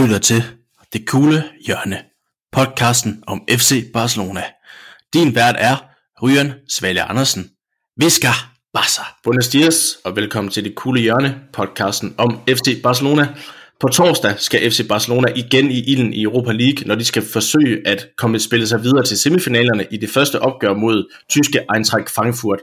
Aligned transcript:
Lytter 0.00 0.18
til 0.18 0.42
Det 0.92 1.06
Kule 1.06 1.44
Hjørne, 1.66 1.98
podcasten 2.52 3.22
om 3.26 3.42
FC 3.50 3.92
Barcelona. 3.92 4.42
Din 5.14 5.34
vært 5.34 5.56
er 5.58 5.76
Ryan 6.22 6.52
Svalje 6.68 7.02
Andersen. 7.02 7.50
Viska 7.96 8.32
Barca. 8.74 9.02
Buenos 9.24 9.48
dias 9.48 9.98
og 10.04 10.16
velkommen 10.16 10.50
til 10.50 10.64
Det 10.64 10.74
Kule 10.74 11.00
Hjørne, 11.00 11.34
podcasten 11.52 12.14
om 12.18 12.38
FC 12.48 12.82
Barcelona. 12.82 13.28
På 13.80 13.88
torsdag 13.88 14.34
skal 14.38 14.70
FC 14.70 14.88
Barcelona 14.88 15.28
igen 15.36 15.70
i 15.70 15.80
ilden 15.92 16.12
i 16.12 16.22
Europa 16.22 16.52
League, 16.52 16.86
når 16.86 16.94
de 16.94 17.04
skal 17.04 17.22
forsøge 17.32 17.88
at 17.88 18.06
komme 18.18 18.38
spille 18.38 18.66
sig 18.66 18.82
videre 18.82 19.04
til 19.04 19.18
semifinalerne 19.18 19.86
i 19.90 19.96
det 19.96 20.10
første 20.10 20.42
opgør 20.42 20.74
mod 20.74 21.12
tyske 21.28 21.60
Eintracht 21.74 22.10
Frankfurt. 22.10 22.58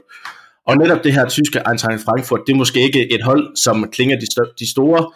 Og 0.66 0.76
netop 0.76 1.04
det 1.04 1.12
her 1.12 1.28
tyske 1.28 1.60
Eintracht 1.68 2.04
Frankfurt, 2.04 2.40
det 2.46 2.52
er 2.52 2.56
måske 2.56 2.80
ikke 2.80 3.12
et 3.14 3.22
hold, 3.22 3.56
som 3.56 3.90
klinger 3.92 4.16
de, 4.16 4.26
st- 4.26 4.54
de 4.58 4.70
store, 4.70 5.12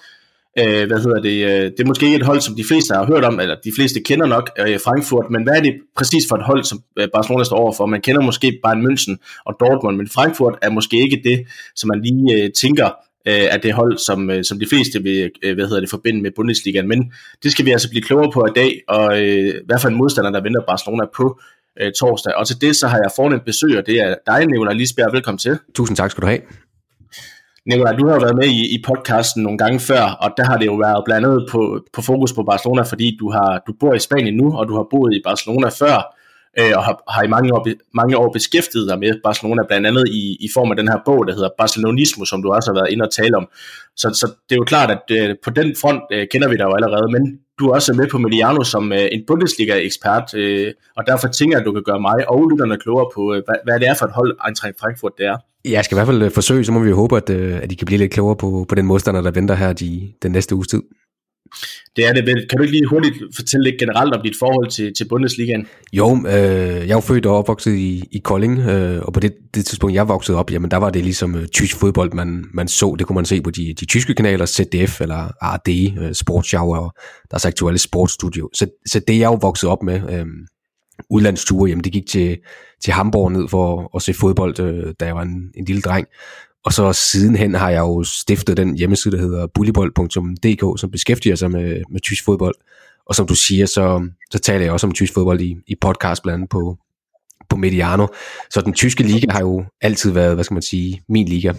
øh, 0.59 0.87
hvad 0.87 1.01
hedder 1.05 1.21
det, 1.21 1.45
øh, 1.45 1.65
det 1.71 1.81
er 1.81 1.85
måske 1.87 2.07
ikke 2.07 2.17
et 2.17 2.27
hold, 2.27 2.41
som 2.41 2.57
de 2.57 2.65
fleste 2.65 2.95
har 2.95 3.07
hørt 3.07 3.25
om, 3.25 3.41
eller 3.41 3.57
de 3.65 3.73
fleste 3.77 4.01
kender 4.01 4.27
nok 4.27 4.51
øh, 4.59 4.81
Frankfurt, 4.85 5.31
men 5.31 5.43
hvad 5.43 5.55
er 5.55 5.61
det 5.61 5.75
præcis 5.97 6.25
for 6.29 6.37
et 6.37 6.45
hold, 6.45 6.65
som 6.65 6.83
øh, 6.99 7.09
Barcelona 7.15 7.45
står 7.45 7.57
overfor? 7.57 7.87
Man 7.87 8.01
kender 8.01 8.23
måske 8.23 8.59
Bayern 8.65 8.87
München 8.87 9.43
og 9.47 9.57
Dortmund, 9.61 9.97
men 9.97 10.09
Frankfurt 10.09 10.59
er 10.63 10.71
måske 10.71 10.97
ikke 10.97 11.21
det, 11.25 11.47
som 11.77 11.89
man 11.89 12.03
lige 12.03 12.45
øh, 12.45 12.51
tænker, 12.53 12.87
øh, 13.29 13.55
at 13.55 13.63
det 13.63 13.73
hold, 13.73 13.99
som, 13.99 14.31
øh, 14.31 14.45
som 14.45 14.59
de 14.59 14.67
fleste 14.69 15.03
vil 15.03 15.31
øh, 15.43 15.55
hvad 15.55 15.65
hedder 15.65 15.81
det, 15.81 15.91
forbinde 15.91 16.23
med 16.23 16.31
Bundesligaen. 16.37 16.89
Men 16.89 17.13
det 17.43 17.53
skal 17.53 17.65
vi 17.65 17.71
altså 17.71 17.91
blive 17.91 18.03
klogere 18.03 18.31
på 18.33 18.47
i 18.47 18.53
dag, 18.55 18.81
og 18.89 19.23
øh, 19.23 19.55
hvad 19.67 19.79
for 19.79 19.89
en 19.89 19.95
modstander, 19.95 20.31
der 20.31 20.43
venter 20.43 20.61
Barcelona 20.69 21.05
på 21.17 21.41
øh, 21.81 21.93
torsdag. 21.93 22.35
Og 22.35 22.47
til 22.47 22.61
det, 22.61 22.77
så 22.77 22.87
har 22.87 22.99
jeg 22.99 23.11
fornemt 23.17 23.45
besøg, 23.45 23.79
og 23.79 23.87
det 23.87 24.01
er 24.01 24.15
dig, 24.27 24.47
Nicolai 24.47 24.75
Lisbjerg. 24.75 25.13
Velkommen 25.13 25.39
til. 25.39 25.59
Tusind 25.75 25.97
tak 25.97 26.11
skal 26.11 26.23
du 26.23 26.27
have. 26.27 26.41
Nicolai, 27.67 27.97
du 27.97 28.07
har 28.07 28.15
jo 28.15 28.21
været 28.21 28.37
med 28.37 28.49
i, 28.49 28.75
i 28.77 28.83
podcasten 28.87 29.43
nogle 29.43 29.59
gange 29.59 29.81
før, 29.81 30.03
og 30.25 30.31
der 30.37 30.45
har 30.45 30.57
det 30.59 30.67
jo 30.67 30.75
været 30.75 31.05
blandt 31.05 31.27
andet 31.27 31.49
på, 31.51 31.81
på 31.93 32.03
fokus 32.03 32.33
på 32.33 32.43
Barcelona, 32.43 32.83
fordi 32.83 33.17
du, 33.21 33.31
har, 33.31 33.63
du 33.67 33.73
bor 33.81 33.95
i 33.95 33.99
Spanien 33.99 34.37
nu, 34.37 34.57
og 34.59 34.69
du 34.69 34.75
har 34.77 34.87
boet 34.91 35.15
i 35.15 35.21
Barcelona 35.25 35.69
før, 35.69 35.97
øh, 36.61 36.73
og 36.77 36.85
har, 36.85 36.95
har 37.15 37.23
i 37.23 37.29
mange 37.29 37.55
år, 37.55 37.67
mange 37.95 38.17
år 38.17 38.29
beskæftiget 38.33 38.89
dig 38.91 38.99
med 38.99 39.21
Barcelona, 39.25 39.63
blandt 39.69 39.87
andet 39.87 40.05
i, 40.09 40.37
i 40.41 40.49
form 40.55 40.71
af 40.71 40.77
den 40.77 40.89
her 40.89 40.99
bog, 41.05 41.27
der 41.27 41.35
hedder 41.35 41.51
Barcelonismo, 41.59 42.25
som 42.25 42.43
du 42.43 42.53
også 42.53 42.71
har 42.71 42.79
været 42.81 42.93
inde 42.93 43.05
og 43.05 43.13
tale 43.13 43.37
om. 43.37 43.47
Så, 43.97 44.07
så 44.21 44.27
det 44.47 44.55
er 44.55 44.61
jo 44.63 44.65
klart, 44.73 44.91
at 44.91 45.05
øh, 45.19 45.37
på 45.45 45.51
den 45.51 45.69
front 45.81 46.03
øh, 46.13 46.27
kender 46.33 46.49
vi 46.49 46.57
dig 46.57 46.65
jo 46.65 46.75
allerede, 46.75 47.09
men 47.13 47.23
du 47.63 47.69
er 47.69 47.75
også 47.75 47.93
med 48.01 48.07
på 48.13 48.19
Mediano 48.19 48.63
som 48.65 48.93
øh, 48.93 49.07
en 49.17 49.23
Bundesliga-ekspert, 49.27 50.35
øh, 50.35 50.73
og 50.97 51.03
derfor 51.07 51.29
tænker 51.29 51.57
jeg, 51.57 51.61
at 51.61 51.67
du 51.67 51.73
kan 51.73 51.83
gøre 51.91 52.01
mig 52.01 52.19
og 52.33 52.51
lytterne 52.51 52.77
klogere 52.85 53.09
på, 53.15 53.23
øh, 53.35 53.43
hvad, 53.47 53.59
hvad 53.65 53.81
det 53.81 53.89
er 53.89 53.95
for 53.99 54.07
et 54.07 54.15
hold, 54.19 54.31
Eintracht 54.47 54.77
Frankfurt 54.81 55.13
det 55.19 55.27
er. 55.27 55.37
Jeg 55.65 55.85
skal 55.85 55.95
i 55.95 55.99
hvert 55.99 56.07
fald 56.07 56.23
øh, 56.23 56.31
forsøge, 56.31 56.65
så 56.65 56.73
må 56.73 56.81
vi 56.81 56.89
jo 56.89 56.97
håbe, 56.97 57.17
at, 57.17 57.31
øh, 57.31 57.63
at 57.63 57.73
I 57.73 57.75
kan 57.75 57.87
blive 57.87 57.99
lidt 57.99 58.13
klogere 58.13 58.37
på, 58.37 58.67
på 58.69 58.75
den 58.75 58.87
modstander, 58.87 59.21
der 59.21 59.31
venter 59.31 59.55
her 59.55 59.73
de, 59.73 60.13
den 60.23 60.33
næste 60.33 60.55
uges 60.55 60.69
tid. 60.69 60.83
Det 61.97 62.07
er 62.07 62.13
det 62.13 62.27
vel. 62.27 62.47
Kan 62.49 62.57
du 62.57 62.63
ikke 62.63 62.73
lige 62.73 62.87
hurtigt 62.87 63.17
fortælle 63.37 63.65
lidt 63.65 63.79
generelt 63.79 64.15
om 64.15 64.23
dit 64.25 64.35
forhold 64.39 64.71
til, 64.71 64.95
til 64.95 65.09
Bundesligaen? 65.09 65.67
Jo, 65.93 66.27
øh, 66.27 66.33
jeg 66.33 66.91
er 66.91 66.95
jo 66.95 67.01
født 67.01 67.27
og 67.27 67.37
opvokset 67.37 67.75
i, 67.75 68.03
i 68.13 68.19
Kolding, 68.19 68.59
øh, 68.59 69.03
og 69.03 69.13
på 69.13 69.21
det, 69.21 69.33
det 69.55 69.65
tidspunkt, 69.67 69.95
jeg 69.95 70.09
voksede 70.09 70.39
op, 70.39 70.51
jamen 70.51 70.71
der 70.71 70.77
var 70.77 70.91
det 70.91 71.03
ligesom 71.05 71.35
øh, 71.35 71.47
tysk 71.49 71.77
fodbold, 71.77 72.13
man, 72.13 72.45
man 72.55 72.69
så. 72.69 72.97
Det 72.99 73.07
kunne 73.07 73.15
man 73.15 73.25
se 73.25 73.41
på 73.41 73.51
de, 73.51 73.75
de 73.81 73.85
tyske 73.85 74.15
kanaler, 74.15 74.47
ZDF 74.47 75.01
eller 75.01 75.31
ARD, 75.41 75.69
øh, 75.99 76.15
Sportschau 76.15 76.75
og 76.75 76.95
deres 77.31 77.45
aktuelle 77.45 77.79
sportsstudio. 77.79 78.51
Så, 78.55 78.67
så 78.87 79.01
det 79.09 79.19
jeg 79.19 79.27
jo 79.27 79.39
vokset 79.43 79.71
op 79.71 79.83
med, 79.83 80.01
øh, 80.11 80.27
udlandsture, 81.11 81.69
jamen 81.69 81.85
det 81.85 81.93
gik 81.93 82.07
til, 82.07 82.39
til 82.85 82.93
Hamburg 82.93 83.33
ned 83.33 83.49
for 83.49 83.97
at 83.97 84.03
se 84.03 84.15
fodbold, 84.15 84.61
øh, 84.61 84.95
da 85.01 85.05
jeg 85.07 85.15
var 85.15 85.23
en, 85.23 85.51
en 85.55 85.65
lille 85.65 85.83
dreng. 85.83 86.07
Og 86.65 86.73
så 86.73 86.93
sidenhen 86.93 87.55
har 87.55 87.71
jeg 87.71 87.81
jo 87.81 88.05
stiftet 88.05 88.57
den 88.57 88.77
hjemmeside, 88.77 89.17
der 89.17 89.23
hedder 89.23 89.47
bullybold.dk, 89.47 90.81
som 90.81 90.91
beskæftiger 90.91 91.37
sig 91.37 91.51
med, 91.51 91.83
med 91.91 92.01
tysk 92.01 92.25
fodbold. 92.25 92.55
Og 93.07 93.15
som 93.15 93.27
du 93.27 93.35
siger, 93.35 93.67
så, 93.67 94.09
så 94.31 94.39
taler 94.39 94.65
jeg 94.65 94.73
også 94.73 94.87
om 94.87 94.93
tysk 94.93 95.15
fodbold 95.15 95.41
i, 95.41 95.57
i 95.67 95.75
podcast 95.81 96.23
blandt 96.23 96.35
andet 96.35 96.51
på, 96.51 96.79
på 97.49 97.57
Mediano. 97.57 98.07
Så 98.51 98.61
den 98.61 98.73
tyske 98.73 99.03
liga 99.03 99.27
har 99.31 99.41
jo 99.41 99.65
altid 99.81 100.11
været, 100.11 100.35
hvad 100.35 100.45
skal 100.45 100.55
man 100.55 100.63
sige, 100.63 101.03
min 101.09 101.29
liga. 101.29 101.53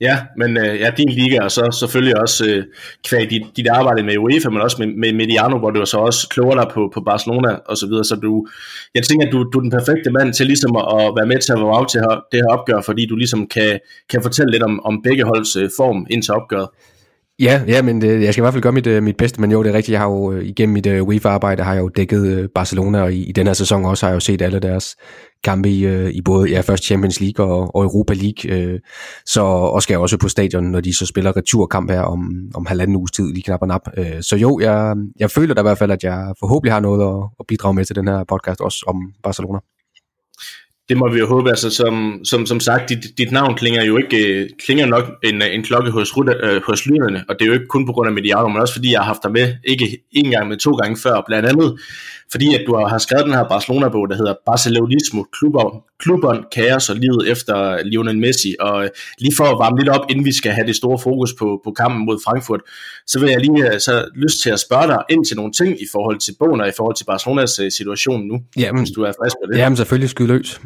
Ja, 0.00 0.18
men 0.36 0.56
øh, 0.56 0.80
ja, 0.80 0.90
din 0.96 1.08
liga, 1.08 1.40
og 1.42 1.50
så 1.50 1.76
selvfølgelig 1.80 2.20
også 2.20 2.46
øh, 2.48 2.64
kvæg 3.08 3.30
dit, 3.30 3.42
dit 3.56 3.68
arbejde 3.68 4.02
med 4.02 4.18
UEFA, 4.18 4.50
men 4.50 4.60
også 4.60 4.76
med, 4.78 4.86
med 4.86 5.12
Mediano, 5.12 5.58
hvor 5.58 5.70
du 5.70 5.86
så 5.86 5.96
også 5.96 6.28
kloger 6.28 6.54
dig 6.54 6.70
på, 6.74 6.90
på 6.94 7.00
Barcelona 7.00 7.54
og 7.66 7.76
så 7.76 7.86
videre, 7.86 8.04
så 8.04 8.14
du, 8.14 8.46
jeg 8.94 9.02
tænker, 9.02 9.26
at 9.26 9.32
du, 9.32 9.38
du 9.52 9.58
er 9.58 9.62
den 9.62 9.70
perfekte 9.70 10.10
mand 10.10 10.32
til 10.32 10.46
ligesom 10.46 10.76
at, 10.76 10.84
at 11.00 11.12
være 11.18 11.26
med 11.26 11.38
til 11.38 11.52
at 11.52 11.58
være 11.58 11.86
til 11.88 12.00
det 12.32 12.38
her 12.42 12.50
opgør, 12.56 12.80
fordi 12.80 13.06
du 13.06 13.16
ligesom 13.16 13.46
kan, 13.46 13.78
kan 14.10 14.22
fortælle 14.22 14.52
lidt 14.52 14.62
om, 14.62 14.84
om 14.84 15.02
begge 15.02 15.24
holds 15.24 15.56
øh, 15.56 15.70
form 15.76 16.06
ind 16.10 16.22
til 16.22 16.34
opgøret. 16.34 16.68
Ja, 17.40 17.62
ja, 17.66 17.82
men 17.82 18.00
det, 18.00 18.22
jeg 18.22 18.32
skal 18.34 18.42
i 18.42 18.44
hvert 18.44 18.54
fald 18.54 18.62
gøre 18.62 18.72
mit, 18.72 18.86
øh, 18.86 19.02
mit 19.02 19.16
bedste, 19.16 19.40
men 19.40 19.50
jo, 19.50 19.62
det 19.62 19.70
er 19.70 19.74
rigtigt, 19.74 19.92
jeg 19.92 20.00
har 20.00 20.06
jo 20.06 20.30
uh, 20.30 20.44
igennem 20.44 20.72
mit 20.72 20.86
UEFA-arbejde, 20.86 21.62
har 21.62 21.74
jeg 21.74 21.80
jo 21.80 21.88
dækket 21.88 22.50
Barcelona, 22.54 23.02
og 23.02 23.12
i, 23.12 23.24
i 23.24 23.32
den 23.32 23.46
her 23.46 23.54
sæson 23.54 23.84
også 23.84 24.06
har 24.06 24.10
jeg 24.10 24.14
jo 24.14 24.20
set 24.20 24.42
alle 24.42 24.58
deres 24.58 24.96
kampe 25.44 25.70
i, 25.70 25.86
øh, 25.86 26.10
i 26.10 26.22
både 26.22 26.50
ja, 26.50 26.60
først 26.60 26.84
Champions 26.84 27.20
League 27.20 27.46
og, 27.46 27.74
og 27.74 27.84
Europa 27.84 28.14
League, 28.14 28.56
øh, 28.56 28.80
så 29.26 29.42
og 29.42 29.82
skal 29.82 29.94
jeg 29.94 30.00
også 30.00 30.16
på 30.16 30.28
stadion, 30.28 30.64
når 30.64 30.80
de 30.80 30.96
så 30.96 31.06
spiller 31.06 31.36
returkamp 31.36 31.90
her 31.90 32.00
om, 32.00 32.50
om 32.54 32.66
halvanden 32.66 32.96
uges 32.96 33.10
tid, 33.10 33.32
lige 33.32 33.42
knap 33.42 33.62
og 33.62 33.68
nap. 33.68 33.88
Øh, 33.96 34.22
så 34.22 34.36
jo, 34.36 34.60
jeg, 34.62 34.96
jeg 35.20 35.30
føler 35.30 35.54
da 35.54 35.60
i 35.60 35.62
hvert 35.62 35.78
fald, 35.78 35.90
at 35.90 36.04
jeg 36.04 36.34
forhåbentlig 36.40 36.72
har 36.72 36.80
noget 36.80 37.02
at, 37.08 37.28
at 37.40 37.46
bidrage 37.46 37.74
med 37.74 37.84
til 37.84 37.96
den 37.96 38.08
her 38.08 38.24
podcast, 38.24 38.60
også 38.60 38.84
om 38.86 38.96
Barcelona. 39.22 39.58
Det 40.88 40.98
må 40.98 41.12
vi 41.12 41.18
jo 41.18 41.26
håbe, 41.26 41.48
altså 41.48 41.70
som, 41.70 42.20
som, 42.24 42.46
som 42.46 42.60
sagt, 42.60 42.88
dit, 42.88 43.18
dit 43.18 43.32
navn 43.32 43.54
klinger 43.54 43.84
jo 43.84 43.96
ikke, 43.96 44.34
øh, 44.34 44.48
klinger 44.66 44.86
nok 44.86 45.04
en, 45.24 45.42
en 45.42 45.62
klokke 45.62 45.90
hos, 45.90 46.12
øh, 46.42 46.62
hos 46.66 46.86
lytterne, 46.86 47.24
og 47.28 47.34
det 47.38 47.42
er 47.42 47.46
jo 47.46 47.52
ikke 47.52 47.66
kun 47.66 47.86
på 47.86 47.92
grund 47.92 48.08
af 48.08 48.14
Mediano, 48.14 48.48
men 48.48 48.60
også 48.60 48.74
fordi 48.74 48.92
jeg 48.92 49.00
har 49.00 49.06
haft 49.06 49.22
dig 49.22 49.32
med, 49.32 49.54
ikke 49.64 49.98
en 50.12 50.30
gang, 50.30 50.48
men 50.48 50.58
to 50.58 50.70
gange 50.70 50.96
før, 50.96 51.22
blandt 51.26 51.48
andet, 51.48 51.78
fordi 52.30 52.54
at 52.54 52.62
du 52.66 52.76
har 52.76 52.98
skrevet 52.98 53.24
den 53.24 53.34
her 53.34 53.48
Barcelona-bog, 53.48 54.08
der 54.10 54.16
hedder 54.16 54.34
Barcelonismo, 54.46 55.22
klubber, 55.22 55.84
klubberen, 55.98 56.44
kaos 56.54 56.90
og 56.90 56.96
livet 56.96 57.30
efter 57.30 57.82
Lionel 57.84 58.18
Messi, 58.18 58.54
og 58.60 58.84
øh, 58.84 58.90
lige 59.18 59.34
for 59.36 59.44
at 59.44 59.58
varme 59.58 59.78
lidt 59.78 59.88
op, 59.88 60.04
inden 60.10 60.24
vi 60.24 60.32
skal 60.32 60.52
have 60.52 60.66
det 60.66 60.76
store 60.76 60.98
fokus 60.98 61.34
på, 61.38 61.60
på 61.64 61.70
kampen 61.70 62.06
mod 62.06 62.18
Frankfurt, 62.24 62.60
så 63.06 63.20
vil 63.20 63.30
jeg 63.30 63.40
lige 63.40 63.74
øh, 63.74 63.80
så 63.80 64.08
lyst 64.14 64.42
til 64.42 64.50
at 64.50 64.60
spørge 64.60 64.86
dig 64.86 65.02
ind 65.10 65.24
til 65.24 65.36
nogle 65.36 65.52
ting 65.52 65.82
i 65.82 65.86
forhold 65.92 66.18
til 66.18 66.34
bogen 66.38 66.60
og 66.60 66.68
i 66.68 66.72
forhold 66.76 66.96
til 66.96 67.04
Barcelonas 67.04 67.58
øh, 67.58 67.70
situation 67.70 68.20
nu, 68.26 68.36
jamen, 68.56 68.82
hvis 68.82 68.94
du 68.96 69.02
er 69.02 69.12
frisk 69.22 69.36
på 69.42 69.52
det. 69.52 69.58
Jamen 69.58 69.76
selvfølgelig 69.76 70.10
skyde 70.10 70.28
løs. 70.28 70.60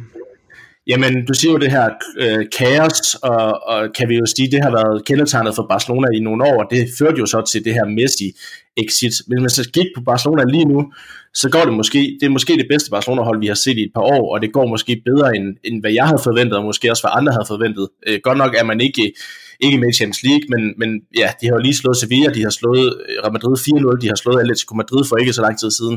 Jamen, 0.87 1.27
du 1.27 1.35
siger 1.35 1.53
jo 1.53 1.59
det 1.59 1.71
her 1.71 1.89
øh, 2.19 2.47
kaos, 2.59 3.15
og, 3.15 3.67
og 3.67 3.89
kan 3.97 4.09
vi 4.09 4.15
jo 4.17 4.27
sige, 4.27 4.51
det 4.51 4.61
har 4.63 4.71
været 4.71 5.05
kendetegnet 5.07 5.55
for 5.55 5.67
Barcelona 5.69 6.09
i 6.15 6.21
nogle 6.21 6.45
år, 6.45 6.63
og 6.63 6.67
det 6.71 6.89
førte 6.99 7.19
jo 7.19 7.27
så 7.27 7.43
til 7.53 7.65
det 7.65 7.75
her 7.75 7.87
Messi-exit. 7.99 9.15
Men 9.29 9.35
hvis 9.35 9.43
man 9.43 9.51
så 9.51 9.71
kigger 9.75 9.91
på 9.97 10.03
Barcelona 10.11 10.45
lige 10.45 10.65
nu, 10.65 10.93
så 11.35 11.51
går 11.51 11.65
det 11.65 11.73
måske, 11.73 12.01
det 12.21 12.27
er 12.27 12.31
måske 12.31 12.53
det 12.53 12.67
bedste 12.71 12.91
Barcelona-hold, 12.91 13.41
vi 13.41 13.47
har 13.47 13.55
set 13.55 13.79
i 13.79 13.83
et 13.83 13.95
par 13.95 14.03
år, 14.03 14.35
og 14.35 14.43
det 14.43 14.53
går 14.53 14.67
måske 14.67 15.03
bedre, 15.05 15.37
end, 15.37 15.47
end 15.65 15.81
hvad 15.81 15.93
jeg 15.93 16.07
havde 16.07 16.23
forventet, 16.25 16.57
og 16.59 16.65
måske 16.65 16.91
også 16.91 17.03
hvad 17.03 17.15
andre 17.19 17.33
havde 17.33 17.49
forventet. 17.49 17.89
Øh, 18.07 18.19
godt 18.23 18.39
nok 18.39 18.55
er 18.61 18.65
man 18.65 18.81
ikke, 18.81 19.13
ikke 19.61 19.79
med 19.79 19.89
i 19.89 19.97
Champions 19.99 20.23
League, 20.23 20.47
men, 20.53 20.63
men 20.81 20.91
ja, 21.21 21.29
de 21.41 21.47
har 21.47 21.55
jo 21.55 21.63
lige 21.67 21.75
slået 21.75 21.97
Sevilla, 21.97 22.31
de 22.39 22.43
har 22.43 22.55
slået 22.61 22.87
øh, 23.09 23.17
Real 23.23 23.33
Madrid 23.33 23.57
4-0, 23.59 24.01
de 24.03 24.09
har 24.09 24.19
slået 24.23 24.41
Atletico 24.41 24.75
Madrid 24.75 25.05
for 25.09 25.17
ikke 25.17 25.33
så 25.33 25.43
lang 25.43 25.59
tid 25.59 25.71
siden. 25.71 25.97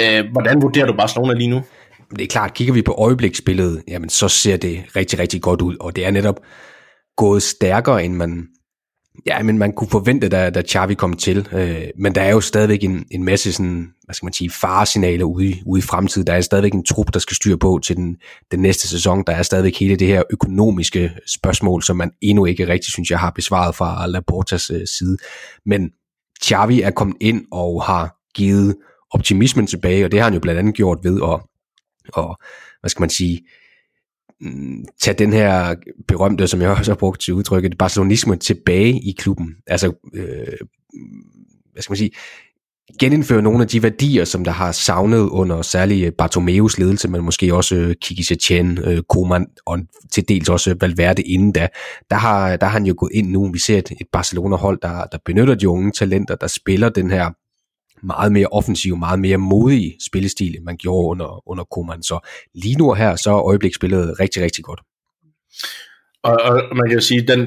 Øh, 0.00 0.22
hvordan 0.32 0.62
vurderer 0.62 0.86
du 0.86 0.92
Barcelona 0.92 1.32
lige 1.34 1.50
nu? 1.54 1.60
Det 2.10 2.22
er 2.22 2.26
klart, 2.26 2.54
kigger 2.54 2.74
vi 2.74 2.82
på 2.82 2.92
øjebliksbilledet, 2.92 3.82
jamen 3.88 4.08
så 4.08 4.28
ser 4.28 4.56
det 4.56 4.84
rigtig, 4.96 5.18
rigtig 5.18 5.42
godt 5.42 5.62
ud, 5.62 5.76
og 5.80 5.96
det 5.96 6.06
er 6.06 6.10
netop 6.10 6.40
gået 7.16 7.42
stærkere, 7.42 8.04
end 8.04 8.14
man, 8.14 8.46
ja, 9.26 9.42
men 9.42 9.58
man 9.58 9.72
kunne 9.72 9.90
forvente, 9.90 10.28
da, 10.28 10.50
da 10.50 10.62
Xavi 10.62 10.94
kom 10.94 11.12
til. 11.12 11.48
Øh, 11.52 11.84
men 11.98 12.14
der 12.14 12.22
er 12.22 12.30
jo 12.30 12.40
stadigvæk 12.40 12.84
en, 12.84 13.04
en 13.10 13.24
masse 13.24 13.52
sådan, 13.52 13.88
hvad 14.04 14.14
skal 14.14 14.26
man 14.26 14.32
sige, 14.32 14.50
faresignaler 14.50 15.24
ude, 15.24 15.54
ude 15.66 15.78
i 15.78 15.82
fremtiden. 15.82 16.26
Der 16.26 16.32
er 16.32 16.40
stadigvæk 16.40 16.72
en 16.72 16.84
trup, 16.84 17.14
der 17.14 17.18
skal 17.18 17.36
styre 17.36 17.58
på 17.58 17.80
til 17.84 17.96
den, 17.96 18.16
den 18.50 18.60
næste 18.60 18.88
sæson. 18.88 19.24
Der 19.26 19.32
er 19.32 19.42
stadigvæk 19.42 19.78
hele 19.78 19.96
det 19.96 20.06
her 20.06 20.22
økonomiske 20.30 21.12
spørgsmål, 21.26 21.82
som 21.82 21.96
man 21.96 22.10
endnu 22.20 22.44
ikke 22.44 22.68
rigtig, 22.68 22.92
synes 22.92 23.10
jeg, 23.10 23.18
har 23.18 23.30
besvaret 23.30 23.74
fra 23.74 24.06
Laportas 24.06 24.70
øh, 24.70 24.86
side. 24.98 25.16
Men 25.66 25.90
Xavi 26.44 26.82
er 26.82 26.90
kommet 26.90 27.16
ind 27.20 27.44
og 27.52 27.82
har 27.84 28.16
givet 28.34 28.76
optimismen 29.10 29.66
tilbage, 29.66 30.04
og 30.04 30.12
det 30.12 30.20
har 30.20 30.24
han 30.24 30.34
jo 30.34 30.40
blandt 30.40 30.58
andet 30.58 30.74
gjort 30.74 30.98
ved 31.02 31.20
at 31.22 31.40
og 32.12 32.38
hvad 32.80 32.88
skal 32.88 33.02
man 33.02 33.10
sige, 33.10 33.40
mm, 34.40 34.84
tage 35.00 35.18
den 35.18 35.32
her 35.32 35.74
berømte, 36.08 36.46
som 36.46 36.62
jeg 36.62 36.70
også 36.70 36.90
har 36.90 36.96
brugt 36.96 37.20
til 37.20 37.34
udtrykket, 37.34 37.78
barcelonisme 37.78 38.36
tilbage 38.36 39.00
i 39.00 39.14
klubben. 39.18 39.54
Altså, 39.66 39.92
øh, 40.14 40.66
hvad 41.72 41.82
skal 41.82 41.90
man 41.90 41.96
sige, 41.96 42.10
genindføre 43.00 43.42
nogle 43.42 43.62
af 43.62 43.68
de 43.68 43.82
værdier, 43.82 44.24
som 44.24 44.44
der 44.44 44.50
har 44.50 44.72
savnet 44.72 45.28
under 45.28 45.62
særlig 45.62 46.04
øh, 46.04 46.12
Bartomeus 46.12 46.78
ledelse, 46.78 47.08
men 47.08 47.22
måske 47.22 47.54
også 47.54 47.74
øh, 47.74 47.94
Kiki 48.02 48.22
Setien, 48.22 48.78
øh, 48.84 49.02
Koeman 49.08 49.46
og 49.66 49.78
til 50.12 50.28
dels 50.28 50.48
også 50.48 50.76
Valverde 50.80 51.22
inden 51.22 51.52
da. 51.52 51.68
Der 52.10 52.16
har, 52.16 52.56
der 52.56 52.66
har 52.66 52.72
han 52.72 52.86
jo 52.86 52.94
gået 52.98 53.12
ind 53.14 53.30
nu. 53.30 53.52
Vi 53.52 53.58
ser 53.58 53.78
et, 53.78 53.90
et 53.90 54.06
Barcelona-hold, 54.12 54.78
der, 54.82 55.04
der 55.12 55.18
benytter 55.24 55.54
de 55.54 55.68
unge 55.68 55.92
talenter, 55.92 56.34
der 56.34 56.46
spiller 56.46 56.88
den 56.88 57.10
her 57.10 57.30
meget 58.02 58.32
mere 58.32 58.46
offensiv, 58.46 58.96
meget 58.96 59.18
mere 59.18 59.36
modig 59.36 59.96
spillestil, 60.06 60.56
end 60.56 60.64
man 60.64 60.76
gjorde 60.76 61.08
under, 61.08 61.48
under 61.48 61.64
Koeman. 61.64 62.02
Så 62.02 62.28
lige 62.54 62.76
nu 62.76 62.92
her, 62.92 63.16
så 63.16 63.30
er 63.30 63.46
øjebliksbilledet 63.46 64.20
rigtig, 64.20 64.42
rigtig 64.42 64.64
godt. 64.64 64.80
Og, 66.22 66.36
og 66.44 66.76
man 66.76 66.88
kan 66.88 66.94
jo 66.94 67.00
sige, 67.00 67.26
den, 67.26 67.40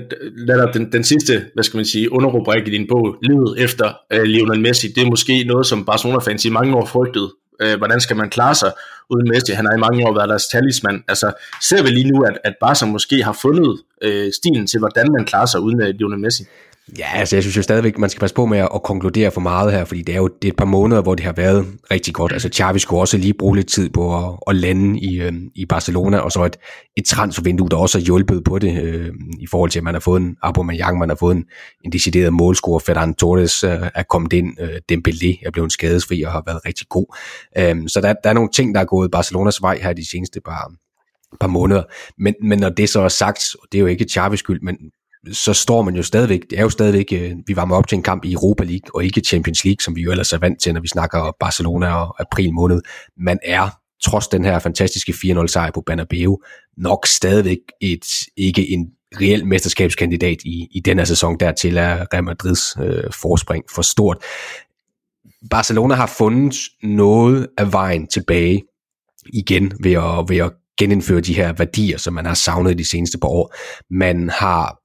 den, 0.48 0.74
den, 0.74 0.92
den 0.92 1.04
sidste, 1.04 1.46
hvad 1.54 1.64
skal 1.64 1.78
man 1.78 1.86
sige, 1.86 2.12
underrubrik 2.12 2.68
i 2.68 2.72
din 2.72 2.88
bog, 2.88 3.16
livet 3.22 3.64
efter 3.64 3.94
uh, 4.16 4.22
Lionel 4.22 4.62
Messi, 4.62 4.88
det 4.88 5.04
er 5.04 5.10
måske 5.10 5.44
noget, 5.44 5.66
som 5.66 5.86
Barcelona-fans 5.86 6.46
i 6.46 6.50
mange 6.50 6.76
år 6.76 6.86
frygtede. 6.86 7.34
Uh, 7.64 7.78
hvordan 7.78 8.00
skal 8.00 8.16
man 8.18 8.30
klare 8.30 8.56
sig 8.56 8.72
uden 9.10 9.30
Messi? 9.30 9.52
Han 9.52 9.66
har 9.66 9.74
i 9.74 9.80
mange 9.80 10.08
år 10.08 10.14
været 10.14 10.30
deres 10.30 10.48
talisman. 10.48 11.04
Altså, 11.08 11.34
ser 11.62 11.84
vi 11.84 11.90
lige 11.90 12.12
nu, 12.12 12.22
at, 12.22 12.38
at 12.44 12.54
Barca 12.60 12.86
måske 12.86 13.24
har 13.24 13.34
fundet 13.42 13.82
uh, 14.06 14.30
stilen 14.34 14.68
til, 14.68 14.80
hvordan 14.80 15.08
man 15.18 15.26
klarer 15.26 15.46
sig 15.46 15.60
uden 15.62 15.82
uh, 15.82 15.88
Lionel 15.88 16.20
Messi? 16.20 16.44
Ja, 16.98 17.06
altså 17.14 17.36
jeg 17.36 17.44
synes 17.44 17.58
jo 17.58 17.62
stadigvæk, 17.62 17.98
man 17.98 18.10
skal 18.10 18.20
passe 18.20 18.36
på 18.36 18.46
med 18.46 18.58
at, 18.58 18.70
at 18.76 18.84
konkludere 18.84 19.32
for 19.32 19.42
meget 19.42 19.72
her, 19.72 19.86
fordi 19.86 20.02
det 20.02 20.16
er 20.16 20.18
jo 20.18 20.28
det 20.42 20.48
er 20.48 20.52
et 20.52 20.58
par 20.58 20.66
måneder, 20.66 21.02
hvor 21.02 21.16
det 21.16 21.26
har 21.26 21.34
været 21.34 21.68
rigtig 21.92 22.14
godt. 22.14 22.34
Altså 22.34 22.50
Xavi 22.54 22.80
skulle 22.80 23.00
også 23.00 23.18
lige 23.18 23.34
bruge 23.34 23.56
lidt 23.56 23.68
tid 23.68 23.90
på 23.90 24.18
at, 24.18 24.34
at 24.48 24.56
lande 24.56 25.00
i, 25.00 25.22
øh, 25.22 25.34
i 25.56 25.66
Barcelona, 25.66 26.18
og 26.18 26.32
så 26.32 26.44
et, 26.44 26.58
et 26.98 27.06
transfervindue, 27.06 27.70
der 27.70 27.78
også 27.78 27.98
har 27.98 28.04
hjulpet 28.04 28.44
på 28.44 28.60
det, 28.60 28.84
øh, 28.84 29.10
i 29.40 29.48
forhold 29.48 29.70
til, 29.70 29.80
at 29.80 29.84
man 29.84 29.94
har 29.94 30.00
fået 30.00 30.22
en 30.22 30.36
Aubameyang, 30.42 30.98
man 30.98 31.10
har 31.10 31.16
fået 31.16 31.36
en, 31.36 31.46
en 31.86 31.92
decideret 31.92 32.34
målscorer, 32.34 32.80
Ferran 32.80 33.14
Torres 33.14 33.64
øh, 33.64 33.90
er 33.96 34.04
kommet 34.10 34.34
ind, 34.34 34.62
øh, 34.62 34.80
Dembélé 34.92 35.46
er 35.46 35.52
blevet 35.54 35.72
skadesfri 35.72 36.22
og 36.22 36.32
har 36.32 36.44
været 36.46 36.66
rigtig 36.66 36.88
god. 36.90 37.18
Øh, 37.58 37.76
så 37.88 38.02
der, 38.02 38.14
der 38.24 38.30
er 38.30 38.34
nogle 38.34 38.50
ting, 38.50 38.76
der 38.76 38.82
er 38.82 38.86
gået 38.86 39.12
Barcelonas 39.12 39.62
vej 39.62 39.80
her 39.82 39.94
de 39.94 40.10
seneste 40.10 40.42
par, 40.42 40.72
par 41.40 41.48
måneder. 41.48 41.84
Men, 42.18 42.36
men 42.44 42.60
når 42.60 42.70
det 42.70 42.90
så 42.90 43.02
er 43.02 43.08
sagt, 43.08 43.40
og 43.62 43.68
det 43.72 43.78
er 43.78 43.82
jo 43.82 43.88
ikke 43.88 44.06
Chavis 44.10 44.40
skyld, 44.40 44.62
men 44.62 44.78
så 45.32 45.54
står 45.54 45.82
man 45.82 45.96
jo 45.96 46.04
stadigvæk, 46.04 46.42
det 46.50 46.60
er 46.60 46.64
jo 46.64 46.70
stadigvæk, 46.70 47.06
øh, 47.14 47.36
vi 47.48 47.56
var 47.56 47.66
med 47.66 47.76
op 47.76 47.88
til 47.88 47.96
en 47.96 48.04
kamp 48.04 48.26
i 48.26 48.34
Europa 48.34 48.64
League, 48.64 48.96
og 48.96 49.04
ikke 49.04 49.22
Champions 49.22 49.66
League, 49.66 49.84
som 49.84 49.96
vi 49.96 50.02
jo 50.02 50.12
ellers 50.12 50.34
er 50.34 50.38
vant 50.38 50.62
til, 50.62 50.74
når 50.74 50.82
vi 50.82 50.88
snakker 50.88 51.36
Barcelona 51.40 51.94
og 51.96 52.22
april 52.22 52.54
måned. 52.54 52.82
Man 53.18 53.40
er, 53.44 53.70
trods 54.04 54.28
den 54.28 54.46
her 54.46 54.60
fantastiske 54.60 55.14
4-0 55.26 55.48
sejr 55.48 55.72
på 55.72 55.84
Bernabeu, 55.86 56.38
nok 56.78 57.08
stadigvæk 57.08 57.58
et, 57.82 58.06
ikke 58.38 58.70
en 58.70 58.88
reel 59.22 59.48
mesterskabskandidat 59.48 60.38
i, 60.46 60.68
i 60.72 60.80
den 60.80 60.98
her 60.98 61.06
sæson. 61.06 61.40
Dertil 61.40 61.78
er 61.78 62.06
Real 62.14 62.24
Madrids 62.24 62.76
øh, 62.82 63.14
forspring 63.22 63.64
for 63.76 63.82
stort. 63.82 64.18
Barcelona 65.50 65.96
har 65.96 66.08
fundet 66.08 66.56
noget 66.84 67.48
af 67.58 67.74
vejen 67.74 68.08
tilbage 68.08 68.64
igen 69.34 69.72
ved 69.84 69.92
at, 69.92 70.30
ved 70.30 70.38
at 70.38 70.52
genindføre 70.78 71.22
de 71.22 71.34
her 71.34 71.54
værdier, 71.54 71.98
som 71.98 72.14
man 72.14 72.26
har 72.26 72.34
savnet 72.34 72.78
de 72.78 72.90
seneste 72.90 73.18
par 73.18 73.28
år. 73.28 73.56
Man 73.90 74.30
har 74.30 74.81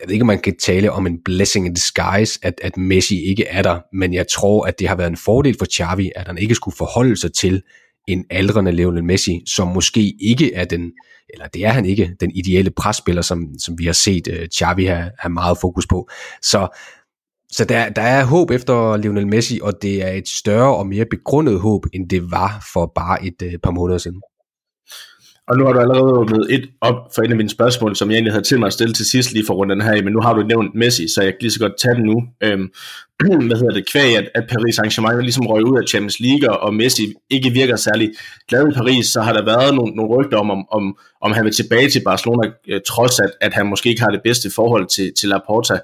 jeg 0.00 0.08
ved 0.08 0.12
ikke, 0.14 0.22
om 0.22 0.26
man 0.26 0.38
kan 0.38 0.56
tale 0.56 0.92
om 0.92 1.06
en 1.06 1.18
blessing 1.24 1.66
in 1.66 1.74
disguise, 1.74 2.38
at, 2.42 2.54
at 2.62 2.76
Messi 2.76 3.24
ikke 3.24 3.46
er 3.46 3.62
der, 3.62 3.80
men 3.92 4.14
jeg 4.14 4.26
tror, 4.28 4.66
at 4.66 4.78
det 4.78 4.88
har 4.88 4.96
været 4.96 5.10
en 5.10 5.16
fordel 5.16 5.56
for 5.58 5.66
Xavi, 5.76 6.10
at 6.16 6.26
han 6.26 6.38
ikke 6.38 6.54
skulle 6.54 6.76
forholde 6.76 7.16
sig 7.16 7.32
til 7.32 7.62
en 8.08 8.24
aldrende 8.30 8.72
Lionel 8.72 9.04
Messi, 9.04 9.42
som 9.46 9.68
måske 9.68 10.14
ikke 10.20 10.54
er 10.54 10.64
den, 10.64 10.92
eller 11.28 11.46
det 11.46 11.64
er 11.64 11.70
han 11.70 11.86
ikke, 11.86 12.16
den 12.20 12.30
ideelle 12.34 12.70
presspiller, 12.70 13.22
som, 13.22 13.46
som 13.58 13.78
vi 13.78 13.86
har 13.86 13.92
set 13.92 14.28
uh, 14.28 14.46
Xavi 14.56 14.84
have, 14.84 15.10
have 15.18 15.32
meget 15.32 15.58
fokus 15.58 15.86
på. 15.86 16.08
Så, 16.42 16.78
så 17.52 17.64
der, 17.64 17.88
der 17.88 18.02
er 18.02 18.24
håb 18.24 18.50
efter 18.50 18.96
Lionel 18.96 19.26
Messi, 19.26 19.60
og 19.62 19.72
det 19.82 20.02
er 20.02 20.10
et 20.10 20.28
større 20.28 20.76
og 20.76 20.86
mere 20.86 21.04
begrundet 21.10 21.60
håb, 21.60 21.86
end 21.92 22.08
det 22.08 22.30
var 22.30 22.68
for 22.72 22.92
bare 22.94 23.24
et 23.24 23.42
uh, 23.42 23.52
par 23.62 23.70
måneder 23.70 23.98
siden. 23.98 24.20
Og 25.50 25.56
nu 25.58 25.64
har 25.64 25.72
du 25.72 25.80
allerede 25.80 26.12
åbnet 26.20 26.46
et 26.50 26.64
op 26.80 26.98
for 27.14 27.22
en 27.22 27.30
af 27.30 27.36
mine 27.36 27.50
spørgsmål, 27.50 27.96
som 27.96 28.10
jeg 28.10 28.16
egentlig 28.16 28.32
havde 28.32 28.44
til 28.44 28.58
mig 28.58 28.66
at 28.66 28.72
stille 28.72 28.94
til 28.94 29.06
sidst 29.10 29.32
lige 29.32 29.46
for 29.46 29.54
rundt 29.54 29.84
her, 29.84 30.02
men 30.02 30.12
nu 30.12 30.20
har 30.20 30.32
du 30.34 30.42
nævnt 30.42 30.74
Messi, 30.74 31.08
så 31.14 31.22
jeg 31.22 31.32
kan 31.32 31.38
lige 31.40 31.50
så 31.50 31.60
godt 31.60 31.72
tage 31.82 31.94
den 31.94 32.04
nu. 32.04 32.22
Øhm, 32.40 32.66
hvad 33.48 33.56
hedder 33.56 33.74
det, 33.74 33.90
kvæg, 33.92 34.16
at, 34.16 34.28
at 34.34 34.44
Paris 34.48 34.78
Saint-Germain 34.78 35.20
ligesom 35.20 35.46
røg 35.46 35.64
ud 35.64 35.78
af 35.78 35.88
Champions 35.88 36.20
League, 36.20 36.60
og 36.60 36.74
Messi 36.74 37.14
ikke 37.30 37.50
virker 37.50 37.76
særlig 37.76 38.10
glad 38.48 38.68
i 38.68 38.74
Paris, 38.74 39.06
så 39.06 39.20
har 39.20 39.32
der 39.32 39.44
været 39.44 39.74
nogle, 39.74 39.92
nogle 39.96 40.14
rygter 40.16 40.38
om, 40.38 40.50
om, 40.50 40.66
om, 40.72 40.98
om 41.20 41.32
han 41.32 41.44
vil 41.44 41.54
tilbage 41.54 41.90
til 41.90 42.02
Barcelona, 42.04 42.50
øh, 42.68 42.80
trods 42.88 43.20
at, 43.20 43.30
at 43.40 43.52
han 43.54 43.66
måske 43.66 43.88
ikke 43.88 44.02
har 44.02 44.10
det 44.10 44.20
bedste 44.24 44.50
forhold 44.54 44.86
til, 44.86 45.12
til 45.18 45.28
Laporta. 45.28 45.78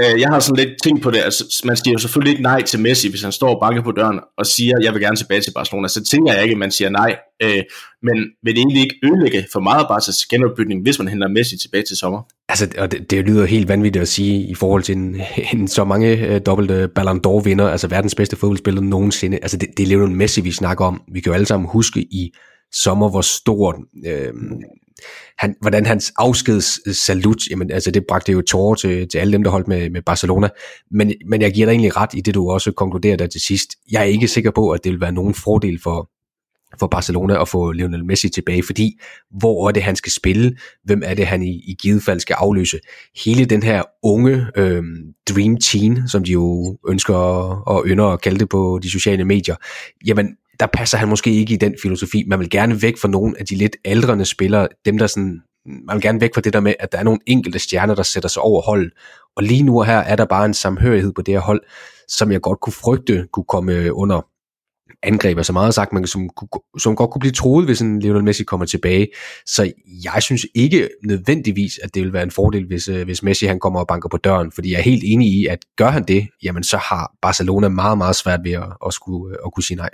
Øh, 0.00 0.20
jeg 0.20 0.28
har 0.28 0.40
sådan 0.40 0.64
lidt 0.64 0.82
tænkt 0.82 1.02
på 1.02 1.10
det, 1.10 1.18
altså 1.18 1.62
man 1.64 1.76
siger 1.76 1.92
jo 1.92 1.98
selvfølgelig 1.98 2.30
ikke 2.30 2.42
nej 2.42 2.62
til 2.62 2.80
Messi, 2.80 3.10
hvis 3.10 3.22
han 3.22 3.32
står 3.32 3.54
og 3.54 3.60
banker 3.60 3.82
på 3.82 3.92
døren 3.92 4.20
og 4.38 4.46
siger, 4.46 4.74
jeg 4.82 4.92
vil 4.92 5.02
gerne 5.02 5.16
tilbage 5.16 5.40
til 5.40 5.52
Barcelona, 5.54 5.88
så 5.88 6.04
tænker 6.04 6.32
jeg 6.32 6.42
ikke, 6.42 6.52
at 6.52 6.58
man 6.58 6.70
siger 6.70 6.90
nej. 6.90 7.16
Øh, 7.42 7.62
men 8.02 8.16
vil 8.42 8.54
det 8.54 8.60
egentlig 8.60 8.82
ikke 8.82 8.96
ødelægge 9.02 9.46
for 9.52 9.60
meget 9.60 9.84
Barca's 9.84 10.26
genopbygning, 10.30 10.82
hvis 10.82 10.98
man 10.98 11.08
henter 11.08 11.28
Messi 11.28 11.58
tilbage 11.58 11.82
til 11.82 11.96
sommer? 11.96 12.22
Altså, 12.48 12.68
og 12.78 12.92
det, 12.92 13.10
det 13.10 13.24
lyder 13.24 13.46
helt 13.46 13.68
vanvittigt 13.68 14.02
at 14.02 14.08
sige 14.08 14.48
i 14.48 14.54
forhold 14.54 14.82
til 14.82 14.96
en, 14.96 15.20
en 15.54 15.68
så 15.68 15.84
mange 15.84 16.08
øh, 16.26 16.40
dobbelte 16.46 16.88
Ballon 16.94 17.20
d'Or 17.26 17.42
vinder, 17.42 17.68
altså 17.68 17.88
verdens 17.88 18.14
bedste 18.14 18.36
fodboldspiller 18.36 18.80
nogensinde. 18.80 19.38
Altså, 19.42 19.56
det, 19.56 19.68
det 19.76 19.82
er 19.82 19.86
Lionel 19.86 20.16
Messi, 20.16 20.40
vi 20.40 20.52
snakker 20.52 20.84
om. 20.84 21.02
Vi 21.12 21.20
kan 21.20 21.30
jo 21.30 21.34
alle 21.34 21.46
sammen 21.46 21.68
huske 21.70 22.00
i 22.00 22.32
sommer, 22.72 23.08
hvor 23.08 23.20
stort 23.20 23.76
øh, 24.06 24.32
han, 25.38 25.54
hvordan 25.60 25.86
hans 25.86 26.12
afskedssalut, 26.16 27.46
jamen 27.50 27.70
altså 27.70 27.90
det 27.90 28.06
bragte 28.08 28.32
jo 28.32 28.42
tårer 28.42 28.74
til, 28.74 29.08
til 29.08 29.18
alle 29.18 29.32
dem, 29.32 29.42
der 29.42 29.50
holdt 29.50 29.68
med, 29.68 29.90
med 29.90 30.02
Barcelona. 30.02 30.48
Men, 30.90 31.12
men 31.26 31.42
jeg 31.42 31.52
giver 31.52 31.66
dig 31.66 31.72
egentlig 31.72 31.96
ret 31.96 32.10
i 32.14 32.20
det, 32.20 32.34
du 32.34 32.50
også 32.50 32.72
konkluderer 32.72 33.16
der 33.16 33.26
til 33.26 33.40
sidst. 33.40 33.70
Jeg 33.90 34.00
er 34.00 34.06
ikke 34.06 34.28
sikker 34.28 34.50
på, 34.50 34.70
at 34.70 34.84
det 34.84 34.92
vil 34.92 35.00
være 35.00 35.12
nogen 35.12 35.34
fordel 35.34 35.80
for, 35.82 36.10
for 36.80 36.86
Barcelona 36.86 37.40
at 37.40 37.48
få 37.48 37.72
Lionel 37.72 38.04
Messi 38.04 38.28
tilbage, 38.28 38.62
fordi 38.62 39.00
hvor 39.30 39.68
er 39.68 39.72
det, 39.72 39.82
han 39.82 39.96
skal 39.96 40.12
spille? 40.12 40.56
Hvem 40.84 41.02
er 41.04 41.14
det, 41.14 41.26
han 41.26 41.42
i, 41.42 41.50
i 41.66 41.76
givet 41.82 42.02
fald 42.02 42.20
skal 42.20 42.36
afløse? 42.38 42.80
Hele 43.24 43.44
den 43.44 43.62
her 43.62 43.82
unge 44.02 44.46
øh, 44.56 44.82
Dream 45.28 45.56
Team, 45.56 46.08
som 46.08 46.24
de 46.24 46.32
jo 46.32 46.78
ønsker 46.88 47.14
og 47.68 47.84
ynder 47.86 48.04
at 48.04 48.20
kalde 48.20 48.38
det 48.38 48.48
på 48.48 48.80
de 48.82 48.90
sociale 48.90 49.24
medier, 49.24 49.56
jamen 50.06 50.36
der 50.60 50.66
passer 50.66 50.98
han 50.98 51.08
måske 51.08 51.30
ikke 51.34 51.54
i 51.54 51.56
den 51.56 51.74
filosofi. 51.82 52.24
Man 52.26 52.38
vil 52.38 52.50
gerne 52.50 52.82
væk 52.82 52.98
fra 52.98 53.08
nogle 53.08 53.34
af 53.38 53.46
de 53.46 53.54
lidt 53.54 53.76
aldrende 53.84 54.24
spillere, 54.24 54.68
dem 54.84 54.98
der 54.98 55.06
sådan, 55.06 55.40
man 55.66 55.94
vil 55.94 56.02
gerne 56.02 56.20
væk 56.20 56.34
fra 56.34 56.40
det 56.40 56.52
der 56.52 56.60
med, 56.60 56.74
at 56.80 56.92
der 56.92 56.98
er 56.98 57.02
nogle 57.02 57.20
enkelte 57.26 57.58
stjerner, 57.58 57.94
der 57.94 58.02
sætter 58.02 58.28
sig 58.28 58.42
over 58.42 58.62
holdet. 58.62 58.92
Og 59.36 59.42
lige 59.42 59.62
nu 59.62 59.82
her 59.82 59.98
er 59.98 60.16
der 60.16 60.24
bare 60.24 60.44
en 60.44 60.54
samhørighed 60.54 61.12
på 61.12 61.22
det 61.22 61.34
her 61.34 61.40
hold, 61.40 61.60
som 62.08 62.32
jeg 62.32 62.40
godt 62.40 62.60
kunne 62.60 62.72
frygte 62.72 63.26
kunne 63.32 63.44
komme 63.48 63.72
øh, 63.72 63.90
under 63.92 64.20
angreb, 65.02 65.44
så 65.44 65.52
meget 65.52 65.74
sagt, 65.74 65.92
man, 65.92 66.06
som, 66.06 66.30
som 66.78 66.96
godt 66.96 67.10
kunne 67.10 67.20
blive 67.20 67.32
troet, 67.32 67.64
hvis 67.64 67.80
en 67.80 68.00
Lionel 68.00 68.24
Messi 68.24 68.44
kommer 68.44 68.66
tilbage. 68.66 69.08
Så 69.46 69.72
jeg 70.04 70.22
synes 70.22 70.46
ikke 70.54 70.88
nødvendigvis, 71.04 71.78
at 71.82 71.94
det 71.94 72.02
vil 72.02 72.12
være 72.12 72.22
en 72.22 72.30
fordel, 72.30 72.66
hvis, 72.66 72.88
øh, 72.88 73.04
hvis 73.04 73.22
Messi 73.22 73.46
han 73.46 73.60
kommer 73.60 73.80
og 73.80 73.86
banker 73.86 74.08
på 74.08 74.16
døren, 74.16 74.52
fordi 74.52 74.72
jeg 74.72 74.78
er 74.78 74.82
helt 74.82 75.02
enig 75.06 75.28
i, 75.28 75.46
at 75.46 75.58
gør 75.76 75.90
han 75.90 76.04
det, 76.04 76.28
jamen 76.42 76.64
så 76.64 76.76
har 76.76 77.12
Barcelona 77.22 77.68
meget, 77.68 77.98
meget 77.98 78.16
svært 78.16 78.40
ved 78.44 78.52
at, 78.52 78.76
at, 78.86 78.94
skulle, 78.94 79.34
øh, 79.34 79.38
at 79.46 79.52
kunne 79.54 79.64
sige 79.64 79.76
nej. 79.76 79.90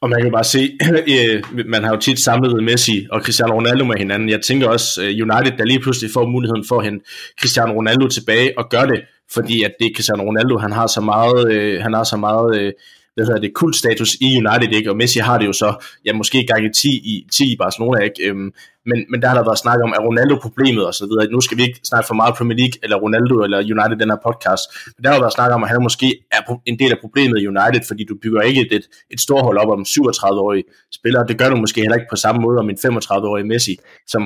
Og 0.00 0.10
man 0.10 0.22
kan 0.22 0.32
bare 0.32 0.44
se, 0.44 0.78
øh, 1.14 1.66
man 1.66 1.84
har 1.84 1.90
jo 1.90 2.00
tit 2.00 2.20
samlet 2.20 2.64
Messi 2.64 3.06
og 3.10 3.20
Cristiano 3.20 3.54
Ronaldo 3.54 3.84
med 3.84 3.96
hinanden. 3.98 4.28
Jeg 4.28 4.40
tænker 4.40 4.68
også 4.68 5.02
øh, 5.02 5.08
United, 5.08 5.58
der 5.58 5.64
lige 5.64 5.80
pludselig 5.80 6.10
får 6.14 6.26
muligheden 6.26 6.64
for 6.68 6.78
at 6.78 6.84
hente 6.84 7.04
Cristiano 7.40 7.72
Ronaldo 7.72 8.08
tilbage 8.08 8.58
og 8.58 8.68
gør 8.70 8.84
det, 8.84 9.00
fordi 9.34 9.62
at 9.62 9.72
det 9.78 9.86
er 9.86 9.90
Cristiano 9.94 10.22
Ronaldo, 10.22 10.58
han 10.58 10.72
har 10.72 10.86
så 10.86 11.00
meget, 11.00 11.52
øh, 11.52 11.82
han 11.82 11.94
har 11.94 12.04
så 12.04 12.16
meget 12.16 12.74
hvad 13.18 13.26
hedder 13.26 13.40
det, 13.40 13.54
kultstatus 13.62 14.10
i 14.26 14.28
United, 14.42 14.70
ikke? 14.78 14.90
og 14.90 14.96
Messi 14.96 15.18
har 15.18 15.38
det 15.38 15.46
jo 15.46 15.52
så, 15.52 15.84
ja, 16.06 16.12
måske 16.12 16.46
gange 16.46 16.72
10 16.72 16.88
i, 16.88 17.26
10 17.32 17.52
i 17.52 17.56
Barcelona, 17.56 17.98
ikke? 18.08 18.28
Øhm, 18.28 18.50
men, 18.90 18.98
men 19.10 19.18
der 19.22 19.28
har 19.28 19.36
der 19.38 19.44
været 19.50 19.58
snak 19.64 19.78
om, 19.84 19.90
er 19.96 20.02
Ronaldo 20.08 20.36
problemet 20.46 20.86
og 20.86 20.94
så 20.94 21.04
videre. 21.08 21.32
Nu 21.36 21.40
skal 21.40 21.56
vi 21.58 21.62
ikke 21.62 21.80
snakke 21.90 22.06
for 22.06 22.14
meget 22.20 22.34
Premier 22.38 22.58
League, 22.62 22.76
eller 22.82 22.96
Ronaldo, 23.04 23.34
eller 23.46 23.58
United, 23.74 23.96
den 24.02 24.10
her 24.12 24.20
podcast, 24.28 24.64
men 24.94 25.00
der 25.04 25.10
har 25.12 25.20
været 25.24 25.36
snak 25.38 25.50
om, 25.56 25.62
at 25.64 25.70
han 25.72 25.82
måske 25.88 26.08
er 26.36 26.42
en 26.70 26.78
del 26.82 26.90
af 26.94 26.98
problemet 27.04 27.36
i 27.40 27.46
United, 27.52 27.82
fordi 27.90 28.02
du 28.10 28.14
bygger 28.22 28.42
ikke 28.50 28.60
et, 28.76 28.84
et 29.14 29.20
stort 29.26 29.42
hold 29.48 29.58
op 29.62 29.70
om 29.76 29.82
37-årige 29.94 30.64
spillere. 30.98 31.22
Det 31.30 31.38
gør 31.40 31.48
du 31.50 31.56
måske 31.64 31.80
heller 31.80 31.98
ikke 32.00 32.12
på 32.14 32.20
samme 32.24 32.38
måde 32.46 32.58
om 32.62 32.70
en 32.70 32.78
35-årig 32.86 33.46
Messi, 33.46 33.74
som 34.12 34.22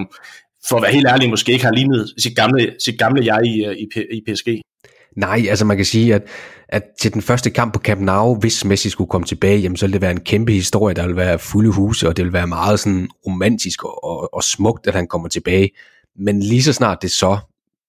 for 0.69 0.77
at 0.77 0.83
være 0.83 0.93
helt 0.99 1.09
ærlig, 1.13 1.31
måske 1.31 1.53
ikke 1.53 1.65
har 1.65 1.77
lignet 1.81 2.03
sit 2.25 2.37
gamle, 2.37 2.63
sit 2.87 2.99
gamle 2.99 3.21
jeg 3.31 3.41
i, 3.53 3.55
øh, 3.67 3.75
i, 3.85 3.87
i 4.17 4.21
PSG. 4.27 4.49
Nej, 5.17 5.47
altså 5.49 5.65
man 5.65 5.77
kan 5.77 5.87
sige, 5.87 6.15
at, 6.15 6.23
at 6.69 6.83
til 7.01 7.15
den 7.15 7.23
første 7.23 7.51
kamp 7.51 7.75
på 7.75 7.81
Camp 7.81 8.01
Nou, 8.01 8.39
hvis 8.39 8.65
Messi 8.65 8.91
skulle 8.91 9.09
komme 9.09 9.27
tilbage, 9.27 9.59
jamen 9.59 9.77
så 9.77 9.87
ville 9.87 9.93
det 9.93 10.01
være 10.01 10.11
en 10.11 10.21
kæmpe 10.21 10.53
historie, 10.53 10.95
der 10.95 11.03
ville 11.03 11.17
være 11.17 11.39
fulde 11.39 11.71
huse, 11.71 12.09
og 12.09 12.17
det 12.17 12.25
ville 12.25 12.33
være 12.33 12.47
meget 12.47 12.81
sådan 12.81 13.09
romantisk 13.27 13.85
og, 13.85 14.05
og, 14.05 14.35
og 14.35 14.45
smukt, 14.45 14.87
at 14.87 14.95
han 14.95 15.07
kommer 15.07 15.29
tilbage. 15.29 15.71
Men 16.19 16.41
lige 16.41 16.63
så 16.63 16.73
snart 16.73 17.03
det 17.03 17.11
så 17.11 17.39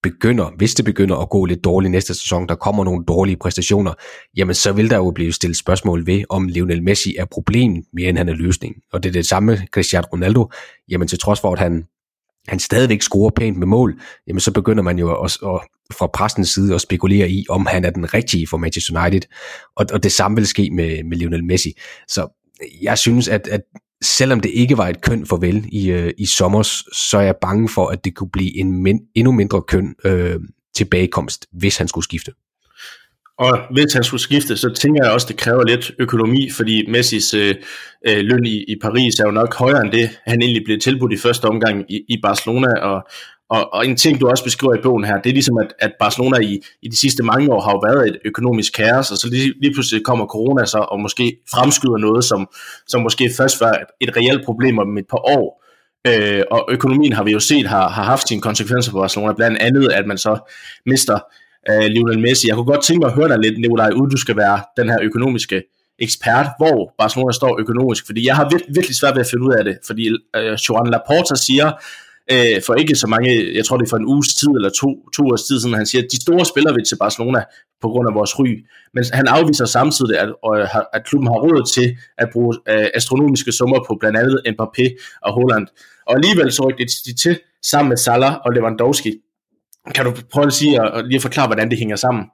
begynder, 0.02 0.50
hvis 0.56 0.74
det 0.74 0.84
begynder 0.84 1.16
at 1.16 1.30
gå 1.30 1.44
lidt 1.44 1.64
dårligt 1.64 1.90
næste 1.90 2.14
sæson, 2.14 2.48
der 2.48 2.54
kommer 2.54 2.84
nogle 2.84 3.04
dårlige 3.04 3.36
præstationer, 3.36 3.92
jamen 4.36 4.54
så 4.54 4.72
vil 4.72 4.90
der 4.90 4.96
jo 4.96 5.10
blive 5.10 5.32
stillet 5.32 5.56
spørgsmål 5.56 6.06
ved, 6.06 6.24
om 6.28 6.48
Lionel 6.48 6.82
Messi 6.82 7.16
er 7.16 7.24
problemet 7.24 7.84
mere 7.92 8.08
end 8.08 8.18
han 8.18 8.28
er 8.28 8.34
løsningen. 8.34 8.82
Og 8.92 9.02
det 9.02 9.08
er 9.08 9.12
det 9.12 9.26
samme 9.26 9.58
Cristiano 9.72 10.06
Ronaldo, 10.12 10.50
jamen 10.88 11.08
til 11.08 11.18
trods 11.18 11.40
for, 11.40 11.52
at 11.52 11.58
han 11.58 11.84
han 12.48 12.58
stadigvæk 12.58 13.02
scorer 13.02 13.30
pænt 13.30 13.58
med 13.58 13.66
mål, 13.66 14.00
jamen 14.26 14.40
så 14.40 14.52
begynder 14.52 14.82
man 14.82 14.98
jo 14.98 15.24
at, 15.24 15.38
at, 15.42 15.60
fra 15.92 16.06
præstens 16.06 16.48
side 16.48 16.74
og 16.74 16.80
spekulere 16.80 17.30
i, 17.30 17.44
om 17.48 17.66
han 17.66 17.84
er 17.84 17.90
den 17.90 18.14
rigtige 18.14 18.46
for 18.46 18.56
Manchester 18.56 19.02
United. 19.02 19.20
Og, 19.76 19.86
og 19.92 20.02
det 20.02 20.12
samme 20.12 20.36
vil 20.36 20.46
ske 20.46 20.70
med, 20.70 21.04
med 21.04 21.16
Lionel 21.16 21.44
Messi. 21.44 21.72
Så 22.08 22.48
jeg 22.82 22.98
synes, 22.98 23.28
at, 23.28 23.48
at 23.48 23.60
selvom 24.02 24.40
det 24.40 24.50
ikke 24.50 24.78
var 24.78 24.88
et 24.88 25.00
køn 25.00 25.26
farvel 25.26 25.64
i, 25.72 25.90
øh, 25.90 26.12
i 26.18 26.26
sommer, 26.26 26.62
så 27.10 27.18
er 27.18 27.22
jeg 27.22 27.36
bange 27.40 27.68
for, 27.68 27.86
at 27.86 28.04
det 28.04 28.14
kunne 28.14 28.30
blive 28.30 28.56
en 28.58 28.82
min, 28.82 29.00
endnu 29.14 29.32
mindre 29.32 29.62
køn 29.62 29.94
øh, 30.04 30.40
tilbagekomst, 30.76 31.46
hvis 31.52 31.76
han 31.76 31.88
skulle 31.88 32.04
skifte. 32.04 32.32
Og 33.38 33.58
hvis 33.70 33.92
han 33.92 34.04
skulle 34.04 34.20
skifte, 34.20 34.56
så 34.56 34.74
tænker 34.74 35.04
jeg 35.04 35.12
også, 35.12 35.26
det 35.30 35.36
kræver 35.36 35.64
lidt 35.64 35.92
økonomi, 35.98 36.50
fordi 36.50 36.86
Messis 36.90 37.34
øh, 37.34 37.54
øh, 38.08 38.18
løn 38.18 38.46
i, 38.46 38.64
i 38.68 38.76
Paris 38.82 39.14
er 39.14 39.24
jo 39.24 39.30
nok 39.30 39.54
højere 39.54 39.80
end 39.80 39.92
det, 39.92 40.10
han 40.26 40.42
egentlig 40.42 40.64
blev 40.64 40.78
tilbudt 40.78 41.12
i 41.12 41.16
første 41.16 41.44
omgang 41.44 41.84
i, 41.88 42.00
i 42.08 42.18
Barcelona, 42.22 42.80
og, 42.80 43.08
og, 43.50 43.74
og 43.74 43.86
en 43.86 43.96
ting, 43.96 44.20
du 44.20 44.28
også 44.28 44.44
beskriver 44.44 44.74
i 44.74 44.82
bogen 44.82 45.04
her, 45.04 45.20
det 45.20 45.30
er 45.30 45.34
ligesom, 45.34 45.58
at, 45.58 45.74
at 45.78 45.92
Barcelona 46.00 46.38
i, 46.38 46.60
i 46.82 46.88
de 46.88 46.96
sidste 46.96 47.22
mange 47.22 47.52
år 47.52 47.60
har 47.60 47.72
jo 47.72 47.80
været 47.88 48.08
et 48.08 48.18
økonomisk 48.24 48.72
kaos, 48.72 49.10
og 49.10 49.16
så 49.16 49.28
lige, 49.28 49.54
lige 49.62 49.72
pludselig 49.74 50.04
kommer 50.04 50.26
corona 50.26 50.64
så, 50.64 50.78
og 50.78 51.00
måske 51.00 51.36
fremskyder 51.50 51.98
noget, 51.98 52.24
som, 52.24 52.48
som 52.86 53.02
måske 53.02 53.30
først 53.36 53.60
var 53.60 53.72
et, 53.72 54.08
et 54.08 54.16
reelt 54.16 54.44
problem 54.44 54.78
om 54.78 54.98
et 54.98 55.06
par 55.10 55.28
år. 55.38 55.64
Øh, 56.06 56.42
og 56.50 56.68
økonomien 56.70 57.12
har 57.12 57.24
vi 57.24 57.32
jo 57.32 57.40
set 57.40 57.66
har, 57.66 57.88
har 57.88 58.02
haft 58.02 58.28
sine 58.28 58.40
konsekvenser 58.40 58.90
for 58.90 59.00
Barcelona, 59.00 59.32
blandt 59.32 59.58
andet, 59.58 59.92
at 59.92 60.06
man 60.06 60.18
så 60.18 60.50
mister 60.86 61.18
øh, 61.70 61.84
Lionel 61.84 62.20
Messi. 62.20 62.48
Jeg 62.48 62.56
kunne 62.56 62.66
godt 62.66 62.82
tænke 62.82 63.00
mig 63.00 63.08
at 63.08 63.14
høre 63.14 63.28
dig 63.28 63.38
lidt, 63.38 63.60
Nikolaj, 63.60 63.90
uden 63.90 64.10
du 64.10 64.16
skal 64.16 64.36
være 64.36 64.60
den 64.76 64.88
her 64.88 64.98
økonomiske 65.02 65.62
ekspert, 65.98 66.46
hvor 66.58 66.94
Barcelona 66.98 67.32
står 67.32 67.60
økonomisk, 67.60 68.06
fordi 68.06 68.26
jeg 68.26 68.36
har 68.36 68.48
virkelig, 68.50 68.74
virkelig 68.74 68.96
svært 68.96 69.14
ved 69.14 69.20
at 69.20 69.30
finde 69.30 69.44
ud 69.46 69.52
af 69.52 69.64
det, 69.64 69.78
fordi 69.86 70.08
øh, 70.36 70.58
Joan 70.68 70.90
Laporta 70.90 71.34
siger, 71.34 71.72
øh, 72.32 72.62
for 72.66 72.74
ikke 72.74 72.94
så 72.94 73.06
mange, 73.06 73.56
jeg 73.56 73.64
tror 73.64 73.76
det 73.76 73.86
er 73.86 73.90
for 73.90 73.96
en 73.96 74.06
uges 74.14 74.34
tid, 74.34 74.48
eller 74.48 74.70
to, 74.70 74.88
to 75.16 75.22
års 75.22 75.42
tid 75.42 75.60
siden, 75.60 75.74
han 75.74 75.86
siger, 75.86 76.02
at 76.02 76.08
de 76.12 76.22
store 76.22 76.44
spillere 76.44 76.74
vil 76.74 76.84
til 76.84 76.98
Barcelona 77.04 77.40
på 77.82 77.88
grund 77.88 78.08
af 78.08 78.14
vores 78.14 78.38
ry, 78.38 78.48
men 78.94 79.04
han 79.12 79.26
afviser 79.28 79.64
samtidig, 79.64 80.18
at, 80.18 80.28
øh, 80.28 80.68
at 80.96 81.06
klubben 81.06 81.26
har 81.26 81.38
råd 81.46 81.72
til 81.74 81.96
at 82.18 82.28
bruge 82.32 82.52
øh, 82.68 82.86
astronomiske 82.94 83.52
summer 83.52 83.84
på 83.86 83.96
blandt 84.00 84.16
andet 84.18 84.36
Mbappé 84.52 84.84
og 85.22 85.32
Holland, 85.32 85.66
og 86.06 86.12
alligevel 86.16 86.52
så 86.52 86.62
rykte 86.68 86.84
de 87.06 87.14
til 87.14 87.40
sammen 87.62 87.88
med 87.88 87.96
Salah 87.96 88.34
og 88.44 88.52
Lewandowski. 88.52 89.12
Kan 89.94 90.04
du 90.04 90.12
prøve 90.32 90.46
at 90.46 90.52
sige 90.52 90.82
og 90.82 91.04
lige 91.04 91.20
forklare, 91.20 91.46
hvordan 91.46 91.70
det 91.70 91.78
hænger 91.78 91.96
sammen? 91.96 92.24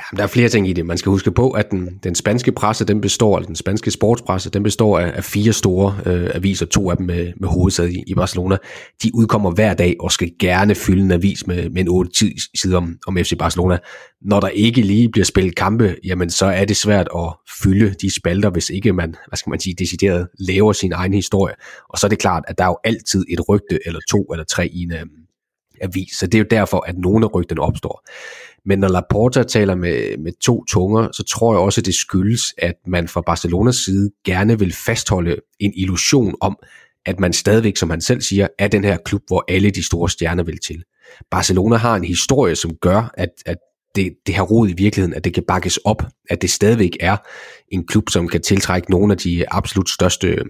Jamen, 0.00 0.18
der 0.18 0.22
er 0.22 0.26
flere 0.26 0.48
ting 0.48 0.68
i 0.68 0.72
det. 0.72 0.86
Man 0.86 0.98
skal 0.98 1.10
huske 1.10 1.30
på, 1.30 1.50
at 1.50 1.70
den, 1.70 1.98
den 2.02 2.14
spanske 2.14 2.52
presse, 2.52 2.84
den 2.84 3.00
består, 3.00 3.36
eller 3.36 3.46
den 3.46 3.56
spanske 3.56 3.90
sportspresse, 3.90 4.50
den 4.50 4.62
består 4.62 4.98
af, 4.98 5.12
af 5.14 5.24
fire 5.24 5.52
store 5.52 5.96
øh, 6.06 6.30
aviser, 6.34 6.66
to 6.66 6.90
af 6.90 6.96
dem 6.96 7.06
med, 7.06 7.32
med 7.40 7.48
hovedsæde 7.48 7.92
i, 7.92 8.02
i 8.06 8.14
Barcelona. 8.14 8.56
De 9.02 9.10
udkommer 9.14 9.50
hver 9.50 9.74
dag 9.74 9.96
og 10.00 10.12
skal 10.12 10.32
gerne 10.38 10.74
fylde 10.74 11.02
en 11.02 11.10
avis 11.10 11.46
med, 11.46 11.70
med 11.70 11.82
en 11.82 11.88
8 11.88 12.10
sider 12.54 12.76
om, 12.76 12.98
om 13.06 13.16
FC 13.16 13.38
Barcelona. 13.38 13.78
Når 14.22 14.40
der 14.40 14.48
ikke 14.48 14.80
lige 14.82 15.08
bliver 15.08 15.24
spillet 15.24 15.56
kampe, 15.56 15.96
jamen 16.04 16.30
så 16.30 16.46
er 16.46 16.64
det 16.64 16.76
svært 16.76 17.08
at 17.16 17.34
fylde 17.62 17.94
de 18.00 18.14
spalter, 18.14 18.50
hvis 18.50 18.70
ikke 18.70 18.92
man, 18.92 19.14
hvad 19.28 19.36
skal 19.36 19.50
man 19.50 19.60
sige, 19.60 19.74
decideret 19.78 20.28
laver 20.38 20.72
sin 20.72 20.92
egen 20.92 21.14
historie. 21.14 21.54
Og 21.88 21.98
så 21.98 22.06
er 22.06 22.08
det 22.08 22.18
klart, 22.18 22.44
at 22.48 22.58
der 22.58 22.64
er 22.64 22.68
jo 22.68 22.78
altid 22.84 23.24
et 23.28 23.48
rygte, 23.48 23.78
eller 23.86 24.00
to, 24.10 24.22
eller 24.22 24.44
tre 24.44 24.68
i 24.68 24.82
en, 24.82 24.92
øh, 24.92 25.06
avis. 25.80 26.12
Så 26.18 26.26
det 26.26 26.34
er 26.34 26.38
jo 26.38 26.46
derfor, 26.50 26.84
at 26.86 26.98
nogle 26.98 27.26
af 27.26 27.34
rygterne 27.34 27.60
opstår. 27.60 28.04
Men 28.64 28.78
når 28.78 28.88
Laporta 28.88 29.42
taler 29.42 29.74
med, 29.74 30.16
med 30.18 30.32
to 30.40 30.64
tunger, 30.64 31.08
så 31.12 31.22
tror 31.22 31.54
jeg 31.54 31.60
også, 31.60 31.80
at 31.80 31.86
det 31.86 31.94
skyldes, 31.94 32.54
at 32.58 32.74
man 32.86 33.08
fra 33.08 33.20
Barcelonas 33.20 33.76
side 33.76 34.10
gerne 34.24 34.58
vil 34.58 34.72
fastholde 34.72 35.36
en 35.60 35.72
illusion 35.76 36.34
om, 36.40 36.58
at 37.06 37.20
man 37.20 37.32
stadigvæk, 37.32 37.76
som 37.76 37.90
han 37.90 38.00
selv 38.00 38.20
siger, 38.20 38.48
er 38.58 38.68
den 38.68 38.84
her 38.84 38.96
klub, 39.04 39.22
hvor 39.26 39.44
alle 39.48 39.70
de 39.70 39.82
store 39.82 40.10
stjerner 40.10 40.42
vil 40.42 40.58
til. 40.58 40.84
Barcelona 41.30 41.76
har 41.76 41.96
en 41.96 42.04
historie, 42.04 42.56
som 42.56 42.70
gør, 42.80 43.14
at, 43.14 43.30
at 43.46 43.56
det, 43.94 44.12
det 44.26 44.34
har 44.34 44.42
rod 44.42 44.68
i 44.68 44.72
virkeligheden, 44.72 45.14
at 45.14 45.24
det 45.24 45.34
kan 45.34 45.44
bakkes 45.48 45.76
op, 45.76 46.02
at 46.30 46.42
det 46.42 46.50
stadigvæk 46.50 46.96
er 47.00 47.16
en 47.68 47.86
klub, 47.86 48.10
som 48.10 48.28
kan 48.28 48.42
tiltrække 48.42 48.90
nogle 48.90 49.12
af 49.12 49.18
de 49.18 49.52
absolut 49.52 49.90
største 49.90 50.44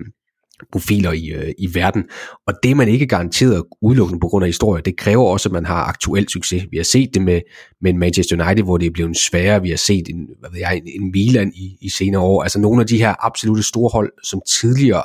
profiler 0.73 1.12
i, 1.12 1.26
øh, 1.26 1.52
i 1.59 1.75
verden. 1.75 2.05
Og 2.47 2.55
det 2.62 2.76
man 2.76 2.88
ikke 2.88 3.07
garanteret 3.07 3.64
udelukkende 3.83 4.21
på 4.21 4.29
grund 4.29 4.45
af 4.45 4.49
historie, 4.49 4.83
det 4.83 4.97
kræver 4.97 5.25
også, 5.25 5.49
at 5.49 5.52
man 5.52 5.67
har 5.67 5.85
aktuel 5.85 6.29
succes. 6.29 6.67
Vi 6.71 6.76
har 6.76 6.85
set 6.85 7.11
det 7.14 7.23
med, 7.23 7.40
med 7.81 7.93
Manchester 7.93 8.45
United, 8.45 8.64
hvor 8.64 8.79
det 8.79 8.87
er 8.87 8.90
blevet 8.90 9.17
sværere. 9.17 9.62
Vi 9.62 9.71
har 9.71 9.76
set 9.76 10.09
en, 10.09 10.29
hvad 10.40 10.50
ved 10.50 10.59
jeg, 10.59 10.83
en 10.87 11.11
Milan 11.11 11.52
i, 11.55 11.76
i 11.81 11.88
senere 11.88 12.23
år. 12.23 12.43
Altså 12.43 12.59
nogle 12.59 12.81
af 12.81 12.87
de 12.87 12.99
her 12.99 13.14
absolute 13.26 13.62
store 13.62 13.90
hold, 13.93 14.12
som 14.25 14.40
tidligere 14.61 15.02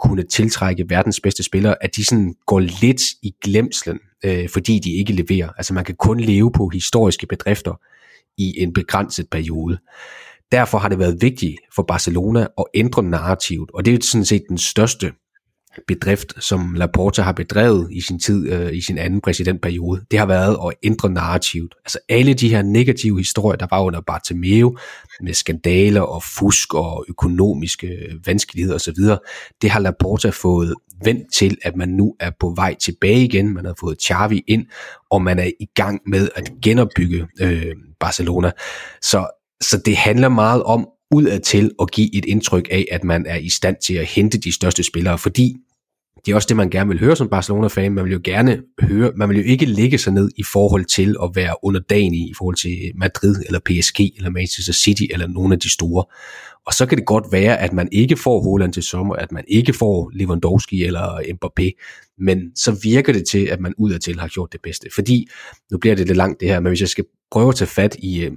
kunne 0.00 0.22
tiltrække 0.22 0.84
verdens 0.88 1.20
bedste 1.20 1.42
spillere, 1.42 1.74
at 1.80 1.96
de 1.96 2.04
sådan 2.04 2.34
går 2.46 2.60
lidt 2.60 3.02
i 3.22 3.34
glemslen, 3.44 3.98
øh, 4.24 4.48
fordi 4.48 4.78
de 4.78 4.92
ikke 4.92 5.12
leverer. 5.12 5.48
Altså 5.56 5.74
man 5.74 5.84
kan 5.84 5.94
kun 5.94 6.20
leve 6.20 6.52
på 6.52 6.68
historiske 6.68 7.26
bedrifter 7.26 7.80
i 8.38 8.62
en 8.62 8.72
begrænset 8.72 9.26
periode. 9.30 9.78
Derfor 10.52 10.78
har 10.78 10.88
det 10.88 10.98
været 10.98 11.18
vigtigt 11.20 11.56
for 11.74 11.82
Barcelona 11.82 12.46
at 12.58 12.64
ændre 12.74 13.02
narrativet, 13.02 13.70
og 13.74 13.84
det 13.84 13.94
er 13.94 13.98
sådan 14.02 14.24
set 14.24 14.42
den 14.48 14.58
største 14.58 15.12
bedrift, 15.86 16.44
som 16.44 16.74
Laporta 16.74 17.22
har 17.22 17.32
bedrevet 17.32 17.88
i 17.92 18.00
sin 18.00 18.18
tid, 18.18 18.52
øh, 18.52 18.76
i 18.76 18.80
sin 18.80 18.98
anden 18.98 19.20
præsidentperiode. 19.20 20.00
Det 20.10 20.18
har 20.18 20.26
været 20.26 20.56
at 20.66 20.74
ændre 20.82 21.10
narrativet. 21.10 21.74
Altså 21.84 21.98
alle 22.08 22.34
de 22.34 22.48
her 22.48 22.62
negative 22.62 23.18
historier, 23.18 23.56
der 23.56 23.66
var 23.70 23.80
under 23.80 24.00
Bartomeu, 24.00 24.76
med 25.22 25.34
skandaler 25.34 26.00
og 26.00 26.22
fusk 26.22 26.74
og 26.74 27.04
økonomiske 27.08 27.86
øh, 27.86 28.26
vanskeligheder 28.26 28.74
osv., 28.74 28.96
det 29.62 29.70
har 29.70 29.80
Laporta 29.80 30.30
fået 30.30 30.74
vendt 31.04 31.32
til, 31.34 31.58
at 31.62 31.76
man 31.76 31.88
nu 31.88 32.16
er 32.20 32.30
på 32.40 32.52
vej 32.56 32.74
tilbage 32.74 33.24
igen. 33.24 33.54
Man 33.54 33.64
har 33.64 33.74
fået 33.80 34.02
Xavi 34.02 34.42
ind, 34.46 34.66
og 35.10 35.22
man 35.22 35.38
er 35.38 35.50
i 35.60 35.66
gang 35.74 36.00
med 36.06 36.28
at 36.34 36.52
genopbygge 36.62 37.26
øh, 37.40 37.74
Barcelona. 38.00 38.50
Så 39.02 39.41
så 39.62 39.82
det 39.84 39.96
handler 39.96 40.28
meget 40.28 40.62
om 40.62 40.88
udadtil 41.10 41.70
at 41.82 41.90
give 41.90 42.14
et 42.14 42.24
indtryk 42.24 42.68
af, 42.70 42.86
at 42.90 43.04
man 43.04 43.26
er 43.26 43.36
i 43.36 43.48
stand 43.48 43.76
til 43.84 43.94
at 43.94 44.06
hente 44.06 44.38
de 44.38 44.52
største 44.52 44.82
spillere, 44.82 45.18
fordi 45.18 45.56
det 46.26 46.32
er 46.32 46.36
også 46.36 46.46
det, 46.48 46.56
man 46.56 46.70
gerne 46.70 46.88
vil 46.88 47.00
høre 47.00 47.16
som 47.16 47.28
Barcelona-fan. 47.28 47.92
Man 47.92 48.04
vil 48.04 48.12
jo 48.12 48.20
gerne 48.24 48.62
høre, 48.80 49.12
man 49.16 49.28
vil 49.28 49.36
jo 49.36 49.42
ikke 49.42 49.66
ligge 49.66 49.98
sig 49.98 50.12
ned 50.12 50.30
i 50.36 50.42
forhold 50.52 50.84
til 50.84 51.16
at 51.22 51.30
være 51.34 51.54
underdanig 51.62 52.20
i 52.20 52.34
forhold 52.38 52.56
til 52.56 52.92
Madrid, 52.94 53.36
eller 53.46 53.60
PSG, 53.60 54.00
eller 54.16 54.30
Manchester 54.30 54.72
City, 54.72 55.02
eller 55.10 55.26
nogle 55.26 55.54
af 55.54 55.60
de 55.60 55.72
store. 55.72 56.04
Og 56.66 56.72
så 56.72 56.86
kan 56.86 56.98
det 56.98 57.06
godt 57.06 57.24
være, 57.32 57.58
at 57.58 57.72
man 57.72 57.88
ikke 57.92 58.16
får 58.16 58.42
Holland 58.42 58.72
til 58.72 58.82
sommer, 58.82 59.14
at 59.14 59.32
man 59.32 59.44
ikke 59.48 59.72
får 59.72 60.10
Lewandowski 60.14 60.84
eller 60.84 61.20
Mbappé, 61.20 61.70
men 62.18 62.56
så 62.56 62.80
virker 62.82 63.12
det 63.12 63.26
til, 63.26 63.46
at 63.46 63.60
man 63.60 63.74
udadtil 63.78 64.20
har 64.20 64.28
gjort 64.28 64.52
det 64.52 64.60
bedste. 64.62 64.88
Fordi, 64.94 65.28
nu 65.70 65.78
bliver 65.78 65.96
det 65.96 66.06
lidt 66.06 66.16
langt 66.16 66.40
det 66.40 66.48
her, 66.48 66.60
men 66.60 66.70
hvis 66.70 66.80
jeg 66.80 66.88
skal 66.88 67.04
prøve 67.30 67.48
at 67.48 67.54
tage 67.54 67.68
fat 67.68 67.96
i, 67.98 68.24
øh, 68.24 68.32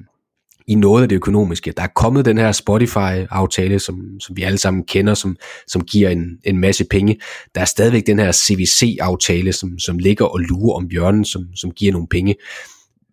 i 0.67 0.75
noget 0.75 1.03
af 1.03 1.09
det 1.09 1.15
økonomiske. 1.15 1.73
Der 1.77 1.83
er 1.83 1.87
kommet 1.95 2.25
den 2.25 2.37
her 2.37 2.51
Spotify-aftale, 2.51 3.79
som, 3.79 4.19
som 4.19 4.37
vi 4.37 4.41
alle 4.43 4.57
sammen 4.57 4.83
kender, 4.83 5.13
som, 5.13 5.37
som 5.67 5.81
giver 5.81 6.09
en, 6.09 6.39
en 6.43 6.57
masse 6.57 6.85
penge. 6.89 7.19
Der 7.55 7.61
er 7.61 7.65
stadigvæk 7.65 8.07
den 8.07 8.19
her 8.19 8.31
CVC-aftale, 8.31 9.53
som, 9.53 9.79
som 9.79 9.97
ligger 9.97 10.25
og 10.25 10.39
lurer 10.39 10.75
om 10.75 10.87
hjørnen, 10.91 11.25
som, 11.25 11.43
som 11.55 11.71
giver 11.71 11.91
nogle 11.91 12.07
penge. 12.07 12.35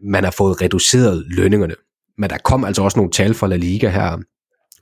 Man 0.05 0.25
har 0.25 0.31
fået 0.31 0.63
reduceret 0.63 1.25
lønningerne. 1.27 1.75
Men 2.19 2.31
der 2.31 2.39
kom 2.39 2.65
altså 2.65 2.83
også 2.83 2.99
nogle 2.99 3.13
tal 3.13 3.35
fra 3.35 3.47
La 3.47 3.57
Liga 3.57 3.89
her, 3.89 4.19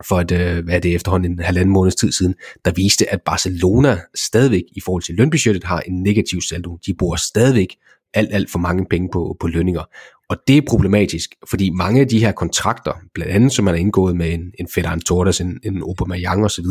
for 0.09 0.21
et, 0.21 0.33
øh, 0.33 0.65
hvad 0.65 0.75
er 0.75 0.79
det 0.79 0.95
efterhånden 0.95 1.33
en 1.33 1.39
halvanden 1.39 1.73
måneds 1.73 1.95
tid 1.95 2.13
siden, 2.13 2.35
der 2.65 2.71
viste, 2.71 3.13
at 3.13 3.23
Barcelona 3.23 4.01
stadigvæk 4.15 4.63
i 4.77 4.81
forhold 4.81 5.03
til 5.03 5.15
lønbudgettet 5.15 5.65
har 5.65 5.81
en 5.81 6.03
negativ 6.03 6.41
saldo. 6.41 6.79
De 6.87 6.95
bruger 6.95 7.17
stadigvæk 7.17 7.77
alt, 8.15 8.29
alt 8.33 8.51
for 8.51 8.59
mange 8.59 8.87
penge 8.91 9.09
på, 9.13 9.37
på 9.41 9.47
lønninger. 9.47 9.83
Og 10.31 10.37
det 10.47 10.57
er 10.57 10.63
problematisk, 10.69 11.35
fordi 11.51 11.71
mange 11.71 12.01
af 12.01 12.09
de 12.09 12.19
her 12.19 12.33
kontrakter, 12.33 12.93
blandt 13.15 13.33
andet 13.33 13.53
som 13.53 13.65
man 13.65 13.75
har 13.75 13.81
indgået 13.81 14.17
med 14.17 14.33
en, 14.33 14.53
en 14.59 14.69
Ferran 14.75 15.01
Torres, 15.01 15.41
en, 15.41 15.61
en 15.65 15.83
Aubameyang 15.83 16.45
osv., 16.45 16.65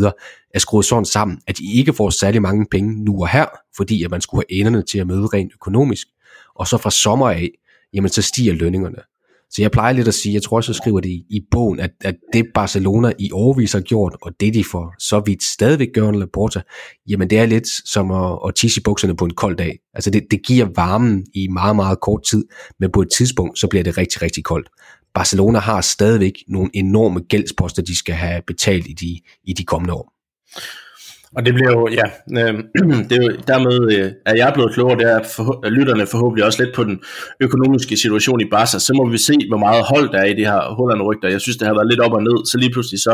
er 0.54 0.60
skruet 0.60 0.86
sådan 0.86 1.06
sammen, 1.06 1.42
at 1.48 1.58
de 1.58 1.74
ikke 1.74 1.94
får 1.94 2.10
særlig 2.10 2.42
mange 2.42 2.66
penge 2.72 3.04
nu 3.04 3.22
og 3.22 3.30
her, 3.30 3.46
fordi 3.78 4.04
at 4.04 4.12
man 4.12 4.22
skulle 4.22 4.44
have 4.50 4.60
enderne 4.60 4.84
til 4.84 5.00
at 5.00 5.08
møde 5.08 5.26
rent 5.26 5.54
økonomisk. 5.54 6.08
Og 6.56 6.68
så 6.68 6.78
fra 6.78 6.92
sommer 6.92 7.30
af, 7.30 7.50
jamen 7.94 8.10
så 8.10 8.22
stiger 8.22 8.54
lønningerne. 8.54 8.98
Så 9.52 9.62
jeg 9.62 9.72
plejer 9.72 9.94
lidt 9.94 10.08
at 10.08 10.14
sige, 10.14 10.34
jeg 10.34 10.44
tror 10.44 10.58
også, 10.58 10.72
jeg 10.72 10.76
skriver 10.76 11.00
det 11.00 11.10
i, 11.10 11.26
i 11.30 11.42
bogen, 11.52 11.80
at, 11.80 11.92
at 12.02 12.16
det 12.34 12.46
Barcelona 12.54 13.14
i 13.20 13.32
årvis 13.32 13.74
har 13.74 13.80
gjort, 13.80 14.16
og 14.22 14.32
det 14.40 14.54
de 14.54 14.64
for 14.64 14.94
så 15.00 15.22
vidt 15.26 15.44
stadigvæk 15.44 15.88
gør 15.94 16.08
under 16.08 16.20
Laporta, 16.20 16.62
jamen 17.10 17.30
det 17.30 17.40
er 17.40 17.46
lidt 17.46 17.68
som 17.90 18.12
at, 18.12 18.40
at 18.48 18.56
tisse 18.56 18.82
i 18.82 18.84
bukserne 18.84 19.16
på 19.16 19.26
en 19.26 19.34
kold 19.34 19.58
dag. 19.58 19.80
Altså 19.94 20.10
det, 20.10 20.24
det 20.32 20.46
giver 20.46 20.68
varmen 20.76 21.26
i 21.34 21.48
meget, 21.48 21.76
meget 21.76 22.00
kort 22.02 22.24
tid, 22.30 22.46
men 22.80 22.92
på 22.92 23.02
et 23.02 23.10
tidspunkt, 23.18 23.60
så 23.60 23.68
bliver 23.68 23.84
det 23.84 23.98
rigtig, 23.98 24.22
rigtig 24.22 24.44
koldt. 24.44 24.70
Barcelona 25.14 25.60
har 25.60 25.82
stadigvæk 25.82 26.34
nogle 26.48 26.70
enorme 26.74 27.20
gældsposter, 27.20 27.82
de 27.82 27.98
skal 27.98 28.16
have 28.16 28.42
betalt 28.48 28.88
i 28.88 28.94
de, 28.94 29.20
i 29.44 29.54
de 29.54 29.64
kommende 29.64 29.94
år. 29.94 30.14
Og 31.36 31.46
det 31.46 31.54
bliver 31.54 31.72
jo, 31.72 31.90
ja, 32.00 32.08
øh, 32.40 32.54
det 33.10 33.16
er 33.18 33.24
jo, 33.24 33.30
dermed 33.48 33.76
øh, 33.96 34.12
er 34.26 34.36
jeg 34.36 34.52
blevet 34.54 34.74
klogere, 34.74 34.98
det 35.00 35.08
er 35.12 35.24
for, 35.36 35.70
lytterne 35.70 36.08
forhåbentlig 36.08 36.46
også 36.46 36.64
lidt 36.64 36.76
på 36.76 36.84
den 36.84 37.00
økonomiske 37.40 37.98
situation 37.98 38.42
i 38.42 38.50
Barca, 38.52 38.80
så 38.80 38.94
må 38.94 39.10
vi 39.10 39.18
se, 39.18 39.36
hvor 39.50 39.58
meget 39.58 39.84
hold 39.92 40.12
der 40.12 40.20
er 40.20 40.26
i 40.26 40.34
det 40.34 40.46
her 40.52 40.60
Holland-rygter. 40.80 41.30
Jeg 41.30 41.42
synes, 41.42 41.58
det 41.58 41.68
har 41.68 41.74
været 41.74 41.88
lidt 41.88 42.00
op 42.00 42.14
og 42.14 42.24
ned, 42.24 42.46
så 42.46 42.58
lige 42.58 42.72
pludselig 42.72 43.00
så, 43.00 43.14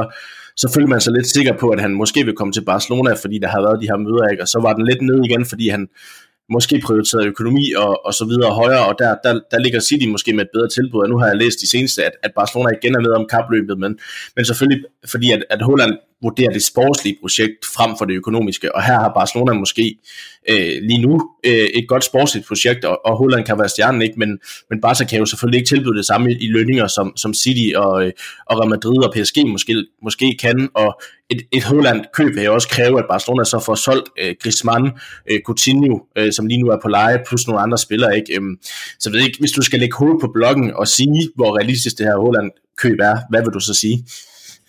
så 0.55 0.72
følte 0.74 0.89
man 0.89 1.01
sig 1.01 1.13
lidt 1.13 1.27
sikker 1.27 1.53
på, 1.62 1.69
at 1.69 1.79
han 1.81 1.93
måske 1.93 2.25
vil 2.25 2.36
komme 2.36 2.53
til 2.53 2.65
Barcelona, 2.65 3.13
fordi 3.13 3.39
der 3.39 3.48
har 3.48 3.62
været 3.62 3.81
de 3.81 3.88
her 3.91 3.98
møder, 3.98 4.27
ikke? 4.31 4.43
og 4.43 4.48
så 4.48 4.60
var 4.65 4.74
den 4.74 4.86
lidt 4.89 5.01
ned 5.01 5.19
igen, 5.29 5.45
fordi 5.45 5.69
han 5.69 5.88
måske 6.50 6.81
prioriteret 6.86 7.25
økonomi 7.25 7.65
og, 7.77 8.05
og 8.05 8.13
så 8.13 8.25
videre 8.25 8.51
højere, 8.51 8.86
og 8.89 8.95
der, 9.00 9.15
der, 9.24 9.34
der 9.51 9.60
ligger 9.60 9.79
City 9.79 10.07
måske 10.07 10.34
med 10.34 10.43
et 10.43 10.53
bedre 10.53 10.69
tilbud, 10.69 11.01
og 11.03 11.10
nu 11.10 11.17
har 11.17 11.27
jeg 11.27 11.38
læst 11.38 11.62
de 11.62 11.69
seneste, 11.69 12.05
at, 12.05 12.12
at 12.24 12.31
Barcelona 12.36 12.69
igen 12.77 12.95
er 12.95 13.00
med 13.00 13.13
om 13.19 13.25
kapløbet, 13.34 13.79
men, 13.79 13.98
men 14.36 14.45
selvfølgelig 14.45 14.84
fordi, 15.05 15.31
at, 15.31 15.43
at 15.50 15.62
Holland 15.62 15.93
vurdere 16.22 16.53
det 16.53 16.63
sportslige 16.63 17.17
projekt 17.22 17.65
frem 17.75 17.98
for 17.98 18.05
det 18.05 18.13
økonomiske, 18.13 18.75
og 18.75 18.84
her 18.84 19.00
har 19.00 19.12
Barcelona 19.15 19.53
måske 19.53 19.98
øh, 20.50 20.81
lige 20.81 21.01
nu 21.01 21.29
øh, 21.45 21.53
et 21.53 21.88
godt 21.88 22.03
sportsligt 22.03 22.48
projekt, 22.48 22.86
og, 22.86 23.05
og 23.05 23.17
Holland 23.17 23.45
kan 23.45 23.60
være 23.60 23.69
stjernen, 23.69 24.01
ikke? 24.01 24.19
Men, 24.19 24.39
men 24.69 24.81
Barca 24.81 25.05
kan 25.05 25.19
jo 25.19 25.25
selvfølgelig 25.25 25.57
ikke 25.57 25.67
tilbyde 25.67 25.98
det 25.98 26.05
samme 26.05 26.31
i, 26.31 26.48
lønninger, 26.48 26.88
som, 26.88 27.17
som 27.17 27.34
City 27.34 27.75
og, 27.75 28.05
øh, 28.05 28.12
og 28.45 28.60
Real 28.60 28.69
Madrid 28.69 29.03
og 29.03 29.13
PSG 29.13 29.48
måske, 29.48 29.86
måske 30.03 30.38
kan, 30.41 30.69
og 30.74 31.01
et, 31.29 31.41
et 31.51 31.63
Holland 31.63 32.05
køb 32.13 32.36
vil 32.36 32.43
jo 32.43 32.53
også 32.53 32.69
kræve, 32.69 33.00
at 33.00 33.05
Barcelona 33.10 33.43
så 33.43 33.60
får 33.60 33.75
solgt 33.75 34.10
øh, 34.22 34.36
Griezmann, 34.41 34.91
øh, 35.31 35.39
Coutinho, 35.45 36.00
øh, 36.17 36.34
som 36.34 36.48
lige 36.48 36.62
nu 36.62 36.67
er 36.67 36.77
på 36.81 36.88
leje, 36.88 37.24
plus 37.27 37.48
nogle 37.48 37.62
andre 37.62 37.77
spillere, 37.77 38.17
ikke? 38.17 38.36
Øhm, 38.36 38.57
så 39.00 39.12
ved 39.12 39.19
ikke, 39.19 39.39
hvis 39.39 39.51
du 39.51 39.62
skal 39.62 39.79
lægge 39.79 39.98
hovedet 39.98 40.22
på 40.22 40.31
bloggen 40.34 40.74
og 40.74 40.88
sige, 40.88 41.29
hvor 41.36 41.57
realistisk 41.57 41.98
det 41.98 42.05
her 42.05 42.17
Holland 42.17 42.51
køb 42.77 43.00
er, 43.00 43.17
hvad 43.29 43.41
vil 43.41 43.53
du 43.53 43.60
så 43.60 43.74
sige? 43.74 44.05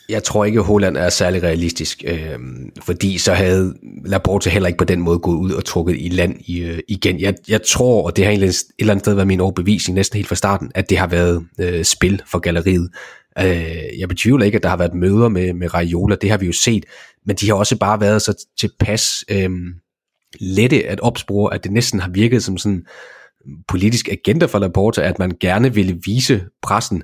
Jeg 0.08 0.24
tror 0.24 0.44
ikke, 0.44 0.58
at 0.58 0.64
Holland 0.64 0.96
er 0.96 1.08
særlig 1.08 1.42
realistisk, 1.42 2.04
øh, 2.06 2.38
fordi 2.82 3.18
så 3.18 3.32
havde 3.34 3.74
Laporte 4.04 4.50
heller 4.50 4.66
ikke 4.66 4.76
på 4.76 4.84
den 4.84 5.00
måde 5.00 5.18
gået 5.18 5.36
ud 5.36 5.52
og 5.52 5.64
trukket 5.64 5.96
i 5.98 6.08
land 6.08 6.40
i, 6.40 6.60
øh, 6.60 6.78
igen. 6.88 7.20
Jeg, 7.20 7.34
jeg 7.48 7.60
tror, 7.62 8.02
og 8.02 8.16
det 8.16 8.24
har 8.24 8.30
egentlig 8.30 8.48
et 8.48 8.64
eller 8.78 8.92
andet 8.92 9.04
sted 9.04 9.14
været 9.14 9.26
min 9.26 9.40
overbevisning 9.40 9.94
næsten 9.94 10.16
helt 10.16 10.28
fra 10.28 10.34
starten, 10.34 10.72
at 10.74 10.90
det 10.90 10.98
har 10.98 11.06
været 11.06 11.46
øh, 11.60 11.84
spil 11.84 12.22
for 12.30 12.38
galleriet. 12.38 12.90
Øh, 13.38 13.98
jeg 13.98 14.08
betvivler 14.08 14.44
ikke, 14.44 14.56
at 14.56 14.62
der 14.62 14.68
har 14.68 14.76
været 14.76 14.94
møder 14.94 15.28
med, 15.28 15.52
med 15.52 15.74
Raiola, 15.74 16.16
det 16.20 16.30
har 16.30 16.38
vi 16.38 16.46
jo 16.46 16.52
set, 16.52 16.84
men 17.26 17.36
de 17.36 17.46
har 17.46 17.54
også 17.54 17.76
bare 17.78 18.00
været 18.00 18.22
så 18.22 18.46
tilpas 18.58 19.24
øh, 19.30 19.50
lette 20.40 20.86
at 20.86 21.00
opspore, 21.00 21.54
at 21.54 21.64
det 21.64 21.72
næsten 21.72 22.00
har 22.00 22.10
virket 22.10 22.42
som 22.42 22.58
sådan 22.58 22.86
politisk 23.68 24.08
agenda 24.08 24.46
for 24.46 24.58
Laporta, 24.58 25.02
at 25.02 25.18
man 25.18 25.32
gerne 25.40 25.74
ville 25.74 25.98
vise 26.04 26.44
pressen, 26.62 27.02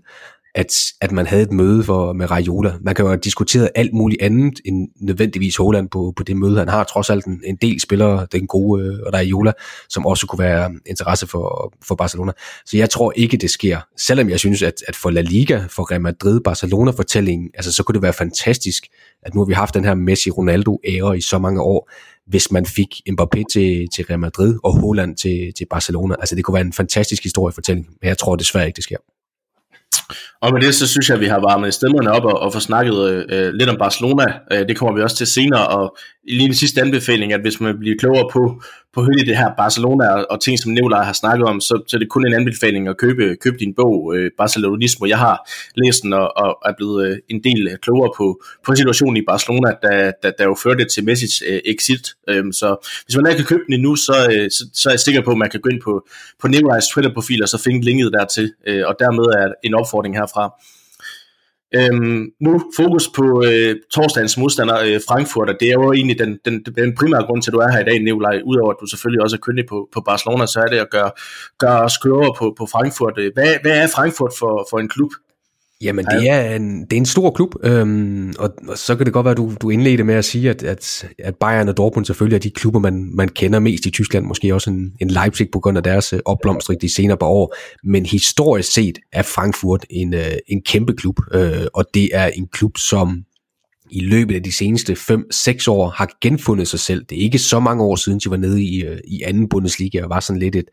at, 0.54 0.74
at 1.00 1.12
man 1.12 1.26
havde 1.26 1.42
et 1.42 1.52
møde 1.52 1.84
for, 1.84 2.12
med 2.12 2.30
Raiola. 2.30 2.74
Man 2.80 2.94
kan 2.94 3.02
jo 3.02 3.08
have 3.08 3.20
diskuteret 3.20 3.70
alt 3.74 3.92
muligt 3.92 4.22
andet 4.22 4.60
end 4.64 4.88
nødvendigvis 5.00 5.56
Holland 5.56 5.88
på, 5.88 6.12
på 6.16 6.22
det 6.22 6.36
møde. 6.36 6.58
Han 6.58 6.68
har 6.68 6.84
trods 6.84 7.10
alt 7.10 7.24
en, 7.24 7.40
en 7.44 7.56
del 7.56 7.80
spillere, 7.80 8.26
den 8.32 8.46
gode 8.46 8.84
øh, 8.84 9.12
Raiola, 9.14 9.52
som 9.88 10.06
også 10.06 10.26
kunne 10.26 10.44
være 10.44 10.72
interesse 10.86 11.26
for, 11.26 11.74
for 11.88 11.94
Barcelona. 11.94 12.32
Så 12.66 12.76
jeg 12.76 12.90
tror 12.90 13.12
ikke, 13.16 13.36
det 13.36 13.50
sker. 13.50 13.78
Selvom 13.98 14.30
jeg 14.30 14.38
synes, 14.38 14.62
at, 14.62 14.74
at 14.88 14.96
for 14.96 15.10
La 15.10 15.20
Liga, 15.20 15.64
for 15.68 15.90
Real 15.90 16.00
Madrid, 16.00 16.40
Barcelona-fortællingen, 16.40 17.50
altså 17.54 17.72
så 17.72 17.82
kunne 17.82 17.94
det 17.94 18.02
være 18.02 18.12
fantastisk, 18.12 18.86
at 19.22 19.34
nu 19.34 19.40
har 19.40 19.46
vi 19.46 19.52
haft 19.52 19.74
den 19.74 19.84
her 19.84 19.94
Messi-Ronaldo-ære 19.94 21.18
i 21.18 21.20
så 21.20 21.38
mange 21.38 21.62
år, 21.62 21.90
hvis 22.26 22.50
man 22.50 22.66
fik 22.66 22.88
Mbappé 23.10 23.42
til, 23.52 23.88
til 23.94 24.04
Real 24.04 24.18
Madrid 24.18 24.58
og 24.64 24.80
Holland 24.80 25.16
til, 25.16 25.52
til 25.58 25.66
Barcelona. 25.70 26.14
Altså 26.18 26.34
det 26.34 26.44
kunne 26.44 26.54
være 26.54 26.66
en 26.66 26.72
fantastisk 26.72 27.22
historiefortælling, 27.22 27.86
men 28.00 28.08
jeg 28.08 28.18
tror 28.18 28.36
desværre 28.36 28.66
ikke, 28.66 28.76
det 28.76 28.84
sker. 28.84 28.96
Og 30.42 30.52
med 30.52 30.60
det, 30.60 30.74
så 30.74 30.86
synes 30.88 31.08
jeg, 31.08 31.14
at 31.14 31.20
vi 31.20 31.26
har 31.26 31.40
varmet 31.40 31.74
stemmerne 31.74 32.12
op 32.12 32.24
og, 32.24 32.40
og 32.40 32.52
få 32.52 32.60
snakket 32.60 33.26
øh, 33.30 33.52
lidt 33.52 33.70
om 33.70 33.76
Barcelona. 33.78 34.24
Øh, 34.52 34.68
det 34.68 34.76
kommer 34.76 34.94
vi 34.94 35.02
også 35.02 35.16
til 35.16 35.26
senere, 35.26 35.66
og 35.68 35.96
lige 36.28 36.46
den 36.46 36.54
sidste 36.54 36.80
anbefaling, 36.80 37.32
at 37.32 37.40
hvis 37.40 37.60
man 37.60 37.78
bliver 37.78 37.96
klogere 37.98 38.28
på, 38.32 38.62
på 38.94 39.02
hele 39.02 39.26
det 39.28 39.36
her 39.36 39.50
Barcelona 39.56 40.08
og, 40.08 40.26
og 40.30 40.40
ting, 40.40 40.58
som 40.58 40.72
Nicolaj 40.72 41.04
har 41.04 41.12
snakket 41.12 41.46
om, 41.46 41.60
så, 41.60 41.82
så 41.88 41.96
er 41.96 41.98
det 41.98 42.08
kun 42.08 42.26
en 42.26 42.34
anbefaling 42.34 42.88
at 42.88 42.96
købe, 42.96 43.36
købe 43.40 43.56
din 43.58 43.74
bog, 43.74 44.16
øh, 44.16 44.30
Barcelonismo. 44.38 45.06
Jeg 45.06 45.18
har 45.18 45.50
læst 45.76 46.02
den 46.02 46.12
og, 46.12 46.36
og 46.36 46.58
er 46.64 46.72
blevet 46.76 47.06
øh, 47.06 47.16
en 47.28 47.44
del 47.44 47.68
øh, 47.70 47.76
klogere 47.78 48.10
på, 48.16 48.42
på 48.66 48.74
situationen 48.74 49.16
i 49.16 49.24
Barcelona, 49.28 49.70
der, 49.82 50.12
der, 50.22 50.30
der 50.38 50.44
jo 50.44 50.56
førte 50.62 50.84
til 50.84 51.04
Messis 51.04 51.42
øh, 51.48 51.60
exit. 51.64 52.06
Øh, 52.28 52.44
så 52.52 52.88
hvis 53.04 53.16
man 53.16 53.26
ikke 53.26 53.36
kan 53.36 53.46
købe 53.46 53.62
den 53.66 53.74
endnu, 53.74 53.96
så, 53.96 54.16
øh, 54.32 54.50
så, 54.50 54.62
så 54.74 54.88
er 54.88 54.92
jeg 54.92 55.00
sikker 55.00 55.22
på, 55.22 55.30
at 55.30 55.38
man 55.38 55.50
kan 55.50 55.60
gå 55.60 55.68
ind 55.68 55.80
på, 55.80 56.06
på 56.40 56.48
Nicolajs 56.48 56.86
Twitter-profil 56.86 57.42
og 57.42 57.48
så 57.48 57.58
finde 57.58 57.84
linket 57.84 58.12
dertil, 58.12 58.52
øh, 58.66 58.82
og 58.86 58.94
dermed 58.98 59.26
er 59.40 59.46
en 59.64 59.74
opfordring 59.74 60.18
herfra. 60.34 60.54
Øhm, 61.74 62.30
nu 62.40 62.60
fokus 62.76 63.08
på 63.08 63.44
øh, 63.46 63.76
torsdagens 63.94 64.38
modstander 64.38 64.78
øh, 64.86 65.00
Frankfurt, 65.08 65.48
og 65.48 65.56
det 65.60 65.68
er 65.68 65.72
jo 65.72 65.92
egentlig 65.92 66.18
den, 66.18 66.38
den, 66.44 66.64
den 66.64 66.94
primære 66.94 67.26
grund 67.26 67.42
til, 67.42 67.50
at 67.50 67.52
du 67.52 67.58
er 67.58 67.70
her 67.72 67.80
i 67.80 67.84
dag, 67.84 67.98
Nikolaj, 68.02 68.40
udover 68.44 68.70
at 68.70 68.76
du 68.80 68.86
selvfølgelig 68.86 69.22
også 69.22 69.36
er 69.36 69.40
kyndig 69.40 69.64
på, 69.68 69.88
på 69.92 70.00
Barcelona, 70.00 70.46
så 70.46 70.60
er 70.60 70.66
det 70.66 70.78
at 70.78 70.90
gøre, 70.90 71.10
gøre 71.58 71.80
os 71.80 71.96
klogere 71.96 72.34
på, 72.38 72.54
på 72.58 72.66
Frankfurt. 72.72 73.18
Øh, 73.18 73.30
hvad, 73.34 73.54
hvad 73.62 73.82
er 73.82 73.88
Frankfurt 73.94 74.32
for, 74.38 74.66
for 74.70 74.78
en 74.78 74.88
klub? 74.88 75.10
Jamen, 75.82 76.04
det 76.04 76.30
er 76.30 76.56
en, 76.56 76.80
det 76.80 76.92
er 76.92 76.96
en 76.96 77.06
stor 77.06 77.30
klub, 77.30 77.54
øhm, 77.64 78.34
og, 78.38 78.54
og 78.68 78.78
så 78.78 78.96
kan 78.96 79.06
det 79.06 79.12
godt 79.12 79.24
være, 79.24 79.30
at 79.30 79.36
du, 79.36 79.52
du 79.62 79.70
indledte 79.70 80.04
med 80.04 80.14
at 80.14 80.24
sige, 80.24 80.50
at, 80.50 80.62
at, 80.62 81.08
at 81.18 81.36
Bayern 81.36 81.68
og 81.68 81.76
Dortmund 81.76 82.04
selvfølgelig 82.04 82.36
er 82.36 82.40
de 82.40 82.50
klubber, 82.50 82.80
man, 82.80 83.10
man 83.14 83.28
kender 83.28 83.58
mest 83.58 83.86
i 83.86 83.90
Tyskland, 83.90 84.24
måske 84.24 84.54
også 84.54 84.70
en, 84.70 84.92
en 85.00 85.08
Leipzig 85.08 85.48
på 85.52 85.60
grund 85.60 85.76
af 85.76 85.84
deres 85.84 86.12
øh, 86.12 86.20
opblomstring 86.24 86.80
de 86.80 86.94
senere 86.94 87.16
par 87.16 87.26
år, 87.26 87.54
men 87.84 88.06
historisk 88.06 88.72
set 88.72 88.98
er 89.12 89.22
Frankfurt 89.22 89.86
en, 89.90 90.14
øh, 90.14 90.32
en 90.48 90.62
kæmpe 90.62 90.92
klub, 90.92 91.20
øh, 91.34 91.66
og 91.74 91.84
det 91.94 92.08
er 92.12 92.26
en 92.26 92.48
klub, 92.52 92.78
som 92.78 93.24
i 93.90 94.00
løbet 94.00 94.34
af 94.34 94.42
de 94.42 94.52
seneste 94.52 94.92
5-6 94.92 95.64
år 95.68 95.88
har 95.88 96.08
genfundet 96.20 96.68
sig 96.68 96.80
selv. 96.80 97.04
Det 97.10 97.18
er 97.18 97.22
ikke 97.22 97.38
så 97.38 97.60
mange 97.60 97.84
år 97.84 97.96
siden, 97.96 98.18
de 98.18 98.30
var 98.30 98.36
nede 98.36 98.62
i, 98.62 98.82
øh, 98.84 98.98
i 99.04 99.22
anden 99.22 99.48
Bundesliga 99.48 100.02
og 100.02 100.10
var 100.10 100.20
sådan 100.20 100.40
lidt 100.40 100.56
et 100.56 100.68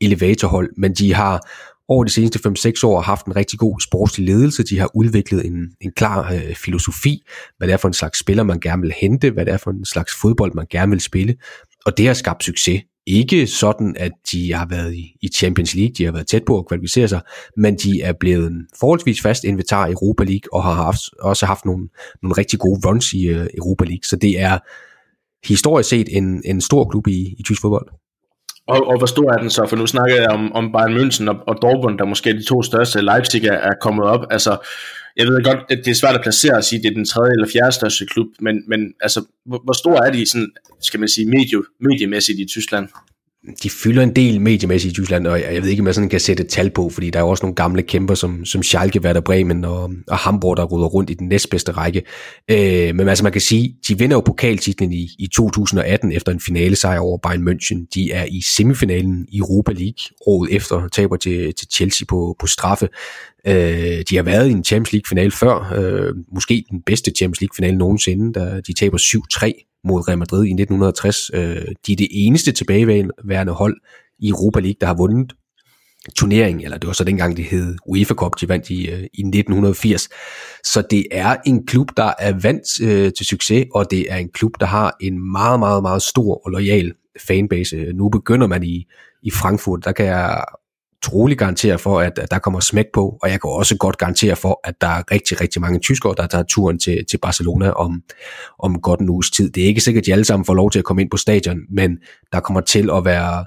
elevatorhold, 0.00 0.70
men 0.76 0.94
de 0.94 1.14
har 1.14 1.48
over 1.88 2.04
de 2.04 2.10
seneste 2.10 2.48
5-6 2.48 2.86
år 2.86 3.00
haft 3.00 3.26
en 3.26 3.36
rigtig 3.36 3.58
god 3.58 3.80
sportslig 3.80 4.26
ledelse. 4.26 4.62
De 4.62 4.78
har 4.78 4.90
udviklet 4.94 5.46
en, 5.46 5.70
en 5.80 5.92
klar 5.96 6.32
øh, 6.32 6.54
filosofi, 6.54 7.22
hvad 7.58 7.68
det 7.68 7.72
er 7.72 7.76
for 7.76 7.88
en 7.88 7.94
slags 7.94 8.18
spiller, 8.18 8.42
man 8.42 8.60
gerne 8.60 8.82
vil 8.82 8.94
hente, 9.00 9.30
hvad 9.30 9.44
det 9.46 9.52
er 9.52 9.58
for 9.58 9.70
en 9.70 9.84
slags 9.84 10.12
fodbold, 10.20 10.54
man 10.54 10.66
gerne 10.70 10.90
vil 10.90 11.00
spille. 11.00 11.34
Og 11.86 11.98
det 11.98 12.06
har 12.06 12.14
skabt 12.14 12.44
succes. 12.44 12.82
Ikke 13.06 13.46
sådan, 13.46 13.96
at 13.98 14.12
de 14.32 14.52
har 14.52 14.66
været 14.66 14.94
i, 14.94 15.16
i 15.22 15.28
Champions 15.28 15.74
League, 15.74 15.92
de 15.98 16.04
har 16.04 16.12
været 16.12 16.26
tæt 16.26 16.44
på 16.46 16.58
at 16.58 16.66
kvalificere 16.66 17.08
sig, 17.08 17.20
men 17.56 17.76
de 17.76 18.02
er 18.02 18.12
blevet 18.20 18.46
en 18.46 18.66
forholdsvis 18.80 19.20
fast 19.20 19.44
inventar 19.44 19.86
i 19.86 19.92
Europa 19.92 20.24
League, 20.24 20.52
og 20.52 20.62
har 20.62 20.72
haft, 20.72 21.00
også 21.20 21.46
haft 21.46 21.64
nogle, 21.64 21.88
nogle 22.22 22.34
rigtig 22.38 22.58
gode 22.58 22.80
runs 22.86 23.12
i 23.12 23.26
øh, 23.26 23.46
Europa 23.56 23.84
League. 23.84 24.04
Så 24.04 24.16
det 24.16 24.40
er 24.40 24.58
historisk 25.48 25.88
set 25.88 26.16
en, 26.16 26.42
en 26.44 26.60
stor 26.60 26.90
klub 26.90 27.06
i, 27.06 27.34
i 27.38 27.42
tysk 27.42 27.60
fodbold. 27.60 27.88
Og, 28.68 28.86
og 28.86 28.98
hvor 28.98 29.06
stor 29.06 29.32
er 29.32 29.38
den 29.38 29.50
så? 29.50 29.66
For 29.66 29.76
nu 29.76 29.86
snakker 29.86 30.16
jeg 30.16 30.28
om, 30.30 30.52
om 30.52 30.72
Bayern 30.72 30.96
München 30.96 31.28
og, 31.28 31.36
og 31.46 31.58
Dortmund, 31.62 31.98
der 31.98 32.04
måske 32.04 32.30
er 32.30 32.34
de 32.34 32.44
to 32.44 32.62
største. 32.62 33.00
Leipzig 33.00 33.44
er, 33.44 33.52
er 33.52 33.74
kommet 33.80 34.04
op. 34.04 34.26
Altså, 34.30 34.56
jeg 35.16 35.26
ved 35.26 35.44
godt, 35.44 35.58
at 35.70 35.78
det 35.84 35.90
er 35.90 35.94
svært 35.94 36.14
at 36.14 36.22
placere 36.22 36.56
at 36.56 36.64
sige, 36.64 36.78
at 36.78 36.82
det 36.82 36.90
er 36.90 36.94
den 36.94 37.04
tredje 37.04 37.32
eller 37.32 37.48
fjerde 37.52 37.72
største 37.72 38.06
klub, 38.06 38.26
men, 38.40 38.62
men 38.68 38.80
altså, 39.00 39.24
hvor, 39.46 39.60
hvor 39.64 39.72
stor 39.72 39.96
er 40.06 40.10
de 40.10 40.26
sådan, 40.26 40.50
skal 40.80 41.00
man 41.00 41.08
sige, 41.08 41.26
medie, 41.26 41.58
mediemæssigt 41.80 42.38
i 42.40 42.46
Tyskland? 42.46 42.88
De 43.62 43.70
fylder 43.70 44.02
en 44.02 44.16
del 44.16 44.40
mediemæssigt 44.40 44.92
i 44.92 44.94
Tyskland, 44.94 45.26
og 45.26 45.40
jeg 45.40 45.62
ved 45.62 45.70
ikke, 45.70 45.80
om 45.80 45.86
jeg 45.86 45.94
sådan 45.94 46.08
kan 46.08 46.20
sætte 46.20 46.42
et 46.42 46.48
tal 46.48 46.70
på, 46.70 46.90
fordi 46.90 47.10
der 47.10 47.18
er 47.18 47.22
jo 47.22 47.28
også 47.28 47.44
nogle 47.44 47.54
gamle 47.54 47.82
kæmper, 47.82 48.14
som, 48.14 48.44
som 48.44 48.62
Schalke, 48.62 49.00
Werder 49.00 49.20
Bremen 49.20 49.64
og, 49.64 49.90
og 50.08 50.18
Hamburg, 50.18 50.56
der 50.56 50.62
ruder 50.62 50.86
rundt 50.86 51.10
i 51.10 51.14
den 51.14 51.28
næstbedste 51.28 51.72
række. 51.72 52.02
Øh, 52.50 52.94
men 52.94 53.08
altså 53.08 53.24
man 53.24 53.32
kan 53.32 53.40
sige, 53.40 53.76
de 53.88 53.98
vinder 53.98 54.16
jo 54.16 54.20
pokaltitlen 54.20 54.92
i, 54.92 55.08
i 55.18 55.26
2018 55.34 56.12
efter 56.12 56.32
en 56.32 56.40
finale 56.40 56.76
sejr 56.76 56.98
over 56.98 57.18
Bayern 57.18 57.48
München. 57.48 57.86
De 57.94 58.12
er 58.12 58.24
i 58.24 58.42
semifinalen 58.56 59.26
i 59.28 59.38
Europa 59.38 59.72
League 59.72 60.16
året 60.26 60.54
efter, 60.54 60.88
taber 60.88 61.16
til, 61.16 61.54
til 61.54 61.68
Chelsea 61.72 62.06
på, 62.08 62.36
på 62.38 62.46
straffe. 62.46 62.88
Øh, 63.46 64.02
de 64.10 64.16
har 64.16 64.22
været 64.22 64.48
i 64.48 64.52
en 64.52 64.64
Champions 64.64 64.92
League 64.92 65.08
finale 65.08 65.30
før, 65.30 65.72
øh, 65.76 66.14
måske 66.34 66.64
den 66.70 66.82
bedste 66.82 67.10
Champions 67.16 67.40
League 67.40 67.56
finale 67.56 67.78
nogensinde, 67.78 68.32
da 68.32 68.60
de 68.66 68.72
taber 68.72 68.98
7-3 68.98 69.80
mod 69.84 70.08
Real 70.08 70.18
Madrid 70.18 70.44
i 70.44 70.50
1960. 70.50 71.30
Øh, 71.34 71.40
de 71.86 71.92
er 71.92 71.96
det 71.96 72.08
eneste 72.10 72.52
tilbageværende 72.52 73.52
hold 73.52 73.76
i 74.18 74.28
Europa 74.28 74.60
League, 74.60 74.76
der 74.80 74.86
har 74.86 74.94
vundet 74.94 75.32
turnering, 76.16 76.64
eller 76.64 76.78
det 76.78 76.86
var 76.86 76.92
så 76.92 77.04
dengang, 77.04 77.36
det 77.36 77.44
hed 77.44 77.76
UEFA 77.86 78.14
Cup, 78.14 78.40
de 78.40 78.48
vandt 78.48 78.70
i, 78.70 78.90
øh, 78.90 79.02
i 79.14 79.22
1980. 79.22 80.08
Så 80.64 80.82
det 80.90 81.06
er 81.10 81.36
en 81.46 81.66
klub, 81.66 81.88
der 81.96 82.12
er 82.18 82.32
vant 82.42 82.80
øh, 82.82 83.12
til 83.12 83.26
succes, 83.26 83.66
og 83.74 83.90
det 83.90 84.12
er 84.12 84.16
en 84.16 84.28
klub, 84.28 84.52
der 84.60 84.66
har 84.66 84.96
en 85.00 85.32
meget, 85.32 85.60
meget, 85.60 85.82
meget 85.82 86.02
stor 86.02 86.46
og 86.46 86.50
lojal 86.50 86.92
fanbase. 87.26 87.92
Nu 87.94 88.08
begynder 88.08 88.46
man 88.46 88.62
i, 88.62 88.86
i 89.22 89.30
Frankfurt, 89.30 89.84
der 89.84 89.92
kan 89.92 90.06
jeg 90.06 90.44
trolig 91.02 91.38
garantere 91.38 91.78
for, 91.78 92.00
at, 92.00 92.18
at 92.18 92.30
der 92.30 92.38
kommer 92.38 92.60
smæk 92.60 92.86
på, 92.94 93.18
og 93.22 93.30
jeg 93.30 93.40
kan 93.40 93.50
også 93.50 93.76
godt 93.76 93.98
garantere 93.98 94.36
for, 94.36 94.60
at 94.64 94.80
der 94.80 94.86
er 94.86 95.02
rigtig, 95.12 95.40
rigtig 95.40 95.60
mange 95.60 95.78
tyskere, 95.78 96.14
der 96.16 96.26
tager 96.26 96.44
turen 96.44 96.78
til, 96.78 97.04
til 97.10 97.18
Barcelona 97.18 97.70
om, 97.70 98.02
om 98.58 98.80
godt 98.80 99.00
en 99.00 99.08
uges 99.08 99.30
tid. 99.30 99.50
Det 99.50 99.62
er 99.62 99.66
ikke 99.66 99.80
sikkert, 99.80 100.02
at 100.02 100.06
de 100.06 100.12
alle 100.12 100.24
sammen 100.24 100.44
får 100.44 100.54
lov 100.54 100.70
til 100.70 100.78
at 100.78 100.84
komme 100.84 101.02
ind 101.02 101.10
på 101.10 101.16
stadion, 101.16 101.58
men 101.70 101.98
der 102.32 102.40
kommer 102.40 102.60
til 102.60 102.90
at 102.90 103.04
være 103.04 103.44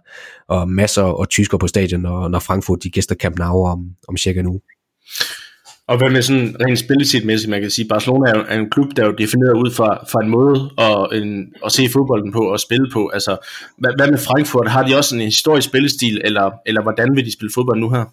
og 0.47 0.69
masser 0.69 1.03
af 1.03 1.27
tyskere 1.27 1.59
på 1.59 1.67
stadion, 1.67 2.01
når, 2.01 2.27
når 2.27 2.39
Frankfurt 2.39 2.83
de 2.83 2.89
gæster 2.89 3.15
Camp 3.15 3.37
Nou 3.37 3.67
om, 3.67 3.85
om 4.07 4.17
cirka 4.17 4.39
en 4.39 4.47
uge. 4.47 4.59
Og 5.91 5.97
hvad 5.97 6.09
med 6.09 6.21
sådan 6.21 6.55
rent 6.65 6.79
spilletidmæssigt, 6.79 7.49
man 7.49 7.61
kan 7.61 7.71
sige, 7.71 7.87
Barcelona 7.87 8.29
er, 8.29 8.43
er 8.47 8.59
en 8.59 8.69
klub, 8.69 8.87
der 8.95 9.03
er 9.03 9.07
jo 9.07 9.15
defineret 9.17 9.53
ud 9.53 9.71
fra, 9.71 10.05
fra 10.11 10.23
en 10.23 10.29
måde 10.29 10.69
at, 10.77 11.21
en, 11.21 11.53
at 11.65 11.71
se 11.71 11.89
fodbolden 11.89 12.31
på 12.31 12.39
og 12.39 12.59
spille 12.59 12.89
på. 12.93 13.07
Altså, 13.13 13.37
hvad, 13.77 13.91
hvad 13.97 14.11
med 14.11 14.17
Frankfurt? 14.17 14.67
Har 14.67 14.83
de 14.87 14.97
også 14.97 15.15
en 15.15 15.21
historisk 15.21 15.67
spillestil, 15.67 16.21
eller, 16.23 16.51
eller 16.65 16.81
hvordan 16.81 17.15
vil 17.15 17.25
de 17.25 17.33
spille 17.33 17.51
fodbold 17.53 17.79
nu 17.79 17.89
her? 17.89 18.05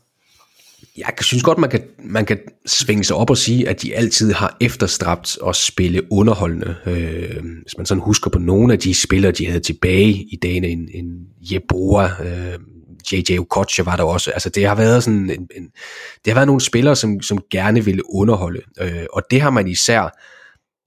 Jeg 0.98 1.06
synes 1.20 1.42
godt, 1.42 1.58
man 1.58 1.70
kan, 1.70 1.82
man 2.04 2.26
kan 2.26 2.38
svinge 2.66 3.04
sig 3.04 3.16
op 3.16 3.30
og 3.30 3.36
sige, 3.36 3.68
at 3.68 3.82
de 3.82 3.94
altid 3.94 4.32
har 4.32 4.56
efterstræbt 4.60 5.38
at 5.48 5.56
spille 5.56 6.12
underholdende. 6.12 6.74
Øh, 6.86 7.44
hvis 7.62 7.76
man 7.76 7.86
sådan 7.86 8.02
husker 8.02 8.30
på 8.30 8.38
nogle 8.38 8.72
af 8.72 8.78
de 8.78 8.94
spillere, 8.94 9.32
de 9.32 9.46
havde 9.46 9.60
tilbage 9.60 10.12
i 10.12 10.38
dagen, 10.42 10.64
en, 10.64 10.88
en 10.94 11.06
Jeboa, 11.52 12.04
øh, 12.04 12.58
JJ 13.12 13.38
Okocha 13.38 13.82
var 13.82 13.96
der 13.96 14.04
også. 14.04 14.30
Altså 14.30 14.48
det 14.48 14.66
har 14.66 14.74
været 14.74 15.04
sådan 15.04 15.30
en, 15.30 15.48
en, 15.56 15.64
det 16.24 16.32
har 16.32 16.34
været 16.34 16.46
nogle 16.46 16.60
spillere, 16.60 16.96
som, 16.96 17.20
som 17.20 17.38
gerne 17.50 17.84
ville 17.84 18.02
underholde. 18.14 18.60
Øh, 18.80 19.06
og 19.12 19.22
det 19.30 19.40
har 19.40 19.50
man 19.50 19.68
især 19.68 20.10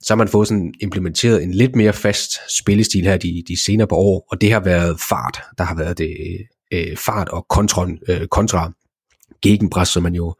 så 0.03 0.13
har 0.13 0.17
man 0.17 0.27
fået 0.27 0.47
sådan 0.47 0.73
implementeret 0.81 1.43
en 1.43 1.53
lidt 1.53 1.75
mere 1.75 1.93
fast 1.93 2.57
spillestil 2.57 3.03
her 3.03 3.17
de, 3.17 3.43
de 3.47 3.63
senere 3.63 3.87
par 3.87 3.95
år, 3.95 4.27
og 4.31 4.41
det 4.41 4.51
har 4.51 4.59
været 4.59 4.99
fart, 5.09 5.41
der 5.57 5.63
har 5.63 5.75
været 5.75 5.97
det 5.97 6.17
øh, 6.73 6.97
fart 6.97 7.29
og 7.29 7.45
kontra, 7.49 7.87
øh, 8.07 8.27
kontra 8.27 8.71
gegenpres, 9.41 9.89
som 9.89 10.03
man 10.03 10.15
jo 10.15 10.35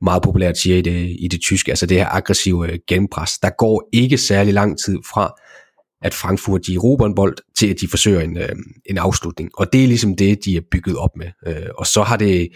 meget 0.00 0.22
populært 0.22 0.58
siger 0.58 0.76
i 0.76 0.82
det, 0.82 1.16
i 1.18 1.28
det 1.30 1.40
tyske, 1.40 1.72
altså 1.72 1.86
det 1.86 1.96
her 1.96 2.08
aggressive 2.08 2.72
øh, 2.72 2.78
genpres. 2.88 3.38
Der 3.38 3.50
går 3.58 3.88
ikke 3.92 4.18
særlig 4.18 4.54
lang 4.54 4.78
tid 4.78 4.98
fra, 5.10 5.34
at 6.04 6.14
Frankfurt 6.14 6.66
de 6.66 6.76
råber 6.76 7.06
en 7.06 7.14
bold, 7.14 7.36
til 7.58 7.66
at 7.66 7.80
de 7.80 7.88
forsøger 7.88 8.20
en, 8.20 8.36
øh, 8.36 8.48
en 8.86 8.98
afslutning. 8.98 9.50
Og 9.54 9.72
det 9.72 9.82
er 9.84 9.88
ligesom 9.88 10.16
det, 10.16 10.44
de 10.44 10.56
er 10.56 10.60
bygget 10.70 10.96
op 10.96 11.16
med. 11.16 11.26
Øh, 11.46 11.66
og 11.78 11.86
så 11.86 12.02
har 12.02 12.16
det 12.16 12.48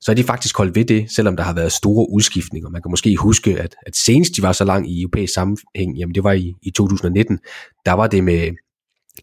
så 0.00 0.10
er 0.10 0.14
de 0.14 0.24
faktisk 0.24 0.56
holdt 0.56 0.74
ved 0.74 0.84
det, 0.84 1.10
selvom 1.10 1.36
der 1.36 1.44
har 1.44 1.52
været 1.52 1.72
store 1.72 2.10
udskiftninger. 2.10 2.70
Man 2.70 2.82
kan 2.82 2.90
måske 2.90 3.16
huske, 3.16 3.60
at, 3.60 3.74
at 3.86 3.96
senest 3.96 4.36
de 4.36 4.42
var 4.42 4.52
så 4.52 4.64
langt 4.64 4.88
i 4.88 5.02
europæisk 5.02 5.34
sammenhæng, 5.34 5.98
jamen 5.98 6.14
det 6.14 6.24
var 6.24 6.32
i, 6.32 6.54
i 6.62 6.70
2019, 6.70 7.38
der 7.86 7.92
var 7.92 8.06
det 8.06 8.24
med 8.24 8.50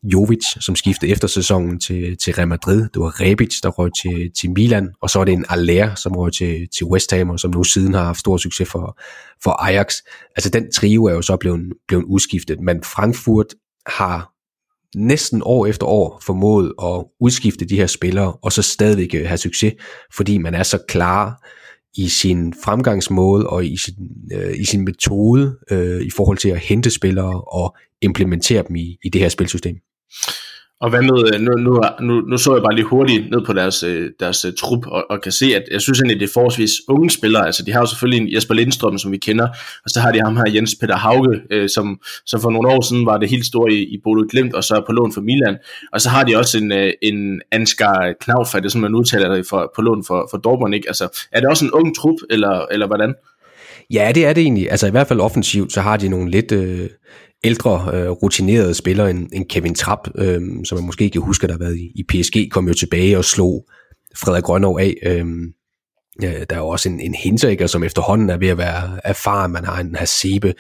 Jovic, 0.04 0.46
som 0.60 0.76
skiftede 0.76 1.12
efter 1.12 1.28
sæsonen 1.28 1.80
til, 1.80 2.18
til 2.18 2.34
Real 2.34 2.48
Madrid. 2.48 2.82
Det 2.82 3.00
var 3.02 3.22
Rebic, 3.22 3.62
der 3.64 3.70
røg 3.70 3.92
til, 4.02 4.32
til 4.40 4.52
Milan, 4.52 4.90
og 5.02 5.10
så 5.10 5.20
er 5.20 5.26
det 5.26 5.34
en 5.34 5.46
Aller, 5.50 5.96
som 5.96 6.16
røg 6.16 6.34
til, 6.34 6.68
til 6.78 6.86
West 6.86 7.12
Ham, 7.12 7.30
og 7.30 7.40
som 7.40 7.52
nu 7.52 7.64
siden 7.64 7.94
har 7.94 8.04
haft 8.04 8.20
stor 8.20 8.38
succes 8.38 8.70
for, 8.70 9.00
for 9.44 9.52
Ajax. 9.52 9.96
Altså 10.36 10.50
den 10.50 10.72
trio 10.72 11.06
er 11.06 11.14
jo 11.14 11.22
så 11.22 11.36
blevet, 11.36 11.74
blevet 11.88 12.04
udskiftet, 12.04 12.60
men 12.60 12.84
Frankfurt 12.84 13.46
har 13.88 14.32
næsten 14.96 15.42
år 15.46 15.66
efter 15.66 15.86
år 15.86 16.22
formået 16.26 16.74
at 16.84 17.06
udskifte 17.20 17.66
de 17.66 17.76
her 17.76 17.88
spillere, 17.88 18.34
og 18.34 18.52
så 18.52 18.62
stadigvæk 18.62 19.16
øh, 19.16 19.28
have 19.28 19.38
succes, 19.38 19.74
fordi 20.16 20.38
man 20.38 20.56
er 20.56 20.64
så 20.64 20.78
klar 20.88 21.48
i 21.98 22.08
sin 22.08 22.54
fremgangsmåde 22.64 23.48
og 23.48 23.66
i 23.66 23.78
sin, 23.78 23.96
øh, 24.34 24.60
i 24.60 24.66
sin 24.66 24.86
metode 24.86 25.58
øh, 25.72 26.02
i 26.02 26.10
forhold 26.10 26.38
til 26.38 26.50
at 26.50 26.60
hente 26.60 26.90
spillere 26.90 27.42
og 27.42 27.76
implementere 28.02 28.64
dem 28.68 28.76
i, 28.76 28.98
i 29.04 29.10
det 29.10 29.22
her 29.22 29.30
spilsystem. 29.30 29.76
Og 30.82 30.90
hvad 30.90 31.02
med, 31.02 31.34
øh, 31.34 31.42
nu, 31.42 31.52
nu, 31.52 31.82
nu, 32.02 32.22
nu 32.22 32.38
så 32.38 32.54
jeg 32.54 32.64
bare 32.64 32.76
lige 32.76 32.86
hurtigt 32.86 33.32
ned 33.32 33.46
på 33.46 33.54
deres, 33.54 33.84
øh, 33.84 34.10
deres 34.20 34.46
øh, 34.46 34.54
trup, 34.60 34.88
og, 34.88 35.06
og 35.10 35.22
kan 35.22 35.32
se, 35.32 35.56
at 35.56 35.64
jeg 35.72 35.82
synes 35.82 36.00
egentlig, 36.00 36.20
det 36.20 36.30
er 36.30 36.34
forholdsvis 36.34 36.72
unge 36.88 37.10
spillere. 37.10 37.46
Altså, 37.46 37.64
de 37.66 37.72
har 37.72 37.80
jo 37.80 37.86
selvfølgelig 37.86 38.22
en 38.22 38.34
Jesper 38.36 38.54
Lindstrøm, 38.54 38.98
som 38.98 39.12
vi 39.12 39.18
kender, 39.18 39.48
og 39.84 39.90
så 39.90 40.00
har 40.00 40.12
de 40.12 40.20
ham 40.20 40.38
her, 40.38 40.44
Jens 40.56 40.76
Peter 40.82 40.96
Hauge, 40.96 41.42
øh, 41.52 41.70
som, 41.70 42.00
som 42.26 42.42
for 42.42 42.50
nogle 42.50 42.70
år 42.70 42.82
siden 42.82 43.06
var 43.06 43.18
det 43.18 43.30
helt 43.30 43.46
store 43.46 43.74
i, 43.74 43.84
i 43.84 44.00
Bodø 44.04 44.22
Glimt, 44.30 44.54
og 44.54 44.64
så 44.64 44.76
er 44.76 44.82
på 44.86 44.92
lån 44.92 45.14
for 45.14 45.22
Milan. 45.22 45.58
Og 45.94 46.02
så 46.02 46.10
har 46.10 46.24
de 46.24 46.38
også 46.38 46.58
en, 46.58 46.72
øh, 46.72 46.94
en 47.02 47.42
Ansgar 47.52 48.14
Knauf, 48.22 48.56
det 48.64 48.72
som 48.72 48.82
man 48.82 48.96
udtaler 48.96 49.36
det 49.36 49.48
for, 49.50 49.72
på 49.76 49.82
lån 49.82 50.04
for, 50.08 50.28
for 50.32 50.38
Dortmund, 50.38 50.76
ikke? 50.76 50.88
Altså, 50.88 51.28
er 51.32 51.40
det 51.40 51.50
også 51.50 51.66
en 51.66 51.72
ung 51.72 51.96
trup, 51.96 52.16
eller, 52.30 52.66
eller 52.72 52.88
hvordan? 52.88 53.14
Ja, 53.94 54.12
det 54.16 54.26
er 54.26 54.34
det 54.34 54.42
egentlig. 54.42 54.72
Altså 54.72 54.88
i 54.88 54.92
hvert 54.92 55.08
fald 55.08 55.20
offensivt, 55.20 55.74
så 55.74 55.82
har 55.82 55.98
de 55.98 56.10
nogle 56.10 56.32
lidt... 56.32 56.52
Øh 56.52 56.90
ældre, 57.46 57.92
øh, 57.94 58.10
rutinerede 58.10 58.74
spiller 58.74 59.08
end, 59.08 59.30
end 59.34 59.46
Kevin 59.46 59.76
Trapp, 59.76 60.10
øh, 60.16 60.42
som 60.64 60.78
man 60.78 60.86
måske 60.86 61.04
ikke 61.04 61.20
husker, 61.20 61.48
der 61.48 61.54
har 61.54 61.60
været 61.60 61.78
i, 61.78 61.92
i 61.96 62.04
PSG, 62.04 62.52
kom 62.52 62.68
jo 62.68 62.74
tilbage 62.74 63.18
og 63.18 63.26
slog 63.26 63.66
Frederik 64.18 64.44
Grønov 64.44 64.80
af. 64.80 64.96
Øh, 65.04 65.26
der 66.22 66.46
er 66.50 66.58
jo 66.58 66.68
også 66.68 66.90
en, 66.90 67.00
en 67.00 67.16
Hinteregger, 67.16 67.68
som 67.68 67.84
efterhånden 67.84 68.30
er 68.30 68.38
ved 68.38 68.48
at 68.48 68.58
være 68.58 69.00
erfaren. 69.04 69.52
Man 69.52 69.66
har 69.66 69.80
en 69.80 69.96
Hasebe, 69.96 70.54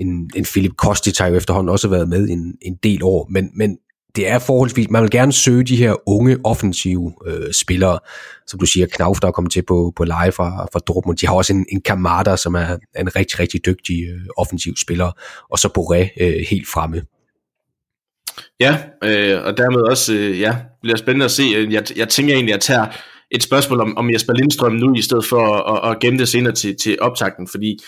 en, 0.00 0.30
en 0.34 0.44
Philip 0.44 0.76
Kostic 0.76 1.18
har 1.18 1.26
jo 1.26 1.34
efterhånden 1.34 1.68
også 1.68 1.88
været 1.88 2.08
med 2.08 2.28
en, 2.28 2.54
en 2.62 2.78
del 2.82 3.02
år. 3.02 3.26
Men, 3.30 3.50
men 3.54 3.78
det 4.16 4.28
er 4.28 4.38
forholdsvis, 4.38 4.90
man 4.90 5.02
vil 5.02 5.10
gerne 5.10 5.32
søge 5.32 5.64
de 5.64 5.76
her 5.76 6.08
unge 6.08 6.38
offensive 6.44 7.14
øh, 7.26 7.52
spillere, 7.52 7.98
som 8.46 8.58
du 8.58 8.66
siger, 8.66 8.86
Knauf, 8.86 9.20
der 9.20 9.28
er 9.28 9.32
kommet 9.32 9.52
til 9.52 9.62
på, 9.62 9.92
på 9.96 10.04
leje 10.04 10.32
fra, 10.32 10.66
fra 10.72 10.78
Dortmund. 10.78 11.18
De 11.18 11.26
har 11.26 11.34
også 11.34 11.52
en, 11.52 11.66
en 11.68 11.80
Kamada, 11.80 12.36
som 12.36 12.54
er 12.54 12.76
en 12.98 13.16
rigtig, 13.16 13.40
rigtig 13.40 13.66
dygtig 13.66 14.04
øh, 14.08 14.20
offensiv 14.36 14.76
spiller, 14.76 15.12
og 15.50 15.58
så 15.58 15.68
Boré 15.68 16.24
øh, 16.24 16.44
helt 16.50 16.68
fremme. 16.68 17.02
Ja, 18.60 18.78
øh, 19.04 19.44
og 19.44 19.56
dermed 19.56 19.80
også, 19.80 20.14
øh, 20.14 20.40
ja, 20.40 20.56
bliver 20.82 20.96
spændende 20.96 21.24
at 21.24 21.30
se. 21.30 21.42
Jeg, 21.70 21.84
jeg 21.96 22.08
tænker 22.08 22.34
egentlig, 22.34 22.54
at 22.54 22.56
jeg 22.56 22.60
tager 22.60 22.86
et 23.34 23.42
spørgsmål 23.42 23.80
om, 23.80 23.96
om 23.96 24.10
Jesper 24.10 24.32
Lindstrøm 24.32 24.72
nu, 24.72 24.94
i 24.94 25.02
stedet 25.02 25.24
for 25.24 25.44
at, 25.72 25.90
at 25.90 26.00
gemme 26.00 26.18
det 26.18 26.28
senere 26.28 26.52
til, 26.52 26.76
til 26.76 26.98
optakten, 27.00 27.48
fordi 27.48 27.78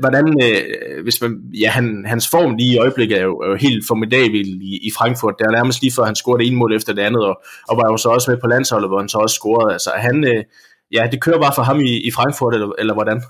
hvordan, 0.00 0.42
øh, 0.42 1.02
hvis 1.02 1.22
man, 1.22 1.30
ja, 1.60 1.70
han, 1.70 2.04
hans 2.06 2.28
form 2.30 2.56
lige 2.56 2.74
i 2.74 2.78
øjeblikket 2.78 3.18
er 3.18 3.24
jo, 3.24 3.36
er 3.36 3.48
jo 3.48 3.56
helt 3.56 3.84
formidabel 3.88 4.48
i, 4.62 4.78
i 4.82 4.90
Frankfurt, 4.98 5.34
det 5.38 5.46
er 5.46 5.50
nærmest 5.50 5.82
lige 5.82 5.92
før 5.96 6.04
han 6.04 6.14
scorede 6.14 6.44
en 6.44 6.56
mål 6.56 6.74
efter 6.74 6.92
det 6.92 7.02
andet, 7.02 7.24
og, 7.24 7.40
og 7.68 7.76
var 7.76 7.90
jo 7.92 7.96
så 7.96 8.08
også 8.08 8.30
med 8.30 8.38
på 8.40 8.46
landsholdet, 8.46 8.90
hvor 8.90 8.98
han 8.98 9.08
så 9.08 9.18
også 9.18 9.34
scorede, 9.34 9.72
altså 9.72 9.90
han, 9.96 10.24
øh, 10.24 10.44
ja, 10.92 11.08
det 11.12 11.22
kører 11.22 11.40
bare 11.40 11.52
for 11.54 11.62
ham 11.62 11.80
i, 11.80 12.00
i 12.08 12.10
Frankfurt, 12.10 12.54
eller, 12.54 12.68
eller 12.78 12.94
hvordan? 12.94 13.22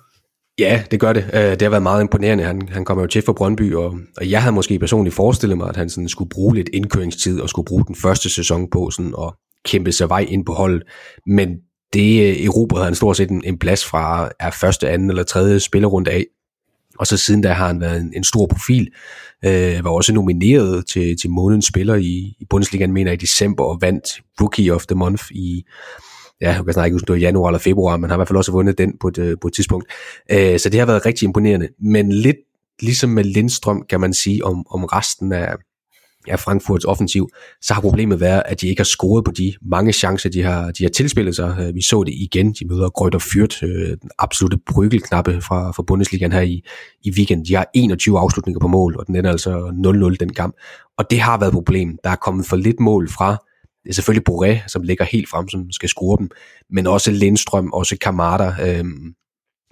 Ja, 0.59 0.83
det 0.91 1.01
gør 1.01 1.13
det. 1.13 1.25
Øh, 1.35 1.51
det 1.51 1.63
har 1.63 1.71
været 1.71 1.83
meget 1.83 2.01
imponerende. 2.01 2.45
Han, 2.45 2.69
han 2.69 2.85
kommer 2.85 3.03
jo 3.03 3.09
til 3.09 3.23
for 3.23 3.33
Brøndby, 3.33 3.75
og, 3.75 3.99
og 4.17 4.31
jeg 4.31 4.43
havde 4.43 4.55
måske 4.55 4.79
personligt 4.79 5.17
forestillet 5.17 5.59
mig, 5.59 5.69
at 5.69 5.77
han 5.77 5.91
sådan 5.91 6.09
skulle 6.09 6.31
bruge 6.31 6.55
lidt 6.55 6.69
indkøringstid 6.73 7.41
og 7.41 7.49
skulle 7.49 7.67
bruge 7.67 7.85
den 7.85 7.95
første 7.95 8.31
sæson 8.31 8.71
på 8.71 8.91
sådan 8.91 9.15
at 9.19 9.33
kæmpe 9.67 9.93
sig 9.93 10.09
vej 10.09 10.27
ind 10.29 10.47
på 10.47 10.53
holdet. 10.53 10.83
Men 11.27 11.49
det 11.93 12.23
øh, 12.23 12.47
erobrede 12.47 12.85
han 12.85 12.95
stort 12.95 13.17
set 13.17 13.31
en, 13.31 13.43
en 13.45 13.59
plads 13.59 13.85
fra 13.85 14.31
er 14.41 14.51
første, 14.51 14.89
anden 14.89 15.11
eller 15.11 15.23
tredje 15.23 15.61
spillerunde 15.61 16.11
af. 16.11 16.25
Og 16.99 17.07
så 17.07 17.17
siden 17.17 17.41
da 17.41 17.53
har 17.53 17.67
han 17.67 17.81
været 17.81 18.01
en, 18.01 18.13
en 18.17 18.25
stor 18.25 18.47
profil. 18.47 18.89
Øh, 19.45 19.85
var 19.85 19.91
også 19.91 20.13
nomineret 20.13 20.87
til, 20.87 21.17
til 21.21 21.31
månedens 21.31 21.67
spiller 21.67 21.95
i, 21.95 22.37
i 22.41 22.45
Bundesligaen, 22.51 22.93
mener 22.93 23.13
i 23.13 23.17
december, 23.17 23.65
og 23.65 23.79
vandt 23.81 24.21
Rookie 24.41 24.75
of 24.75 24.87
the 24.87 24.95
Month 24.95 25.25
i, 25.31 25.65
ja, 26.41 26.53
jeg 26.53 26.65
kan 26.65 26.73
snart 26.73 26.87
ikke 26.87 26.95
huske, 26.95 27.07
det 27.07 27.13
var 27.13 27.19
januar 27.19 27.49
eller 27.49 27.59
februar, 27.59 27.97
men 27.97 28.11
har 28.11 28.17
i 28.17 28.19
hvert 28.19 28.29
fald 28.29 28.37
også 28.37 28.53
vundet 28.53 28.79
den 28.79 28.93
på 29.01 29.09
et, 29.09 29.19
øh, 29.19 29.37
på 29.41 29.49
et 29.49 29.55
tidspunkt. 29.55 29.93
Øh, 30.33 30.59
så 30.59 30.69
det 30.69 30.81
har 30.81 30.87
været 30.87 31.07
rigtig 31.07 31.27
imponerende. 31.27 31.69
Men 31.81 32.13
lidt 32.13 32.37
ligesom 32.83 33.11
med 33.11 33.25
Lindstrøm, 33.25 33.85
kan 33.91 34.01
man 34.01 34.15
sige, 34.15 34.45
om, 34.45 34.67
om 34.71 34.85
resten 34.85 35.33
af, 35.33 35.57
ja, 36.29 36.35
Frankfurts 36.35 36.85
offensiv, 36.85 37.29
så 37.63 37.75
har 37.75 37.81
problemet 37.81 38.21
været, 38.21 38.43
at 38.47 38.61
de 38.61 38.69
ikke 38.69 38.81
har 38.81 38.85
scoret 38.85 39.25
på 39.25 39.31
de 39.31 39.53
mange 39.63 39.93
chancer, 39.93 40.31
de 40.31 40.43
har, 40.43 40.71
de 40.71 40.85
har 40.85 40.91
tilspillet 40.91 41.37
sig. 41.37 41.57
Øh, 41.61 41.75
vi 41.75 41.83
så 41.83 42.05
det 42.05 42.15
igen, 42.15 42.53
de 42.53 42.67
møder 42.69 43.11
og 43.15 43.23
Fyrt, 43.23 43.63
øh, 43.63 43.89
den 43.89 44.11
absolute 44.19 44.59
bryggelknappe 44.73 45.41
fra, 45.41 45.71
fra 45.71 45.83
Bundesligaen 45.83 46.33
her 46.33 46.41
i, 46.41 46.63
i 47.05 47.11
weekend. 47.11 47.47
De 47.47 47.55
har 47.55 47.71
21 47.75 48.19
afslutninger 48.19 48.61
på 48.61 48.69
mål, 48.69 48.97
og 48.99 49.07
den 49.07 49.17
ender 49.17 49.31
altså 49.31 49.59
0-0 50.13 50.17
den 50.21 50.33
kamp. 50.33 50.55
Og 50.99 51.11
det 51.11 51.21
har 51.21 51.39
været 51.39 51.49
et 51.49 51.55
problem. 51.55 51.99
Der 52.05 52.11
er 52.11 52.17
kommet 52.17 52.47
for 52.47 52.57
lidt 52.57 52.81
mål 52.81 53.09
fra 53.11 53.37
det 53.87 53.91
er 53.91 53.95
selvfølgelig 53.95 54.29
Boré, 54.31 54.69
som 54.69 54.83
ligger 54.83 55.05
helt 55.05 55.29
frem, 55.29 55.49
som 55.49 55.73
skal 55.73 55.89
score 55.89 56.19
dem, 56.19 56.31
men 56.71 56.87
også 56.87 57.11
Lindstrøm, 57.11 57.73
også 57.73 57.97
Kamada. 58.01 58.45
Øh, 58.45 58.85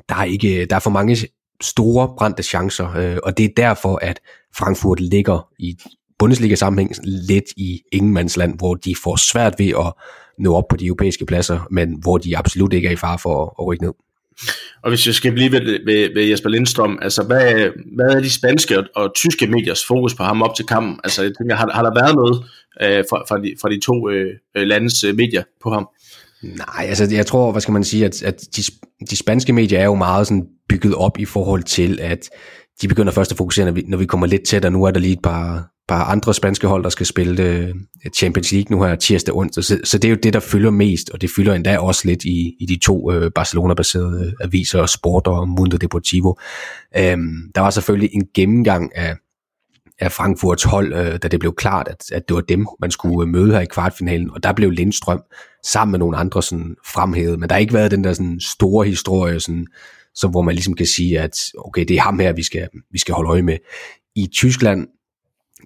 der, 0.08 0.14
er 0.14 0.24
ikke, 0.24 0.66
der 0.66 0.76
er 0.76 0.80
for 0.80 0.90
mange 0.90 1.16
store 1.62 2.14
brændte 2.18 2.42
chancer, 2.42 2.96
øh, 2.96 3.18
og 3.22 3.38
det 3.38 3.44
er 3.44 3.48
derfor, 3.56 3.98
at 4.02 4.20
Frankfurt 4.56 5.00
ligger 5.00 5.48
i 5.58 5.76
Bundesliga-sammenhæng 6.18 6.92
lidt 7.05 7.44
i 7.57 7.81
ingenmandsland, 7.92 8.59
hvor 8.59 8.74
de 8.74 8.94
får 9.05 9.16
svært 9.16 9.55
ved 9.59 9.68
at 9.68 9.92
nå 10.38 10.55
op 10.55 10.64
på 10.70 10.77
de 10.77 10.87
europæiske 10.87 11.27
pladser, 11.27 11.66
men 11.70 11.98
hvor 12.03 12.18
de 12.18 12.37
absolut 12.37 12.72
ikke 12.72 12.88
er 12.88 12.92
i 12.92 12.96
fare 12.96 13.18
for 13.18 13.42
at, 13.42 13.50
at 13.61 13.66
rykke 13.66 13.85
ned. 13.85 13.92
Og 14.83 14.90
hvis 14.90 15.07
jeg 15.07 15.14
skal 15.14 15.33
blive 15.33 15.53
ved, 15.53 15.61
ved, 15.61 16.14
ved 16.14 16.22
Jesper 16.22 16.48
Lindstrøm, 16.48 16.98
altså 17.03 17.22
hvad, 17.22 17.68
hvad 17.96 18.14
er 18.14 18.20
de 18.20 18.31
spanske 18.31 18.79
og, 18.79 18.85
og 18.96 19.14
tyske 19.14 19.46
mediers 19.46 19.87
fokus 19.87 20.14
på 20.14 20.22
ham 20.22 20.42
op 20.42 20.55
til 20.57 20.66
kampen? 20.66 21.00
Altså 21.05 21.22
jeg 21.22 21.33
tænker, 21.38 21.57
har, 21.57 21.70
har 21.74 21.83
der 21.83 22.03
været 22.03 22.14
noget 22.14 22.44
øh, 22.83 23.05
fra, 23.11 23.24
fra, 23.29 23.38
de, 23.38 23.55
fra 23.61 23.68
de 23.68 23.81
to 23.81 24.11
øh, 24.11 24.35
landes 24.55 25.05
øh, 25.05 25.16
medier 25.16 25.42
på 25.62 25.70
ham? 25.70 25.88
Nej, 26.42 26.87
altså 26.88 27.09
jeg 27.11 27.27
tror, 27.27 27.53
hvad 27.53 27.61
skal 27.61 27.72
man 27.72 27.85
sige, 27.85 28.05
at, 28.05 28.22
at 28.22 28.40
de, 28.57 28.62
de 29.11 29.16
spanske 29.16 29.53
medier 29.53 29.81
er 29.81 29.85
jo 29.85 29.94
meget 29.94 30.27
sådan 30.27 30.46
bygget 30.68 30.94
op 30.94 31.18
i 31.18 31.24
forhold 31.24 31.62
til, 31.62 31.98
at 32.00 32.31
de 32.83 32.88
begynder 32.88 33.12
først 33.12 33.31
at 33.31 33.37
fokusere, 33.37 33.64
når 33.64 33.72
vi, 33.72 33.85
når 33.87 33.98
vi 33.98 34.07
kommer 34.07 34.27
lidt 34.27 34.42
tættere. 34.42 34.72
Nu 34.72 34.85
er 34.85 34.90
der 34.90 35.00
lige 35.00 35.12
et 35.12 35.22
par, 35.22 35.73
par 35.88 36.05
andre 36.05 36.35
spanske 36.35 36.66
hold, 36.66 36.85
der 36.85 36.88
skal 36.88 37.07
spille 37.07 37.42
øh, 37.42 37.75
Champions 38.14 38.53
League 38.53 38.77
nu 38.77 38.85
her 38.85 38.94
tirsdag 38.94 39.37
onsdag. 39.37 39.64
Så, 39.64 39.81
så 39.85 39.99
det 39.99 40.09
er 40.09 40.11
jo 40.11 40.18
det, 40.23 40.33
der 40.33 40.40
fylder 40.40 40.70
mest, 40.70 41.11
og 41.11 41.20
det 41.20 41.31
fylder 41.31 41.55
endda 41.55 41.79
også 41.79 42.09
lidt 42.09 42.25
i, 42.25 42.57
i 42.61 42.66
de 42.66 42.79
to 42.79 43.12
øh, 43.12 43.31
Barcelona-baserede 43.31 44.27
øh, 44.27 44.47
aviser, 44.47 44.87
Sport 44.87 45.27
og 45.27 45.49
Mundo 45.49 45.77
Deportivo. 45.77 46.35
Øhm, 46.97 47.53
der 47.55 47.61
var 47.61 47.70
selvfølgelig 47.70 48.11
en 48.12 48.27
gennemgang 48.35 48.97
af, 48.97 49.16
af 50.01 50.12
Frankfurts 50.12 50.62
hold, 50.62 50.92
øh, 50.92 51.18
da 51.23 51.29
det 51.29 51.40
blev 51.40 51.55
klart, 51.55 51.88
at, 51.88 52.12
at 52.12 52.29
det 52.29 52.35
var 52.35 52.40
dem, 52.40 52.66
man 52.81 52.90
skulle 52.90 53.29
øh, 53.29 53.33
møde 53.33 53.53
her 53.53 53.61
i 53.61 53.66
kvartfinalen, 53.66 54.31
og 54.31 54.42
der 54.42 54.53
blev 54.53 54.70
Lindstrøm 54.70 55.23
sammen 55.64 55.92
med 55.92 55.99
nogle 55.99 56.16
andre 56.16 56.42
sådan 56.42 56.77
fremhævet, 56.87 57.38
men 57.38 57.49
der 57.49 57.55
har 57.55 57.61
ikke 57.61 57.75
været 57.75 57.90
den 57.90 58.05
der 58.05 58.12
sådan 58.12 58.40
store 58.40 58.87
historie, 58.87 59.40
sådan, 59.40 59.66
som 60.14 60.31
hvor 60.31 60.42
man 60.42 60.55
ligesom 60.55 60.75
kan 60.75 60.87
sige, 60.87 61.20
at 61.20 61.38
okay, 61.59 61.85
det 61.85 61.97
er 61.97 62.01
ham 62.01 62.18
her, 62.18 62.33
vi 62.33 62.42
skal, 62.42 62.68
vi 62.90 62.99
skal 62.99 63.14
holde 63.14 63.31
øje 63.31 63.42
med. 63.42 63.57
I 64.16 64.29
Tyskland, 64.33 64.87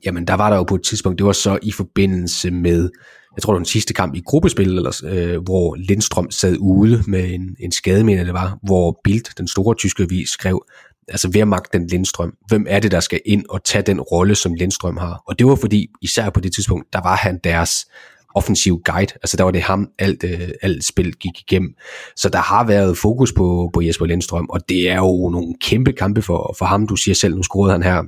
jamen 0.05 0.27
der 0.27 0.35
var 0.35 0.51
der 0.51 0.57
jo 0.57 0.63
på 0.63 0.75
et 0.75 0.83
tidspunkt, 0.83 1.19
det 1.19 1.27
var 1.27 1.33
så 1.33 1.59
i 1.63 1.73
forbindelse 1.73 2.51
med, 2.51 2.91
jeg 3.37 3.43
tror 3.43 3.53
det 3.53 3.57
var 3.57 3.65
den 3.65 3.65
sidste 3.65 3.95
kamp 3.95 4.15
i 4.15 4.23
gruppespil, 4.27 4.77
eller, 4.77 5.03
øh, 5.05 5.43
hvor 5.43 5.75
Lindstrøm 5.75 6.31
sad 6.31 6.57
ude 6.61 7.03
med 7.07 7.35
en, 7.35 7.57
en 7.61 7.73
skade, 7.73 8.05
mener 8.05 8.25
det 8.25 8.35
var, 8.35 8.59
hvor 8.63 9.01
Bild, 9.05 9.37
den 9.39 9.49
store 9.49 9.75
tyske 9.75 10.03
avis, 10.03 10.29
skrev, 10.29 10.65
altså 11.09 11.29
hvem 11.29 11.49
magt 11.49 11.73
den 11.73 11.87
Lindstrøm? 11.87 12.35
Hvem 12.49 12.67
er 12.69 12.81
det, 12.81 12.91
der 12.91 13.01
skal 13.01 13.21
ind 13.27 13.45
og 13.49 13.65
tage 13.65 13.83
den 13.83 14.01
rolle, 14.01 14.35
som 14.35 14.55
Lindstrøm 14.55 14.97
har? 14.97 15.23
Og 15.27 15.39
det 15.39 15.47
var 15.47 15.55
fordi, 15.55 15.87
især 16.03 16.31
på 16.31 16.41
det 16.41 16.55
tidspunkt, 16.55 16.93
der 16.93 17.01
var 17.03 17.17
han 17.17 17.41
deres 17.45 17.87
offensiv 18.35 18.81
guide. 18.85 19.13
Altså 19.15 19.37
der 19.37 19.45
var 19.45 19.51
det 19.51 19.63
ham, 19.63 19.89
alt, 19.99 20.25
øh, 20.25 20.49
alt 20.63 20.85
spil 20.85 21.13
gik 21.13 21.41
igennem. 21.41 21.75
Så 22.17 22.29
der 22.29 22.39
har 22.39 22.67
været 22.67 22.99
fokus 22.99 23.33
på, 23.33 23.71
på 23.75 23.81
Jesper 23.81 24.07
Lindstrøm, 24.07 24.47
og 24.51 24.69
det 24.69 24.91
er 24.91 24.97
jo 24.97 25.29
nogle 25.33 25.55
kæmpe 25.61 25.93
kampe 25.93 26.23
for, 26.23 26.55
for 26.59 26.67
ham. 26.67 26.87
Du 26.87 26.97
siger 26.97 27.15
selv, 27.15 27.37
nu 27.37 27.43
scorede 27.43 27.73
han 27.73 27.83
her 27.83 28.03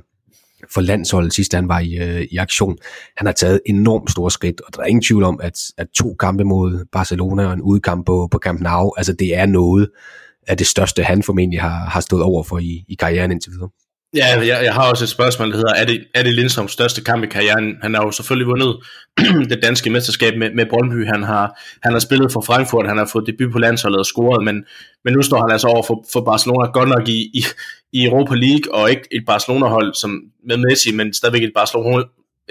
for 0.69 0.81
landsholdet 0.81 1.33
sidst 1.33 1.53
han 1.53 1.67
var 1.67 1.79
i, 1.79 1.93
øh, 1.93 2.21
i 2.31 2.37
aktion. 2.37 2.77
Han 3.17 3.27
har 3.27 3.33
taget 3.33 3.61
enormt 3.65 4.11
store 4.11 4.31
skridt, 4.31 4.61
og 4.61 4.75
der 4.75 4.81
er 4.81 4.85
ingen 4.85 5.01
tvivl 5.01 5.23
om, 5.23 5.39
at, 5.43 5.59
at 5.77 5.87
to 5.89 6.15
kampe 6.19 6.43
mod 6.43 6.85
Barcelona 6.91 7.47
og 7.47 7.53
en 7.53 7.61
udkamp 7.61 8.05
på, 8.05 8.27
på 8.31 8.37
Camp 8.37 8.61
Nou, 8.61 8.93
altså 8.97 9.13
det 9.13 9.35
er 9.35 9.45
noget 9.45 9.89
af 10.47 10.57
det 10.57 10.67
største, 10.67 11.03
han 11.03 11.23
formentlig 11.23 11.61
har, 11.61 11.89
har 11.89 11.99
stået 11.99 12.23
over 12.23 12.43
for 12.43 12.57
i, 12.59 12.85
i 12.87 12.95
karrieren 12.95 13.31
indtil 13.31 13.51
videre. 13.51 13.69
Ja, 14.15 14.25
jeg, 14.39 14.61
jeg 14.63 14.73
har 14.73 14.89
også 14.89 15.03
et 15.03 15.09
spørgsmål, 15.09 15.51
der 15.51 15.57
hedder, 15.57 15.73
er 15.73 15.85
det, 15.85 16.03
er 16.15 16.23
det 16.23 16.33
Lindstrøms 16.33 16.71
største 16.71 17.03
kamp 17.03 17.23
i 17.23 17.27
karrieren? 17.27 17.77
Han 17.81 17.93
har 17.93 18.03
jo 18.03 18.11
selvfølgelig 18.11 18.47
vundet 18.47 18.77
det 19.51 19.63
danske 19.63 19.89
mesterskab 19.89 20.37
med, 20.37 20.49
med 20.55 20.65
Brøndby. 20.65 21.07
Han 21.07 21.23
har, 21.23 21.59
han 21.83 21.91
har 21.93 21.99
spillet 21.99 22.31
for 22.31 22.41
Frankfurt, 22.41 22.87
han 22.87 22.97
har 22.97 23.05
fået 23.05 23.27
debut 23.27 23.51
på 23.51 23.59
landsholdet 23.59 23.99
og 23.99 24.05
scoret, 24.05 24.43
men, 24.43 24.63
men 25.03 25.13
nu 25.13 25.21
står 25.21 25.41
han 25.41 25.51
altså 25.51 25.67
over 25.67 25.83
for, 25.83 26.05
for 26.13 26.21
Barcelona 26.21 26.65
godt 26.71 26.89
nok 26.89 27.07
i, 27.07 27.19
i, 27.33 27.43
i 27.93 28.05
Europa 28.05 28.35
League, 28.35 28.73
og 28.73 28.89
ikke 28.89 29.07
et 29.11 29.23
Barcelona-hold 29.27 29.93
som 29.93 30.21
med 30.47 30.57
Messi, 30.57 30.95
men 30.95 31.13
stadigvæk 31.13 31.43
et 31.43 31.53
Barcelona, 31.55 32.03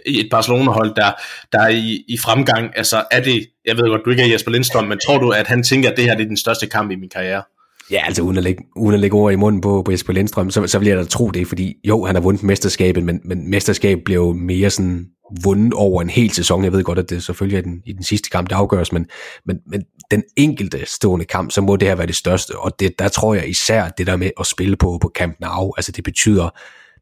et 0.07 0.29
Barcelona-hold, 0.31 0.95
der, 0.97 1.11
der 1.53 1.61
er 1.61 1.69
i, 1.69 2.05
i 2.09 2.19
fremgang. 2.19 2.71
Altså 2.77 3.05
er 3.11 3.23
det, 3.23 3.47
jeg 3.67 3.77
ved 3.77 3.89
godt, 3.89 4.03
du 4.05 4.11
ikke 4.11 4.23
er 4.23 4.33
Jesper 4.33 4.51
Lindstrøm, 4.51 4.85
men 4.85 4.99
tror 5.07 5.19
du, 5.19 5.31
at 5.31 5.47
han 5.47 5.63
tænker, 5.63 5.91
at 5.91 5.97
det 5.97 6.05
her 6.05 6.15
det 6.15 6.23
er 6.23 6.29
den 6.29 6.37
største 6.37 6.67
kamp 6.67 6.91
i 6.91 6.97
min 6.97 7.09
karriere? 7.09 7.43
Ja, 7.91 8.05
altså 8.07 8.23
uden 8.23 8.37
at 8.37 8.43
lægge, 8.43 8.65
uden 8.77 8.95
at 8.95 9.01
lægge 9.01 9.17
ord 9.17 9.33
i 9.33 9.37
munden 9.37 9.61
på, 9.61 9.83
på 9.83 9.91
Jesper 9.91 10.13
Lindstrøm, 10.13 10.51
så, 10.51 10.67
så 10.67 10.79
vil 10.79 10.89
jeg 10.89 10.97
da 10.97 11.05
tro 11.05 11.31
det, 11.31 11.47
fordi 11.47 11.75
jo, 11.85 12.05
han 12.05 12.15
har 12.15 12.23
vundet 12.23 12.43
mesterskabet, 12.43 13.05
men, 13.05 13.21
men 13.25 13.51
mesterskabet 13.51 14.05
blev 14.05 14.17
jo 14.17 14.33
mere 14.33 14.71
sådan 14.71 15.07
vundet 15.45 15.73
over 15.73 16.03
en 16.03 16.11
hel 16.11 16.31
sæson. 16.31 16.65
Jeg 16.65 16.73
ved 16.73 16.85
godt, 16.85 16.99
at 16.99 17.11
det 17.11 17.23
selvfølgelig 17.23 17.59
er 17.59 17.63
den, 17.63 17.83
i 17.87 17.93
den 17.93 18.03
sidste 18.03 18.31
kamp, 18.31 18.51
der 18.51 18.57
afgøres, 18.57 18.93
men, 18.93 19.07
men, 19.47 19.59
men 19.67 19.83
den 20.11 20.23
enkelte 20.37 20.87
stående 20.87 21.25
kamp, 21.25 21.51
så 21.51 21.61
må 21.61 21.77
det 21.77 21.89
her 21.89 21.95
være 21.95 22.07
det 22.07 22.17
største, 22.17 22.59
og 22.59 22.81
det, 22.81 22.99
der 22.99 23.09
tror 23.09 23.35
jeg 23.35 23.49
især 23.49 23.89
det 23.89 24.07
der 24.07 24.17
med 24.17 24.31
at 24.41 24.47
spille 24.47 24.77
på, 24.77 24.99
på 25.03 25.13
Camp 25.15 25.37
Nou, 25.41 25.73
altså 25.77 25.93
det 25.93 26.05
betyder, 26.05 26.49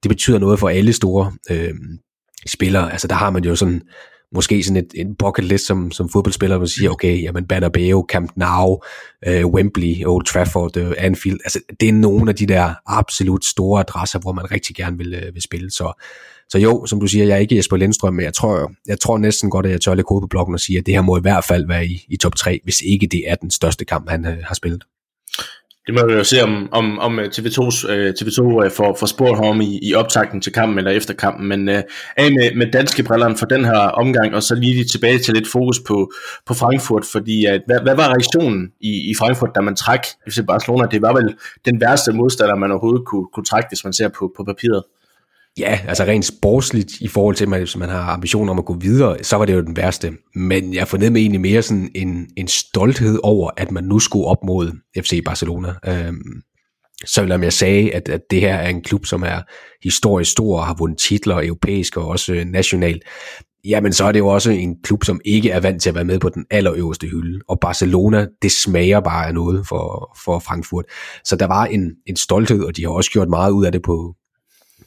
det 0.03 0.09
betyder 0.09 0.39
noget 0.39 0.59
for 0.59 0.69
alle 0.69 0.93
store 0.93 1.33
øh, 1.51 1.75
spillere. 2.47 2.93
Altså 2.93 3.09
der 3.09 3.15
har 3.15 3.31
man 3.31 3.45
jo 3.45 3.57
sådan 3.57 3.83
måske 4.35 4.63
sådan 4.63 4.77
et, 4.77 4.91
en 4.95 5.15
bucket 5.15 5.45
list 5.45 5.67
som, 5.67 5.91
som 5.91 6.09
fodboldspiller, 6.09 6.59
man 6.59 6.69
siger, 6.69 6.91
okay, 6.91 7.23
jamen 7.23 7.47
Bernabeu, 7.47 8.07
Camp 8.09 8.31
Nou, 8.37 8.83
øh, 9.27 9.47
Wembley, 9.47 10.05
Old 10.07 10.25
Trafford, 10.25 10.77
øh, 10.77 10.93
Anfield, 10.99 11.39
altså 11.45 11.61
det 11.81 11.89
er 11.89 11.93
nogle 11.93 12.31
af 12.31 12.37
de 12.37 12.47
der 12.47 12.75
absolut 12.87 13.45
store 13.45 13.81
adresser, 13.81 14.19
hvor 14.19 14.33
man 14.33 14.51
rigtig 14.51 14.77
gerne 14.77 14.99
vil, 14.99 15.15
øh, 15.15 15.35
vil 15.35 15.43
spille, 15.43 15.71
så, 15.71 16.03
så 16.49 16.59
jo, 16.59 16.87
som 16.87 17.01
du 17.01 17.07
siger, 17.07 17.25
jeg 17.25 17.35
er 17.35 17.39
ikke 17.39 17.57
Jesper 17.57 17.77
Lindstrøm, 17.77 18.15
men 18.15 18.25
jeg 18.25 18.35
tror, 18.35 18.73
jeg 18.87 19.01
tror 19.01 19.19
næsten 19.19 19.51
godt, 19.51 19.67
at 19.67 19.73
jeg 19.73 19.81
tør 19.81 19.95
lægge 19.95 20.09
på 20.09 20.27
blokken 20.31 20.55
og 20.55 20.61
sige, 20.61 20.79
at 20.79 20.87
det 20.87 20.95
her 20.95 21.03
må 21.03 21.17
i 21.17 21.21
hvert 21.21 21.45
fald 21.45 21.67
være 21.67 21.87
i, 21.87 22.05
i 22.09 22.17
top 22.17 22.35
3, 22.35 22.61
hvis 22.65 22.81
ikke 22.81 23.07
det 23.07 23.23
er 23.27 23.35
den 23.35 23.51
største 23.51 23.85
kamp, 23.85 24.11
han 24.11 24.27
øh, 24.27 24.39
har 24.45 24.55
spillet. 24.55 24.85
Det 25.89 25.95
må 25.95 26.07
vi 26.07 26.13
jo 26.13 26.25
se, 26.25 26.43
om, 26.43 26.69
om, 26.73 26.99
om 26.99 27.19
TV2, 27.19 27.91
øh, 27.91 28.15
TV2 28.21 28.41
øh, 28.43 28.65
øh, 28.65 28.71
får, 28.71 28.97
får 29.01 29.07
spurgt 29.07 29.45
ham 29.45 29.61
i, 29.61 29.79
i 29.83 29.95
optakten 29.95 30.41
til 30.41 30.53
kampen 30.53 30.79
eller 30.79 30.91
efter 30.91 31.15
kampen. 31.15 31.49
Men 31.49 31.69
øh, 31.69 31.83
af 32.17 32.33
med, 32.33 32.57
med 32.57 32.73
danske 32.73 33.03
brillerne 33.03 33.37
for 33.37 33.47
den 33.47 33.65
her 33.65 33.79
omgang, 33.79 34.35
og 34.35 34.43
så 34.43 34.55
lige 34.55 34.85
tilbage 34.85 35.19
til 35.19 35.35
lidt 35.35 35.49
fokus 35.49 35.81
på, 35.87 36.13
på 36.47 36.55
Frankfurt, 36.55 37.05
fordi 37.13 37.45
at, 37.45 37.63
hvad, 37.67 37.81
hvad 37.83 37.97
var 37.97 38.09
reaktionen 38.09 38.69
i, 38.81 39.11
i 39.11 39.15
Frankfurt, 39.19 39.51
da 39.55 39.61
man 39.61 39.77
træk 39.77 40.01
FC 40.31 40.39
Barcelona? 40.47 40.87
Det 40.91 41.03
var 41.03 41.13
vel 41.13 41.35
den 41.65 41.81
værste 41.81 42.13
modstander, 42.13 42.55
man 42.55 42.71
overhovedet 42.71 43.07
kunne, 43.07 43.27
kunne 43.35 43.45
trække, 43.45 43.69
hvis 43.71 43.85
man 43.85 43.93
ser 43.93 44.09
på, 44.09 44.33
på 44.37 44.45
papiret. 44.45 44.83
Ja, 45.59 45.81
altså 45.89 46.05
rent 46.05 46.25
sportsligt 46.25 47.01
i 47.01 47.09
forhold 47.09 47.35
til, 47.35 47.45
at 47.45 47.49
man, 47.49 47.61
hvis 47.61 47.77
man 47.77 47.89
har 47.89 48.01
ambitioner 48.01 48.53
om 48.53 48.59
at 48.59 48.65
gå 48.65 48.75
videre, 48.75 49.25
så 49.25 49.37
var 49.37 49.45
det 49.45 49.55
jo 49.55 49.61
den 49.61 49.77
værste. 49.77 50.13
Men 50.35 50.75
jeg 50.75 50.89
fornemmede 50.89 51.21
egentlig 51.21 51.41
mere 51.41 51.63
sådan 51.63 51.91
en, 51.95 52.27
en 52.37 52.49
stolthed 52.49 53.19
over, 53.23 53.51
at 53.57 53.71
man 53.71 53.85
nu 53.85 53.99
skulle 53.99 54.25
op 54.25 54.45
mod 54.47 54.73
FC 54.99 55.25
Barcelona. 55.25 55.75
Øhm, 55.87 56.43
så 57.05 57.39
jeg 57.43 57.53
sagde, 57.53 57.95
at, 57.95 58.09
at 58.09 58.21
det 58.31 58.41
her 58.41 58.55
er 58.55 58.69
en 58.69 58.83
klub, 58.83 59.07
som 59.07 59.23
er 59.23 59.43
historisk 59.83 60.31
stor 60.31 60.59
og 60.59 60.67
har 60.67 60.75
vundet 60.79 60.99
titler 60.99 61.43
europæisk 61.43 61.97
og 61.97 62.09
også 62.09 62.35
øh, 62.35 62.45
nationalt, 62.45 63.03
jamen 63.65 63.93
så 63.93 64.05
er 64.05 64.13
det 64.13 64.19
jo 64.19 64.27
også 64.27 64.51
en 64.51 64.77
klub, 64.83 65.05
som 65.05 65.21
ikke 65.25 65.51
er 65.51 65.61
vant 65.61 65.83
til 65.83 65.89
at 65.89 65.95
være 65.95 66.05
med 66.05 66.19
på 66.19 66.29
den 66.29 66.45
allerøverste 66.51 67.07
hylde. 67.07 67.41
Og 67.49 67.59
Barcelona, 67.61 68.27
det 68.43 68.53
smager 68.53 69.01
bare 69.01 69.27
af 69.27 69.35
noget 69.35 69.67
for, 69.67 70.17
for 70.25 70.39
Frankfurt. 70.39 70.85
Så 71.25 71.37
der 71.37 71.47
var 71.47 71.67
en, 71.67 71.91
en 72.07 72.17
stolthed, 72.17 72.65
og 72.65 72.77
de 72.77 72.83
har 72.83 72.91
også 72.91 73.11
gjort 73.11 73.29
meget 73.29 73.51
ud 73.51 73.65
af 73.65 73.73
det 73.73 73.83
på, 73.83 74.15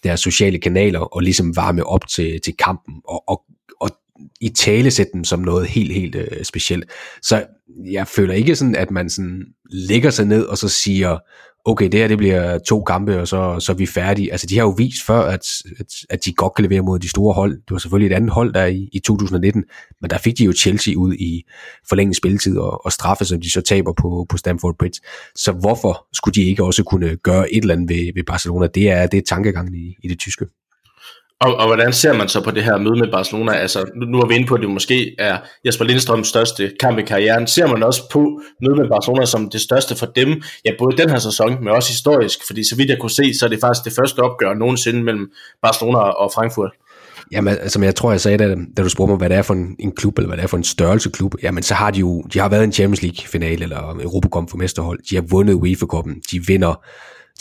deres 0.03 0.19
sociale 0.19 0.59
kanaler 0.59 0.99
og 0.99 1.21
ligesom 1.21 1.55
varme 1.55 1.85
op 1.85 2.07
til, 2.07 2.41
til 2.41 2.53
kampen 2.57 2.95
og, 3.07 3.23
og, 3.29 3.41
og 3.79 3.89
i 4.41 4.49
tale 4.49 4.91
sætte 4.91 5.11
dem 5.13 5.23
som 5.23 5.39
noget 5.39 5.67
helt, 5.67 5.93
helt 5.93 6.15
øh, 6.15 6.43
specielt. 6.43 6.85
Så 7.21 7.45
jeg 7.91 8.07
føler 8.07 8.33
ikke 8.33 8.55
sådan, 8.55 8.75
at 8.75 8.91
man 8.91 9.09
sådan 9.09 9.45
lægger 9.69 10.09
sig 10.09 10.25
ned 10.25 10.45
og 10.45 10.57
så 10.57 10.69
siger, 10.69 11.17
okay, 11.65 11.89
det 11.89 11.99
her 11.99 12.07
det 12.07 12.17
bliver 12.17 12.57
to 12.57 12.83
kampe, 12.83 13.19
og 13.19 13.27
så, 13.27 13.59
så 13.59 13.71
er 13.71 13.75
vi 13.75 13.85
færdige. 13.85 14.31
Altså, 14.31 14.47
de 14.47 14.57
har 14.57 14.63
jo 14.63 14.69
vist 14.69 15.05
før, 15.05 15.21
at, 15.21 15.45
at, 15.79 15.85
at 16.09 16.25
de 16.25 16.33
godt 16.33 16.53
kan 16.55 16.63
levere 16.63 16.81
mod 16.81 16.99
de 16.99 17.09
store 17.09 17.33
hold. 17.33 17.51
Det 17.51 17.71
var 17.71 17.77
selvfølgelig 17.77 18.11
et 18.11 18.15
andet 18.15 18.29
hold 18.29 18.53
der 18.53 18.65
i, 18.65 18.89
i 18.93 18.99
2019, 18.99 19.63
men 20.01 20.09
der 20.09 20.17
fik 20.17 20.37
de 20.37 20.43
jo 20.43 20.53
Chelsea 20.53 20.95
ud 20.97 21.13
i 21.13 21.43
forlænget 21.89 22.17
spilletid 22.17 22.57
og, 22.57 22.85
og 22.85 22.91
straffe, 22.91 23.25
som 23.25 23.41
de 23.41 23.51
så 23.51 23.61
taber 23.61 23.93
på, 23.93 24.25
på 24.29 24.37
Stamford 24.37 24.75
Bridge. 24.79 25.01
Så 25.35 25.51
hvorfor 25.51 26.07
skulle 26.13 26.33
de 26.33 26.43
ikke 26.43 26.63
også 26.63 26.83
kunne 26.83 27.15
gøre 27.15 27.53
et 27.53 27.61
eller 27.61 27.75
andet 27.75 27.89
ved, 27.89 28.11
ved 28.15 28.23
Barcelona? 28.23 28.67
Det 28.67 28.89
er, 28.89 29.07
det 29.07 29.17
er 29.17 29.21
tankegangen 29.27 29.75
i, 29.75 29.95
i 30.03 30.07
det 30.07 30.19
tyske. 30.19 30.45
Og, 31.41 31.55
og 31.55 31.67
hvordan 31.67 31.93
ser 31.93 32.13
man 32.13 32.27
så 32.27 32.41
på 32.43 32.51
det 32.51 32.63
her 32.63 32.77
møde 32.77 32.99
med 32.99 33.11
Barcelona? 33.11 33.53
Altså, 33.53 33.85
nu, 33.95 34.05
nu 34.05 34.19
er 34.19 34.27
vi 34.27 34.35
inde 34.35 34.47
på, 34.47 34.55
at 34.55 34.61
det 34.61 34.69
måske 34.69 35.15
er 35.19 35.37
Jesper 35.65 35.85
Lindstrøms 35.85 36.27
største 36.27 36.71
kamp 36.79 36.99
i 36.99 37.01
karrieren. 37.01 37.47
Ser 37.47 37.67
man 37.67 37.83
også 37.83 38.01
på 38.11 38.41
mødet 38.61 38.77
med 38.77 38.89
Barcelona 38.89 39.25
som 39.25 39.49
det 39.49 39.61
største 39.61 39.95
for 39.95 40.05
dem? 40.05 40.41
Ja, 40.65 40.71
både 40.79 40.97
den 40.97 41.09
her 41.09 41.19
sæson, 41.19 41.63
men 41.63 41.67
også 41.67 41.89
historisk. 41.89 42.39
Fordi 42.47 42.69
så 42.69 42.75
vidt 42.75 42.89
jeg 42.89 42.97
kunne 42.99 43.11
se, 43.11 43.33
så 43.39 43.45
er 43.45 43.49
det 43.49 43.59
faktisk 43.61 43.85
det 43.85 43.93
første 43.93 44.19
opgør 44.19 44.53
nogensinde 44.53 45.03
mellem 45.03 45.31
Barcelona 45.61 45.97
og 45.99 46.31
Frankfurt. 46.35 46.71
Jamen, 47.31 47.57
altså, 47.61 47.81
jeg 47.81 47.95
tror, 47.95 48.11
jeg 48.11 48.21
sagde 48.21 48.37
det, 48.37 48.57
da 48.77 48.83
du 48.83 48.89
spurgte 48.89 49.11
mig, 49.11 49.17
hvad 49.17 49.29
det 49.29 49.37
er 49.37 49.41
for 49.41 49.53
en, 49.53 49.75
en 49.79 49.91
klub, 49.91 50.17
eller 50.17 50.27
hvad 50.27 50.37
det 50.37 50.43
er 50.43 50.47
for 50.47 50.57
en 50.57 50.63
størrelse 50.63 51.09
klub. 51.09 51.35
Jamen, 51.43 51.63
så 51.63 51.73
har 51.73 51.91
de 51.91 51.99
jo, 51.99 52.21
de 52.33 52.39
har 52.39 52.49
været 52.49 52.63
en 52.63 52.71
Champions 52.71 53.01
League-finale, 53.01 53.63
eller 53.63 53.97
Europacup 54.01 54.49
for 54.49 54.57
mesterhold. 54.57 54.99
De 55.09 55.15
har 55.15 55.23
vundet 55.29 55.53
UEFA-koppen, 55.53 56.21
De 56.31 56.45
vinder 56.47 56.83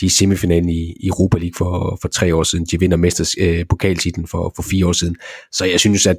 de 0.00 0.06
er 0.06 0.06
i 0.06 0.08
semifinalen 0.08 0.68
i, 0.68 0.92
i 1.00 1.06
Europa 1.06 1.38
League 1.38 1.54
for, 1.58 1.98
for 2.02 2.08
tre 2.08 2.34
år 2.34 2.42
siden. 2.42 2.64
De 2.64 2.80
vinder 2.80 2.96
mesters 2.96 3.34
øh, 3.38 3.64
pokaltitlen 3.68 4.26
for, 4.26 4.52
for 4.56 4.62
fire 4.62 4.86
år 4.86 4.92
siden. 4.92 5.16
Så 5.52 5.64
jeg 5.64 5.80
synes, 5.80 6.06
at 6.06 6.16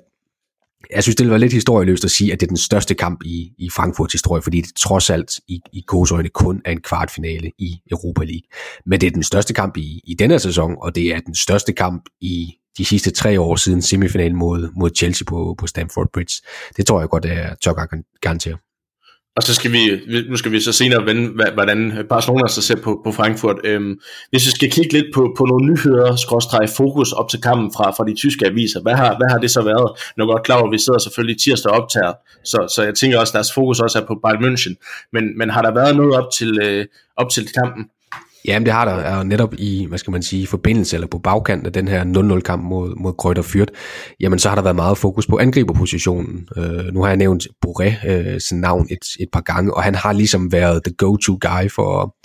jeg 0.92 1.04
synes, 1.04 1.16
det 1.16 1.30
var 1.30 1.38
lidt 1.38 1.54
historieløst 1.54 2.04
at 2.04 2.12
sige, 2.12 2.34
at 2.34 2.40
det 2.40 2.46
er 2.46 2.48
den 2.48 2.58
største 2.58 2.94
kamp 2.94 3.24
i, 3.26 3.52
i 3.58 3.70
Frankfurts 3.70 4.14
historie, 4.14 4.42
fordi 4.42 4.62
det 4.62 4.76
trods 4.76 5.10
alt 5.10 5.32
i, 5.48 5.62
i 5.74 5.84
øjne 6.12 6.30
kun 6.30 6.62
er 6.66 6.72
en 6.72 6.82
kvartfinale 6.82 7.52
i 7.58 7.82
Europa 7.92 8.24
League. 8.24 8.48
Men 8.86 9.02
det 9.02 9.08
er 9.08 9.12
den 9.12 9.24
største 9.24 9.54
kamp 9.54 9.78
i, 9.78 10.02
i 10.04 10.14
denne 10.14 10.40
sæson, 10.40 10.76
og 10.82 10.96
det 10.96 11.14
er 11.14 11.20
den 11.20 11.36
største 11.36 11.74
kamp 11.74 12.04
i 12.22 12.54
de 12.78 12.86
sidste 12.86 13.12
tre 13.12 13.40
år 13.40 13.56
siden 13.56 13.82
semifinalen 13.82 14.38
mod, 14.38 14.70
mod 14.76 14.90
Chelsea 14.98 15.26
på, 15.26 15.56
på 15.58 15.68
Stamford 15.68 16.10
Bridge. 16.14 16.36
Det 16.78 16.86
tror 16.88 17.00
jeg 17.00 17.10
godt, 17.10 17.26
at 17.26 17.38
jeg 17.38 17.56
tør 17.62 17.74
garantere. 18.22 18.58
Og 19.36 19.44
så 19.44 19.54
skal 19.54 19.72
vi, 19.72 20.02
nu 20.30 20.38
skal 20.38 20.52
vi 20.52 20.60
så 20.60 20.72
senere 20.72 21.06
vende, 21.06 21.52
hvordan 21.54 22.06
Barcelona 22.10 22.48
så 22.48 22.62
ser 22.62 22.76
på, 22.76 23.02
på 23.04 23.12
Frankfurt. 23.12 23.56
Øhm, 23.64 24.00
hvis 24.30 24.46
vi 24.46 24.52
skal 24.52 24.72
kigge 24.72 24.94
lidt 24.94 25.06
på, 25.14 25.36
på 25.38 25.46
nogle 25.46 25.66
nyheder, 25.72 26.16
skråstrej 26.16 26.68
fokus 26.78 27.12
op 27.12 27.30
til 27.30 27.42
kampen 27.42 27.74
fra, 27.76 27.92
fra 27.92 28.06
de 28.06 28.16
tyske 28.16 28.46
aviser, 28.46 28.82
hvad 28.82 28.94
har, 28.94 29.18
hvad 29.18 29.30
har 29.30 29.38
det 29.38 29.52
så 29.52 29.62
været? 29.62 29.92
Nu 30.18 30.24
er 30.24 30.28
godt 30.28 30.44
klar 30.44 30.64
at 30.64 30.72
vi 30.72 30.78
sidder 30.78 31.00
selvfølgelig 31.00 31.42
tirsdag 31.42 31.72
optager, 31.72 32.14
så, 32.44 32.74
så 32.76 32.84
jeg 32.84 32.96
tænker 32.96 33.20
også, 33.20 33.32
at 33.32 33.34
deres 33.34 33.54
fokus 33.54 33.80
også 33.80 34.00
er 34.00 34.06
på 34.06 34.20
Bayern 34.24 34.44
München. 34.46 34.74
Men, 35.14 35.38
men 35.38 35.50
har 35.50 35.62
der 35.62 35.74
været 35.74 35.96
noget 35.96 36.14
op 36.16 36.32
til, 36.38 36.60
øh, 36.64 36.86
op 37.18 37.30
til 37.30 37.48
kampen? 37.60 37.86
Jamen 38.46 38.66
det 38.66 38.74
har 38.74 38.86
der, 38.86 38.92
er 38.92 39.24
netop 39.24 39.54
i, 39.58 39.86
hvad 39.90 39.98
skal 39.98 40.12
man 40.12 40.24
sige, 40.24 40.48
forbindelse 40.48 40.96
eller 40.96 41.08
på 41.08 41.20
bagkant 41.20 41.68
af 41.68 41.74
den 41.74 41.88
her 41.88 42.04
0-0-kamp 42.04 42.64
mod, 42.64 42.96
mod 42.96 43.14
Krøjter 43.14 43.42
Fyrt, 43.42 43.72
jamen 44.20 44.40
så 44.40 44.50
har 44.50 44.56
der 44.56 44.62
været 44.62 44.76
meget 44.76 44.98
fokus 44.98 45.28
på 45.28 45.38
angriberpositionen. 45.38 46.48
Øh, 46.58 46.86
nu 46.94 47.02
har 47.02 47.08
jeg 47.08 47.18
nævnt 47.18 47.48
Boré, 47.66 48.08
øh, 48.08 48.42
sin 48.42 48.60
navn 48.60 48.88
et, 48.90 49.06
et 49.20 49.30
par 49.34 49.42
gange, 49.42 49.74
og 49.74 49.84
han 49.84 49.96
har 49.96 50.14
ligesom 50.14 50.52
været 50.52 50.84
the 50.84 50.94
go-to 50.98 51.38
guy 51.42 51.70
for, 51.70 52.16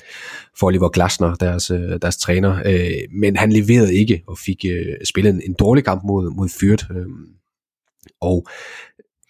for 0.58 0.66
Oliver 0.66 0.88
Glasner, 0.88 1.34
deres, 1.34 1.70
øh, 1.70 1.98
deres 2.02 2.16
træner, 2.16 2.62
øh, 2.66 3.20
men 3.20 3.36
han 3.36 3.52
leverede 3.52 3.94
ikke 3.94 4.22
og 4.28 4.38
fik 4.38 4.64
øh, 4.68 4.94
spillet 5.04 5.34
en, 5.34 5.42
en 5.46 5.54
dårlig 5.58 5.84
kamp 5.84 6.02
mod, 6.04 6.30
mod 6.36 6.48
Fyrt. 6.60 6.86
Øh, 6.90 7.06
og 8.20 8.46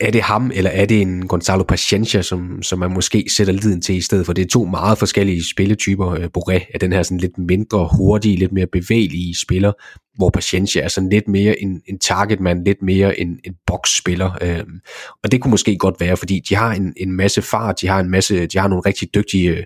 er 0.01 0.11
det 0.11 0.23
ham, 0.23 0.51
eller 0.55 0.71
er 0.71 0.87
det 0.87 1.03
en 1.03 1.29
Gonzalo 1.29 1.63
Paciencia, 1.63 2.23
som, 2.23 2.63
som 2.63 2.79
man 2.79 2.93
måske 2.93 3.25
sætter 3.37 3.53
liden 3.53 3.83
til 3.83 3.95
i 3.95 4.01
stedet 4.01 4.27
for? 4.27 4.33
Det 4.33 4.45
er 4.45 4.49
to 4.49 4.65
meget 4.65 4.99
forskellige 4.99 5.51
spilletyper. 5.51 6.11
Øh, 6.11 6.29
Boré 6.39 6.71
er 6.75 6.79
den 6.79 6.93
her 6.93 7.03
sådan 7.03 7.19
lidt 7.19 7.39
mindre 7.39 7.89
hurtige, 7.97 8.37
lidt 8.37 8.53
mere 8.53 8.67
bevægelige 8.67 9.35
spiller, 9.43 9.73
hvor 10.17 10.31
Paciencia 10.31 10.83
er 10.83 10.89
sådan 10.89 11.11
lidt 11.11 11.29
mere 11.29 11.63
en, 11.63 11.83
en 11.87 11.99
targetman, 11.99 12.65
lidt 12.65 12.83
mere 12.83 13.21
en, 13.21 13.39
en 13.45 13.55
boksspiller. 13.67 14.39
Øhm, 14.43 14.81
og 15.25 15.33
det 15.33 15.41
kunne 15.41 15.51
måske 15.51 15.77
godt 15.77 16.01
være, 16.01 16.17
fordi 16.17 16.41
de 16.49 16.55
har 16.55 16.73
en, 16.73 16.95
en 16.97 17.13
masse 17.13 17.43
fart, 17.43 17.81
de 17.81 17.89
har 17.89 18.01
en 18.01 18.11
masse, 18.11 18.47
de 18.47 18.59
har 18.59 18.69
nogle 18.69 18.83
rigtig 18.87 19.15
dygtige 19.15 19.51
øh, 19.51 19.65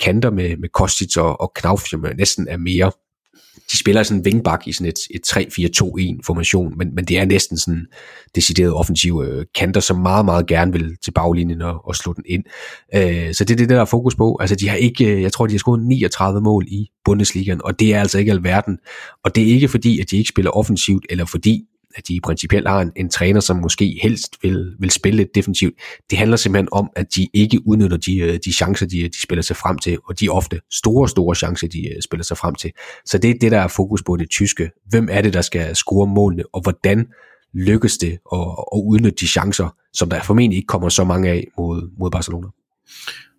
kanter 0.00 0.30
med, 0.30 0.56
med 0.56 0.68
Kostic 0.68 1.16
og, 1.16 1.40
og 1.40 1.52
Knauf, 1.54 1.84
som 1.86 2.06
næsten 2.16 2.48
er 2.48 2.56
mere 2.56 2.92
de 3.72 3.78
spiller 3.78 4.02
sådan 4.02 4.18
en 4.18 4.24
vingbak 4.24 4.68
i 4.68 4.72
sådan 4.72 4.88
et, 4.88 4.98
et 5.10 6.16
3-4-2-1 6.16 6.20
formation, 6.26 6.78
men, 6.78 6.94
men 6.94 7.04
det 7.04 7.18
er 7.18 7.24
næsten 7.24 7.58
sådan 7.58 7.86
decideret 8.34 8.74
offensive 8.74 9.26
øh, 9.26 9.44
kanter, 9.54 9.80
som 9.80 9.96
meget, 9.96 10.24
meget 10.24 10.46
gerne 10.46 10.72
vil 10.72 10.96
til 11.04 11.10
baglinjen 11.10 11.62
og, 11.62 11.86
og 11.86 11.96
slå 11.96 12.12
den 12.12 12.24
ind. 12.26 12.44
Øh, 12.94 13.34
så 13.34 13.44
det 13.44 13.50
er 13.50 13.56
det, 13.56 13.68
der 13.68 13.80
er 13.80 13.84
fokus 13.84 14.14
på. 14.14 14.36
Altså 14.40 14.56
de 14.56 14.68
har 14.68 14.76
ikke, 14.76 15.14
øh, 15.14 15.22
jeg 15.22 15.32
tror, 15.32 15.46
de 15.46 15.52
har 15.54 15.58
scoret 15.58 15.82
39 15.82 16.40
mål 16.40 16.66
i 16.68 16.88
Bundesligaen, 17.04 17.60
og 17.64 17.80
det 17.80 17.94
er 17.94 18.00
altså 18.00 18.18
ikke 18.18 18.32
alverden. 18.32 18.78
Og 19.24 19.34
det 19.34 19.42
er 19.42 19.46
ikke 19.46 19.68
fordi, 19.68 20.00
at 20.00 20.10
de 20.10 20.16
ikke 20.16 20.28
spiller 20.28 20.50
offensivt, 20.50 21.06
eller 21.10 21.24
fordi 21.24 21.64
at 21.96 22.08
de 22.08 22.14
i 22.14 22.20
principielt 22.20 22.68
har 22.68 22.80
en, 22.80 22.92
en 22.96 23.10
træner, 23.10 23.40
som 23.40 23.56
måske 23.56 23.98
helst 24.02 24.36
vil, 24.42 24.74
vil 24.78 24.90
spille 24.90 25.16
lidt 25.16 25.34
defensivt. 25.34 25.74
Det 26.10 26.18
handler 26.18 26.36
simpelthen 26.36 26.68
om, 26.72 26.90
at 26.96 27.14
de 27.16 27.26
ikke 27.34 27.60
udnytter 27.66 27.96
de, 27.96 28.18
øh, 28.18 28.38
de 28.44 28.52
chancer, 28.52 28.86
de, 28.86 29.02
de 29.08 29.22
spiller 29.22 29.42
sig 29.42 29.56
frem 29.56 29.78
til, 29.78 29.98
og 30.08 30.20
de 30.20 30.28
ofte 30.28 30.60
store, 30.72 31.08
store 31.08 31.34
chancer, 31.34 31.68
de 31.68 31.88
øh, 31.88 32.02
spiller 32.02 32.24
sig 32.24 32.36
frem 32.36 32.54
til. 32.54 32.72
Så 33.04 33.18
det 33.18 33.30
er 33.30 33.34
det, 33.40 33.52
der 33.52 33.60
er 33.60 33.68
fokus 33.68 34.02
på 34.02 34.16
det 34.16 34.30
tyske. 34.30 34.70
Hvem 34.88 35.08
er 35.10 35.22
det, 35.22 35.34
der 35.34 35.42
skal 35.42 35.76
score 35.76 36.06
målene, 36.06 36.42
og 36.52 36.62
hvordan 36.62 37.06
lykkes 37.54 37.98
det 37.98 38.18
at, 38.32 38.40
at 38.74 38.80
udnytte 38.84 39.16
de 39.20 39.26
chancer, 39.26 39.74
som 39.92 40.10
der 40.10 40.22
formentlig 40.22 40.56
ikke 40.56 40.66
kommer 40.66 40.88
så 40.88 41.04
mange 41.04 41.30
af 41.30 41.46
mod, 41.58 41.90
mod 41.98 42.10
Barcelona. 42.10 42.48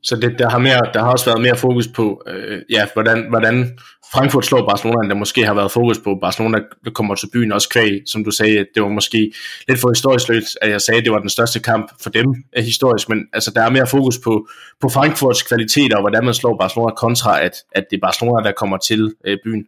Så 0.03 0.15
det, 0.15 0.39
der, 0.39 0.49
har 0.49 0.57
mere, 0.57 0.81
der 0.93 0.99
har 0.99 1.11
også 1.11 1.25
været 1.25 1.41
mere 1.41 1.55
fokus 1.55 1.87
på, 1.87 2.21
øh, 2.27 2.61
ja, 2.69 2.87
hvordan, 2.93 3.29
hvordan 3.29 3.79
Frankfurt 4.13 4.45
slår 4.45 4.69
Barcelona, 4.69 5.09
der 5.09 5.15
måske 5.15 5.45
har 5.45 5.53
været 5.53 5.71
fokus 5.71 5.99
på. 5.99 6.17
Barcelona 6.21 6.57
der 6.85 6.91
kommer 6.91 7.15
til 7.15 7.29
byen 7.33 7.51
også 7.51 7.69
kvæg, 7.69 8.01
som 8.05 8.23
du 8.23 8.31
sagde, 8.31 8.65
det 8.75 8.83
var 8.83 8.89
måske 8.89 9.31
lidt 9.67 9.79
for 9.79 9.89
historisk 9.89 10.29
løst, 10.29 10.57
at 10.61 10.69
jeg 10.69 10.81
sagde, 10.81 10.97
at 10.97 11.05
det 11.05 11.13
var 11.13 11.19
den 11.19 11.29
største 11.29 11.59
kamp 11.59 11.91
for 12.03 12.09
dem 12.09 12.25
er 12.53 12.61
historisk, 12.61 13.09
men 13.09 13.19
altså, 13.33 13.51
der 13.51 13.61
er 13.61 13.69
mere 13.69 13.87
fokus 13.87 14.17
på, 14.23 14.47
på 14.81 14.89
Frankfurts 14.89 15.43
kvaliteter, 15.43 15.95
og 15.95 16.01
hvordan 16.01 16.25
man 16.25 16.33
slår 16.33 16.57
Barcelona 16.59 16.93
kontra, 16.93 17.41
at, 17.41 17.55
at 17.71 17.85
det 17.91 17.97
er 17.97 18.01
Barcelona, 18.01 18.43
der 18.43 18.51
kommer 18.51 18.77
til 18.77 19.15
øh, 19.25 19.37
byen. 19.43 19.63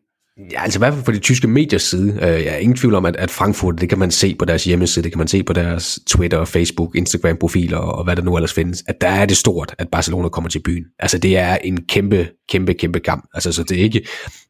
Ja, 0.52 0.64
altså 0.64 0.80
i 0.80 0.82
hvert 0.82 0.94
fald 0.94 1.06
for 1.06 1.12
de 1.12 1.20
tyske 1.20 1.48
mediers 1.48 1.84
side. 1.84 2.12
Øh, 2.14 2.20
jeg 2.22 2.54
er 2.54 2.58
ingen 2.58 2.78
tvivl 2.78 2.96
om, 2.96 3.06
at, 3.06 3.16
at 3.16 3.32
Frankfurt, 3.32 3.82
det 3.82 3.90
kan 3.90 4.00
man 4.00 4.12
se 4.12 4.36
på 4.36 4.46
deres 4.46 4.64
hjemmeside, 4.64 5.04
det 5.04 5.12
kan 5.12 5.18
man 5.18 5.28
se 5.28 5.44
på 5.44 5.54
deres 5.54 6.00
Twitter, 6.08 6.46
Facebook, 6.46 6.96
Instagram-profiler 6.96 7.78
og, 7.78 7.96
og 7.96 8.04
hvad 8.04 8.16
der 8.16 8.22
nu 8.22 8.36
ellers 8.36 8.54
findes, 8.54 8.84
at 8.88 9.02
der 9.02 9.08
er 9.08 9.26
det 9.26 9.38
stort, 9.38 9.76
at 9.78 9.90
Barcelona 9.92 10.30
kommer 10.30 10.50
til 10.50 10.62
byen. 10.66 10.84
Altså 11.00 11.18
det 11.18 11.38
er 11.38 11.56
en 11.56 11.78
kæmpe, 11.84 12.30
kæmpe, 12.50 12.74
kæmpe 12.74 13.00
kamp. 13.00 13.26
Altså 13.34 13.52
så 13.52 13.64
det 13.64 13.80
er 13.80 13.84
ikke, 13.84 14.08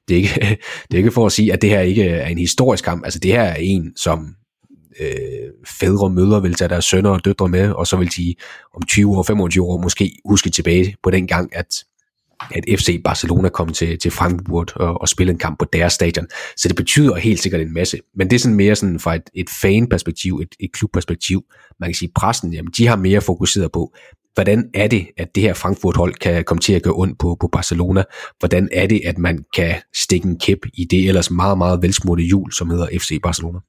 det 0.07 0.13
er 0.13 0.17
ikke, 0.17 0.39
det 0.87 0.93
er 0.93 0.97
ikke 0.97 1.11
for 1.11 1.25
at 1.25 1.31
sige, 1.31 1.53
at 1.53 1.61
det 1.61 1.69
her 1.69 1.79
ikke 1.79 2.03
er 2.03 2.27
en 2.27 2.37
historisk 2.37 2.83
kamp. 2.83 3.03
Altså 3.03 3.19
det 3.19 3.31
her 3.31 3.43
er 3.43 3.55
en, 3.55 3.91
som 3.95 4.35
øh, 4.99 5.07
fædre 5.79 6.05
og 6.05 6.11
mødre 6.11 6.41
vil 6.41 6.53
tage 6.53 6.69
deres 6.69 6.85
sønner 6.85 7.09
og 7.09 7.25
døtre 7.25 7.47
med, 7.47 7.71
og 7.71 7.87
så 7.87 7.97
vil 7.97 8.11
de 8.17 8.35
om 8.75 8.81
20 8.81 9.17
år, 9.17 9.23
25 9.23 9.65
år 9.65 9.81
måske 9.81 10.15
huske 10.25 10.49
tilbage 10.49 10.95
på 11.03 11.11
den 11.11 11.27
gang, 11.27 11.55
at 11.55 11.83
at 12.51 12.79
FC 12.79 13.01
Barcelona 13.03 13.49
kom 13.49 13.69
til, 13.69 13.99
til 13.99 14.11
Frankfurt 14.11 14.75
og, 14.75 15.01
og 15.01 15.09
spille 15.09 15.31
en 15.31 15.39
kamp 15.39 15.59
på 15.59 15.65
deres 15.73 15.93
stadion. 15.93 16.27
Så 16.57 16.67
det 16.67 16.75
betyder 16.75 17.15
helt 17.15 17.39
sikkert 17.39 17.61
en 17.61 17.73
masse. 17.73 17.99
Men 18.15 18.29
det 18.29 18.35
er 18.35 18.39
sådan 18.39 18.55
mere 18.55 18.75
sådan 18.75 18.99
fra 18.99 19.15
et, 19.15 19.29
et 19.33 19.49
fan-perspektiv, 19.61 20.39
et, 20.41 20.55
et 20.59 20.71
klubperspektiv. 20.73 21.43
Man 21.79 21.89
kan 21.89 21.95
sige, 21.95 22.11
pressen, 22.15 22.53
jamen, 22.53 22.71
de 22.77 22.87
har 22.87 22.95
mere 22.95 23.21
fokuseret 23.21 23.71
på, 23.71 23.93
hvordan 24.33 24.69
er 24.73 24.87
det, 24.87 25.07
at 25.17 25.35
det 25.35 25.43
her 25.43 25.53
Frankfurt-hold 25.53 26.13
kan 26.13 26.43
komme 26.43 26.61
til 26.61 26.73
at 26.73 26.83
gøre 26.83 26.93
ondt 26.97 27.19
på, 27.19 27.37
på 27.39 27.47
Barcelona? 27.47 28.03
Hvordan 28.39 28.69
er 28.71 28.87
det, 28.87 29.01
at 29.05 29.17
man 29.17 29.45
kan 29.55 29.75
stikke 29.95 30.27
en 30.27 30.39
kæp 30.39 30.59
i 30.73 30.85
det 30.85 31.07
ellers 31.07 31.31
meget, 31.31 31.57
meget 31.57 31.81
velsmurte 31.81 32.23
jul, 32.23 32.51
som 32.51 32.69
hedder 32.69 32.87
FC 32.99 33.19
Barcelona? 33.23 33.59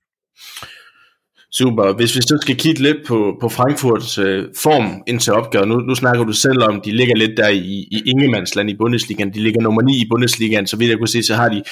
Super. 1.52 1.92
Hvis 1.92 2.16
vi 2.16 2.20
så 2.20 2.38
skal 2.42 2.56
kigge 2.56 2.82
lidt 2.82 2.96
på, 3.06 3.36
på 3.40 3.48
Frankfurts 3.48 4.18
øh, 4.18 4.44
form 4.56 5.02
indtil 5.06 5.32
opgøret, 5.32 5.68
nu, 5.68 5.76
nu 5.76 5.94
snakker 5.94 6.24
du 6.24 6.32
selv 6.32 6.62
om, 6.62 6.80
de 6.80 6.90
ligger 6.96 7.16
lidt 7.16 7.36
der 7.36 7.48
i, 7.48 7.88
i 7.90 8.02
Ingemandsland 8.06 8.70
i 8.70 8.76
Bundesligaen. 8.76 9.34
De 9.34 9.42
ligger 9.42 9.60
nummer 9.60 9.82
9 9.82 9.92
i 9.92 10.06
Bundesligaen, 10.10 10.66
så 10.66 10.76
vidt 10.76 10.90
jeg 10.90 10.98
kunne 10.98 11.08
se, 11.08 11.22
så 11.22 11.34
har 11.34 11.48
de 11.48 11.62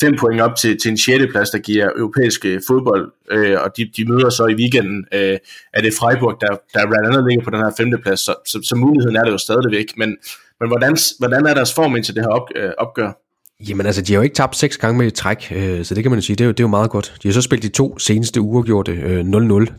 5 0.00 0.16
point 0.16 0.40
op 0.40 0.56
til, 0.56 0.78
til 0.80 0.90
en 0.90 0.98
6. 0.98 1.24
plads, 1.30 1.50
der 1.50 1.58
giver 1.58 1.90
europæisk 1.96 2.44
øh, 2.44 2.60
fodbold, 2.66 3.12
øh, 3.30 3.56
og 3.60 3.76
de, 3.76 3.90
de 3.96 4.04
møder 4.12 4.30
så 4.30 4.46
i 4.46 4.54
weekenden, 4.54 5.04
øh, 5.12 5.38
er 5.72 5.80
det 5.80 5.92
Freiburg, 5.94 6.36
der, 6.40 6.52
der 6.74 6.86
blandt 6.90 7.06
andet 7.08 7.24
ligger 7.28 7.44
på 7.44 7.50
den 7.50 7.58
her 7.58 7.72
5. 7.76 8.02
plads, 8.02 8.20
så, 8.20 8.34
så, 8.46 8.58
så 8.62 8.76
muligheden 8.76 9.16
er 9.16 9.22
det 9.22 9.32
jo 9.32 9.38
stadigvæk. 9.38 9.86
Men, 9.96 10.16
men 10.60 10.68
hvordan, 10.68 10.96
hvordan 11.18 11.46
er 11.46 11.54
deres 11.54 11.74
form 11.74 11.96
indtil 11.96 12.14
det 12.14 12.22
her 12.22 12.30
op, 12.30 12.48
øh, 12.56 12.70
opgør? 12.78 13.23
Jamen 13.68 13.86
altså, 13.86 14.02
de 14.02 14.12
har 14.12 14.18
jo 14.18 14.22
ikke 14.22 14.34
tabt 14.34 14.56
seks 14.56 14.78
gange 14.78 14.98
med 14.98 15.06
et 15.06 15.14
træk, 15.14 15.52
øh, 15.54 15.84
så 15.84 15.94
det 15.94 16.04
kan 16.04 16.10
man 16.10 16.22
sige, 16.22 16.36
det 16.36 16.44
er, 16.44 16.46
jo, 16.46 16.52
det 16.52 16.60
er 16.60 16.64
jo 16.64 16.68
meget 16.68 16.90
godt. 16.90 17.14
De 17.22 17.28
har 17.28 17.32
så 17.32 17.42
spillet 17.42 17.62
de 17.62 17.76
to 17.76 17.98
seneste 17.98 18.40
uafgjorte 18.40 18.92
øh, 18.92 19.20
0-0, 19.20 19.24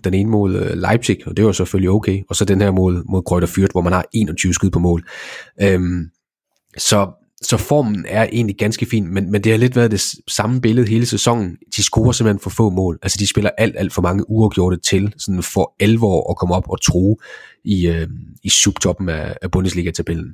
den 0.03 0.13
ene 0.13 0.29
mod 0.29 0.55
øh, 0.55 0.77
Leipzig, 0.77 1.17
og 1.25 1.37
det 1.37 1.45
var 1.45 1.51
selvfølgelig 1.51 1.89
okay, 1.89 2.21
og 2.29 2.35
så 2.35 2.45
den 2.45 2.61
her 2.61 2.71
mod, 2.71 3.03
mod 3.09 3.23
Grøter 3.23 3.47
Fyrt, 3.47 3.71
hvor 3.71 3.81
man 3.81 3.93
har 3.93 4.05
21 4.13 4.53
skud 4.53 4.69
på 4.69 4.79
mål. 4.79 5.03
Øhm, 5.61 6.09
så, 6.77 7.07
så 7.41 7.57
formen 7.57 8.05
er 8.07 8.23
egentlig 8.23 8.55
ganske 8.57 8.85
fin, 8.85 9.13
men, 9.13 9.31
men 9.31 9.43
det 9.43 9.51
har 9.51 9.59
lidt 9.59 9.75
været 9.75 9.91
det 9.91 10.01
samme 10.27 10.61
billede 10.61 10.87
hele 10.87 11.05
sæsonen. 11.05 11.57
De 11.75 11.83
scorer 11.83 12.11
simpelthen 12.11 12.39
for 12.39 12.49
få 12.49 12.69
mål. 12.69 12.99
Altså 13.03 13.17
de 13.19 13.27
spiller 13.27 13.49
alt, 13.57 13.75
alt 13.77 13.93
for 13.93 14.01
mange 14.01 14.29
uafgjorte 14.29 14.77
til, 14.77 15.13
sådan 15.17 15.43
for 15.43 15.75
alvor 15.79 16.31
at 16.31 16.37
komme 16.37 16.55
op 16.55 16.69
og 16.69 16.81
tro 16.81 17.21
i, 17.65 17.87
øh, 17.87 18.07
i 18.43 18.49
subtoppen 18.49 19.09
af, 19.09 19.37
af 19.41 19.51
Bundesliga-tabellen. 19.51 20.33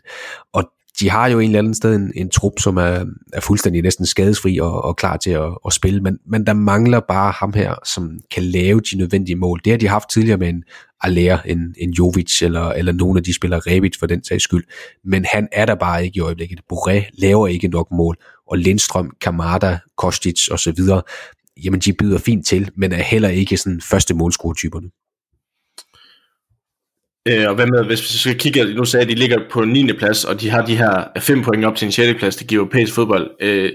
Og 0.53 0.63
de 0.99 1.10
har 1.10 1.27
jo 1.27 1.39
en 1.39 1.45
eller 1.45 1.60
anden 1.60 1.73
sted 1.73 1.95
en, 1.95 2.12
en 2.15 2.30
trup, 2.30 2.60
som 2.60 2.77
er, 2.77 3.06
er 3.34 3.39
fuldstændig 3.41 3.82
næsten 3.82 4.06
skadesfri 4.06 4.60
og, 4.60 4.84
og 4.84 4.95
klar 4.95 5.17
til 5.17 5.32
at, 5.32 5.58
at 5.65 5.73
spille, 5.73 6.01
men, 6.01 6.17
men 6.25 6.45
der 6.45 6.54
mangler 6.54 6.99
bare 6.99 7.32
ham 7.32 7.54
her, 7.54 7.75
som 7.86 8.19
kan 8.32 8.43
lave 8.43 8.82
de 8.91 8.97
nødvendige 8.97 9.36
mål. 9.36 9.62
Det 9.65 9.73
har 9.73 9.77
de 9.77 9.88
haft 9.88 10.10
tidligere 10.10 10.38
med 10.38 10.49
en 10.49 10.63
Aller, 11.04 11.39
en, 11.45 11.75
en 11.77 11.91
Jovic 11.91 12.41
eller, 12.41 12.69
eller 12.69 12.91
nogle 12.91 13.17
af 13.17 13.23
de 13.23 13.34
spillere, 13.34 13.60
Rebic 13.60 13.99
for 13.99 14.06
den 14.06 14.23
sags 14.23 14.43
skyld, 14.43 14.63
men 15.04 15.25
han 15.34 15.47
er 15.51 15.65
der 15.65 15.75
bare 15.75 16.06
ikke 16.06 16.17
i 16.17 16.19
øjeblikket. 16.19 16.60
Boré 16.73 17.10
laver 17.13 17.47
ikke 17.47 17.67
nok 17.67 17.88
mål, 17.91 18.17
og 18.47 18.58
Lindstrøm, 18.58 19.12
Kamada, 19.21 19.80
Kostic 19.97 20.51
osv., 20.51 20.80
jamen 21.63 21.80
de 21.80 21.93
byder 21.93 22.17
fint 22.17 22.47
til, 22.47 22.69
men 22.77 22.91
er 22.91 23.04
heller 23.04 23.30
ikke 23.30 23.58
sådan 23.58 23.82
første 23.82 24.13
målscoretyperne. 24.13 24.89
Øh, 27.27 27.49
og 27.49 27.55
hvad 27.55 27.67
med, 27.67 27.86
hvis 27.86 28.01
vi 28.01 28.17
skal 28.17 28.38
kigge, 28.39 28.73
nu 28.73 28.86
sagde 28.86 29.03
at 29.03 29.10
de 29.10 29.15
ligger 29.15 29.39
på 29.51 29.65
9. 29.65 29.93
plads, 29.93 30.25
og 30.25 30.41
de 30.41 30.49
har 30.49 30.65
de 30.65 30.75
her 30.77 31.03
5 31.19 31.43
point 31.43 31.65
op 31.65 31.75
til 31.75 31.86
en 31.86 31.91
6. 31.91 32.19
plads, 32.19 32.36
det 32.36 32.47
giver 32.47 32.62
europæisk 32.62 32.93
fodbold 32.93 33.31
øh, 33.41 33.71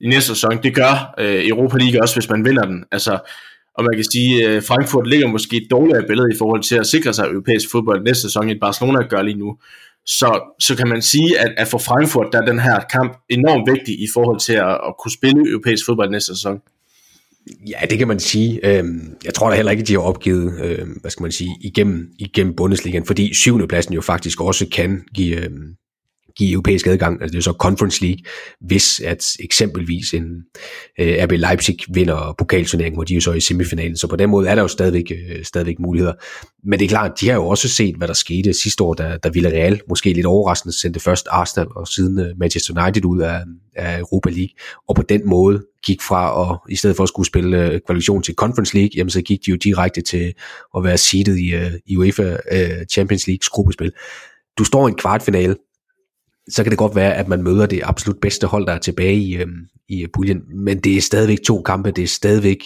i 0.00 0.08
næste 0.08 0.28
sæson. 0.28 0.62
Det 0.62 0.74
gør 0.74 1.14
øh, 1.18 1.48
Europa 1.48 1.78
League 1.78 2.02
også, 2.02 2.14
hvis 2.14 2.30
man 2.30 2.44
vinder 2.44 2.64
den. 2.64 2.84
Altså, 2.92 3.18
og 3.74 3.84
man 3.84 3.94
kan 3.94 4.04
sige, 4.04 4.44
at 4.44 4.50
øh, 4.50 4.62
Frankfurt 4.62 5.06
ligger 5.06 5.28
måske 5.28 5.56
et 5.56 5.70
dårligere 5.70 6.06
billede 6.06 6.28
i 6.34 6.38
forhold 6.38 6.62
til 6.62 6.76
at 6.76 6.86
sikre 6.86 7.12
sig 7.12 7.26
europæisk 7.26 7.70
fodbold 7.70 8.02
næste 8.02 8.22
sæson, 8.22 8.50
end 8.50 8.60
Barcelona 8.60 9.06
gør 9.06 9.22
lige 9.22 9.38
nu. 9.38 9.56
Så, 10.06 10.54
så 10.60 10.76
kan 10.76 10.88
man 10.88 11.02
sige, 11.02 11.38
at, 11.38 11.54
at 11.56 11.68
for 11.68 11.78
Frankfurt, 11.78 12.26
der 12.32 12.42
er 12.42 12.46
den 12.46 12.60
her 12.60 12.80
kamp 12.80 13.16
enormt 13.28 13.70
vigtig 13.72 13.94
i 14.00 14.06
forhold 14.14 14.40
til 14.40 14.52
at, 14.52 14.74
at 14.88 14.94
kunne 14.98 15.12
spille 15.12 15.50
europæisk 15.50 15.86
fodbold 15.86 16.10
næste 16.10 16.34
sæson. 16.34 16.60
Ja, 17.68 17.86
det 17.90 17.98
kan 17.98 18.08
man 18.08 18.20
sige. 18.20 18.78
Øhm, 18.78 19.16
jeg 19.24 19.34
tror 19.34 19.50
da 19.50 19.56
heller 19.56 19.72
ikke, 19.72 19.80
at 19.80 19.88
de 19.88 19.92
har 19.92 20.00
opgivet, 20.00 20.64
øhm, 20.64 20.90
hvad 20.90 21.10
skal 21.10 21.22
man 21.22 21.32
sige, 21.32 21.56
igennem, 21.60 22.08
igennem 22.18 22.56
Bundesligaen, 22.56 23.04
fordi 23.04 23.34
syvende 23.34 23.68
pladsen 23.68 23.94
jo 23.94 24.00
faktisk 24.00 24.40
også 24.40 24.66
kan 24.72 25.02
give, 25.14 25.44
øhm, 25.44 25.74
give 26.36 26.52
europæisk 26.52 26.86
adgang, 26.86 27.22
altså 27.22 27.32
det 27.32 27.38
er 27.38 27.42
så 27.42 27.52
Conference 27.52 28.02
League, 28.04 28.24
hvis 28.60 29.00
at 29.00 29.24
eksempelvis 29.40 30.14
en 30.14 30.24
øh, 31.00 31.24
RB 31.24 31.32
Leipzig 31.32 31.78
vinder 31.88 32.34
pokalturneringen, 32.38 32.96
hvor 32.96 33.04
de 33.04 33.16
er 33.16 33.20
så 33.20 33.32
i 33.32 33.40
semifinalen, 33.40 33.96
så 33.96 34.06
på 34.06 34.16
den 34.16 34.30
måde 34.30 34.48
er 34.48 34.54
der 34.54 34.62
jo 34.62 34.68
stadigvæk, 34.68 35.10
øh, 35.10 35.44
stadigvæk 35.44 35.78
muligheder. 35.78 36.14
Men 36.64 36.78
det 36.78 36.84
er 36.84 36.88
klart, 36.88 37.20
de 37.20 37.28
har 37.28 37.34
jo 37.34 37.46
også 37.46 37.68
set, 37.68 37.96
hvad 37.96 38.08
der 38.08 38.14
skete 38.14 38.52
sidste 38.52 38.84
år, 38.84 38.94
da, 38.94 39.16
da 39.16 39.28
Villarreal 39.28 39.80
måske 39.88 40.12
lidt 40.12 40.26
overraskende 40.26 40.80
sendte 40.80 41.00
først 41.00 41.26
Arsenal 41.30 41.68
og 41.76 41.88
siden 41.88 42.18
øh, 42.18 42.26
Manchester 42.38 42.82
United 42.82 43.04
ud 43.04 43.20
af, 43.20 43.40
af 43.76 43.98
Europa 43.98 44.30
League, 44.30 44.54
og 44.88 44.96
på 44.96 45.02
den 45.02 45.28
måde 45.28 45.62
gik 45.84 46.02
fra 46.02 46.50
at, 46.50 46.72
i 46.72 46.76
stedet 46.76 46.96
for 46.96 47.02
at 47.02 47.08
skulle 47.08 47.26
spille 47.26 47.56
øh, 47.56 47.80
kvalifikation 47.86 48.22
til 48.22 48.34
Conference 48.34 48.74
League, 48.74 48.90
jamen 48.96 49.10
så 49.10 49.22
gik 49.22 49.38
de 49.46 49.50
jo 49.50 49.56
direkte 49.56 50.00
til 50.00 50.32
at 50.76 50.84
være 50.84 50.98
seedet 50.98 51.38
i, 51.38 51.54
øh, 51.54 51.72
i 51.86 51.96
UEFA 51.96 52.36
øh, 52.52 52.86
Champions 52.90 53.26
Leagues 53.26 53.48
gruppespil. 53.48 53.92
Du 54.58 54.64
står 54.64 54.88
i 54.88 54.90
en 54.90 54.96
kvartfinale, 54.96 55.56
så 56.48 56.62
kan 56.62 56.70
det 56.70 56.78
godt 56.78 56.96
være, 56.96 57.14
at 57.14 57.28
man 57.28 57.42
møder 57.42 57.66
det 57.66 57.80
absolut 57.84 58.20
bedste 58.20 58.46
hold, 58.46 58.66
der 58.66 58.72
er 58.72 58.78
tilbage 58.78 59.16
i, 59.16 59.36
øh, 59.36 59.46
i 59.88 60.06
puljen, 60.14 60.42
men 60.54 60.80
det 60.80 60.96
er 60.96 61.00
stadigvæk 61.00 61.38
to 61.46 61.62
kampe, 61.62 61.90
det 61.90 62.04
er 62.04 62.08
stadigvæk, 62.08 62.64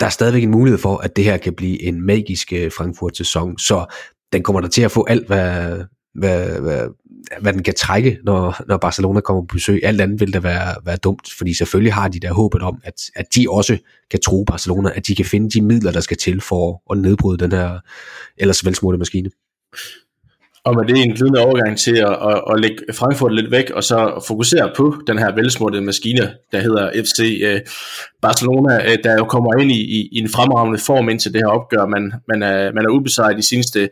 der 0.00 0.06
er 0.06 0.10
stadigvæk 0.10 0.42
en 0.42 0.50
mulighed 0.50 0.78
for, 0.78 0.96
at 0.96 1.16
det 1.16 1.24
her 1.24 1.36
kan 1.36 1.54
blive 1.54 1.82
en 1.82 2.06
magisk 2.06 2.52
øh, 2.52 2.72
Frankfurt-sæson, 2.72 3.58
så 3.58 3.94
den 4.32 4.42
kommer 4.42 4.60
der 4.60 4.68
til 4.68 4.82
at 4.82 4.90
få 4.90 5.04
alt, 5.08 5.26
hvad, 5.26 5.84
hvad, 6.14 6.60
hvad, 6.60 6.88
hvad 7.40 7.52
den 7.52 7.62
kan 7.62 7.74
trække, 7.74 8.18
når, 8.24 8.62
når 8.68 8.76
Barcelona 8.76 9.20
kommer 9.20 9.42
på 9.42 9.54
besøg. 9.54 9.80
Alt 9.82 10.00
andet 10.00 10.20
vil 10.20 10.34
da 10.34 10.38
være, 10.38 10.74
være 10.84 10.96
dumt, 10.96 11.28
fordi 11.38 11.54
selvfølgelig 11.54 11.92
har 11.92 12.08
de 12.08 12.20
der 12.20 12.32
håbet 12.32 12.62
om, 12.62 12.80
at, 12.84 12.94
at 13.16 13.26
de 13.34 13.46
også 13.50 13.78
kan 14.10 14.20
tro 14.20 14.44
Barcelona, 14.44 14.90
at 14.94 15.06
de 15.06 15.14
kan 15.14 15.24
finde 15.24 15.50
de 15.50 15.62
midler, 15.62 15.92
der 15.92 16.00
skal 16.00 16.16
til 16.16 16.40
for 16.40 16.92
at 16.92 16.98
nedbryde 16.98 17.38
den 17.38 17.52
her 17.52 17.78
ellers 18.36 18.64
velsmurte 18.64 18.98
maskine. 18.98 19.30
Og 20.64 20.74
med 20.76 20.84
det 20.84 20.98
er 20.98 21.02
en 21.02 21.14
glidende 21.14 21.40
overgang 21.40 21.78
til 21.78 21.96
at, 21.96 22.16
at, 22.30 22.42
at 22.52 22.60
lægge 22.60 22.78
Frankfurt 22.94 23.34
lidt 23.34 23.50
væk, 23.50 23.70
og 23.70 23.84
så 23.84 24.24
fokusere 24.26 24.70
på 24.76 24.96
den 25.06 25.18
her 25.18 25.34
velsmurte 25.34 25.80
maskine, 25.80 26.34
der 26.52 26.60
hedder 26.60 26.90
FC 27.04 27.40
øh, 27.44 27.60
Barcelona, 28.22 28.90
øh, 28.90 28.98
der 29.04 29.14
jo 29.14 29.24
kommer 29.24 29.60
ind 29.60 29.72
i, 29.72 29.80
i, 29.80 30.08
i 30.12 30.18
en 30.18 30.28
fremragende 30.28 30.78
form 30.78 31.08
indtil 31.08 31.32
det 31.32 31.40
her 31.44 31.48
opgør. 31.48 31.86
Man, 31.86 32.12
man, 32.28 32.42
er, 32.42 32.72
man 32.72 32.84
er 32.84 32.90
ubesejret 32.90 33.36
de 33.36 33.42
seneste 33.42 33.88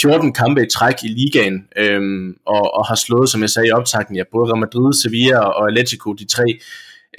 14 0.00 0.32
kampe 0.32 0.62
i 0.62 0.70
træk 0.70 0.94
i 1.04 1.08
ligaen, 1.08 1.64
øhm, 1.76 2.36
og, 2.46 2.74
og 2.74 2.86
har 2.86 2.94
slået, 2.94 3.28
som 3.28 3.40
jeg 3.40 3.50
sagde 3.50 3.68
i 3.68 3.72
optakten, 3.72 4.16
ja, 4.16 4.22
både 4.32 4.52
Real 4.52 4.60
Madrid, 4.60 4.92
Sevilla 4.92 5.38
og 5.38 5.68
Atletico, 5.68 6.12
de 6.12 6.26
tre 6.26 6.44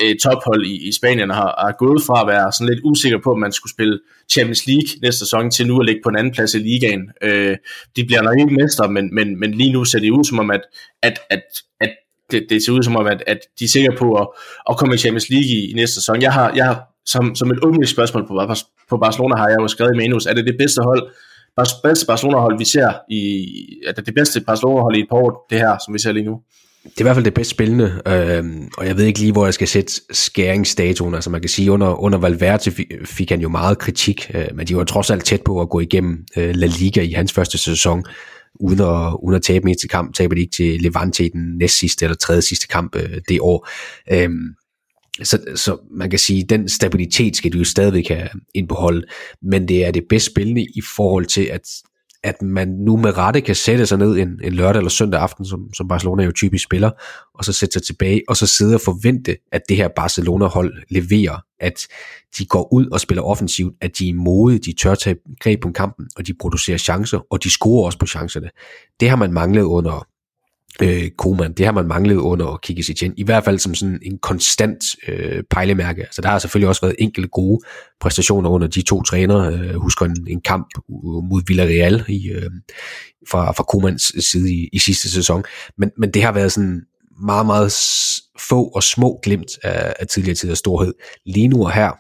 øh, 0.04 0.16
tophold 0.24 0.66
i, 0.66 0.88
i 0.88 0.92
Spanien 0.92 1.30
har, 1.30 1.56
har 1.66 1.76
gået 1.80 2.02
fra 2.08 2.22
at 2.22 2.28
være 2.28 2.52
sådan 2.52 2.74
lidt 2.74 2.84
usikker 2.84 3.20
på, 3.24 3.32
om 3.32 3.40
man 3.40 3.52
skulle 3.52 3.74
spille 3.74 4.00
Champions 4.32 4.68
League 4.68 4.90
næste 5.02 5.20
sæson, 5.20 5.52
til 5.52 5.68
nu 5.68 5.80
at 5.80 5.86
ligge 5.86 6.02
på 6.04 6.10
en 6.10 6.18
anden 6.18 6.34
plads 6.34 6.54
i 6.54 6.60
ligaen. 6.60 7.10
Øh, 7.22 7.58
de 7.96 8.06
bliver 8.06 8.22
nok 8.22 8.40
ikke 8.40 8.54
mestre, 8.54 8.92
men, 8.92 9.16
men, 9.16 9.40
men 9.40 9.54
lige 9.54 9.74
nu 9.74 9.86
ser 9.86 10.00
det 10.00 10.10
ud 10.12 10.24
som 10.24 10.40
om, 10.40 10.52
at, 10.52 10.62
at, 11.02 11.20
at, 11.30 11.44
at 11.82 11.92
det, 12.32 12.46
det 12.50 12.66
ser 12.66 12.74
ud 12.74 12.84
som 12.84 12.96
om, 12.96 13.08
at, 13.08 13.24
at 13.28 13.40
de 13.60 13.64
er 13.66 13.70
sikre 13.70 13.96
på 13.98 14.14
at, 14.14 14.28
at 14.70 14.78
komme 14.78 14.96
i 14.96 14.98
Champions 14.98 15.30
League 15.30 15.50
i, 15.58 15.72
i 15.72 15.74
næste 15.74 15.96
sæson. 15.96 16.22
Jeg 16.22 16.34
har, 16.34 16.54
jeg 16.56 16.66
har 16.66 16.96
som, 17.06 17.36
som 17.36 17.52
et 17.52 17.60
åbent 17.66 17.90
spørgsmål 17.90 18.28
på, 18.28 18.46
på 18.90 18.98
Barcelona 18.98 19.36
har 19.36 19.48
jeg 19.48 19.58
jo 19.60 19.68
skrevet 19.68 19.94
i 19.96 19.98
manus, 19.98 20.26
er 20.26 20.34
det 20.34 20.46
det 20.46 20.56
bedste 20.58 20.82
hold, 20.82 21.12
bedste 21.84 22.06
Barcelona-hold, 22.06 22.58
vi 22.58 22.66
ser 22.66 22.94
i, 23.10 23.22
er 23.88 23.92
det 23.92 24.06
det 24.06 24.14
bedste 24.14 24.42
Barcelona-hold 24.42 24.96
i 24.96 25.00
et 25.00 25.10
par 25.10 25.18
år, 25.18 25.46
det 25.50 25.60
her, 25.60 25.78
som 25.86 25.94
vi 25.94 26.00
ser 26.00 26.12
lige 26.12 26.26
nu? 26.26 26.42
Det 26.86 26.98
er 26.98 27.02
i 27.02 27.04
hvert 27.04 27.16
fald 27.16 27.26
det 27.26 27.34
bedst 27.34 27.50
spillende, 27.50 28.02
øh, 28.08 28.44
og 28.78 28.88
jeg 28.88 28.98
ved 28.98 29.06
ikke 29.06 29.20
lige, 29.20 29.32
hvor 29.32 29.46
jeg 29.46 29.54
skal 29.54 29.68
sætte 29.68 29.94
skæringsdatoen. 30.12 31.14
Altså 31.14 31.30
man 31.30 31.42
kan 31.42 31.50
sige, 31.50 31.72
under, 31.72 32.02
under 32.02 32.18
Valverde 32.18 32.72
fik 33.06 33.30
han 33.30 33.42
jo 33.42 33.50
meget 33.50 33.78
kritik, 33.78 34.32
øh, 34.34 34.46
men 34.56 34.68
de 34.68 34.76
var 34.76 34.84
trods 34.84 35.10
alt 35.10 35.26
tæt 35.26 35.42
på 35.42 35.62
at 35.62 35.70
gå 35.70 35.80
igennem 35.80 36.26
øh, 36.38 36.56
La 36.56 36.68
Liga 36.68 37.02
i 37.02 37.12
hans 37.12 37.34
første 37.34 37.58
sæson, 37.58 38.04
uden 38.60 38.80
at, 38.80 39.18
uden 39.24 39.36
at 39.36 39.44
tabe 39.44 39.70
en 39.70 39.78
til 39.78 39.90
kamp. 39.90 40.16
Taber 40.16 40.36
de 40.36 40.42
ikke 40.42 40.56
til 40.56 40.82
Levante 40.82 41.26
i 41.26 41.30
den 41.30 41.58
næst 41.58 41.80
sidste 41.80 42.06
eller 42.06 42.16
tredje 42.16 42.42
sidste 42.42 42.68
kamp 42.68 42.96
øh, 42.96 43.22
det 43.30 43.40
år. 43.42 43.70
Øh, 44.12 44.30
så, 45.24 45.40
så 45.56 45.78
man 45.92 46.10
kan 46.10 46.20
sige, 46.20 46.44
at 46.44 46.50
den 46.50 46.70
stabilitet 46.70 47.36
skal 47.36 47.54
du 47.54 47.58
jo 47.58 47.64
stadigvæk 47.64 48.08
have 48.08 48.30
ind 48.54 48.68
på 48.68 48.76
holdet, 48.76 49.06
men 49.42 49.68
det 49.68 49.86
er 49.86 49.92
det 49.92 50.04
bedst 50.10 50.26
spillende 50.26 50.62
i 50.62 50.82
forhold 50.96 51.26
til, 51.26 51.44
at, 51.44 51.62
at 52.26 52.42
man 52.42 52.68
nu 52.68 52.98
med 52.98 53.18
rette 53.18 53.42
kan 53.42 53.56
sætte 53.56 53.86
sig 53.86 53.98
ned 53.98 54.18
en, 54.18 54.40
en 54.44 54.54
lørdag 54.54 54.80
eller 54.80 54.90
søndag 54.90 55.22
aften, 55.22 55.46
som, 55.46 55.74
som 55.74 55.88
Barcelona 55.88 56.24
jo 56.24 56.32
typisk 56.32 56.64
spiller, 56.64 56.92
og 57.36 57.46
så 57.46 57.54
sætte 57.54 57.74
sig 57.74 57.84
tilbage, 57.84 58.22
og 58.28 58.38
så 58.38 58.48
sidde 58.48 58.76
og 58.76 58.82
forvente, 58.82 59.38
at 59.52 59.62
det 59.70 59.78
her 59.78 59.88
Barcelona-hold 59.96 60.74
leverer, 60.90 61.40
at 61.60 61.88
de 62.38 62.46
går 62.46 62.74
ud 62.74 62.88
og 62.88 63.00
spiller 63.00 63.24
offensivt, 63.24 63.76
at 63.82 63.98
de 63.98 64.10
er 64.10 64.14
modige, 64.14 64.60
de 64.60 64.74
tør 64.74 64.96
tage 64.96 65.16
greb 65.40 65.62
på 65.62 65.72
kampen, 65.72 66.08
og 66.18 66.28
de 66.28 66.34
producerer 66.40 66.78
chancer, 66.78 67.20
og 67.30 67.44
de 67.44 67.50
scorer 67.50 67.86
også 67.86 68.00
på 68.00 68.06
chancerne. 68.06 68.50
Det 69.00 69.10
har 69.10 69.16
man 69.16 69.34
manglet 69.34 69.64
under 69.64 70.08
øh, 70.82 71.10
Koman. 71.18 71.54
Det 71.54 71.66
har 71.66 71.74
man 71.74 71.88
manglet 71.88 72.16
under 72.16 72.58
Kike 72.64 72.84
Setien, 72.84 73.14
i 73.18 73.24
hvert 73.24 73.44
fald 73.44 73.60
som 73.60 73.76
sådan 73.76 74.00
en 74.02 74.18
konstant 74.18 74.84
øh, 75.08 75.44
pejlemærke. 75.50 76.02
Altså 76.02 76.22
der 76.22 76.30
har 76.30 76.40
selvfølgelig 76.40 76.70
også 76.70 76.82
været 76.82 76.96
enkelte 77.00 77.30
gode 77.30 77.60
præstationer 78.00 78.50
under 78.50 78.68
de 78.68 78.82
to 78.82 79.04
trænere. 79.04 79.54
Øh, 79.54 79.76
husker 79.76 80.06
en, 80.06 80.28
en 80.28 80.42
kamp 80.42 80.68
mod 81.30 81.42
Villarreal 81.48 82.04
i, 82.08 82.30
øh, 82.30 82.52
fra, 83.30 83.52
fra 83.52 83.64
Komans 83.64 84.14
side 84.32 84.54
i, 84.54 84.70
i 84.74 84.80
sidste 84.80 85.12
sæson. 85.12 85.44
Men, 85.78 85.92
men 85.98 86.12
det 86.12 86.24
har 86.24 86.32
været 86.32 86.52
sådan 86.52 86.82
meget, 87.26 87.46
meget 87.46 87.74
få 88.50 88.64
og 88.64 88.84
små 88.84 89.20
glimt 89.24 89.52
af, 89.64 89.94
af 90.00 90.08
tidligere 90.08 90.36
tiders 90.36 90.58
storhed. 90.58 90.94
Lige 91.26 91.48
nu 91.48 91.64
og 91.64 91.72
her, 91.72 91.92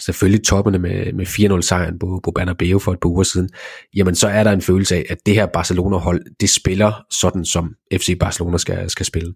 selvfølgelig 0.00 0.44
toppende 0.44 0.78
med, 0.78 1.12
med 1.12 1.26
4-0 1.26 1.60
sejren 1.60 1.98
på, 1.98 2.20
på 2.24 2.30
Bernabeu 2.30 2.78
for 2.78 2.92
et 2.92 3.00
par 3.02 3.08
uger 3.08 3.22
siden, 3.22 3.48
jamen 3.96 4.14
så 4.14 4.28
er 4.28 4.44
der 4.44 4.52
en 4.52 4.62
følelse 4.62 4.96
af, 4.96 5.04
at 5.08 5.18
det 5.26 5.34
her 5.34 5.46
Barcelona-hold, 5.46 6.22
det 6.40 6.50
spiller 6.50 7.04
sådan, 7.20 7.44
som 7.44 7.74
FC 7.92 8.18
Barcelona 8.18 8.58
skal, 8.58 8.90
skal 8.90 9.06
spille. 9.06 9.34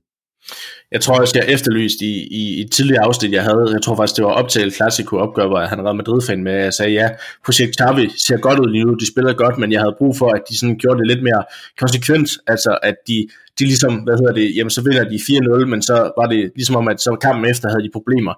Jeg 0.92 1.00
tror, 1.00 1.20
jeg 1.20 1.28
skal 1.28 1.44
efterlyst 1.48 2.00
i, 2.00 2.14
i, 2.40 2.58
i 2.58 2.60
et 2.60 2.70
tidligere 2.72 3.04
afsnit, 3.04 3.32
jeg 3.32 3.42
havde, 3.42 3.68
jeg 3.72 3.82
tror 3.82 3.96
faktisk, 3.96 4.16
det 4.16 4.24
var 4.24 4.30
op 4.30 4.48
til 4.48 4.72
opgør, 5.12 5.46
hvor 5.46 5.60
han 5.60 5.78
havde 5.78 5.96
Madrid-fan 5.96 6.42
med, 6.42 6.52
jeg 6.52 6.74
sagde, 6.74 6.92
ja, 6.92 7.08
projekt 7.44 7.76
Xavi 7.78 8.10
ser 8.16 8.36
godt 8.36 8.58
ud 8.58 8.70
lige 8.72 8.84
nu, 8.84 8.94
de 8.94 9.06
spiller 9.12 9.32
godt, 9.32 9.58
men 9.58 9.72
jeg 9.72 9.80
havde 9.80 9.94
brug 9.98 10.16
for, 10.16 10.30
at 10.36 10.42
de 10.48 10.58
sådan 10.58 10.76
gjorde 10.76 10.98
det 10.98 11.06
lidt 11.06 11.22
mere 11.22 11.44
konsekvent, 11.78 12.30
altså 12.46 12.78
at 12.82 12.96
de, 13.08 13.28
de 13.58 13.64
ligesom, 13.64 13.94
hvad 13.94 14.16
hedder 14.16 14.32
det, 14.32 14.56
jamen 14.56 14.70
så 14.70 14.82
vinder 14.82 15.04
de 15.04 15.16
4-0, 15.16 15.66
men 15.66 15.82
så 15.82 15.96
var 16.18 16.26
det 16.26 16.52
ligesom 16.56 16.76
om, 16.76 16.88
at 16.88 17.00
så 17.00 17.16
kampen 17.22 17.50
efter 17.50 17.68
havde 17.68 17.82
de 17.82 17.90
problemer 17.92 18.34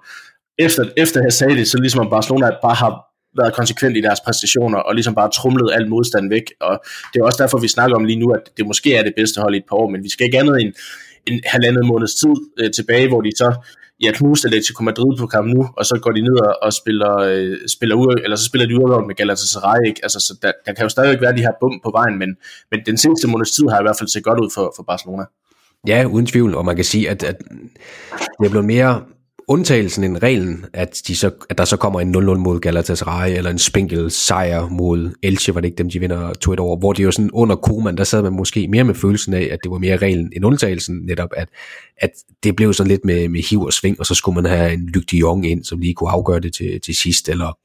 efter, 0.59 0.83
efter 0.97 1.21
jeg 1.23 1.33
sagde 1.33 1.55
det, 1.55 1.67
så 1.67 1.77
ligesom 1.77 2.01
at 2.01 2.09
Barcelona 2.09 2.49
bare 2.61 2.75
har 2.75 3.07
været 3.37 3.53
konsekvent 3.53 3.97
i 3.97 4.01
deres 4.01 4.19
præstationer, 4.25 4.77
og 4.77 4.95
ligesom 4.95 5.15
bare 5.15 5.29
trumlet 5.29 5.69
al 5.73 5.89
modstand 5.89 6.29
væk, 6.29 6.43
og 6.61 6.79
det 7.13 7.19
er 7.19 7.25
også 7.25 7.43
derfor, 7.43 7.57
vi 7.57 7.67
snakker 7.67 7.95
om 7.95 8.05
lige 8.05 8.19
nu, 8.19 8.31
at 8.31 8.41
det 8.57 8.67
måske 8.67 8.95
er 8.95 9.03
det 9.03 9.13
bedste 9.17 9.41
hold 9.41 9.55
i 9.55 9.57
et 9.57 9.67
par 9.69 9.77
år, 9.77 9.89
men 9.89 10.03
vi 10.03 10.09
skal 10.09 10.25
ikke 10.25 10.39
andet 10.39 10.61
end 10.61 10.73
en 11.27 11.39
halvandet 11.45 11.85
måneds 11.85 12.15
tid 12.15 12.35
øh, 12.59 12.71
tilbage, 12.71 13.07
hvor 13.07 13.21
de 13.21 13.31
så 13.35 13.55
ja, 14.03 14.11
knuste 14.11 14.47
Atletico 14.47 14.83
Madrid 14.83 15.17
på 15.19 15.27
kamp 15.27 15.47
nu, 15.55 15.69
og 15.77 15.85
så 15.85 15.99
går 16.03 16.11
de 16.11 16.21
ned 16.21 16.37
og, 16.47 16.57
og 16.61 16.73
spiller, 16.73 17.13
øh, 17.15 17.57
spiller 17.67 17.95
ud, 17.95 18.21
eller 18.23 18.37
så 18.37 18.45
spiller 18.45 18.67
de 18.67 18.79
uafgjort 18.79 19.07
med 19.07 19.15
Galatasaray, 19.15 19.87
ikke? 19.87 19.99
Altså, 20.03 20.19
så 20.19 20.33
der, 20.41 20.51
der, 20.65 20.73
kan 20.73 20.83
jo 20.83 20.89
stadigvæk 20.89 21.21
være 21.21 21.35
de 21.37 21.41
her 21.41 21.51
bum 21.61 21.79
på 21.83 21.91
vejen, 21.91 22.19
men, 22.19 22.29
men 22.71 22.79
den 22.85 22.97
seneste 22.97 23.27
måneds 23.27 23.51
tid 23.51 23.67
har 23.71 23.79
i 23.79 23.83
hvert 23.83 23.97
fald 23.99 24.09
set 24.09 24.23
godt 24.23 24.39
ud 24.39 24.49
for, 24.55 24.73
for 24.75 24.83
Barcelona. 24.83 25.23
Ja, 25.87 26.05
uden 26.05 26.25
tvivl, 26.25 26.55
og 26.55 26.65
man 26.65 26.75
kan 26.75 26.85
sige, 26.85 27.09
at, 27.09 27.23
at 27.23 27.37
det 28.39 28.45
er 28.45 28.49
blevet 28.49 28.65
mere 28.65 29.01
undtagelsen 29.47 30.03
end 30.03 30.17
reglen, 30.23 30.65
at, 30.73 31.01
de 31.07 31.15
så, 31.15 31.31
at 31.49 31.57
der 31.57 31.65
så 31.65 31.77
kommer 31.77 32.01
en 32.01 32.15
0-0 32.15 32.19
mod 32.19 32.59
Galatasaray, 32.59 33.37
eller 33.37 33.51
en 33.51 33.59
spinkel 33.59 34.11
sejr 34.11 34.69
mod 34.69 35.15
Elche, 35.23 35.55
var 35.55 35.61
det 35.61 35.67
ikke 35.67 35.77
dem, 35.77 35.89
de 35.89 35.99
vinder 35.99 36.29
2-1 36.47 36.59
over, 36.59 36.77
hvor 36.77 36.93
det 36.93 37.03
jo 37.03 37.11
sådan 37.11 37.31
under 37.33 37.55
Koeman, 37.55 37.97
der 37.97 38.03
sad 38.03 38.21
man 38.21 38.33
måske 38.33 38.67
mere 38.67 38.83
med 38.83 38.95
følelsen 38.95 39.33
af, 39.33 39.49
at 39.51 39.59
det 39.63 39.71
var 39.71 39.77
mere 39.77 39.97
reglen 39.97 40.31
end 40.35 40.45
undtagelsen, 40.45 40.95
netop 40.95 41.29
at, 41.37 41.49
at 41.97 42.11
det 42.43 42.55
blev 42.55 42.73
sådan 42.73 42.87
lidt 42.87 43.05
med, 43.05 43.29
med 43.29 43.49
hiv 43.49 43.61
og 43.61 43.73
sving, 43.73 43.99
og 43.99 44.05
så 44.05 44.15
skulle 44.15 44.41
man 44.41 44.51
have 44.51 44.73
en 44.73 44.89
Luc 44.93 45.05
de 45.05 45.17
Jong 45.17 45.47
ind, 45.47 45.63
som 45.63 45.79
lige 45.79 45.93
kunne 45.93 46.09
afgøre 46.09 46.39
det 46.39 46.53
til, 46.53 46.81
til 46.81 46.95
sidst, 46.95 47.29
eller 47.29 47.57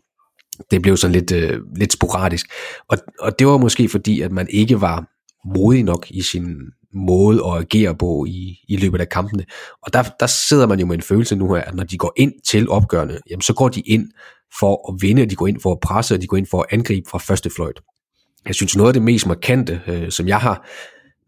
det 0.70 0.82
blev 0.82 0.96
sådan 0.96 1.12
lidt, 1.12 1.32
øh, 1.32 1.60
lidt 1.76 1.92
sporadisk. 1.92 2.46
Og, 2.88 2.98
og 3.20 3.38
det 3.38 3.46
var 3.46 3.58
måske 3.58 3.88
fordi, 3.88 4.20
at 4.20 4.32
man 4.32 4.46
ikke 4.50 4.80
var 4.80 5.04
modig 5.44 5.84
nok 5.84 6.06
i 6.10 6.22
sin 6.22 6.56
måde 6.94 7.42
at 7.46 7.58
agere 7.58 7.94
på 7.94 8.24
i, 8.28 8.58
i 8.68 8.76
løbet 8.76 9.00
af 9.00 9.08
kampene. 9.08 9.44
Og 9.82 9.92
der, 9.92 10.02
der 10.20 10.26
sidder 10.26 10.66
man 10.66 10.80
jo 10.80 10.86
med 10.86 10.94
en 10.94 11.02
følelse 11.02 11.36
nu 11.36 11.54
her, 11.54 11.62
at 11.62 11.74
når 11.74 11.84
de 11.84 11.98
går 11.98 12.12
ind 12.16 12.32
til 12.46 12.70
opgørende, 12.70 13.18
jamen 13.30 13.42
så 13.42 13.54
går 13.54 13.68
de 13.68 13.80
ind 13.80 14.08
for 14.58 14.92
at 14.92 15.02
vinde, 15.02 15.26
de 15.26 15.36
går 15.36 15.46
ind 15.46 15.60
for 15.60 15.72
at 15.72 15.80
presse, 15.80 16.14
og 16.14 16.22
de 16.22 16.26
går 16.26 16.36
ind 16.36 16.46
for 16.46 16.60
at 16.60 16.66
angribe 16.70 17.10
fra 17.10 17.18
første 17.18 17.50
fløjt. 17.50 17.80
Jeg 18.46 18.54
synes 18.54 18.76
noget 18.76 18.88
af 18.88 18.94
det 18.94 19.02
mest 19.02 19.26
markante, 19.26 19.80
øh, 19.86 20.10
som 20.10 20.28
jeg 20.28 20.38
har 20.38 20.68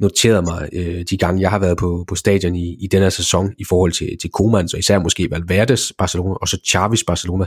noteret 0.00 0.44
mig 0.44 0.68
øh, 0.72 1.04
de 1.10 1.16
gange, 1.16 1.40
jeg 1.40 1.50
har 1.50 1.58
været 1.58 1.78
på, 1.78 2.04
på 2.08 2.14
stadion 2.14 2.54
i, 2.54 2.76
i 2.80 2.86
denne 2.86 3.10
sæson 3.10 3.52
i 3.58 3.64
forhold 3.64 3.92
til, 3.92 4.16
til 4.20 4.30
Koeman, 4.30 4.68
og 4.72 4.78
især 4.78 4.98
måske 4.98 5.30
Valverdes 5.30 5.92
Barcelona, 5.98 6.34
og 6.34 6.48
så 6.48 6.60
Chavis 6.66 7.04
Barcelona, 7.04 7.44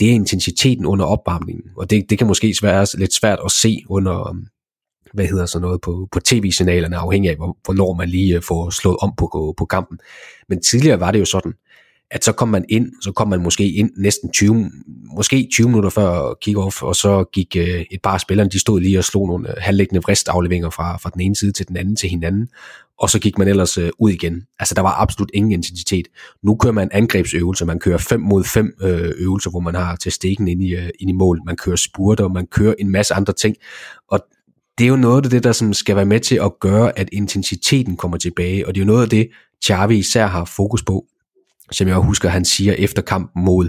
det 0.00 0.08
er 0.08 0.12
intensiteten 0.12 0.86
under 0.86 1.04
opvarmningen. 1.04 1.64
Og 1.76 1.90
det, 1.90 2.10
det 2.10 2.18
kan 2.18 2.26
måske 2.26 2.54
være 2.62 2.86
lidt 2.98 3.14
svært 3.14 3.38
at 3.44 3.50
se 3.50 3.82
under, 3.88 4.36
hvad 5.14 5.26
hedder 5.26 5.46
så 5.46 5.58
noget, 5.58 5.80
på, 5.80 6.08
på 6.12 6.20
tv-signalerne, 6.20 6.96
afhængig 6.96 7.30
af, 7.30 7.36
hvornår 7.36 7.94
man 7.94 8.08
lige 8.08 8.36
øh, 8.36 8.42
får 8.42 8.70
slået 8.70 8.96
om 9.00 9.12
på, 9.18 9.24
øh, 9.24 9.54
på 9.58 9.64
kampen. 9.64 9.98
Men 10.48 10.62
tidligere 10.62 11.00
var 11.00 11.10
det 11.10 11.20
jo 11.20 11.24
sådan, 11.24 11.52
at 12.10 12.24
så 12.24 12.32
kom 12.32 12.48
man 12.48 12.64
ind, 12.68 12.92
så 13.02 13.12
kom 13.12 13.28
man 13.28 13.42
måske 13.42 13.72
ind 13.72 13.90
næsten 13.96 14.32
20, 14.32 14.70
måske 15.16 15.48
20 15.52 15.68
minutter 15.68 15.90
før 15.90 16.34
kick-off, 16.44 16.82
og 16.82 16.96
så 16.96 17.24
gik 17.32 17.56
øh, 17.56 17.84
et 17.90 18.02
par 18.02 18.14
af 18.14 18.20
spillerne, 18.20 18.50
de 18.50 18.60
stod 18.60 18.80
lige 18.80 18.98
og 18.98 19.04
slog 19.04 19.26
nogle 19.26 19.48
øh, 19.48 19.54
halvlæggende 19.58 20.02
vristafleveringer 20.02 20.70
fra, 20.70 20.96
fra 20.96 21.10
den 21.10 21.20
ene 21.20 21.36
side 21.36 21.52
til 21.52 21.68
den 21.68 21.76
anden 21.76 21.96
til 21.96 22.08
hinanden, 22.08 22.48
og 22.98 23.10
så 23.10 23.18
gik 23.18 23.38
man 23.38 23.48
ellers 23.48 23.78
øh, 23.78 23.90
ud 23.98 24.10
igen. 24.10 24.42
Altså 24.58 24.74
der 24.74 24.82
var 24.82 25.00
absolut 25.00 25.30
ingen 25.34 25.52
intensitet. 25.52 26.08
Nu 26.42 26.56
kører 26.56 26.72
man 26.72 26.88
angrebsøvelser, 26.92 27.66
man 27.66 27.78
kører 27.78 27.98
5 27.98 28.20
mod 28.20 28.44
5 28.44 28.74
øh, 28.82 29.10
øvelser, 29.18 29.50
hvor 29.50 29.60
man 29.60 29.74
har 29.74 29.96
til 29.96 30.12
stikken 30.12 30.48
ind 30.48 30.62
i, 30.62 30.74
øh, 30.74 30.88
ind 31.00 31.10
i 31.10 31.12
mål, 31.12 31.40
man 31.46 31.56
kører 31.56 31.76
spurter, 31.76 32.28
man 32.28 32.46
kører 32.46 32.74
en 32.78 32.90
masse 32.90 33.14
andre 33.14 33.32
ting, 33.32 33.56
og 34.08 34.20
det 34.78 34.84
er 34.84 34.88
jo 34.88 34.96
noget 34.96 35.24
af 35.24 35.30
det, 35.30 35.44
der 35.44 35.52
som 35.52 35.72
skal 35.72 35.96
være 35.96 36.06
med 36.06 36.20
til 36.20 36.36
at 36.36 36.52
gøre, 36.60 36.98
at 36.98 37.08
intensiteten 37.12 37.96
kommer 37.96 38.16
tilbage, 38.16 38.66
og 38.66 38.74
det 38.74 38.80
er 38.80 38.84
jo 38.84 38.92
noget 38.92 39.02
af 39.02 39.10
det, 39.10 39.28
Xavi 39.64 39.98
især 39.98 40.26
har 40.26 40.44
fokus 40.44 40.82
på, 40.82 41.04
som 41.72 41.88
jeg 41.88 41.96
husker, 41.96 42.28
han 42.28 42.44
siger 42.44 42.72
efter 42.72 43.02
kampen 43.02 43.44
mod 43.44 43.68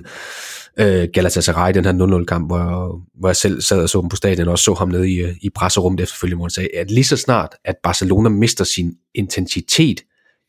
øh, 0.80 1.07
Galatasaray, 1.14 1.74
den 1.74 1.86
her 1.86 2.20
0-0 2.22 2.26
kamp, 2.26 2.47
hvor, 2.47 2.99
hvor 3.20 3.30
jeg 3.30 3.36
selv 3.36 3.62
sad 3.62 3.84
og 3.84 3.89
så 3.89 4.01
ham 4.01 4.10
på 4.10 4.16
stadion, 4.16 4.47
og 4.47 4.51
også 4.51 4.64
så 4.64 4.74
ham 4.74 4.88
nede 4.88 5.12
i, 5.12 5.24
i 5.41 5.49
presserummet 5.49 6.01
efterfølgende, 6.01 6.38
hvor 6.38 6.45
han 6.45 6.51
sagde, 6.51 6.70
at 6.78 6.91
lige 6.91 7.03
så 7.03 7.18
snart, 7.18 7.49
at 7.66 7.76
Barcelona 7.84 8.30
mister 8.30 8.64
sin 8.64 8.93
intensitet, 9.16 10.01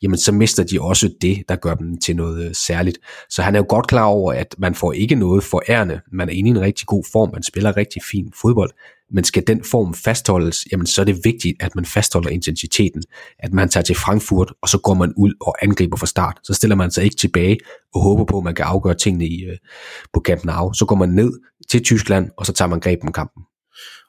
jamen 0.03 0.19
så 0.19 0.33
mister 0.33 0.65
de 0.65 0.81
også 0.81 1.11
det, 1.21 1.43
der 1.49 1.57
gør 1.57 1.75
dem 1.75 1.99
til 1.99 2.17
noget 2.17 2.47
øh, 2.47 2.55
særligt. 2.55 2.99
Så 3.31 3.43
han 3.43 3.55
er 3.55 3.59
jo 3.59 3.67
godt 3.69 3.87
klar 3.87 4.05
over, 4.05 4.33
at 4.33 4.55
man 4.59 4.75
får 4.75 4.93
ikke 4.93 5.15
noget 5.15 5.45
for 5.45 5.63
ærende. 5.69 6.01
Man 6.13 6.29
er 6.29 6.33
inde 6.33 6.49
i 6.49 6.51
en 6.51 6.61
rigtig 6.61 6.87
god 6.87 7.05
form, 7.13 7.31
man 7.33 7.43
spiller 7.43 7.77
rigtig 7.77 8.03
fin 8.11 8.33
fodbold, 8.43 8.71
men 9.11 9.25
skal 9.25 9.43
den 9.47 9.65
form 9.65 9.95
fastholdes, 9.95 10.67
jamen 10.73 10.87
så 10.87 11.01
er 11.01 11.05
det 11.05 11.25
vigtigt, 11.25 11.57
at 11.63 11.75
man 11.75 11.85
fastholder 11.85 12.29
intensiteten, 12.31 13.03
at 13.39 13.53
man 13.53 13.69
tager 13.69 13.85
til 13.85 13.97
Frankfurt, 13.97 14.53
og 14.63 14.69
så 14.69 14.79
går 14.79 14.95
man 14.95 15.13
ud 15.17 15.33
og 15.41 15.57
angriber 15.63 15.97
fra 15.97 16.07
start. 16.07 16.39
Så 16.45 16.55
stiller 16.55 16.77
man 16.77 16.91
sig 16.91 17.05
ikke 17.05 17.17
tilbage 17.17 17.59
og 17.95 18.03
håber 18.03 18.25
på, 18.25 18.39
at 18.39 18.45
man 18.45 18.55
kan 18.55 18.65
afgøre 18.65 18.95
tingene 18.95 19.27
i, 19.27 19.45
øh, 19.45 19.57
på 20.13 20.23
Camp 20.27 20.45
Nou. 20.45 20.73
Så 20.75 20.85
går 20.85 20.97
man 20.97 21.09
ned 21.09 21.33
til 21.71 21.85
Tyskland, 21.85 22.31
og 22.37 22.47
så 22.47 22.53
tager 22.53 22.69
man 22.69 22.81
greb 22.81 22.99
om 23.03 23.13
kampen. 23.13 23.43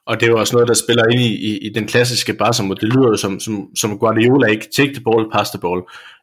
Og 0.06 0.20
det 0.20 0.26
er 0.26 0.30
jo 0.30 0.38
også 0.38 0.56
noget, 0.56 0.68
der 0.68 0.74
spiller 0.74 1.04
ind 1.12 1.20
i, 1.20 1.34
i, 1.48 1.58
i 1.58 1.68
den 1.74 1.86
klassiske 1.86 2.34
Barca, 2.34 2.62
det 2.62 2.82
lyder 2.82 3.08
jo 3.08 3.16
som, 3.16 3.40
som, 3.40 3.68
som 3.76 3.98
Guardiola 3.98 4.46
ikke 4.46 4.68
take 4.76 4.92
the 4.94 5.02
ball, 5.04 5.30
pass 5.32 5.50
the 5.50 5.60
ball. 5.60 5.80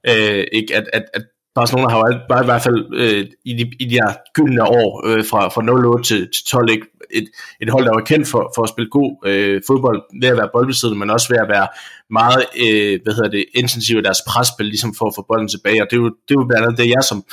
Øh, 0.07 0.43
ikke? 0.51 0.75
At, 0.75 0.89
at, 0.93 1.03
at 1.13 1.23
Barcelona 1.55 1.89
har 1.89 1.97
jo 1.97 2.19
bare 2.29 2.43
i 2.43 2.45
hvert 2.45 2.61
fald 2.61 2.81
øh, 2.93 3.25
i, 3.45 3.53
de, 3.53 3.71
i 3.79 3.85
de 3.89 3.95
her 4.01 4.11
gyldne 4.35 4.63
år 4.63 5.07
øh, 5.07 5.25
fra, 5.25 5.47
fra 5.47 5.61
0 5.61 6.03
til, 6.03 6.17
til 6.17 6.45
12 6.45 6.69
ikke? 6.71 6.85
Et, 7.11 7.27
et 7.61 7.69
hold, 7.69 7.85
der 7.85 7.93
var 7.93 8.05
kendt 8.11 8.27
for, 8.27 8.51
for 8.55 8.63
at 8.63 8.69
spille 8.69 8.89
god 8.89 9.11
øh, 9.25 9.61
fodbold 9.67 10.01
ved 10.21 10.29
at 10.29 10.37
være 10.37 10.49
boldbesiddende, 10.53 10.99
men 10.99 11.09
også 11.09 11.27
ved 11.29 11.39
at 11.45 11.49
være 11.49 11.67
meget 12.09 12.45
øh, 12.63 12.99
hvad 13.03 13.13
hedder 13.13 13.29
det, 13.29 13.45
intensiv 13.55 13.97
i 13.97 14.01
deres 14.01 14.21
presspil, 14.27 14.65
ligesom 14.65 14.95
for 14.97 15.05
at 15.07 15.13
få 15.15 15.25
bolden 15.27 15.47
tilbage. 15.47 15.81
Og 15.83 15.87
det 15.89 15.97
er 15.97 16.01
jo, 16.01 16.09
det 16.27 16.31
er 16.35 16.39
jo 16.41 16.47
blandt 16.49 16.65
andet 16.65 16.77
det, 16.79 16.87
jeg 16.95 17.03
som, 17.09 17.23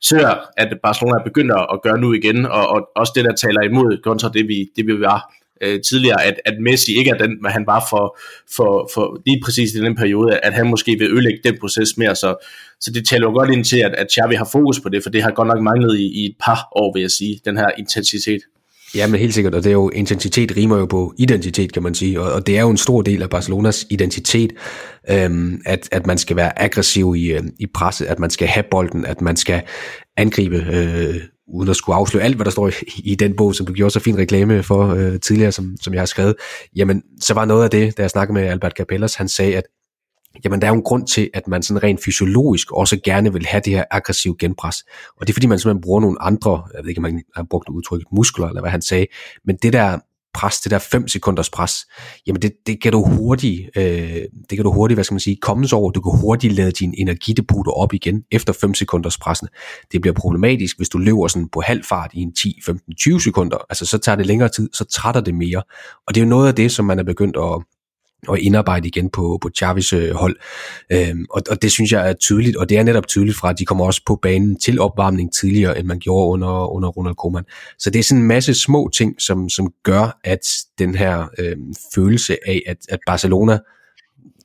ser, 0.00 0.28
at 0.56 0.68
Barcelona 0.82 1.18
er 1.20 1.24
begyndt 1.24 1.52
at 1.74 1.82
gøre 1.82 1.98
nu 1.98 2.12
igen, 2.12 2.46
og, 2.46 2.68
og 2.68 2.88
også 2.96 3.12
det, 3.16 3.24
der 3.24 3.34
taler 3.34 3.62
imod 3.62 4.02
kontra 4.02 4.28
det, 4.28 4.48
vi, 4.48 4.58
det 4.76 4.86
vi 4.86 5.00
var 5.00 5.34
øh, 5.60 5.80
tidligere, 5.80 6.24
at, 6.24 6.40
at 6.44 6.54
Messi 6.60 6.98
ikke 6.98 7.10
er 7.10 7.18
den, 7.18 7.46
han 7.46 7.66
var 7.66 7.86
for, 7.90 8.18
for, 8.56 8.90
for 8.94 9.22
lige 9.26 9.40
præcis 9.44 9.74
i 9.74 9.80
den 9.80 9.96
periode, 9.96 10.38
at 10.38 10.54
han 10.54 10.66
måske 10.66 10.96
vil 10.98 11.12
ødelægge 11.12 11.40
den 11.44 11.58
proces 11.60 11.96
mere, 11.96 12.14
så, 12.14 12.36
så 12.80 12.90
det 12.90 13.08
taler 13.08 13.26
jo 13.26 13.32
godt 13.32 13.50
ind 13.50 13.64
til, 13.64 13.78
at, 13.78 13.94
at 13.94 14.06
Xavi 14.12 14.34
har 14.34 14.48
fokus 14.52 14.80
på 14.80 14.88
det, 14.88 15.02
for 15.02 15.10
det 15.10 15.22
har 15.22 15.30
godt 15.30 15.48
nok 15.48 15.62
manglet 15.62 15.98
i, 15.98 16.22
i 16.22 16.26
et 16.26 16.36
par 16.40 16.68
år, 16.72 16.92
vil 16.94 17.00
jeg 17.00 17.10
sige, 17.10 17.40
den 17.44 17.56
her 17.56 17.70
intensitet. 17.78 18.40
Ja, 18.94 19.06
men 19.06 19.20
helt 19.20 19.34
sikkert, 19.34 19.54
og 19.54 19.64
det 19.64 19.70
er 19.70 19.74
jo, 19.74 19.88
intensitet 19.88 20.56
rimer 20.56 20.78
jo 20.78 20.86
på 20.86 21.14
identitet, 21.18 21.72
kan 21.72 21.82
man 21.82 21.94
sige, 21.94 22.20
og, 22.20 22.32
og 22.32 22.46
det 22.46 22.58
er 22.58 22.62
jo 22.62 22.70
en 22.70 22.76
stor 22.76 23.02
del 23.02 23.22
af 23.22 23.30
Barcelonas 23.30 23.86
identitet, 23.90 24.52
øhm, 25.10 25.60
at, 25.66 25.88
at 25.92 26.06
man 26.06 26.18
skal 26.18 26.36
være 26.36 26.62
aggressiv 26.62 27.14
i, 27.16 27.32
øh, 27.32 27.42
i 27.58 27.66
presset, 27.66 28.06
at 28.06 28.18
man 28.18 28.30
skal 28.30 28.48
have 28.48 28.64
bolden, 28.70 29.06
at 29.06 29.20
man 29.20 29.36
skal 29.36 29.62
angribe, 30.16 30.56
øh, 30.56 31.20
uden 31.54 31.70
at 31.70 31.76
skulle 31.76 31.96
afsløre 31.96 32.24
alt, 32.24 32.36
hvad 32.36 32.44
der 32.44 32.50
står 32.50 32.68
i, 32.68 32.72
i 33.04 33.14
den 33.14 33.36
bog, 33.36 33.54
som 33.54 33.66
du 33.66 33.72
gjorde 33.72 33.90
så 33.90 34.00
fin 34.00 34.18
reklame 34.18 34.62
for 34.62 34.88
øh, 34.94 35.20
tidligere, 35.20 35.52
som, 35.52 35.76
som 35.80 35.94
jeg 35.94 36.00
har 36.00 36.06
skrevet, 36.06 36.34
jamen, 36.76 37.02
så 37.20 37.34
var 37.34 37.44
noget 37.44 37.64
af 37.64 37.70
det, 37.70 37.96
da 37.96 38.02
jeg 38.02 38.10
snakkede 38.10 38.34
med 38.34 38.42
Albert 38.42 38.72
Capellas, 38.76 39.14
han 39.14 39.28
sagde, 39.28 39.56
at 39.56 39.64
jamen 40.44 40.60
der 40.60 40.66
er 40.66 40.70
jo 40.70 40.76
en 40.76 40.82
grund 40.82 41.06
til, 41.06 41.30
at 41.34 41.48
man 41.48 41.62
sådan 41.62 41.82
rent 41.82 42.04
fysiologisk 42.04 42.72
også 42.72 43.00
gerne 43.04 43.32
vil 43.32 43.46
have 43.46 43.62
det 43.64 43.72
her 43.72 43.84
aggressive 43.90 44.36
genpres. 44.38 44.84
Og 45.16 45.26
det 45.26 45.32
er 45.32 45.34
fordi, 45.34 45.46
man 45.46 45.58
simpelthen 45.58 45.80
bruger 45.80 46.00
nogle 46.00 46.22
andre, 46.22 46.62
jeg 46.74 46.82
ved 46.82 46.88
ikke, 46.88 46.98
om 46.98 47.02
man 47.02 47.22
har 47.36 47.46
brugt 47.50 47.68
udtrykket 47.68 48.06
muskler, 48.12 48.48
eller 48.48 48.60
hvad 48.60 48.70
han 48.70 48.82
sagde, 48.82 49.06
men 49.44 49.56
det 49.56 49.72
der 49.72 49.98
pres, 50.34 50.60
det 50.60 50.70
der 50.70 50.78
5 50.78 51.08
sekunders 51.08 51.50
pres, 51.50 51.72
jamen 52.26 52.42
det, 52.42 52.52
det 52.66 52.82
kan 52.82 52.92
du 52.92 53.04
hurtigt, 53.04 53.70
øh, 53.76 53.82
det 54.50 54.56
kan 54.56 54.62
du 54.62 54.72
hurtigt, 54.72 54.96
hvad 54.96 55.04
skal 55.04 55.14
man 55.14 55.20
sige, 55.20 55.36
komme 55.36 55.66
over. 55.72 55.90
Du 55.90 56.00
kan 56.00 56.20
hurtigt 56.20 56.52
lade 56.52 56.70
din 56.70 56.94
energidepoter 56.98 57.72
op 57.72 57.94
igen 57.94 58.22
efter 58.30 58.52
5 58.52 58.74
sekunders 58.74 59.18
pressen. 59.18 59.48
Det 59.92 60.00
bliver 60.00 60.14
problematisk, 60.14 60.76
hvis 60.76 60.88
du 60.88 60.98
løber 60.98 61.28
sådan 61.28 61.48
på 61.48 61.60
halv 61.60 61.84
fart 61.84 62.10
i 62.14 62.20
en 62.20 62.34
10, 62.34 62.60
15, 62.66 62.94
20 62.94 63.20
sekunder. 63.20 63.56
Altså 63.70 63.86
så 63.86 63.98
tager 63.98 64.16
det 64.16 64.26
længere 64.26 64.48
tid, 64.48 64.68
så 64.72 64.84
trætter 64.84 65.20
det 65.20 65.34
mere. 65.34 65.62
Og 66.06 66.14
det 66.14 66.20
er 66.20 66.24
jo 66.24 66.28
noget 66.28 66.48
af 66.48 66.54
det, 66.54 66.72
som 66.72 66.84
man 66.84 66.98
er 66.98 67.04
begyndt 67.04 67.36
at, 67.36 67.62
og 68.26 68.40
indarbejde 68.40 68.88
igen 68.88 69.10
på, 69.10 69.38
på 69.42 69.50
Chavis 69.56 69.92
øh, 69.92 70.14
hold. 70.14 70.36
Øhm, 70.92 71.26
og, 71.30 71.42
og 71.50 71.62
det 71.62 71.72
synes 71.72 71.92
jeg 71.92 72.08
er 72.08 72.12
tydeligt, 72.12 72.56
og 72.56 72.68
det 72.68 72.78
er 72.78 72.82
netop 72.82 73.06
tydeligt 73.06 73.36
fra, 73.36 73.50
at 73.50 73.58
de 73.58 73.64
kommer 73.64 73.84
også 73.84 74.02
på 74.06 74.18
banen 74.22 74.60
til 74.60 74.80
opvarmning 74.80 75.32
tidligere, 75.34 75.78
end 75.78 75.86
man 75.86 75.98
gjorde 75.98 76.32
under, 76.32 76.74
under 76.76 76.88
Ronald 76.88 77.14
Koeman. 77.14 77.44
Så 77.78 77.90
det 77.90 77.98
er 77.98 78.02
sådan 78.02 78.22
en 78.22 78.28
masse 78.28 78.54
små 78.54 78.90
ting, 78.94 79.20
som, 79.20 79.48
som 79.48 79.72
gør, 79.82 80.20
at 80.24 80.40
den 80.78 80.94
her 80.94 81.26
øh, 81.38 81.56
følelse 81.94 82.36
af, 82.46 82.62
at, 82.66 82.76
at 82.88 82.98
Barcelona, 83.06 83.58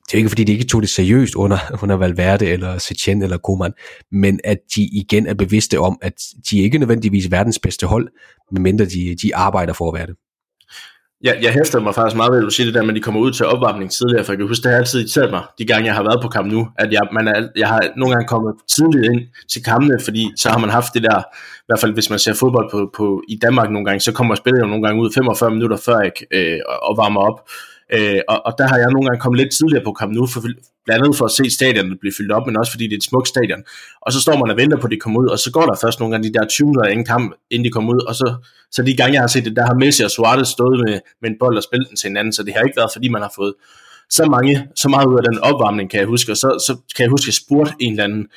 det 0.07 0.13
er 0.13 0.17
ikke 0.17 0.29
fordi, 0.29 0.43
de 0.43 0.51
ikke 0.51 0.65
tog 0.65 0.81
det 0.81 0.89
seriøst 0.89 1.35
under, 1.35 1.57
under 1.83 1.95
Valverde 1.95 2.45
eller 2.45 2.77
Setien 2.77 3.21
eller 3.21 3.37
Koeman, 3.37 3.73
men 4.11 4.39
at 4.43 4.57
de 4.75 4.83
igen 4.83 5.27
er 5.27 5.33
bevidste 5.33 5.79
om, 5.79 5.97
at 6.01 6.13
de 6.49 6.59
ikke 6.59 6.77
nødvendigvis 6.77 7.31
verdens 7.31 7.59
bedste 7.59 7.87
hold, 7.87 8.07
medmindre 8.51 8.85
de, 8.85 9.15
de 9.21 9.35
arbejder 9.35 9.73
for 9.73 9.87
at 9.91 9.99
være 9.99 10.07
det 10.07 10.15
jeg, 11.23 11.37
jeg 11.41 11.53
hæfter 11.53 11.79
mig 11.79 11.95
faktisk 11.95 12.15
meget 12.15 12.31
ved, 12.31 12.39
at 12.39 12.43
du 12.43 12.49
siger 12.49 12.65
det 12.67 12.73
der 12.73 12.81
men 12.81 12.89
at 12.89 12.95
de 12.95 13.01
kommer 13.01 13.21
ud 13.21 13.31
til 13.31 13.45
opvarmning 13.45 13.91
tidligere, 13.91 14.23
for 14.23 14.31
jeg 14.31 14.37
kan 14.37 14.47
huske, 14.47 14.63
det 14.63 14.71
har 14.71 14.77
altid 14.77 14.99
irriteret 14.99 15.31
mig, 15.31 15.43
de 15.57 15.65
gange 15.65 15.85
jeg 15.85 15.95
har 15.95 16.03
været 16.03 16.19
på 16.21 16.27
kamp 16.27 16.51
nu, 16.51 16.67
at 16.79 16.93
jeg, 16.93 17.01
man 17.11 17.27
er, 17.27 17.47
jeg 17.55 17.67
har 17.67 17.81
nogle 17.97 18.13
gange 18.13 18.27
kommet 18.27 18.53
tidligt 18.75 19.05
ind 19.11 19.21
til 19.51 19.63
kampene, 19.63 19.97
fordi 20.03 20.31
så 20.37 20.49
har 20.49 20.59
man 20.59 20.69
haft 20.69 20.93
det 20.93 21.03
der, 21.03 21.19
i 21.63 21.67
hvert 21.67 21.79
fald 21.79 21.93
hvis 21.93 22.09
man 22.09 22.19
ser 22.19 22.33
fodbold 22.33 22.71
på, 22.71 22.89
på, 22.97 23.21
i 23.29 23.35
Danmark 23.41 23.69
nogle 23.71 23.85
gange, 23.85 23.99
så 23.99 24.11
kommer 24.11 24.35
spillet 24.35 24.61
jo 24.61 24.67
nogle 24.67 24.83
gange 24.83 25.01
ud 25.01 25.09
45 25.15 25.51
minutter 25.51 25.77
før 25.77 25.99
jeg 25.99 26.11
øh, 26.31 26.59
og 26.81 26.97
varmer 26.97 27.21
op, 27.21 27.39
Øh, 27.95 28.21
og, 28.27 28.45
og 28.45 28.53
der 28.57 28.67
har 28.67 28.77
jeg 28.77 28.89
nogle 28.91 29.05
gange 29.07 29.21
kommet 29.21 29.39
lidt 29.41 29.53
tidligere 29.53 29.83
på 29.85 29.91
kamp 29.91 30.11
nu, 30.13 30.27
for, 30.27 30.41
blandt 30.85 31.03
andet 31.03 31.17
for 31.17 31.25
at 31.25 31.31
se 31.31 31.45
stadionet 31.57 31.99
blive 31.99 32.13
fyldt 32.17 32.31
op, 32.31 32.45
men 32.47 32.57
også 32.57 32.71
fordi 32.71 32.85
det 32.87 32.93
er 32.93 33.01
et 33.03 33.09
smukt 33.11 33.27
stadion. 33.27 33.61
Og 34.01 34.09
så 34.13 34.19
står 34.21 34.35
man 34.41 34.51
og 34.51 34.57
venter 34.57 34.77
på, 34.77 34.87
at 34.87 34.91
de 34.91 34.99
kommer 34.99 35.19
ud, 35.21 35.27
og 35.27 35.39
så 35.39 35.51
går 35.51 35.65
der 35.69 35.75
først 35.83 35.99
nogle 35.99 36.11
gange 36.11 36.27
de 36.27 36.33
der 36.33 36.45
20 36.47 36.67
minutter 36.67 36.91
inden 36.91 37.05
kamp, 37.05 37.27
inden 37.51 37.65
de 37.65 37.71
kommer 37.71 37.93
ud, 37.93 38.01
og 38.09 38.15
så, 38.15 38.27
så 38.71 38.79
de 38.83 38.95
gange 38.95 39.13
jeg 39.13 39.21
har 39.21 39.31
set 39.33 39.45
det, 39.45 39.55
der 39.55 39.65
har 39.65 39.73
Messi 39.73 40.03
og 40.03 40.11
Suarez 40.11 40.47
stået 40.47 40.77
med, 40.85 40.99
med 41.21 41.29
en 41.29 41.37
bold 41.39 41.57
og 41.57 41.63
spillet 41.63 41.89
den 41.89 41.97
til 41.97 42.07
hinanden, 42.07 42.33
så 42.33 42.43
det 42.43 42.53
har 42.53 42.61
ikke 42.61 42.77
været, 42.77 42.91
fordi 42.93 43.07
man 43.09 43.21
har 43.21 43.33
fået 43.35 43.53
så 44.09 44.25
mange, 44.25 44.67
så 44.75 44.89
meget 44.89 45.07
ud 45.07 45.17
af 45.17 45.23
den 45.23 45.39
opvarmning, 45.39 45.89
kan 45.89 45.99
jeg 45.99 46.07
huske, 46.07 46.31
og 46.31 46.37
så, 46.37 46.63
så 46.67 46.77
kan 46.95 47.03
jeg 47.03 47.09
huske, 47.09 47.23
at 47.23 47.27
jeg 47.27 47.33
spurgte 47.33 47.73
en 47.79 47.91
eller 47.91 48.03
anden, 48.03 48.27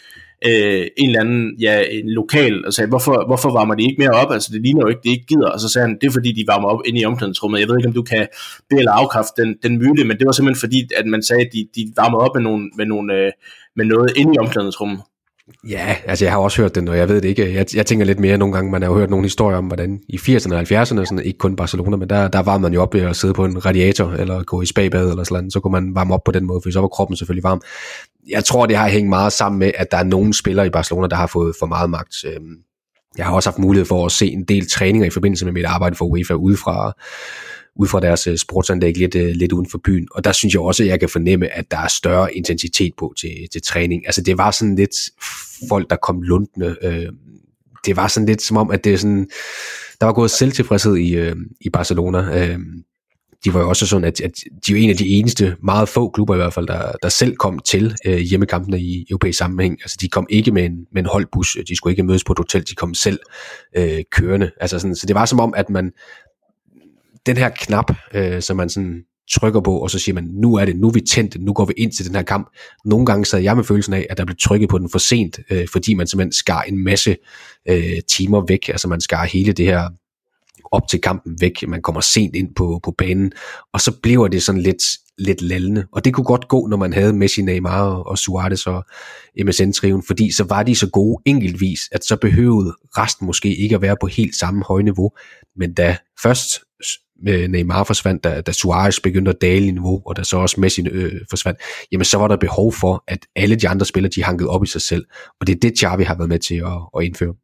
øh, 0.47 0.87
en 0.97 1.09
eller 1.09 1.21
anden, 1.21 1.57
ja, 1.61 1.83
en 1.91 2.11
lokal, 2.11 2.67
og 2.67 2.73
sagde, 2.73 2.89
hvorfor, 2.89 3.27
hvorfor 3.27 3.51
varmer 3.53 3.75
de 3.75 3.83
ikke 3.83 4.03
mere 4.03 4.11
op? 4.11 4.33
Altså, 4.33 4.51
det 4.53 4.63
ligner 4.63 4.81
jo 4.83 4.89
ikke, 4.89 5.01
det 5.05 5.11
ikke 5.11 5.27
gider. 5.27 5.51
Og 5.51 5.61
så 5.61 5.69
sagde 5.69 5.87
han, 5.89 5.99
det 6.01 6.07
er 6.07 6.13
fordi, 6.13 6.33
de 6.33 6.45
varmer 6.47 6.69
op 6.69 6.81
inde 6.87 7.01
i 7.01 7.05
omklædningsrummet. 7.05 7.61
Jeg 7.61 7.69
ved 7.69 7.77
ikke, 7.79 7.89
om 7.89 7.95
du 7.95 8.03
kan 8.03 8.27
be 8.71 8.77
eller 8.77 8.93
afkræfte 8.93 9.43
den, 9.43 9.57
den 9.63 9.79
myte, 9.79 10.05
men 10.05 10.19
det 10.19 10.27
var 10.27 10.33
simpelthen 10.33 10.61
fordi, 10.61 10.81
at 10.97 11.07
man 11.07 11.23
sagde, 11.23 11.43
at 11.47 11.53
de, 11.53 11.69
de 11.77 11.93
varmer 11.97 12.19
op 12.19 12.35
med, 12.35 12.43
nogle, 12.43 12.71
med, 12.77 12.87
nogle, 12.87 13.15
øh, 13.15 13.33
med 13.77 13.85
noget 13.85 14.11
inde 14.17 14.33
i 14.35 14.39
omklædningsrummet. 14.39 15.01
Ja, 15.69 15.97
altså 16.05 16.25
jeg 16.25 16.33
har 16.33 16.39
også 16.39 16.63
hørt 16.63 16.75
den, 16.75 16.89
og 16.89 16.99
jeg 16.99 17.09
ved 17.09 17.21
det 17.21 17.29
ikke. 17.29 17.55
Jeg, 17.55 17.67
jeg 17.75 17.87
tænker 17.87 18.07
lidt 18.07 18.21
mere 18.21 18.39
nogle 18.39 18.55
gange, 18.55 18.71
man 18.71 18.83
har 18.83 18.89
jo 18.89 18.97
hørt 18.97 19.11
nogle 19.11 19.25
historier 19.25 19.59
om, 19.59 19.67
hvordan 19.67 20.01
i 20.09 20.17
80'erne 20.17 20.55
og 20.55 20.61
70'erne, 20.61 21.05
sådan, 21.05 21.21
ikke 21.25 21.39
kun 21.39 21.57
Barcelona, 21.57 21.97
men 21.97 22.11
der, 22.11 22.29
der 22.29 22.43
var 22.43 22.59
man 22.59 22.75
jo 22.75 22.83
op 22.83 22.95
ved 22.95 23.01
at 23.01 23.17
sidde 23.17 23.35
på 23.35 23.45
en 23.45 23.67
radiator, 23.67 24.11
eller 24.13 24.43
gå 24.43 24.63
i 24.63 24.67
spabad 24.67 25.11
eller 25.11 25.25
sådan 25.25 25.51
så 25.51 25.61
kunne 25.61 25.73
man 25.73 25.95
varme 25.95 26.15
op 26.15 26.25
på 26.25 26.33
den 26.33 26.47
måde, 26.47 26.61
for 26.63 26.71
så 26.71 26.81
var 26.81 26.89
kroppen 26.89 27.17
selvfølgelig 27.17 27.45
varm. 27.45 27.61
Jeg 28.29 28.45
tror, 28.45 28.67
det 28.67 28.77
har 28.77 28.89
hængt 28.89 29.09
meget 29.09 29.33
sammen 29.33 29.59
med, 29.59 29.73
at 29.75 29.91
der 29.91 29.97
er 29.97 30.05
nogle 30.05 30.35
spillere 30.35 30.67
i 30.67 30.71
Barcelona, 30.71 31.07
der 31.07 31.17
har 31.17 31.27
fået 31.27 31.55
for 31.59 31.67
meget 31.67 31.91
magt. 31.91 32.15
Øhm, 32.25 32.57
jeg 33.19 33.27
har 33.27 33.35
også 33.35 33.51
haft 33.51 33.59
mulighed 33.59 33.87
for 33.87 34.07
at 34.07 34.13
se 34.13 34.27
en 34.27 34.45
del 34.45 34.71
træninger 34.71 35.07
i 35.07 35.11
forbindelse 35.11 35.45
med 35.45 35.53
mit 35.53 35.65
arbejde 35.65 35.97
for 35.97 36.05
UEFA 36.05 36.35
udefra, 36.35 36.93
ud 37.79 37.87
fra 37.87 38.01
deres 38.01 38.27
øh, 38.27 38.39
sportsanlæg 38.39 38.97
lidt, 38.97 39.15
øh, 39.15 39.29
lidt 39.29 39.53
uden 39.53 39.71
for 39.71 39.81
byen. 39.85 40.09
Og 40.11 40.25
der 40.25 40.33
synes 40.33 40.55
jeg 40.55 40.61
også, 40.61 40.83
at 40.83 40.89
jeg 40.89 41.01
kan 41.01 41.09
fornemme, 41.09 41.49
at 41.49 41.71
der 41.71 41.79
er 41.79 41.89
større 41.89 42.35
intensitet 42.35 42.93
på 42.99 43.15
til, 43.21 43.49
til 43.53 43.63
træning. 43.63 44.07
Altså 44.07 44.23
det 44.23 44.39
var 44.39 44.51
sådan 44.51 44.77
lidt 44.77 44.97
folk, 45.69 45.91
der 45.91 45.97
kom 45.97 46.23
lundende. 46.23 46.77
Øh, 46.83 47.09
det 47.87 47.97
var 47.97 48.09
sådan 48.09 48.27
lidt 48.27 48.43
som 48.43 48.57
om, 48.57 48.71
at 48.71 48.85
det 48.85 48.93
er 48.93 48.97
sådan, 48.97 49.29
der 50.01 50.07
var 50.07 50.13
gået 50.13 50.31
selvtilfredshed 50.31 50.97
i, 50.97 51.15
øh, 51.15 51.37
i 51.61 51.71
Barcelona. 51.71 52.49
Øh, 52.49 52.59
de 53.45 53.55
var 53.55 53.61
jo 53.61 53.69
også 53.69 53.87
sådan, 53.87 54.05
at, 54.05 54.21
at 54.21 54.33
de 54.67 54.73
er 54.73 54.77
en 54.77 54.91
af 54.91 54.97
de 54.97 55.09
eneste, 55.09 55.57
meget 55.63 55.89
få 55.89 56.11
klubber 56.11 56.35
i 56.35 56.37
hvert 56.37 56.55
fald, 56.55 56.67
der, 56.67 56.93
der 57.03 57.09
selv 57.09 57.37
kom 57.37 57.59
til 57.59 57.97
øh, 58.07 58.19
hjemmekampene 58.19 58.81
i 58.81 59.07
europæisk 59.11 59.39
sammenhæng. 59.39 59.79
Altså 59.83 59.97
de 60.01 60.09
kom 60.09 60.27
ikke 60.31 60.51
med 60.51 60.65
en, 60.65 60.87
med 60.93 61.03
en 61.03 61.09
holdbus, 61.09 61.57
de 61.69 61.77
skulle 61.77 61.93
ikke 61.93 62.03
mødes 62.03 62.25
på 62.25 62.33
et 62.33 62.39
hotel, 62.39 62.69
de 62.69 62.75
kom 62.75 62.95
selv 62.95 63.19
øh, 63.77 64.01
kørende. 64.13 64.51
Altså 64.61 64.79
sådan, 64.79 64.97
så 64.97 65.07
det 65.07 65.15
var 65.15 65.25
som 65.25 65.41
om, 65.41 65.55
at 65.57 65.71
man, 65.71 65.93
den 67.27 67.37
her 67.37 67.49
knap, 67.49 67.93
øh, 68.15 68.43
som 68.43 68.57
man 68.57 68.69
sådan 68.69 69.03
trykker 69.31 69.61
på, 69.61 69.79
og 69.79 69.91
så 69.91 69.99
siger 69.99 70.15
man, 70.15 70.25
nu 70.25 70.55
er 70.55 70.65
det, 70.65 70.77
nu 70.77 70.89
er 70.89 70.93
vi 70.93 71.01
tændt, 71.01 71.41
nu 71.41 71.53
går 71.53 71.65
vi 71.65 71.73
ind 71.77 71.93
til 71.93 72.07
den 72.07 72.15
her 72.15 72.23
kamp. 72.23 72.57
Nogle 72.85 73.07
gange 73.07 73.25
sad 73.25 73.41
jeg 73.41 73.57
med 73.57 73.65
følelsen 73.65 73.95
af, 73.95 74.07
at 74.11 74.19
der 74.19 74.25
blev 74.25 74.37
trykket 74.41 74.69
på 74.69 74.79
den 74.79 74.91
for 74.91 74.99
sent, 74.99 75.39
øh, 75.51 75.69
fordi 75.73 75.95
man 75.95 76.07
simpelthen 76.07 76.33
skar 76.33 76.63
en 76.63 76.85
masse 76.85 77.17
øh, 77.69 78.01
timer 78.09 78.45
væk, 78.49 78.69
altså 78.69 78.89
man 78.89 79.01
skar 79.01 79.25
hele 79.25 79.53
det 79.53 79.67
her 79.67 79.89
op 80.73 80.89
til 80.89 81.01
kampen 81.01 81.37
væk, 81.41 81.69
man 81.69 81.83
kommer 81.83 82.01
sent 82.01 82.37
ind 82.37 82.55
på, 82.55 82.81
på 82.85 82.95
banen, 82.99 83.33
og 83.73 83.81
så 83.81 83.93
bliver 84.03 84.29
det 84.29 84.43
sådan 84.43 84.61
lidt, 84.61 84.83
lidt 85.19 85.43
lallende, 85.43 85.87
og 85.93 86.05
det 86.05 86.15
kunne 86.15 86.25
godt 86.25 86.49
gå, 86.49 86.67
når 86.67 86.77
man 86.77 86.93
havde 86.93 87.13
Messi, 87.13 87.43
Neymar 87.43 87.83
og 87.83 88.19
Suarez 88.19 88.67
og 88.67 88.85
MSN-triven, 89.45 90.03
fordi 90.07 90.33
så 90.33 90.45
var 90.45 90.63
de 90.63 90.75
så 90.75 90.91
gode 90.91 91.23
enkeltvis, 91.25 91.81
at 91.93 92.05
så 92.05 92.17
behøvede 92.17 92.75
resten 92.99 93.27
måske 93.27 93.57
ikke 93.57 93.75
at 93.75 93.83
være 93.83 93.97
på 94.01 94.07
helt 94.07 94.37
samme 94.37 94.65
høje 94.65 94.83
niveau, 94.83 95.11
men 95.57 95.75
da 95.75 95.97
først 96.23 96.61
Neymar 97.23 97.85
forsvandt, 97.85 98.25
da, 98.25 98.41
da 98.41 98.53
Suarez 98.53 99.01
begyndte 99.01 99.31
at 99.31 99.41
dale 99.41 99.67
i 99.67 99.71
niveau, 99.71 100.03
og 100.07 100.17
da 100.17 100.23
så 100.23 100.37
også 100.37 100.61
Messi 100.61 100.83
øh, 100.91 101.13
forsvandt, 101.31 101.61
jamen 101.93 102.05
så 102.05 102.19
var 102.19 102.29
der 102.29 102.37
behov 102.37 102.73
for, 102.73 103.05
at 103.09 103.19
alle 103.37 103.57
de 103.57 103.69
andre 103.69 103.87
spillere, 103.87 104.13
de 104.17 104.25
hankede 104.25 104.49
op 104.49 104.65
i 104.65 104.67
sig 104.67 104.83
selv. 104.83 105.05
Og 105.41 105.47
det 105.47 105.55
er 105.55 105.61
det, 105.61 105.79
Xavi 105.79 106.03
har 106.03 106.17
været 106.17 106.29
med 106.29 106.39
til 106.39 106.55
at, 106.55 106.99
at 106.99 107.05
indføre. 107.05 107.35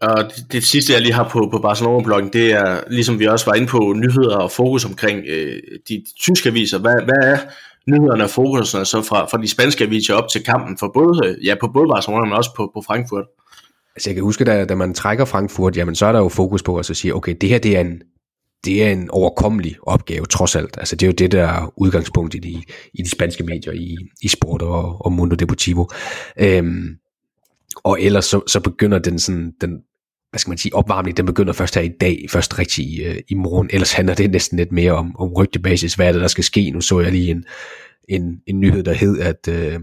Og 0.00 0.24
det, 0.24 0.52
det 0.52 0.64
sidste, 0.64 0.92
jeg 0.92 1.02
lige 1.02 1.12
har 1.12 1.28
på, 1.28 1.48
på 1.52 1.58
Barcelona-bloggen, 1.58 2.32
det 2.32 2.52
er, 2.52 2.80
ligesom 2.90 3.18
vi 3.18 3.26
også 3.26 3.46
var 3.46 3.54
inde 3.54 3.66
på, 3.66 3.94
nyheder 3.96 4.36
og 4.36 4.50
fokus 4.50 4.84
omkring 4.84 5.24
øh, 5.28 5.62
de 5.88 6.04
tyske 6.20 6.48
aviser. 6.48 6.78
Hvad, 6.78 7.04
hvad 7.04 7.32
er 7.32 7.38
nyhederne 7.90 8.24
og 8.24 8.30
fokuserne 8.30 8.84
så 8.84 9.02
fra, 9.02 9.26
fra 9.26 9.42
de 9.42 9.48
spanske 9.48 9.84
aviser 9.84 10.14
op 10.14 10.28
til 10.28 10.44
kampen, 10.44 10.78
for 10.78 10.90
både, 10.94 11.38
ja, 11.44 11.54
på 11.60 11.68
både 11.74 11.88
Barcelona, 11.88 12.24
men 12.24 12.32
også 12.32 12.50
på, 12.56 12.70
på 12.74 12.82
Frankfurt? 12.86 13.24
Altså 13.98 14.10
jeg 14.10 14.14
kan 14.14 14.24
huske, 14.24 14.44
da, 14.44 14.64
da 14.64 14.74
man 14.74 14.94
trækker 14.94 15.24
Frankfurt, 15.24 15.76
jamen 15.76 15.94
så 15.94 16.06
er 16.06 16.12
der 16.12 16.18
jo 16.18 16.28
fokus 16.28 16.62
på 16.62 16.76
at 16.76 16.86
så 16.86 16.94
sige, 16.94 17.14
okay, 17.14 17.36
det 17.40 17.48
her 17.48 17.58
det 17.58 17.76
er 17.76 17.80
en, 17.80 18.02
det 18.64 18.84
er 18.84 18.90
en 18.90 19.10
overkommelig 19.10 19.76
opgave, 19.82 20.26
trods 20.26 20.56
alt. 20.56 20.78
Altså, 20.78 20.96
det 20.96 21.06
er 21.06 21.08
jo 21.08 21.12
det, 21.12 21.32
der 21.32 21.44
er 21.44 21.72
udgangspunkt 21.76 22.34
i 22.34 22.38
de, 22.38 22.62
i 22.94 23.02
de 23.02 23.10
spanske 23.10 23.44
medier, 23.44 23.72
i, 23.72 23.96
i 24.22 24.28
sport 24.28 24.62
og, 24.62 25.06
og 25.06 25.12
Mundo 25.12 25.34
Deportivo. 25.34 25.86
Øhm, 26.40 26.96
og 27.76 28.02
ellers 28.02 28.24
så, 28.24 28.40
så 28.46 28.60
begynder 28.60 28.98
den 28.98 29.18
sådan, 29.18 29.52
den, 29.60 29.70
hvad 30.30 30.38
skal 30.38 30.50
man 30.50 30.58
sige, 30.58 30.74
opvarmning, 30.74 31.16
den 31.16 31.26
begynder 31.26 31.52
først 31.52 31.74
her 31.74 31.82
i 31.82 31.92
dag, 32.00 32.26
først 32.30 32.58
rigtig 32.58 32.84
i, 32.84 33.02
øh, 33.04 33.16
i 33.28 33.34
morgen. 33.34 33.70
Ellers 33.72 33.92
handler 33.92 34.14
det 34.14 34.30
næsten 34.30 34.58
lidt 34.58 34.72
mere 34.72 34.92
om, 34.92 35.16
om 35.18 35.32
rygtebasis, 35.32 35.94
hvad 35.94 36.08
er 36.08 36.12
det, 36.12 36.20
der 36.20 36.28
skal 36.28 36.44
ske. 36.44 36.70
Nu 36.70 36.80
så 36.80 37.00
jeg 37.00 37.12
lige 37.12 37.30
en, 37.30 37.44
en, 38.08 38.40
en 38.46 38.60
nyhed, 38.60 38.82
der 38.82 38.92
hed, 38.92 39.18
at, 39.18 39.48
øh, 39.48 39.80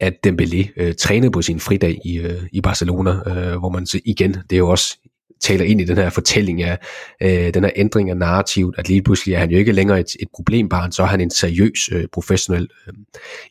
at 0.00 0.14
Dembélé 0.26 0.72
øh, 0.76 0.94
trænede 0.94 1.30
på 1.30 1.42
sin 1.42 1.60
fridag 1.60 2.00
i, 2.04 2.18
øh, 2.18 2.42
i 2.52 2.60
Barcelona, 2.60 3.10
øh, 3.10 3.58
hvor 3.58 3.68
man 3.68 3.86
så 3.86 4.00
igen, 4.04 4.36
det 4.50 4.52
er 4.52 4.58
jo 4.58 4.68
også 4.68 4.98
taler 5.40 5.64
ind 5.64 5.80
i 5.80 5.84
den 5.84 5.96
her 5.96 6.10
fortælling 6.10 6.62
af 6.62 6.78
øh, 7.22 7.54
den 7.54 7.64
her 7.64 7.70
ændring 7.76 8.10
af 8.10 8.16
narrativet, 8.16 8.74
at 8.78 8.88
lige 8.88 9.02
pludselig 9.02 9.34
er 9.34 9.38
han 9.38 9.50
jo 9.50 9.58
ikke 9.58 9.72
længere 9.72 10.00
et, 10.00 10.16
et 10.20 10.28
problembarn, 10.34 10.92
så 10.92 11.02
er 11.02 11.06
han 11.06 11.20
en 11.20 11.30
seriøs 11.30 11.88
øh, 11.92 12.04
professionel 12.12 12.68
øh, 12.86 12.94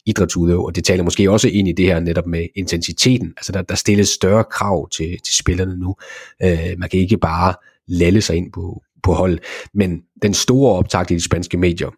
idrætsudøver, 0.06 0.66
og 0.66 0.76
det 0.76 0.84
taler 0.84 1.04
måske 1.04 1.32
også 1.32 1.48
ind 1.48 1.68
i 1.68 1.72
det 1.72 1.86
her 1.86 2.00
netop 2.00 2.28
med 2.28 2.48
intensiteten, 2.56 3.34
altså 3.38 3.52
der, 3.52 3.62
der 3.62 3.76
stilles 3.76 4.10
større 4.10 4.44
krav 4.44 4.90
til, 4.90 5.20
til 5.26 5.36
spillerne 5.36 5.78
nu. 5.78 5.96
Øh, 6.44 6.76
man 6.78 6.90
kan 6.90 7.00
ikke 7.00 7.18
bare 7.18 7.54
lalle 7.88 8.22
sig 8.22 8.36
ind 8.36 8.52
på, 8.52 8.82
på 9.04 9.14
hold, 9.14 9.40
men 9.74 10.02
den 10.22 10.34
store 10.34 10.74
optakt 10.78 11.12
i 11.12 11.14
de 11.14 11.24
spanske 11.24 11.58
medier, 11.58 11.90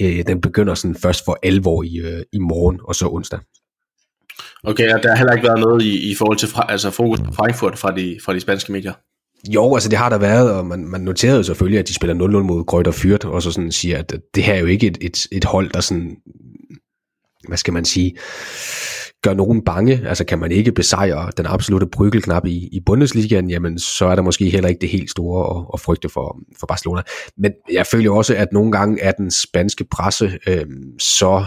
øh, 0.00 0.26
den 0.26 0.40
begynder 0.40 0.74
sådan 0.74 0.96
først 0.96 1.24
for 1.24 1.38
alvor 1.42 1.82
i, 1.82 1.96
øh, 1.98 2.22
i 2.32 2.38
morgen 2.38 2.80
og 2.84 2.94
så 2.94 3.08
onsdag. 3.08 3.38
Okay, 4.64 4.94
og 4.94 5.02
der 5.02 5.08
har 5.08 5.16
heller 5.16 5.32
ikke 5.32 5.48
været 5.48 5.60
noget 5.60 5.82
i, 5.82 6.10
i 6.10 6.14
forhold 6.14 6.38
til 6.38 6.48
fra, 6.48 6.66
altså 6.68 6.90
fokus 6.90 7.20
på 7.20 7.32
Frankfurt 7.32 7.78
fra 7.78 7.90
de, 7.96 8.18
fra 8.24 8.34
de 8.34 8.40
spanske 8.40 8.72
medier? 8.72 8.92
Jo, 9.48 9.74
altså 9.74 9.88
det 9.88 9.98
har 9.98 10.08
der 10.08 10.18
været, 10.18 10.52
og 10.52 10.66
man, 10.66 10.84
man 10.84 11.00
noterede 11.00 11.44
selvfølgelig, 11.44 11.78
at 11.78 11.88
de 11.88 11.94
spiller 11.94 12.14
0-0 12.14 12.18
mod 12.28 12.64
Grøjt 12.64 12.86
og 12.86 12.94
Fyrt, 12.94 13.24
og 13.24 13.42
så 13.42 13.50
sådan 13.50 13.72
siger, 13.72 13.98
at 13.98 14.14
det 14.34 14.42
her 14.44 14.54
er 14.54 14.58
jo 14.58 14.66
ikke 14.66 14.86
et, 14.86 14.98
et, 15.00 15.26
et 15.32 15.44
hold, 15.44 15.70
der 15.70 15.80
sådan, 15.80 16.16
hvad 17.48 17.58
skal 17.58 17.72
man 17.72 17.84
sige, 17.84 18.16
gør 19.22 19.34
nogen 19.34 19.64
bange. 19.64 20.08
Altså 20.08 20.24
kan 20.24 20.38
man 20.38 20.52
ikke 20.52 20.72
besejre 20.72 21.30
den 21.36 21.46
absolute 21.46 21.86
bryggelknap 21.86 22.46
i, 22.46 22.68
i 22.72 22.80
Bundesligaen, 22.86 23.50
jamen 23.50 23.78
så 23.78 24.06
er 24.06 24.14
der 24.14 24.22
måske 24.22 24.50
heller 24.50 24.68
ikke 24.68 24.80
det 24.80 24.88
helt 24.88 25.10
store 25.10 25.58
at, 25.58 25.66
at 25.74 25.80
frygte 25.80 26.08
for, 26.08 26.38
for 26.60 26.66
Barcelona. 26.66 27.02
Men 27.36 27.52
jeg 27.72 27.86
føler 27.86 28.10
også, 28.10 28.34
at 28.34 28.48
nogle 28.52 28.72
gange 28.72 29.00
er 29.00 29.12
den 29.12 29.30
spanske 29.30 29.84
presse 29.90 30.38
øh, 30.48 30.66
så 31.00 31.44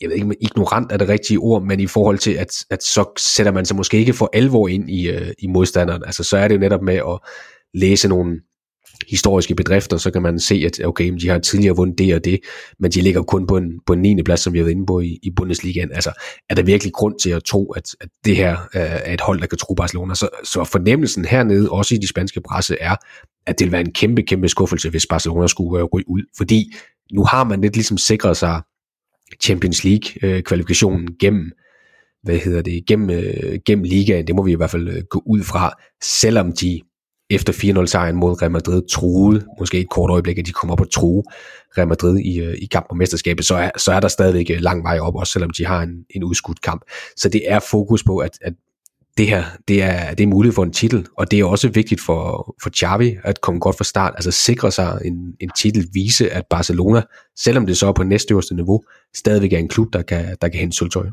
jeg 0.00 0.08
ved 0.08 0.16
ikke, 0.16 0.36
ignorant 0.40 0.92
er 0.92 0.96
det 0.96 1.08
rigtige 1.08 1.38
ord, 1.38 1.62
men 1.62 1.80
i 1.80 1.86
forhold 1.86 2.18
til, 2.18 2.30
at, 2.30 2.52
at 2.70 2.82
så 2.82 3.04
sætter 3.18 3.52
man 3.52 3.64
sig 3.64 3.76
måske 3.76 3.98
ikke 3.98 4.12
for 4.12 4.30
alvor 4.32 4.68
ind 4.68 4.90
i, 4.90 5.08
øh, 5.08 5.32
i 5.38 5.46
modstanderen. 5.46 6.02
Altså 6.06 6.24
så 6.24 6.36
er 6.36 6.48
det 6.48 6.54
jo 6.54 6.60
netop 6.60 6.82
med 6.82 6.94
at 6.94 7.18
læse 7.74 8.08
nogle 8.08 8.40
historiske 9.08 9.54
bedrifter, 9.54 9.96
så 9.96 10.10
kan 10.10 10.22
man 10.22 10.40
se, 10.40 10.62
at 10.66 10.86
okay, 10.86 11.12
de 11.12 11.28
har 11.28 11.38
tidligere 11.38 11.76
vundet 11.76 11.98
det 11.98 12.14
og 12.14 12.24
det, 12.24 12.40
men 12.78 12.90
de 12.90 13.00
ligger 13.00 13.22
kun 13.22 13.46
på 13.46 13.56
en, 13.56 13.72
på 13.86 13.92
en 13.92 14.02
9. 14.02 14.22
plads, 14.22 14.40
som 14.40 14.52
vi 14.52 14.58
har 14.58 14.64
været 14.64 14.74
inde 14.74 14.86
på 14.86 15.00
i, 15.00 15.18
i 15.22 15.30
Bundesligaen. 15.36 15.92
Altså, 15.92 16.12
er 16.50 16.54
der 16.54 16.62
virkelig 16.62 16.92
grund 16.92 17.14
til 17.18 17.30
at 17.30 17.44
tro, 17.44 17.70
at, 17.70 17.84
at 18.00 18.08
det 18.24 18.36
her 18.36 18.52
øh, 18.52 18.82
er 18.82 19.14
et 19.14 19.20
hold, 19.20 19.40
der 19.40 19.46
kan 19.46 19.58
tro 19.58 19.74
Barcelona? 19.74 20.14
Så, 20.14 20.28
så 20.44 20.64
fornemmelsen 20.64 21.24
hernede, 21.24 21.70
også 21.70 21.94
i 21.94 21.98
de 21.98 22.08
spanske 22.08 22.40
presse, 22.40 22.76
er, 22.80 22.96
at 23.46 23.58
det 23.58 23.64
vil 23.64 23.72
være 23.72 23.80
en 23.80 23.92
kæmpe, 23.92 24.22
kæmpe 24.22 24.48
skuffelse, 24.48 24.90
hvis 24.90 25.06
Barcelona 25.06 25.46
skulle 25.46 25.84
uh, 25.84 25.88
ryge 25.92 26.08
ud. 26.08 26.22
Fordi 26.36 26.72
nu 27.12 27.24
har 27.24 27.44
man 27.44 27.60
lidt 27.60 27.74
ligesom 27.74 27.98
sikret 27.98 28.36
sig 28.36 28.62
Champions 29.42 29.84
League 29.84 30.10
øh, 30.22 30.42
kvalifikationen 30.42 31.08
gennem 31.20 31.52
hvad 32.22 32.38
hedder 32.38 32.62
det, 32.62 32.86
gennem, 32.86 33.10
øh, 33.10 33.58
gennem 33.66 33.84
ligaen, 33.84 34.26
det 34.26 34.34
må 34.34 34.42
vi 34.42 34.52
i 34.52 34.54
hvert 34.54 34.70
fald 34.70 34.88
øh, 34.88 35.02
gå 35.10 35.22
ud 35.26 35.42
fra, 35.42 35.72
selvom 36.02 36.52
de 36.52 36.80
efter 37.30 37.52
4-0 37.82 37.86
sejren 37.86 38.16
mod 38.16 38.42
Real 38.42 38.50
Madrid 38.50 38.82
troede, 38.90 39.46
måske 39.58 39.80
et 39.80 39.90
kort 39.90 40.10
øjeblik, 40.10 40.38
at 40.38 40.46
de 40.46 40.52
kommer 40.52 40.72
op 40.72 40.80
og 40.80 40.90
true 40.90 41.22
Real 41.78 41.88
Madrid 41.88 42.18
i, 42.18 42.40
øh, 42.40 42.54
i 42.58 42.66
kamp 42.66 42.86
om 42.90 42.96
mesterskabet, 42.96 43.44
så 43.44 43.54
er, 43.54 43.70
så 43.76 43.92
er 43.92 44.00
der 44.00 44.08
stadigvæk 44.08 44.50
øh, 44.50 44.60
lang 44.60 44.82
vej 44.84 44.98
op, 44.98 45.16
også 45.16 45.32
selvom 45.32 45.50
de 45.50 45.66
har 45.66 45.82
en, 45.82 46.04
en 46.10 46.24
udskudt 46.24 46.62
kamp. 46.62 46.82
Så 47.16 47.28
det 47.28 47.42
er 47.46 47.60
fokus 47.70 48.04
på, 48.04 48.18
at, 48.18 48.38
at 48.40 48.52
det 49.18 49.28
her, 49.28 49.44
det 49.68 49.82
er, 49.82 50.14
det 50.14 50.24
er 50.24 50.28
muligt 50.28 50.54
for 50.54 50.62
en 50.62 50.72
titel, 50.72 51.06
og 51.16 51.30
det 51.30 51.40
er 51.40 51.44
også 51.44 51.68
vigtigt 51.68 52.00
for, 52.00 52.54
for 52.62 52.70
Xavi 52.70 53.16
at 53.24 53.40
komme 53.40 53.60
godt 53.60 53.76
fra 53.76 53.84
start, 53.84 54.12
altså 54.16 54.30
sikre 54.30 54.72
sig 54.72 55.00
en, 55.04 55.14
en 55.40 55.50
titel, 55.58 55.88
vise 55.92 56.30
at 56.30 56.44
Barcelona, 56.50 57.02
selvom 57.38 57.66
det 57.66 57.76
så 57.76 57.88
er 57.88 57.92
på 57.92 58.02
næstøverste 58.02 58.54
niveau, 58.54 58.82
stadigvæk 59.16 59.52
er 59.52 59.58
en 59.58 59.68
klub, 59.68 59.92
der 59.92 60.02
kan, 60.02 60.36
der 60.42 60.48
kan 60.48 60.60
hente 60.60 60.76
sølvtøj. 60.76 61.06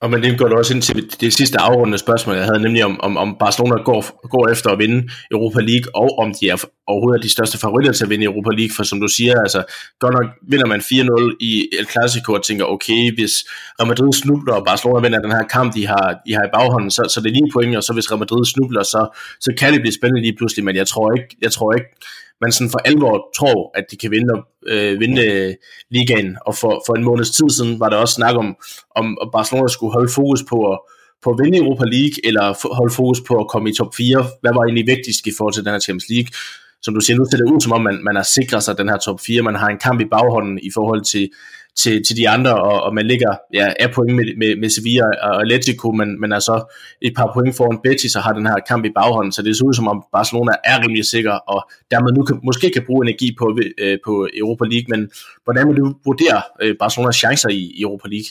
Og 0.00 0.10
men 0.10 0.22
det 0.22 0.38
går 0.38 0.56
også 0.58 0.74
ind 0.74 0.82
til 0.82 1.10
det 1.20 1.32
sidste 1.32 1.60
afrundende 1.60 1.98
spørgsmål, 1.98 2.36
jeg 2.36 2.44
havde, 2.44 2.62
nemlig 2.62 2.84
om, 2.84 3.00
om, 3.00 3.16
om 3.16 3.36
Barcelona 3.40 3.82
går, 3.82 4.28
går 4.28 4.48
efter 4.48 4.70
at 4.70 4.78
vinde 4.78 5.10
Europa 5.30 5.60
League, 5.60 5.86
og 5.94 6.18
om 6.18 6.34
de 6.40 6.48
er 6.48 6.64
overhovedet 6.86 7.18
er 7.18 7.22
de 7.22 7.30
største 7.36 7.58
favoritter 7.58 7.92
til 7.92 8.04
at 8.04 8.10
vinde 8.10 8.24
Europa 8.24 8.50
League, 8.58 8.74
for 8.76 8.82
som 8.82 9.00
du 9.00 9.08
siger, 9.08 9.40
altså 9.40 9.60
godt 10.00 10.14
nok 10.18 10.28
vinder 10.52 10.66
man 10.66 10.80
4-0 10.80 11.36
i 11.40 11.68
El 11.78 11.86
Clasico 11.92 12.32
og 12.32 12.44
tænker, 12.44 12.64
okay, 12.64 13.02
hvis 13.16 13.34
Real 13.78 13.88
Madrid 13.88 14.12
snubler, 14.12 14.54
og 14.54 14.64
Barcelona 14.64 15.00
vinder 15.06 15.20
den 15.26 15.32
her 15.36 15.44
kamp, 15.56 15.74
de 15.74 15.86
har, 15.86 16.06
de 16.26 16.32
har 16.34 16.44
i 16.44 16.52
baghånden, 16.56 16.90
så, 16.90 17.02
så 17.12 17.20
det 17.20 17.28
er 17.28 17.36
lige 17.38 17.52
point, 17.52 17.76
og 17.76 17.82
så 17.82 17.92
hvis 17.92 18.10
Real 18.10 18.18
Madrid 18.24 18.44
snubler, 18.44 18.82
så, 18.82 19.00
så 19.40 19.50
kan 19.58 19.72
det 19.72 19.80
blive 19.80 19.94
spændende 19.98 20.22
lige 20.26 20.36
pludselig, 20.38 20.64
men 20.64 20.76
jeg 20.76 20.86
tror 20.86 21.06
ikke, 21.16 21.36
jeg 21.42 21.52
tror 21.52 21.72
ikke 21.78 21.90
man 22.40 22.52
sådan 22.52 22.70
for 22.70 22.78
alvor 22.78 23.30
tror, 23.38 23.70
at 23.74 23.84
de 23.90 23.96
kan 23.96 24.10
vinde, 24.10 24.34
øh, 24.66 25.00
vinde 25.00 25.56
ligaen. 25.90 26.36
Og 26.46 26.54
for, 26.54 26.82
for 26.86 26.94
en 26.94 27.04
måneds 27.04 27.30
tid 27.30 27.50
siden 27.56 27.80
var 27.80 27.88
der 27.88 27.96
også 27.96 28.14
snak 28.14 28.34
om, 28.34 28.56
om 28.96 29.18
Barcelona 29.32 29.68
skulle 29.68 29.92
holde 29.92 30.12
fokus 30.12 30.42
på 30.50 30.72
at, 30.72 30.78
på 31.22 31.30
at 31.30 31.38
vinde 31.42 31.58
Europa 31.58 31.84
League, 31.84 32.16
eller 32.24 32.74
holde 32.76 32.94
fokus 32.94 33.20
på 33.28 33.34
at 33.42 33.48
komme 33.48 33.70
i 33.70 33.74
top 33.74 33.94
4. 33.94 34.26
Hvad 34.40 34.52
var 34.54 34.62
egentlig 34.64 34.86
vigtigst 34.86 35.26
i 35.26 35.32
forhold 35.38 35.54
til 35.54 35.64
den 35.64 35.72
her 35.72 35.80
Champions 35.80 36.08
League? 36.14 36.30
Som 36.82 36.94
du 36.94 37.00
siger, 37.00 37.16
nu 37.16 37.24
ser 37.24 37.36
det 37.36 37.52
ud 37.52 37.60
som 37.60 37.72
om, 37.72 37.82
man, 37.82 37.98
man 38.08 38.16
har 38.16 38.22
sikret 38.22 38.62
sig 38.62 38.78
den 38.78 38.88
her 38.88 38.96
top 38.96 39.20
4. 39.20 39.42
Man 39.42 39.54
har 39.54 39.68
en 39.68 39.78
kamp 39.78 40.00
i 40.00 40.04
baghånden 40.04 40.58
i 40.62 40.70
forhold 40.74 41.02
til, 41.04 41.30
til, 41.76 42.04
til 42.04 42.16
de 42.16 42.28
andre, 42.28 42.62
og, 42.62 42.82
og 42.82 42.94
man 42.94 43.06
ligger 43.06 43.36
ja, 43.54 43.72
af 43.80 43.90
point 43.94 44.16
med, 44.16 44.24
med, 44.36 44.56
med 44.60 44.68
Sevilla 44.68 45.04
og 45.22 45.40
Atletico, 45.40 45.90
men, 45.90 46.20
men 46.20 46.32
er 46.32 46.38
så 46.38 46.74
et 47.02 47.12
par 47.16 47.30
point 47.34 47.56
foran 47.56 47.78
Betis 47.84 48.16
og 48.16 48.22
har 48.22 48.32
den 48.32 48.46
her 48.46 48.56
kamp 48.68 48.84
i 48.84 48.90
baghånden, 48.94 49.32
så 49.32 49.42
det 49.42 49.56
ser 49.56 49.64
ud 49.64 49.74
som 49.74 49.88
om 49.88 50.04
Barcelona 50.12 50.52
er 50.64 50.82
rimelig 50.82 51.04
sikker, 51.04 51.32
og 51.32 51.70
dermed 51.90 52.12
nu 52.12 52.22
kan, 52.22 52.40
måske 52.44 52.70
kan 52.70 52.82
bruge 52.86 53.04
energi 53.06 53.36
på, 53.38 53.58
øh, 53.78 53.98
på 54.04 54.28
Europa 54.34 54.64
League, 54.64 54.86
men 54.88 55.10
hvordan 55.44 55.68
vil 55.68 55.76
du 55.76 55.94
vurdere 56.04 56.42
øh, 56.62 56.74
Barcelonas 56.80 57.16
chancer 57.16 57.48
i, 57.48 57.62
i 57.78 57.82
Europa 57.82 58.08
League? 58.08 58.30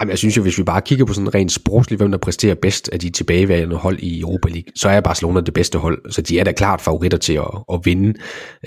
Jamen, 0.00 0.10
jeg 0.10 0.18
synes 0.18 0.36
jo, 0.36 0.42
hvis 0.42 0.58
vi 0.58 0.62
bare 0.62 0.82
kigger 0.82 1.04
på 1.04 1.12
sådan 1.12 1.34
rent 1.34 1.52
sportsligt, 1.52 2.00
hvem 2.00 2.10
der 2.10 2.18
præsterer 2.18 2.54
bedst 2.54 2.88
af 2.92 3.00
de 3.00 3.10
tilbageværende 3.10 3.76
hold 3.76 3.98
i 3.98 4.20
Europa 4.20 4.48
League, 4.48 4.72
så 4.74 4.88
er 4.88 5.00
Barcelona 5.00 5.40
det 5.40 5.54
bedste 5.54 5.78
hold. 5.78 6.12
Så 6.12 6.22
de 6.22 6.38
er 6.38 6.44
da 6.44 6.52
klart 6.52 6.80
favoritter 6.80 7.18
til 7.18 7.32
at, 7.32 7.62
at 7.72 7.80
vinde, 7.84 8.14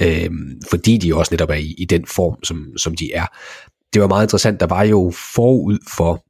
øh, 0.01 0.29
fordi 0.69 0.97
de 0.97 1.15
også 1.15 1.33
netop 1.33 1.49
er 1.49 1.53
i, 1.53 1.75
i 1.77 1.85
den 1.85 2.05
form, 2.05 2.43
som, 2.43 2.67
som 2.77 2.95
de 2.95 3.13
er 3.13 3.25
det 3.93 4.01
var 4.01 4.07
meget 4.07 4.25
interessant, 4.25 4.59
der 4.59 4.67
var 4.67 4.83
jo 4.83 5.13
forud 5.33 5.77
for 5.97 6.25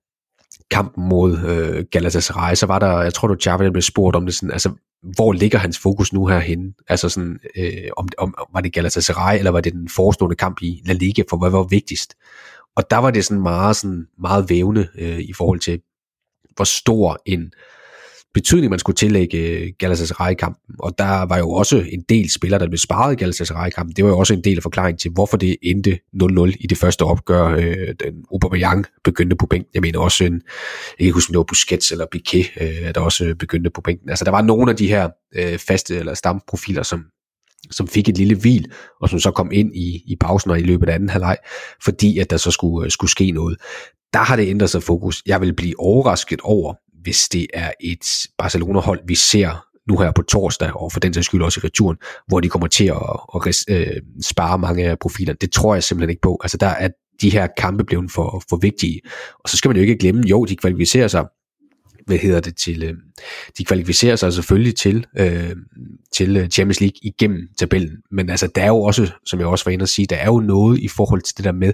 kampen 0.72 1.10
mod 1.10 1.38
øh, 1.38 1.86
Galatasaray, 1.92 2.56
så 2.56 2.66
var 2.66 2.80
der, 2.80 3.02
jeg 3.02 3.14
tror 3.14 3.28
du, 3.28 3.36
Xavi 3.44 3.70
blev 3.70 3.82
spurgt 3.82 4.16
om 4.16 4.26
det 4.26 4.36
sådan, 4.36 4.52
altså, 4.52 4.72
hvor 5.16 5.34
ligger 5.34 5.60
hans 5.60 5.80
fokus 5.80 6.14
nu 6.14 6.28
herhenne? 6.28 6.74
Altså 6.88 7.10
sådan, 7.10 7.40
øh, 7.58 7.90
om, 7.98 8.08
om, 8.18 8.36
var 8.54 8.62
det 8.62 8.74
Galatasaray, 8.74 9.38
eller 9.38 9.52
var 9.52 9.62
det 9.62 9.74
den 9.74 9.90
forestående 9.90 10.36
kamp 10.36 10.62
i 10.62 10.82
La 10.86 10.94
Liga, 10.94 11.24
for 11.30 11.38
hvad 11.38 11.50
var 11.50 11.64
vigtigst? 11.64 12.16
Og 12.76 12.90
der 12.90 12.98
var 12.98 13.12
det 13.12 13.26
sådan 13.26 13.44
meget, 13.44 13.76
sådan 13.76 14.08
meget 14.20 14.50
vævende 14.50 14.88
øh, 14.98 15.20
i 15.20 15.34
forhold 15.34 15.60
til, 15.60 15.82
hvor 16.56 16.66
stor 16.66 17.22
en, 17.26 17.42
øh, 17.42 17.50
betydning, 18.34 18.70
man 18.70 18.80
skulle 18.80 18.96
tillægge 18.96 19.38
øh, 19.38 19.72
Galatasaray-kampen. 19.80 20.76
Og 20.80 20.98
der 20.98 21.26
var 21.26 21.38
jo 21.38 21.50
også 21.50 21.86
en 21.92 22.04
del 22.10 22.32
spillere, 22.32 22.60
der 22.60 22.68
blev 22.68 22.78
sparet 22.78 23.14
i 23.14 23.16
Galatasaray-kampen. 23.16 23.96
Det 23.96 24.04
var 24.04 24.10
jo 24.10 24.18
også 24.18 24.34
en 24.34 24.44
del 24.44 24.58
af 24.58 24.64
forklaringen 24.64 24.98
til, 24.98 25.12
hvorfor 25.12 25.38
det 25.38 25.58
endte 25.62 26.00
0-0 26.24 26.56
i 26.60 26.68
det 26.68 26.78
første 26.78 27.04
opgør. 27.04 27.48
Øh, 27.48 27.88
den 28.00 28.26
Aubameyang 28.32 28.86
begyndte 29.04 29.36
på 29.36 29.46
bænken. 29.46 29.70
Jeg 29.74 29.82
mener 29.82 30.00
også 30.00 30.24
en, 30.24 30.34
jeg 30.34 30.42
kan 30.98 31.06
ikke 31.06 31.14
huske, 31.14 31.30
om 31.30 31.34
det 31.34 31.38
var 31.38 31.44
Busquets 31.44 31.92
eller 31.92 32.06
Piquet, 32.12 32.52
øh, 32.62 32.94
der 32.96 33.02
også 33.02 33.26
øh, 33.26 33.36
begyndte 33.36 33.70
på 33.70 33.82
bænken. 33.82 34.10
Altså 34.10 34.26
der 34.26 34.32
var 34.32 34.42
nogle 34.42 34.72
af 34.72 34.78
de 34.78 34.88
her 34.88 35.10
øh, 35.36 35.58
faste 35.58 35.98
eller 35.98 36.14
stamprofiler, 36.14 36.84
som, 36.84 37.06
som 37.72 37.88
fik 37.88 38.10
et 38.10 38.18
lille 38.18 38.36
hvil, 38.36 38.72
og 39.02 39.10
som 39.10 39.20
så 39.20 39.32
kom 39.32 39.52
ind 39.52 39.76
i, 39.76 40.04
i 40.08 40.16
pausen 40.20 40.52
og 40.52 40.60
i 40.60 40.64
løbet 40.64 40.90
af 40.90 40.96
anden 40.96 41.10
halvleg, 41.10 41.38
fordi 41.84 42.20
at 42.20 42.30
der 42.30 42.38
så 42.38 42.52
skulle, 42.52 42.86
øh, 42.86 42.92
skulle 42.92 43.12
ske 43.12 43.32
noget. 43.32 43.58
Der 44.14 44.20
har 44.20 44.36
det 44.36 44.48
ændret 44.48 44.70
sig 44.70 44.84
fokus. 44.84 45.24
Jeg 45.26 45.42
vil 45.42 45.54
blive 45.54 45.80
overrasket 45.80 46.42
over, 46.42 46.74
hvis 47.02 47.30
det 47.30 47.48
er 47.54 47.72
et 47.82 48.06
Barcelona-hold, 48.38 49.00
vi 49.08 49.16
ser 49.16 49.66
nu 49.88 49.98
her 49.98 50.12
på 50.12 50.22
torsdag, 50.22 50.72
og 50.76 50.92
for 50.92 51.00
den 51.00 51.14
sags 51.14 51.26
skyld 51.26 51.42
også 51.42 51.60
i 51.64 51.66
returen, 51.66 51.98
hvor 52.28 52.40
de 52.40 52.50
kommer 52.50 52.68
til 52.68 52.86
at, 52.86 53.46
at 53.48 53.66
øh, 53.70 54.02
spare 54.22 54.60
mange 54.60 54.86
af 54.86 55.00
profilerne. 55.00 55.38
Det 55.42 55.52
tror 55.52 55.74
jeg 55.74 55.84
simpelthen 55.84 56.10
ikke 56.10 56.22
på. 56.22 56.40
Altså 56.44 56.58
der 56.58 56.68
er 56.68 56.90
de 57.22 57.30
her 57.30 57.48
kampe 57.58 57.84
blevet 57.84 58.12
for, 58.12 58.44
for 58.50 58.58
vigtige. 58.58 59.02
Og 59.44 59.50
så 59.50 59.58
skal 59.58 59.70
man 59.70 59.76
jo 59.76 59.82
ikke 59.82 59.98
glemme, 59.98 60.24
jo, 60.28 60.46
de 60.46 60.56
kvalificerer 60.56 61.08
sig 61.08 61.26
hvad 62.10 62.18
hedder 62.18 62.40
det, 62.40 62.58
til, 62.58 62.84
øh, 62.84 62.94
de 63.58 63.66
kvalificerer 63.66 64.16
sig 64.16 64.34
selvfølgelig 64.34 64.76
til, 64.76 65.06
øh, 65.18 65.56
til 66.16 66.38
øh, 66.38 66.50
Champions 66.50 66.82
League 66.82 67.00
igennem 67.02 67.48
tabellen, 67.58 67.98
men 68.12 68.30
altså 68.30 68.48
der 68.56 68.62
er 68.62 68.68
jo 68.68 68.82
også, 68.82 69.12
som 69.26 69.40
jeg 69.40 69.48
også 69.48 69.66
var 69.66 69.72
inde 69.72 69.84
at 69.84 69.90
sige, 69.90 70.06
der 70.06 70.16
er 70.16 70.26
jo 70.26 70.40
noget 70.40 70.80
i 70.80 70.88
forhold 70.88 71.22
til 71.22 71.38
det 71.38 71.46
der 71.46 71.52
med 71.52 71.74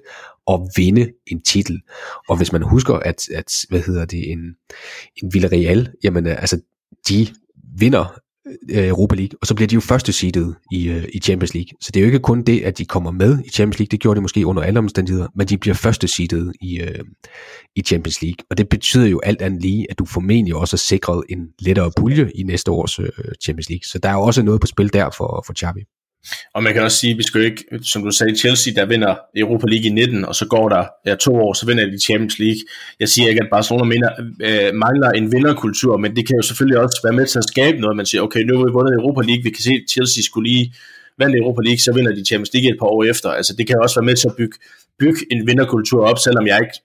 at 0.52 0.60
vinde 0.76 1.12
en 1.28 1.42
titel, 1.42 1.82
og 2.30 2.38
hvis 2.38 2.52
man 2.52 2.62
husker, 2.62 2.94
at, 2.94 3.30
at 3.30 3.66
hvad 3.70 3.82
hedder 3.82 4.06
det, 4.06 4.32
en, 4.32 4.40
en 5.24 5.34
Villarreal, 5.34 5.92
jamen 6.04 6.28
øh, 6.28 6.42
altså 6.42 6.62
de 7.10 7.28
vinder 7.78 8.20
Øh, 8.48 8.80
øh, 8.80 8.88
Europa 8.88 9.16
League, 9.16 9.38
og 9.42 9.48
så 9.48 9.56
bliver 9.56 9.68
de 9.68 9.76
jo 9.76 9.82
første 9.82 10.14
seedet 10.14 10.56
i, 10.72 10.90
øh, 10.90 11.04
i 11.14 11.20
Champions 11.20 11.54
League. 11.54 11.70
Så 11.82 11.92
det 11.94 12.00
er 12.00 12.02
jo 12.02 12.06
ikke 12.06 12.20
kun 12.20 12.44
det, 12.44 12.62
at 12.62 12.78
de 12.78 12.86
kommer 12.86 13.12
med 13.12 13.40
i 13.46 13.50
Champions 13.50 13.80
League, 13.80 13.92
det 13.92 14.00
gjorde 14.00 14.18
de 14.18 14.22
måske 14.22 14.46
under 14.46 14.64
alle 14.64 14.80
omstændigheder, 14.80 15.28
men 15.36 15.48
de 15.48 15.58
bliver 15.58 15.74
første 15.74 16.08
seedet 16.08 16.54
i, 16.62 16.80
øh, 16.80 17.00
i 17.76 17.82
Champions 17.82 18.22
League. 18.22 18.46
Og 18.50 18.58
det 18.58 18.70
betyder 18.70 19.08
jo 19.08 19.20
alt 19.20 19.42
andet 19.42 19.62
lige, 19.62 19.88
at 19.90 20.00
du 20.00 20.06
formentlig 20.06 20.56
også 20.56 20.74
har 20.74 20.78
sikret 20.78 21.24
en 21.30 21.48
lettere 21.60 21.92
pulje 21.98 22.32
i 22.36 22.44
næste 22.44 22.72
års 22.72 23.00
øh, 23.00 23.10
Champions 23.44 23.70
League. 23.70 23.84
Så 23.84 24.00
der 24.00 24.10
er 24.10 24.14
jo 24.14 24.22
også 24.22 24.44
noget 24.44 24.62
på 24.62 24.68
spil 24.68 24.94
der 24.94 25.10
for, 25.18 25.44
for 25.48 25.54
Xavi. 25.54 25.84
Og 26.54 26.64
man 26.64 26.74
kan 26.74 26.84
også 26.84 26.98
sige, 26.98 27.18
vi 27.18 27.24
skal 27.24 27.42
ikke, 27.42 27.64
som 27.82 28.04
du 28.04 28.12
sagde, 28.12 28.36
Chelsea, 28.36 28.74
der 28.74 28.86
vinder 28.86 29.16
Europa 29.36 29.68
League 29.68 29.86
i 29.86 29.90
19, 29.90 30.26
og 30.26 30.36
så 30.36 30.46
går 30.46 30.70
der 30.70 30.84
ja, 31.06 31.16
to 31.16 31.36
år, 31.36 31.54
så 31.54 31.66
vinder 31.66 31.86
de 31.86 32.00
Champions 32.00 32.40
League. 32.40 32.62
Jeg 33.00 33.10
siger 33.10 33.30
ikke, 33.30 33.42
at 33.42 33.50
Barcelona 33.52 33.84
mener, 33.84 34.10
øh, 34.48 34.74
mangler 34.74 35.10
en 35.12 35.32
vinderkultur, 35.32 35.98
men 35.98 36.16
det 36.16 36.28
kan 36.28 36.36
jo 36.36 36.42
selvfølgelig 36.42 36.80
også 36.80 37.00
være 37.04 37.14
med 37.14 37.26
til 37.26 37.40
at 37.40 37.46
skabe 37.54 37.78
noget. 37.78 37.96
Man 37.98 38.06
siger, 38.06 38.22
okay, 38.22 38.42
nu 38.44 38.58
har 38.58 38.66
vi 38.66 38.72
vundet 38.72 38.94
Europa 38.94 39.22
League, 39.22 39.44
vi 39.44 39.50
kan 39.50 39.64
se, 39.64 39.72
at 39.72 39.90
Chelsea 39.92 40.24
skulle 40.24 40.50
lige 40.52 40.74
vinde 41.20 41.38
Europa 41.38 41.62
League, 41.62 41.80
så 41.80 41.92
vinder 41.94 42.12
de 42.16 42.26
Champions 42.26 42.54
League 42.54 42.70
et 42.72 42.80
par 42.80 42.88
år 42.96 43.04
efter. 43.04 43.30
Altså 43.30 43.54
det 43.58 43.68
kan 43.68 43.76
også 43.84 43.96
være 44.00 44.10
med 44.10 44.16
til 44.16 44.28
at 44.28 44.36
bygge, 44.38 44.58
bygge 45.00 45.22
en 45.32 45.48
vinderkultur 45.48 46.02
op, 46.10 46.20
selvom 46.20 46.48
jeg 46.48 46.58
ikke 46.64 46.78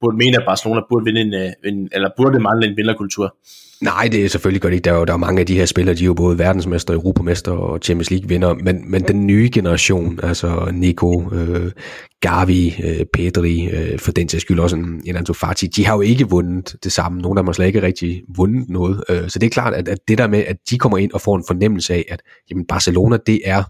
burde 0.00 0.16
mene, 0.16 0.36
at 0.36 0.42
Barcelona 0.46 0.80
burde, 0.90 1.04
vinde 1.04 1.20
en, 1.20 1.34
øh, 1.34 1.50
en, 1.64 1.88
eller 1.92 2.10
burde 2.16 2.40
mangle 2.40 2.66
en 2.66 2.76
vinderkultur. 2.76 3.36
Nej, 3.82 4.08
det 4.12 4.24
er 4.24 4.28
selvfølgelig 4.28 4.62
godt 4.62 4.74
ikke. 4.74 4.84
Der 4.84 4.92
er 4.92 4.98
jo 4.98 5.04
der 5.04 5.12
er 5.12 5.16
mange 5.16 5.40
af 5.40 5.46
de 5.46 5.56
her 5.56 5.66
spillere, 5.66 5.96
de 5.96 6.02
er 6.02 6.06
jo 6.06 6.14
både 6.14 6.38
verdensmester, 6.38 6.94
europamester 6.94 7.52
og 7.52 7.78
Champions 7.82 8.10
League 8.10 8.28
vinder, 8.28 8.54
men, 8.54 8.90
men 8.90 9.02
den 9.02 9.26
nye 9.26 9.50
generation, 9.52 10.20
altså 10.22 10.70
Nico, 10.74 11.34
øh, 11.34 11.72
Gavi, 12.20 12.74
øh, 12.84 13.06
Pedri, 13.12 13.68
øh, 13.68 13.98
for 13.98 14.12
den 14.12 14.28
til 14.28 14.40
skyld 14.40 14.60
også 14.60 14.76
en, 14.76 15.02
en 15.04 15.16
Antofati, 15.16 15.66
de 15.66 15.86
har 15.86 15.94
jo 15.94 16.00
ikke 16.00 16.28
vundet 16.28 16.76
det 16.84 16.92
samme. 16.92 17.20
Nogle 17.20 17.38
af 17.38 17.42
dem 17.42 17.46
har 17.46 17.52
slet 17.52 17.66
ikke 17.66 17.82
rigtig 17.82 18.22
vundet 18.36 18.68
noget. 18.68 19.04
Øh, 19.08 19.28
så 19.28 19.38
det 19.38 19.46
er 19.46 19.50
klart, 19.50 19.74
at, 19.74 19.88
at 19.88 19.98
det 20.08 20.18
der 20.18 20.26
med, 20.26 20.44
at 20.46 20.56
de 20.70 20.78
kommer 20.78 20.98
ind 20.98 21.12
og 21.12 21.20
får 21.20 21.36
en 21.36 21.44
fornemmelse 21.46 21.94
af, 21.94 22.04
at 22.08 22.22
jamen 22.50 22.66
Barcelona, 22.66 23.18
det 23.26 23.40
er 23.44 23.62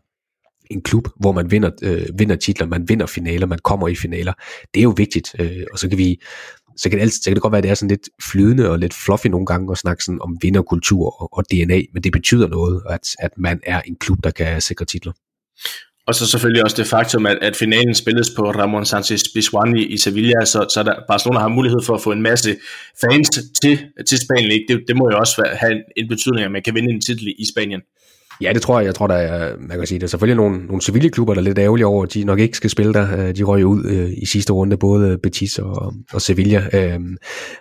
en 0.71 0.83
klub, 0.83 1.09
hvor 1.21 1.33
man 1.33 1.51
vinder, 1.51 1.71
øh, 1.83 2.07
vinder 2.19 2.37
titler, 2.37 2.67
man 2.67 2.89
vinder 2.89 3.07
finaler, 3.07 3.47
man 3.47 3.59
kommer 3.65 3.89
i 3.89 3.95
finaler. 3.95 4.33
Det 4.75 4.81
er 4.81 4.85
jo 4.85 4.95
vigtigt, 4.97 5.35
øh, 5.39 5.65
og 5.73 5.79
så 5.79 5.89
kan 5.89 5.99
vi 5.99 6.21
så 6.77 6.89
kan, 6.89 6.99
det 6.99 7.03
altid, 7.03 7.23
så 7.23 7.31
kan 7.31 7.35
det 7.35 7.43
godt 7.43 7.53
være, 7.53 7.59
at 7.59 7.65
det 7.65 7.71
er 7.71 7.75
sådan 7.75 7.89
lidt 7.89 8.09
flydende 8.23 8.71
og 8.71 8.79
lidt 8.79 8.95
fluffy 8.95 9.27
nogle 9.27 9.47
gange 9.47 9.73
at 9.73 9.79
snakke 9.79 10.05
sådan 10.05 10.23
om 10.23 10.39
vinderkultur 10.43 11.23
og, 11.23 11.39
og 11.39 11.45
DNA, 11.51 11.81
men 11.95 12.03
det 12.03 12.13
betyder 12.13 12.49
noget, 12.49 12.83
at, 12.91 13.09
at 13.19 13.31
man 13.37 13.61
er 13.63 13.81
en 13.81 13.97
klub, 13.97 14.19
der 14.25 14.31
kan 14.31 14.61
sikre 14.61 14.85
titler. 14.85 15.13
Og 16.07 16.15
så 16.15 16.27
selvfølgelig 16.27 16.65
også 16.65 16.77
det 16.77 16.87
faktum, 16.87 17.27
at, 17.27 17.39
at 17.43 17.57
finalen 17.57 17.95
spilles 17.95 18.31
på 18.37 18.51
Ramon 18.51 18.85
Sanchez 18.85 19.23
Pizjuan 19.35 19.77
i, 19.77 19.85
i 19.85 19.97
Sevilla, 19.99 20.45
så, 20.45 20.67
så 20.75 20.83
der, 20.83 20.95
Barcelona 21.09 21.41
har 21.41 21.49
mulighed 21.49 21.79
for 21.87 21.95
at 21.95 22.03
få 22.03 22.13
en 22.13 22.23
masse 22.23 22.57
fans 23.01 23.31
til, 23.63 23.79
til 24.09 24.19
Spanien. 24.19 24.51
Ikke? 24.53 24.65
Det, 24.69 24.85
det 24.89 24.97
må 24.97 25.11
jo 25.13 25.19
også 25.19 25.49
have 25.61 25.73
en, 25.73 25.83
en 25.97 26.09
betydning, 26.09 26.45
at 26.45 26.53
man 26.53 26.63
kan 26.63 26.75
vinde 26.75 26.95
en 26.95 27.01
titel 27.01 27.29
i 27.39 27.45
Spanien. 27.53 27.81
Ja, 28.41 28.53
det 28.53 28.63
tror 28.63 28.79
jeg. 28.81 28.87
Jeg 28.87 28.95
tror, 28.95 29.07
der 29.07 29.15
er, 29.15 29.57
man 29.59 29.79
kan 29.79 29.87
sige, 29.87 29.99
der 29.99 30.07
er 30.07 30.09
selvfølgelig 30.09 30.37
nogle, 30.37 30.67
nogle 30.67 30.83
civile 30.83 31.11
klubber, 31.11 31.35
der 31.35 31.41
er 31.41 31.45
lidt 31.45 31.59
ærgerlige 31.59 31.87
over, 31.87 32.05
at 32.05 32.15
de 32.15 32.25
nok 32.25 32.39
ikke 32.39 32.57
skal 32.57 32.71
spille 32.71 32.93
der. 32.93 33.19
Øh, 33.19 33.37
de 33.37 33.43
røg 33.43 33.67
ud 33.67 33.85
øh, 33.85 34.11
i 34.23 34.27
sidste 34.27 34.53
runde, 34.53 34.77
både 34.77 35.19
Betis 35.19 35.59
og, 35.59 35.95
og 36.13 36.23
Sevilla. 36.23 36.69
Øh, 36.73 37.01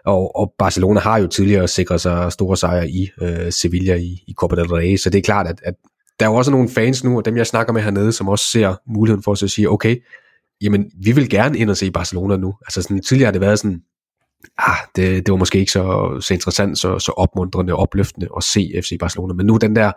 og, 0.05 0.35
og 0.35 0.53
Barcelona 0.59 0.99
har 0.99 1.17
jo 1.17 1.27
tidligere 1.27 1.67
sikret 1.67 2.01
sig 2.01 2.31
store 2.31 2.57
sejre 2.57 2.89
i 2.89 3.09
øh, 3.21 3.51
Sevilla 3.51 3.95
i, 3.95 4.23
i 4.27 4.33
Copa 4.33 4.55
del 4.55 4.65
Rey, 4.65 4.97
så 4.97 5.09
det 5.09 5.17
er 5.17 5.21
klart, 5.21 5.47
at, 5.47 5.59
at 5.63 5.73
der 6.19 6.25
er 6.25 6.29
jo 6.29 6.35
også 6.35 6.51
nogle 6.51 6.69
fans 6.69 7.03
nu, 7.03 7.17
og 7.17 7.25
dem 7.25 7.37
jeg 7.37 7.47
snakker 7.47 7.73
med 7.73 7.81
hernede, 7.81 8.11
som 8.11 8.27
også 8.27 8.45
ser 8.51 8.75
muligheden 8.87 9.23
for 9.23 9.31
at 9.31 9.37
sige, 9.37 9.71
okay, 9.71 9.95
jamen, 10.61 10.91
vi 11.03 11.11
vil 11.11 11.29
gerne 11.29 11.57
ind 11.57 11.69
og 11.69 11.77
se 11.77 11.91
Barcelona 11.91 12.37
nu. 12.37 12.53
Altså 12.61 12.81
sådan, 12.81 13.01
tidligere 13.01 13.27
har 13.27 13.31
det 13.31 13.41
været 13.41 13.59
sådan, 13.59 13.81
ah, 14.57 14.77
det, 14.95 15.25
det 15.25 15.31
var 15.31 15.37
måske 15.37 15.59
ikke 15.59 15.71
så, 15.71 16.17
så 16.21 16.33
interessant, 16.33 16.77
så, 16.77 16.99
så 16.99 17.11
opmuntrende 17.11 17.73
og 17.73 17.79
opløftende 17.79 18.27
at 18.37 18.43
se 18.43 18.71
FC 18.83 18.97
Barcelona, 18.99 19.33
men 19.33 19.45
nu 19.45 19.57
den 19.57 19.75
der 19.75 19.91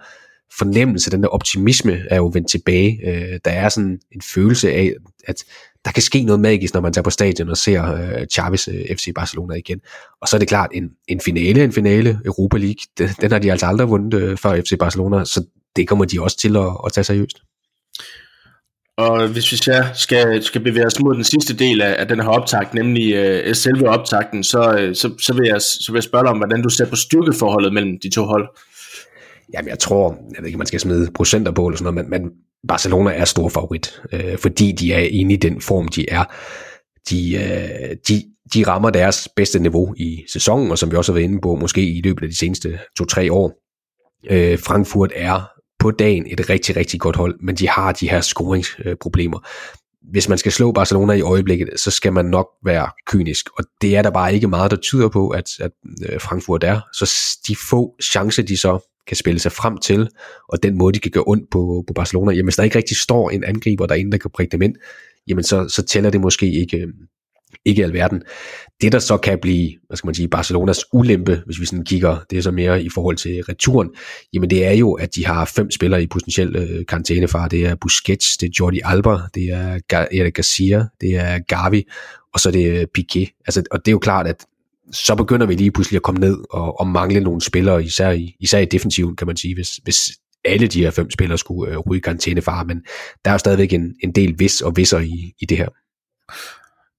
fornemmelse, 0.58 1.10
den 1.10 1.22
der 1.22 1.28
optimisme 1.28 2.02
er 2.10 2.16
jo 2.16 2.30
vendt 2.34 2.50
tilbage. 2.50 3.00
Øh, 3.04 3.40
der 3.44 3.50
er 3.50 3.68
sådan 3.68 4.00
en 4.12 4.22
følelse 4.34 4.70
af, 4.72 4.92
at 5.24 5.44
der 5.84 5.90
kan 5.90 6.02
ske 6.02 6.22
noget 6.22 6.40
magisk, 6.40 6.74
når 6.74 6.80
man 6.80 6.92
tager 6.92 7.02
på 7.02 7.10
stadion 7.10 7.48
og 7.48 7.56
ser 7.56 7.94
øh, 7.94 8.26
Chavis 8.26 8.68
øh, 8.68 8.96
FC 8.96 9.08
Barcelona 9.14 9.54
igen. 9.54 9.80
Og 10.22 10.28
så 10.28 10.36
er 10.36 10.38
det 10.38 10.48
klart, 10.48 10.70
en, 10.74 10.90
en 11.08 11.20
finale, 11.20 11.64
en 11.64 11.72
finale, 11.72 12.20
Europa 12.24 12.56
League, 12.56 12.80
den, 12.98 13.08
den 13.20 13.32
har 13.32 13.38
de 13.38 13.50
altså 13.50 13.66
aldrig 13.66 13.88
vundet 13.88 14.22
øh, 14.22 14.36
før 14.36 14.60
FC 14.60 14.78
Barcelona, 14.78 15.24
så 15.24 15.44
det 15.76 15.88
kommer 15.88 16.04
de 16.04 16.22
også 16.22 16.36
til 16.36 16.56
at, 16.56 16.76
at 16.86 16.92
tage 16.92 17.04
seriøst. 17.04 17.38
Og 18.96 19.28
hvis 19.28 19.52
vi 19.52 19.56
så 19.56 19.84
skal, 19.94 20.42
skal 20.42 20.60
bevæge 20.60 20.86
os 20.86 21.00
mod 21.00 21.14
den 21.14 21.24
sidste 21.24 21.56
del 21.56 21.80
af, 21.80 21.96
af 21.98 22.08
den 22.08 22.20
her 22.20 22.28
optakt, 22.28 22.74
nemlig 22.74 23.14
øh, 23.14 23.54
selve 23.54 23.88
optakten, 23.88 24.44
så, 24.44 24.76
øh, 24.78 24.94
så, 24.94 25.10
så, 25.20 25.34
vil 25.34 25.46
jeg, 25.46 25.60
så 25.60 25.86
vil 25.88 25.96
jeg 25.96 26.04
spørge 26.04 26.24
dig 26.24 26.30
om, 26.30 26.36
hvordan 26.36 26.62
du 26.62 26.68
ser 26.68 26.86
på 26.86 26.96
styrkeforholdet 26.96 27.72
mellem 27.72 27.98
de 28.02 28.10
to 28.10 28.24
hold. 28.24 28.48
Jamen, 29.54 29.68
jeg 29.68 29.78
tror, 29.78 30.18
jeg 30.34 30.36
ved 30.38 30.46
ikke, 30.46 30.58
man 30.58 30.66
skal 30.66 30.80
smide 30.80 31.10
procenter 31.14 31.52
på 31.52 31.66
eller 31.66 31.78
sådan 31.78 31.94
noget, 31.94 32.10
men, 32.10 32.22
men 32.22 32.30
Barcelona 32.68 33.10
er 33.10 33.24
stor 33.24 33.48
favorit, 33.48 34.02
øh, 34.12 34.38
fordi 34.38 34.72
de 34.72 34.92
er 34.92 34.98
inde 34.98 35.34
i 35.34 35.36
den 35.36 35.60
form, 35.60 35.88
de 35.88 36.10
er. 36.10 36.24
De, 37.10 37.34
øh, 37.34 37.96
de, 38.08 38.22
de 38.54 38.66
rammer 38.66 38.90
deres 38.90 39.28
bedste 39.36 39.58
niveau 39.58 39.94
i 39.96 40.24
sæsonen, 40.32 40.70
og 40.70 40.78
som 40.78 40.90
vi 40.90 40.96
også 40.96 41.12
har 41.12 41.14
været 41.14 41.28
inde 41.28 41.40
på, 41.40 41.54
måske 41.54 41.82
i 41.82 42.00
løbet 42.00 42.22
af 42.22 42.28
de 42.28 42.38
seneste 42.38 42.78
to-tre 42.98 43.32
år. 43.32 43.52
Øh, 44.30 44.58
Frankfurt 44.58 45.12
er 45.14 45.50
på 45.78 45.90
dagen 45.90 46.26
et 46.30 46.50
rigtig, 46.50 46.76
rigtig 46.76 47.00
godt 47.00 47.16
hold, 47.16 47.38
men 47.40 47.54
de 47.54 47.68
har 47.68 47.92
de 47.92 48.10
her 48.10 48.20
scoringsproblemer. 48.20 49.48
Hvis 50.10 50.28
man 50.28 50.38
skal 50.38 50.52
slå 50.52 50.72
Barcelona 50.72 51.12
i 51.12 51.20
øjeblikket, 51.20 51.68
så 51.76 51.90
skal 51.90 52.12
man 52.12 52.24
nok 52.24 52.46
være 52.64 52.88
kynisk, 53.06 53.46
og 53.58 53.64
det 53.80 53.96
er 53.96 54.02
der 54.02 54.10
bare 54.10 54.34
ikke 54.34 54.48
meget, 54.48 54.70
der 54.70 54.76
tyder 54.76 55.08
på, 55.08 55.28
at, 55.28 55.44
at 55.60 55.70
øh, 56.08 56.20
Frankfurt 56.20 56.64
er. 56.64 56.80
Så 56.92 57.38
de 57.48 57.56
få 57.70 57.94
chancer, 58.02 58.42
de 58.42 58.56
så 58.56 58.89
kan 59.06 59.16
spille 59.16 59.40
sig 59.40 59.52
frem 59.52 59.78
til, 59.78 60.08
og 60.48 60.62
den 60.62 60.78
måde, 60.78 60.92
de 60.94 60.98
kan 60.98 61.10
gøre 61.10 61.24
ondt 61.26 61.50
på, 61.50 61.84
på 61.86 61.92
Barcelona, 61.92 62.32
jamen 62.32 62.46
hvis 62.46 62.56
der 62.56 62.62
ikke 62.62 62.78
rigtig 62.78 62.96
står 62.96 63.30
en 63.30 63.44
angriber 63.44 63.86
derinde, 63.86 64.12
der 64.12 64.18
kan 64.18 64.30
prikke 64.34 64.52
dem 64.52 64.62
ind, 64.62 64.74
jamen 65.28 65.44
så, 65.44 65.68
så 65.68 65.82
tæller 65.82 66.10
det 66.10 66.20
måske 66.20 66.52
ikke, 66.52 66.76
øh, 66.76 66.88
ikke 67.64 67.84
alverden. 67.84 68.22
Det 68.80 68.92
der 68.92 68.98
så 68.98 69.16
kan 69.16 69.38
blive, 69.42 69.72
hvad 69.86 69.96
skal 69.96 70.08
man 70.08 70.14
sige, 70.14 70.28
Barcelonas 70.28 70.84
ulempe, 70.92 71.42
hvis 71.46 71.60
vi 71.60 71.66
sådan 71.66 71.84
kigger, 71.84 72.16
det 72.30 72.38
er 72.38 72.42
så 72.42 72.50
mere 72.50 72.82
i 72.82 72.88
forhold 72.94 73.16
til 73.16 73.42
returen, 73.42 73.88
jamen 74.32 74.50
det 74.50 74.66
er 74.66 74.72
jo, 74.72 74.92
at 74.92 75.14
de 75.14 75.26
har 75.26 75.44
fem 75.44 75.70
spillere 75.70 76.02
i 76.02 76.06
potentiel 76.06 76.56
øh, 76.56 76.86
karantænefar. 76.86 77.48
Det 77.48 77.66
er 77.66 77.74
Busquets, 77.80 78.36
det 78.36 78.46
er 78.46 78.50
Jordi 78.60 78.80
Alba, 78.84 79.16
det 79.34 79.44
er 79.44 79.78
Eric 79.90 80.34
Garcia, 80.34 80.86
det 81.00 81.16
er 81.16 81.38
Gavi, 81.38 81.84
og 82.34 82.40
så 82.40 82.48
er 82.48 82.52
det 82.52 82.70
øh, 82.70 82.86
Piqué. 82.98 83.42
Altså, 83.46 83.62
og 83.70 83.78
det 83.78 83.88
er 83.88 83.92
jo 83.92 83.98
klart, 83.98 84.26
at 84.26 84.46
så 84.92 85.14
begynder 85.14 85.46
vi 85.46 85.54
lige 85.54 85.70
pludselig 85.70 85.96
at 85.96 86.02
komme 86.02 86.20
ned 86.20 86.38
og, 86.50 86.80
og 86.80 86.86
mangle 86.86 87.20
nogle 87.20 87.40
spillere, 87.40 87.84
især 87.84 88.10
i, 88.10 88.36
især 88.40 88.58
i 88.58 88.64
defensiven, 88.64 89.16
kan 89.16 89.26
man 89.26 89.36
sige, 89.36 89.54
hvis, 89.54 89.70
hvis 89.82 90.10
alle 90.44 90.66
de 90.66 90.82
her 90.82 90.90
fem 90.90 91.10
spillere 91.10 91.38
skulle 91.38 91.72
øh, 91.72 91.78
ryge 91.78 91.98
i 91.98 92.00
karantænefar, 92.00 92.64
men 92.64 92.82
der 93.24 93.30
er 93.30 93.34
jo 93.34 93.38
stadigvæk 93.38 93.72
en, 93.72 93.94
en 94.02 94.12
del 94.12 94.34
vis 94.38 94.60
og 94.60 94.76
visser 94.76 94.98
i, 94.98 95.32
i 95.40 95.46
det 95.46 95.56
her. 95.56 95.68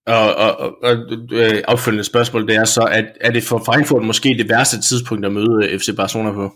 Og, 0.08 0.36
og, 0.36 0.60
og, 0.60 0.74
og 0.84 0.98
øh, 1.32 1.62
opfølgende 1.68 2.04
spørgsmål, 2.04 2.48
det 2.48 2.56
er 2.56 2.66
så, 2.66 2.82
at 2.82 3.06
er 3.22 3.32
det 3.32 3.44
for 3.44 3.64
Frankfurt 3.66 4.04
måske 4.04 4.36
det 4.38 4.50
værste 4.50 4.82
tidspunkt 4.82 5.26
at 5.26 5.34
møde 5.34 5.60
øh, 5.64 5.80
FC 5.80 5.96
Barcelona 5.96 6.32
på? 6.32 6.52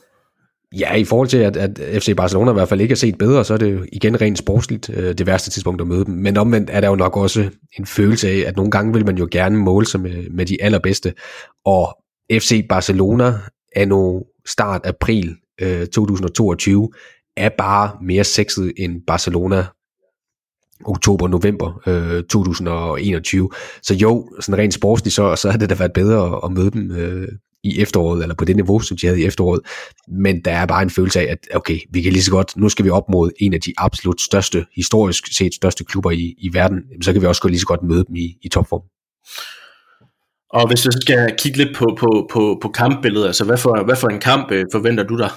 Ja, 0.79 0.93
i 0.93 1.03
forhold 1.03 1.27
til, 1.27 1.37
at, 1.37 1.57
at 1.57 1.79
FC 2.03 2.15
Barcelona 2.17 2.51
i 2.51 2.53
hvert 2.53 2.69
fald 2.69 2.81
ikke 2.81 2.91
er 2.91 2.95
set 2.95 3.17
bedre, 3.17 3.45
så 3.45 3.53
er 3.53 3.57
det 3.57 3.73
jo 3.73 3.85
igen 3.91 4.21
rent 4.21 4.37
sportsligt 4.37 4.89
øh, 4.89 5.17
det 5.17 5.27
værste 5.27 5.49
tidspunkt 5.49 5.81
at 5.81 5.87
møde 5.87 6.05
dem. 6.05 6.13
Men 6.13 6.37
omvendt 6.37 6.69
er 6.69 6.81
der 6.81 6.87
jo 6.87 6.95
nok 6.95 7.17
også 7.17 7.49
en 7.79 7.85
følelse 7.85 8.29
af, 8.29 8.43
at 8.47 8.55
nogle 8.55 8.71
gange 8.71 8.93
vil 8.93 9.05
man 9.05 9.17
jo 9.17 9.27
gerne 9.31 9.57
måle 9.57 9.85
sig 9.85 9.99
med, 9.99 10.29
med 10.29 10.45
de 10.45 10.63
allerbedste. 10.63 11.13
Og 11.65 11.97
FC 12.31 12.67
Barcelona 12.69 13.33
er 13.75 13.85
nu 13.85 14.23
start 14.45 14.81
april 14.85 15.35
øh, 15.61 15.87
2022 15.87 16.89
er 17.37 17.49
bare 17.57 17.91
mere 18.01 18.23
sexet 18.23 18.73
end 18.77 19.01
Barcelona 19.07 19.65
oktober-november 20.85 21.81
øh, 21.87 22.23
2021. 22.23 23.49
Så 23.81 23.93
jo, 23.93 24.29
sådan 24.39 24.57
rent 24.57 24.73
sportsligt, 24.73 25.15
så, 25.15 25.35
så 25.35 25.49
havde 25.49 25.61
det 25.61 25.69
da 25.69 25.75
været 25.75 25.93
bedre 25.93 26.39
at 26.45 26.51
møde 26.51 26.71
dem 26.71 26.91
øh, 26.91 27.27
i 27.65 27.81
efteråret, 27.81 28.21
eller 28.21 28.35
på 28.35 28.45
det 28.45 28.55
niveau, 28.55 28.79
som 28.79 28.97
de 28.97 29.07
havde 29.07 29.21
i 29.21 29.25
efteråret. 29.25 29.61
Men 30.07 30.41
der 30.45 30.51
er 30.51 30.65
bare 30.65 30.83
en 30.83 30.89
følelse 30.89 31.19
af, 31.19 31.25
at 31.31 31.55
okay, 31.55 31.79
vi 31.89 32.01
kan 32.01 32.11
lige 32.11 32.23
så 32.23 32.31
godt, 32.31 32.57
nu 32.57 32.69
skal 32.69 32.85
vi 32.85 32.89
op 32.89 33.09
mod 33.09 33.31
en 33.39 33.53
af 33.53 33.61
de 33.61 33.73
absolut 33.77 34.21
største, 34.21 34.65
historisk 34.75 35.37
set 35.37 35.53
største 35.53 35.83
klubber 35.83 36.11
i, 36.11 36.35
i 36.37 36.49
verden, 36.53 36.77
så 37.01 37.13
kan 37.13 37.21
vi 37.21 37.27
også 37.27 37.47
lige 37.47 37.59
så 37.59 37.65
godt 37.65 37.83
møde 37.83 38.05
dem 38.07 38.15
i, 38.15 38.37
i 38.43 38.49
topform. 38.49 38.81
Og 40.49 40.67
hvis 40.67 40.85
vi 40.85 40.91
skal 41.01 41.35
kigge 41.37 41.57
lidt 41.57 41.75
på, 41.75 41.97
på, 41.99 42.29
på, 42.33 42.59
på 42.61 42.69
kampbilledet, 42.69 43.27
altså 43.27 43.43
hvad 43.45 43.57
for, 43.57 43.83
hvad 43.85 43.95
for 43.95 44.07
en 44.07 44.19
kamp 44.19 44.51
øh, 44.51 44.65
forventer 44.71 45.03
du 45.03 45.17
dig? 45.17 45.29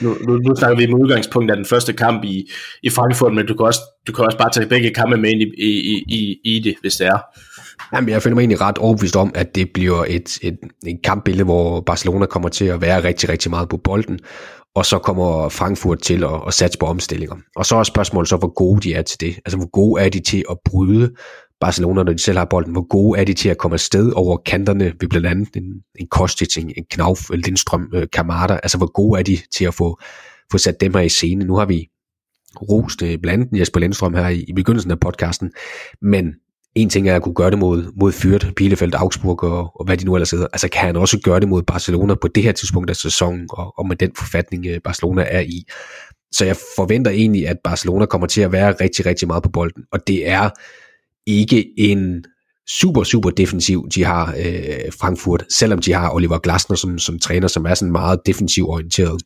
Nu, 0.00 0.16
nu, 0.26 0.36
nu 0.36 0.56
snakker 0.56 0.76
vi 0.76 0.86
med 0.86 1.00
udgangspunkt 1.02 1.50
af 1.50 1.56
den 1.56 1.66
første 1.66 1.92
kamp 1.92 2.24
i, 2.24 2.50
i 2.82 2.90
Frankfurt, 2.90 3.34
men 3.34 3.46
du 3.46 3.54
kan, 3.54 3.66
også, 3.66 3.80
du 4.06 4.12
kan 4.12 4.24
også 4.24 4.38
bare 4.38 4.50
tage 4.50 4.66
begge 4.66 4.90
kampe 4.90 5.16
med 5.16 5.30
ind 5.30 5.42
i, 5.42 5.46
i, 5.58 6.04
i, 6.08 6.36
i 6.44 6.60
det, 6.60 6.74
hvis 6.80 6.96
det 6.96 7.06
er. 7.06 7.18
Jamen, 7.92 8.08
jeg 8.08 8.22
føler 8.22 8.34
mig 8.34 8.42
egentlig 8.42 8.60
ret 8.60 8.78
overbevist 8.78 9.16
om, 9.16 9.32
at 9.34 9.54
det 9.54 9.70
bliver 9.74 10.04
et, 10.08 10.38
et, 10.42 10.58
et 10.86 11.00
kampbillede, 11.04 11.44
hvor 11.44 11.80
Barcelona 11.80 12.26
kommer 12.26 12.48
til 12.48 12.64
at 12.64 12.80
være 12.80 13.04
rigtig, 13.04 13.28
rigtig 13.28 13.50
meget 13.50 13.68
på 13.68 13.76
bolden, 13.76 14.18
og 14.74 14.86
så 14.86 14.98
kommer 14.98 15.48
Frankfurt 15.48 16.02
til 16.02 16.24
at, 16.24 16.40
at 16.46 16.54
satse 16.54 16.78
på 16.78 16.86
omstillinger. 16.86 17.36
Og 17.56 17.66
så 17.66 17.76
er 17.76 17.82
spørgsmålet 17.82 18.28
så, 18.28 18.36
hvor 18.36 18.52
gode 18.54 18.80
de 18.80 18.94
er 18.94 19.02
til 19.02 19.20
det. 19.20 19.36
Altså, 19.36 19.56
hvor 19.56 19.70
gode 19.70 20.02
er 20.02 20.08
de 20.08 20.20
til 20.20 20.44
at 20.50 20.56
bryde 20.64 21.10
Barcelona, 21.60 22.02
når 22.02 22.12
de 22.12 22.22
selv 22.22 22.38
har 22.38 22.44
bolden? 22.44 22.72
Hvor 22.72 22.88
gode 22.88 23.20
er 23.20 23.24
de 23.24 23.34
til 23.34 23.48
at 23.48 23.58
komme 23.58 23.74
afsted 23.74 24.12
over 24.12 24.36
kanterne 24.46 24.84
ved 25.00 25.08
blandt 25.08 25.26
andet 25.26 25.56
en, 25.56 25.64
en 25.98 26.06
Kostic, 26.10 26.56
en, 26.56 26.72
en 26.76 26.84
Knauf, 26.90 27.30
Lindstrøm, 27.30 27.88
øh, 27.94 28.06
Kamada? 28.12 28.54
Altså, 28.62 28.78
hvor 28.78 28.92
gode 28.92 29.18
er 29.18 29.22
de 29.22 29.38
til 29.54 29.64
at 29.64 29.74
få, 29.74 30.00
få 30.52 30.58
sat 30.58 30.80
dem 30.80 30.94
her 30.94 31.00
i 31.00 31.08
scene? 31.08 31.44
Nu 31.44 31.56
har 31.56 31.66
vi 31.66 31.88
rost 32.62 33.02
øh, 33.02 33.18
blandt 33.22 33.42
andet 33.42 33.60
Jesper 33.60 33.80
Lindstrøm 33.80 34.14
her 34.14 34.28
i, 34.28 34.44
i 34.48 34.52
begyndelsen 34.52 34.90
af 34.90 35.00
podcasten, 35.00 35.52
men 36.02 36.34
en 36.74 36.90
ting 36.90 37.08
er 37.08 37.16
at 37.16 37.22
kunne 37.22 37.34
gøre 37.34 37.50
det 37.50 37.58
mod, 37.58 37.92
mod 38.00 38.12
Fyrt, 38.12 38.52
Bielefeldt, 38.56 38.94
Augsburg 38.94 39.44
og, 39.44 39.80
og 39.80 39.84
hvad 39.84 39.96
de 39.96 40.04
nu 40.04 40.14
ellers 40.14 40.30
hedder. 40.30 40.46
Altså 40.52 40.68
kan 40.68 40.86
han 40.86 40.96
også 40.96 41.20
gøre 41.20 41.40
det 41.40 41.48
mod 41.48 41.62
Barcelona 41.62 42.14
på 42.14 42.28
det 42.28 42.42
her 42.42 42.52
tidspunkt 42.52 42.90
af 42.90 42.96
sæsonen, 42.96 43.46
og, 43.52 43.78
og 43.78 43.86
med 43.86 43.96
den 43.96 44.10
forfatning 44.18 44.66
øh, 44.66 44.80
Barcelona 44.84 45.26
er 45.28 45.40
i. 45.40 45.64
så 46.32 46.44
jeg 46.44 46.56
forventer 46.76 47.10
egentlig, 47.10 47.48
at 47.48 47.56
Barcelona 47.64 48.06
kommer 48.06 48.26
til 48.26 48.40
at 48.40 48.52
være 48.52 48.74
rigtig, 48.80 49.06
rigtig 49.06 49.28
meget 49.28 49.42
på 49.42 49.48
bolden, 49.48 49.82
og 49.92 50.06
det 50.06 50.28
er 50.28 50.50
ikke 51.26 51.72
en 51.78 52.24
super, 52.68 53.02
super 53.02 53.30
defensiv, 53.30 53.88
de 53.94 54.04
har 54.04 54.34
øh, 54.38 54.92
Frankfurt, 55.00 55.44
selvom 55.52 55.78
de 55.78 55.92
har 55.92 56.14
Oliver 56.14 56.38
Glasner 56.38 56.76
som, 56.76 56.98
som 56.98 57.18
træner, 57.18 57.48
som 57.48 57.66
er 57.66 57.74
sådan 57.74 57.92
meget 57.92 58.20
defensiv 58.26 58.68
orienteret, 58.68 59.22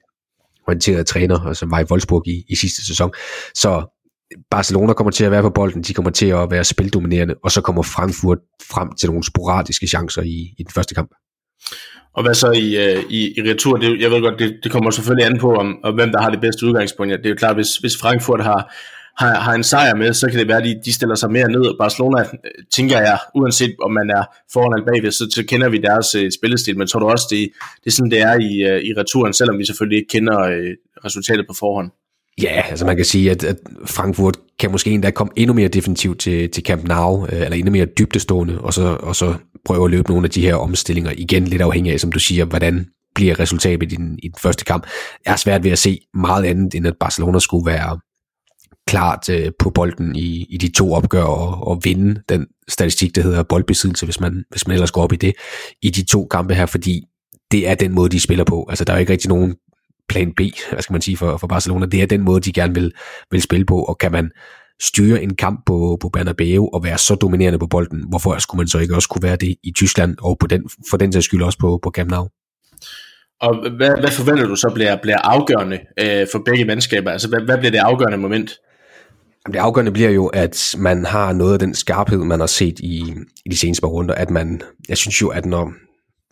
orienteret 0.67 1.07
træner, 1.07 1.41
og 1.41 1.57
som 1.57 1.71
var 1.71 1.81
i 1.81 1.85
Wolfsburg 1.91 2.29
i, 2.29 2.45
i 2.49 2.57
sidste 2.57 2.87
sæson. 2.87 3.11
Så 3.55 4.02
Barcelona 4.51 4.93
kommer 4.93 5.11
til 5.11 5.25
at 5.25 5.31
være 5.31 5.43
på 5.43 5.51
bolden, 5.51 5.83
de 5.83 5.95
kommer 5.95 6.11
til 6.11 6.27
at 6.27 6.51
være 6.51 6.65
spildominerende, 6.65 7.35
og 7.45 7.51
så 7.51 7.61
kommer 7.61 7.83
Frankfurt 7.83 8.39
frem 8.73 8.93
til 8.93 9.09
nogle 9.09 9.25
sporadiske 9.25 9.87
chancer 9.87 10.23
i, 10.23 10.55
i 10.59 10.63
den 10.63 10.71
første 10.75 10.95
kamp. 10.95 11.11
Og 12.15 12.23
hvad 12.23 12.35
så 12.35 12.51
i, 12.51 12.77
øh, 12.85 13.03
i, 13.11 13.35
i 13.39 13.51
retur? 13.51 13.77
Det, 13.77 14.01
jeg 14.01 14.11
ved 14.11 14.21
godt, 14.23 14.39
det, 14.39 14.59
det 14.63 14.73
kommer 14.73 14.91
selvfølgelig 14.91 15.27
an 15.27 15.39
på, 15.39 15.55
om, 15.55 15.79
om 15.85 15.95
hvem 15.95 16.11
der 16.11 16.21
har 16.23 16.31
det 16.31 16.41
bedste 16.41 16.67
udgangspunkt. 16.67 17.13
Ja, 17.13 17.17
det 17.17 17.27
er 17.27 17.31
jo 17.31 17.37
klart, 17.37 17.57
hvis, 17.57 17.77
hvis 17.77 17.97
Frankfurt 17.97 18.45
har, 18.45 18.75
har, 19.17 19.35
har 19.35 19.55
en 19.55 19.65
sejr 19.65 19.95
med, 19.95 20.13
så 20.13 20.29
kan 20.31 20.39
det 20.39 20.49
være, 20.49 20.57
at 20.57 20.65
de, 20.65 20.81
de 20.85 20.93
stiller 20.93 21.15
sig 21.15 21.31
mere 21.31 21.51
ned. 21.51 21.79
Barcelona, 21.79 22.21
øh, 22.21 22.65
tænker 22.75 22.99
jeg, 22.99 23.19
uanset 23.35 23.75
om 23.83 23.93
man 23.93 24.11
er 24.11 24.25
foran 24.53 24.73
eller 24.75 24.87
bagved, 24.93 25.11
så, 25.11 25.25
så 25.35 25.45
kender 25.49 25.69
vi 25.69 25.79
deres 25.79 26.15
uh, 26.15 26.31
spillestil, 26.39 26.79
men 26.79 26.87
tror 26.87 27.01
du 27.01 27.07
også, 27.07 27.27
det, 27.31 27.51
det 27.85 27.87
er 27.87 27.91
sådan, 27.91 28.11
det 28.11 28.21
er 28.21 28.35
i, 28.35 28.53
uh, 28.71 28.83
i 28.89 28.91
returen, 29.01 29.33
selvom 29.33 29.59
vi 29.59 29.65
selvfølgelig 29.65 29.99
ikke 29.99 30.09
kender 30.09 30.39
uh, 30.49 30.73
resultatet 31.05 31.45
på 31.49 31.55
forhånd? 31.59 31.91
Ja, 32.43 32.63
altså 32.71 32.87
man 32.87 32.97
kan 32.97 33.05
sige, 33.05 33.31
at, 33.31 33.45
at 33.45 33.57
Frankfurt 33.87 34.37
kan 34.59 34.71
måske 34.71 34.91
endda 34.91 35.11
komme 35.11 35.33
endnu 35.37 35.55
mere 35.55 35.69
definitivt 35.69 36.21
til, 36.21 36.51
til 36.51 36.65
Camp 36.65 36.85
Nou, 36.85 37.27
øh, 37.27 37.41
eller 37.41 37.57
endnu 37.57 37.73
mere 37.73 37.87
dybdestående, 37.99 38.61
og 38.61 38.75
så, 38.75 38.97
og 39.01 39.17
så 39.17 39.35
prøve 39.65 39.85
at 39.85 39.91
løbe 39.91 40.09
nogle 40.09 40.25
af 40.25 40.31
de 40.31 40.43
her 40.43 40.55
omstillinger, 40.55 41.13
igen 41.17 41.45
lidt 41.45 41.63
afhængig 41.63 41.93
af, 41.93 42.01
som 42.01 42.13
du 42.13 42.19
siger, 42.19 42.45
hvordan 42.45 42.87
bliver 43.15 43.41
resultatet 43.41 43.93
i 43.93 43.97
den, 43.97 44.19
i 44.23 44.29
den 44.29 44.39
første 44.43 44.65
kamp. 44.65 44.87
Jeg 45.27 45.33
er 45.33 45.37
svært 45.37 45.65
ved 45.65 45.71
at 45.71 45.79
se 45.79 45.99
meget 46.15 46.45
andet, 46.45 46.75
end 46.75 46.87
at 46.87 46.97
Barcelona 47.01 47.39
skulle 47.39 47.67
være 47.67 47.99
klart 48.87 49.29
øh, 49.29 49.53
på 49.59 49.71
bolden 49.71 50.17
i, 50.17 50.47
i 50.51 50.57
de 50.57 50.73
to 50.73 50.93
opgør 50.93 51.23
og, 51.23 51.69
og 51.69 51.81
vinde 51.85 52.23
den 52.29 52.47
statistik, 52.69 53.15
der 53.15 53.23
hedder 53.23 53.43
boldbesiddelse, 53.43 54.07
hvis 54.07 54.21
man, 54.21 54.45
hvis 54.51 54.67
man 54.67 54.75
ellers 54.75 54.91
går 54.91 55.03
op 55.03 55.13
i 55.13 55.17
det, 55.17 55.35
i 55.83 55.91
de 55.91 56.05
to 56.05 56.27
kampe 56.31 56.55
her, 56.55 56.67
fordi 56.67 57.03
det 57.51 57.69
er 57.69 57.75
den 57.75 57.93
måde, 57.93 58.09
de 58.09 58.21
spiller 58.21 58.45
på. 58.45 58.67
Altså, 58.69 58.85
der 58.85 58.93
er 58.93 58.97
jo 58.97 59.01
ikke 59.01 59.13
rigtig 59.13 59.29
nogen 59.29 59.55
plan 60.09 60.33
B, 60.37 60.41
hvad 60.71 60.83
skal 60.83 60.95
man 60.95 61.03
sige, 61.03 61.17
for, 61.17 61.37
for 61.37 61.47
Barcelona. 61.47 61.87
Det 61.87 62.03
er 62.03 62.07
den 62.07 62.21
måde, 62.21 62.41
de 62.41 62.53
gerne 62.53 62.75
vil, 62.75 62.93
vil 63.31 63.43
spille 63.43 63.67
på, 63.67 63.83
og 63.83 63.99
kan 63.99 64.13
man 64.13 64.31
styre 64.83 65.23
en 65.23 65.35
kamp 65.35 65.67
på, 65.67 65.99
på 66.01 66.09
Bernabeu 66.09 66.69
og 66.73 66.85
være 66.85 66.99
så 66.99 67.15
dominerende 67.15 67.59
på 67.59 67.67
bolden, 67.67 68.05
hvorfor 68.09 68.39
skulle 68.39 68.59
man 68.59 68.69
så 68.69 68.79
ikke 68.79 68.95
også 68.95 69.09
kunne 69.09 69.23
være 69.23 69.37
det 69.37 69.57
i 69.65 69.73
Tyskland, 69.77 70.17
og 70.23 70.37
på 70.41 70.47
den, 70.47 70.69
for 70.91 70.97
den 70.97 71.13
sags 71.13 71.25
skyld 71.25 71.43
også 71.43 71.59
på, 71.59 71.81
på 71.83 71.91
Camp 71.91 72.11
Nou? 72.11 72.29
Og 73.41 73.71
hvad, 73.77 73.91
hvad 74.01 74.11
forventer 74.11 74.47
du 74.47 74.57
så 74.57 74.71
bliver, 74.75 74.97
bliver 75.03 75.19
afgørende 75.19 75.79
øh, 76.01 76.27
for 76.33 76.43
begge 76.47 76.65
mandskaber? 76.65 77.11
Altså, 77.11 77.29
hvad, 77.29 77.41
hvad 77.41 77.59
bliver 77.59 77.71
det 77.71 77.79
afgørende 77.79 78.19
moment? 78.19 78.51
Det 79.47 79.57
afgørende 79.57 79.93
bliver 79.93 80.11
jo, 80.11 80.27
at 80.27 80.75
man 80.79 81.05
har 81.05 81.33
noget 81.33 81.53
af 81.53 81.59
den 81.59 81.75
skarphed, 81.75 82.19
man 82.19 82.41
har 82.41 82.47
set 82.47 82.81
i, 82.81 83.15
i 83.47 83.49
de 83.49 83.57
seneste 83.57 83.81
par 83.81 83.89
runder, 83.89 84.15
at 84.15 84.31
man, 84.31 84.63
jeg 84.89 84.97
synes 84.97 85.23
jo, 85.23 85.29
at 85.29 85.47
når 85.47 85.73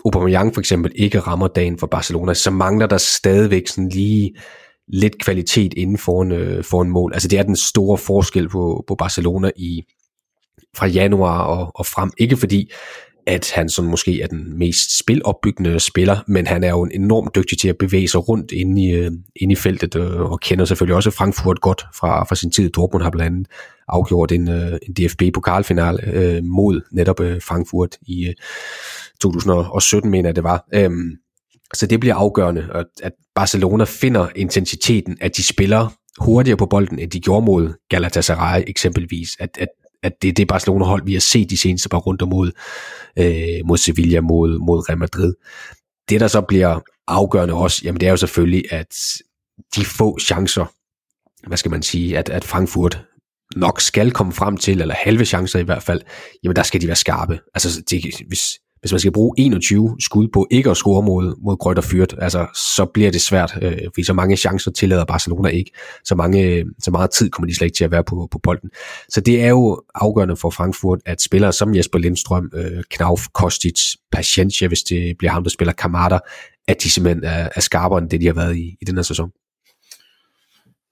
Aubameyang 0.04 0.54
for 0.54 0.60
eksempel 0.60 0.92
ikke 0.94 1.20
rammer 1.20 1.48
dagen 1.48 1.78
for 1.78 1.86
Barcelona, 1.86 2.34
så 2.34 2.50
mangler 2.50 2.86
der 2.86 2.98
stadigvæk 2.98 3.68
sådan 3.68 3.88
lige 3.88 4.34
lidt 4.88 5.22
kvalitet 5.22 5.74
inden 5.74 5.98
for 5.98 6.22
en, 6.22 6.32
øh, 6.32 6.64
for 6.64 6.82
en 6.82 6.90
mål. 6.90 7.12
Altså 7.12 7.28
det 7.28 7.38
er 7.38 7.42
den 7.42 7.56
store 7.56 7.98
forskel 7.98 8.48
på, 8.48 8.84
på 8.86 8.94
Barcelona 8.94 9.50
i 9.56 9.82
fra 10.76 10.86
januar 10.86 11.42
og, 11.42 11.72
og 11.74 11.86
frem. 11.86 12.12
Ikke 12.18 12.36
fordi, 12.36 12.70
at 13.30 13.52
han 13.54 13.68
sådan 13.68 13.90
måske 13.90 14.22
er 14.22 14.26
den 14.26 14.58
mest 14.58 14.98
spilopbyggende 14.98 15.80
spiller, 15.80 16.16
men 16.26 16.46
han 16.46 16.64
er 16.64 16.70
jo 16.70 16.88
enormt 16.94 17.34
dygtig 17.34 17.58
til 17.58 17.68
at 17.68 17.78
bevæge 17.78 18.08
sig 18.08 18.28
rundt 18.28 18.52
inde 18.52 18.82
i, 18.82 18.90
øh, 18.90 19.10
inde 19.36 19.52
i 19.52 19.56
feltet, 19.56 19.96
øh, 19.96 20.20
og 20.20 20.40
kender 20.40 20.64
selvfølgelig 20.64 20.96
også 20.96 21.10
Frankfurt 21.10 21.60
godt 21.60 21.84
fra, 21.94 22.24
fra 22.24 22.34
sin 22.34 22.50
tid. 22.50 22.70
Dortmund 22.70 23.02
har 23.02 23.10
blandt 23.10 23.26
andet 23.26 23.46
afgjort 23.88 24.32
en, 24.32 24.48
øh, 24.48 24.78
en 24.88 24.94
DFB-pokalfinal 24.94 26.00
øh, 26.12 26.44
mod 26.44 26.80
netop 26.92 27.20
øh, 27.20 27.42
Frankfurt 27.42 27.96
i 28.02 28.26
øh, 28.26 28.34
2017, 29.20 30.10
mener 30.10 30.28
jeg 30.28 30.36
det 30.36 30.44
var. 30.44 30.64
Øhm, 30.74 31.10
så 31.74 31.86
det 31.86 32.00
bliver 32.00 32.14
afgørende, 32.14 32.68
at, 32.74 32.86
at 33.02 33.12
Barcelona 33.34 33.84
finder 33.84 34.28
intensiteten, 34.36 35.18
at 35.20 35.36
de 35.36 35.46
spiller 35.46 35.88
hurtigere 36.20 36.56
på 36.56 36.66
bolden, 36.66 36.98
end 36.98 37.10
de 37.10 37.20
gjorde 37.20 37.44
mod 37.44 37.72
Galatasaray 37.88 38.62
eksempelvis. 38.66 39.28
At, 39.40 39.58
at, 39.58 39.68
at 40.02 40.12
det 40.22 40.28
er 40.28 40.32
det 40.32 40.48
Barcelona-hold, 40.48 41.04
vi 41.04 41.12
har 41.12 41.20
set 41.20 41.50
de 41.50 41.58
seneste 41.58 41.88
par 41.88 41.98
runder 41.98 42.26
mod, 42.26 42.50
øh, 43.18 43.66
mod 43.66 43.76
Sevilla, 43.76 44.20
mod, 44.20 44.58
mod 44.58 44.88
Real 44.88 44.98
Madrid. 44.98 45.34
Det, 46.08 46.20
der 46.20 46.28
så 46.28 46.40
bliver 46.40 46.80
afgørende 47.08 47.54
også, 47.54 47.80
jamen 47.84 48.00
det 48.00 48.06
er 48.06 48.10
jo 48.10 48.16
selvfølgelig, 48.16 48.72
at 48.72 48.96
de 49.76 49.84
få 49.84 50.18
chancer, 50.18 50.66
hvad 51.46 51.56
skal 51.56 51.70
man 51.70 51.82
sige, 51.82 52.18
at, 52.18 52.28
at 52.28 52.44
Frankfurt 52.44 53.04
nok 53.56 53.80
skal 53.80 54.10
komme 54.10 54.32
frem 54.32 54.56
til, 54.56 54.80
eller 54.80 54.94
halve 54.94 55.24
chancer 55.24 55.58
i 55.58 55.62
hvert 55.62 55.82
fald, 55.82 56.00
jamen 56.44 56.56
der 56.56 56.62
skal 56.62 56.80
de 56.80 56.86
være 56.86 56.96
skarpe. 56.96 57.40
Altså, 57.54 57.82
det, 57.90 58.04
hvis, 58.28 58.58
hvis 58.80 58.92
man 58.92 58.98
skal 58.98 59.12
bruge 59.12 59.34
21 59.38 59.96
skud 60.00 60.28
på 60.28 60.46
ikke 60.50 60.70
at 60.70 60.76
score 60.76 61.02
mod, 61.02 61.34
mod 61.42 61.56
Grøt 61.56 61.78
og 61.78 61.84
Fyrt, 61.84 62.14
altså, 62.18 62.46
så 62.54 62.84
bliver 62.94 63.10
det 63.10 63.20
svært, 63.20 63.58
øh, 63.62 63.78
fordi 63.94 64.04
så 64.04 64.12
mange 64.12 64.36
chancer 64.36 64.70
tillader 64.70 65.04
Barcelona 65.04 65.48
ikke. 65.48 65.70
Så, 66.04 66.14
mange, 66.14 66.42
øh, 66.42 66.64
så 66.82 66.90
meget 66.90 67.10
tid 67.10 67.30
kommer 67.30 67.46
de 67.48 67.54
slet 67.54 67.66
ikke 67.66 67.76
til 67.76 67.84
at 67.84 67.90
være 67.90 68.04
på, 68.04 68.28
på 68.30 68.38
bolden. 68.38 68.70
Så 69.08 69.20
det 69.20 69.42
er 69.42 69.48
jo 69.48 69.82
afgørende 69.94 70.36
for 70.36 70.50
Frankfurt, 70.50 70.98
at 71.06 71.22
spillere 71.22 71.52
som 71.52 71.74
Jesper 71.74 71.98
Lindstrøm, 71.98 72.50
øh, 72.54 72.82
Knauf, 72.90 73.26
Kostic, 73.34 73.80
Paciencia, 74.12 74.68
hvis 74.68 74.82
det 74.82 75.18
bliver 75.18 75.32
ham, 75.32 75.42
der 75.42 75.50
spiller 75.50 75.72
Kamada, 75.72 76.18
at 76.68 76.82
de 76.82 76.90
simpelthen 76.90 77.24
er, 77.24 77.48
er 77.56 77.60
skarpere 77.60 77.98
end 77.98 78.10
det, 78.10 78.20
de 78.20 78.26
har 78.26 78.34
været 78.34 78.56
i, 78.56 78.76
i 78.80 78.84
den 78.84 78.96
her 78.96 79.02
sæson. 79.02 79.30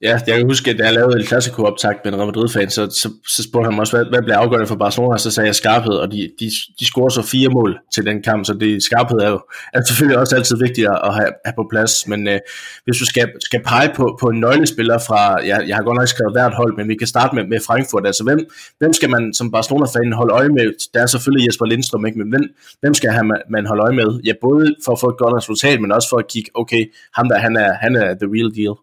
Ja, 0.02 0.20
jeg 0.26 0.36
kan 0.36 0.46
huske, 0.46 0.70
at 0.70 0.78
da 0.78 0.84
jeg 0.84 0.94
lavede 0.94 1.20
en 1.20 1.26
klassikooptakt 1.26 1.98
med 2.04 2.12
en 2.12 2.18
Real 2.18 2.26
Madrid-fan, 2.26 2.70
så, 2.70 2.82
så, 2.90 3.08
så 3.28 3.42
spurgte 3.42 3.66
han 3.66 3.74
mig 3.74 3.80
også, 3.80 3.96
hvad, 3.96 4.06
hvad 4.06 4.22
blev 4.22 4.34
afgørende 4.34 4.66
for 4.66 4.76
Barcelona, 4.76 5.18
så 5.18 5.30
sagde 5.30 5.46
jeg 5.46 5.54
skarphed, 5.54 5.92
og 5.92 6.12
de, 6.12 6.30
de, 6.40 6.50
de 6.80 6.86
scorer 6.86 7.08
så 7.08 7.22
fire 7.22 7.48
mål 7.48 7.78
til 7.94 8.06
den 8.06 8.22
kamp, 8.22 8.46
så 8.46 8.54
det, 8.54 8.82
skarphed 8.82 9.18
er 9.18 9.30
jo 9.30 9.40
er 9.74 9.80
selvfølgelig 9.84 10.18
også 10.18 10.36
altid 10.36 10.56
vigtigt 10.56 10.88
at 10.88 11.14
have, 11.14 11.30
have 11.44 11.54
på 11.56 11.66
plads, 11.70 12.08
men 12.08 12.28
øh, 12.28 12.38
hvis 12.84 12.96
du 12.96 13.06
skal, 13.06 13.32
skal 13.44 13.62
pege 13.66 13.90
på, 13.96 14.18
på 14.20 14.26
en 14.28 14.40
nøglespiller 14.40 14.98
fra, 14.98 15.20
jeg, 15.50 15.64
jeg 15.68 15.76
har 15.76 15.82
godt 15.82 15.98
nok 15.98 16.08
skrevet 16.08 16.34
hvert 16.34 16.54
hold, 16.54 16.76
men 16.76 16.88
vi 16.88 16.94
kan 16.94 17.06
starte 17.06 17.34
med, 17.34 17.44
med 17.46 17.60
Frankfurt, 17.66 18.06
altså 18.06 18.24
hvem, 18.24 18.40
hvem 18.78 18.92
skal 18.92 19.10
man 19.10 19.34
som 19.34 19.50
Barcelona-fan 19.50 20.12
holde 20.12 20.32
øje 20.32 20.48
med? 20.48 20.66
Der 20.94 21.02
er 21.02 21.06
selvfølgelig 21.06 21.46
Jesper 21.46 21.66
Lindstrøm, 21.66 22.06
ikke? 22.06 22.18
men 22.18 22.28
hvem, 22.28 22.44
hvem 22.80 22.94
skal 22.94 23.10
have, 23.10 23.26
man 23.50 23.66
holde 23.66 23.82
øje 23.82 23.96
med? 24.00 24.20
Ja, 24.24 24.32
både 24.40 24.74
for 24.84 24.92
at 24.92 25.00
få 25.00 25.08
et 25.08 25.18
godt 25.18 25.34
resultat, 25.36 25.80
men 25.80 25.92
også 25.92 26.08
for 26.08 26.18
at 26.18 26.28
kigge, 26.28 26.50
okay, 26.54 26.82
ham 27.14 27.28
der, 27.28 27.38
han 27.38 27.56
er, 27.56 27.72
han 27.72 27.96
er 27.96 28.14
the 28.20 28.28
real 28.34 28.50
deal. 28.58 28.74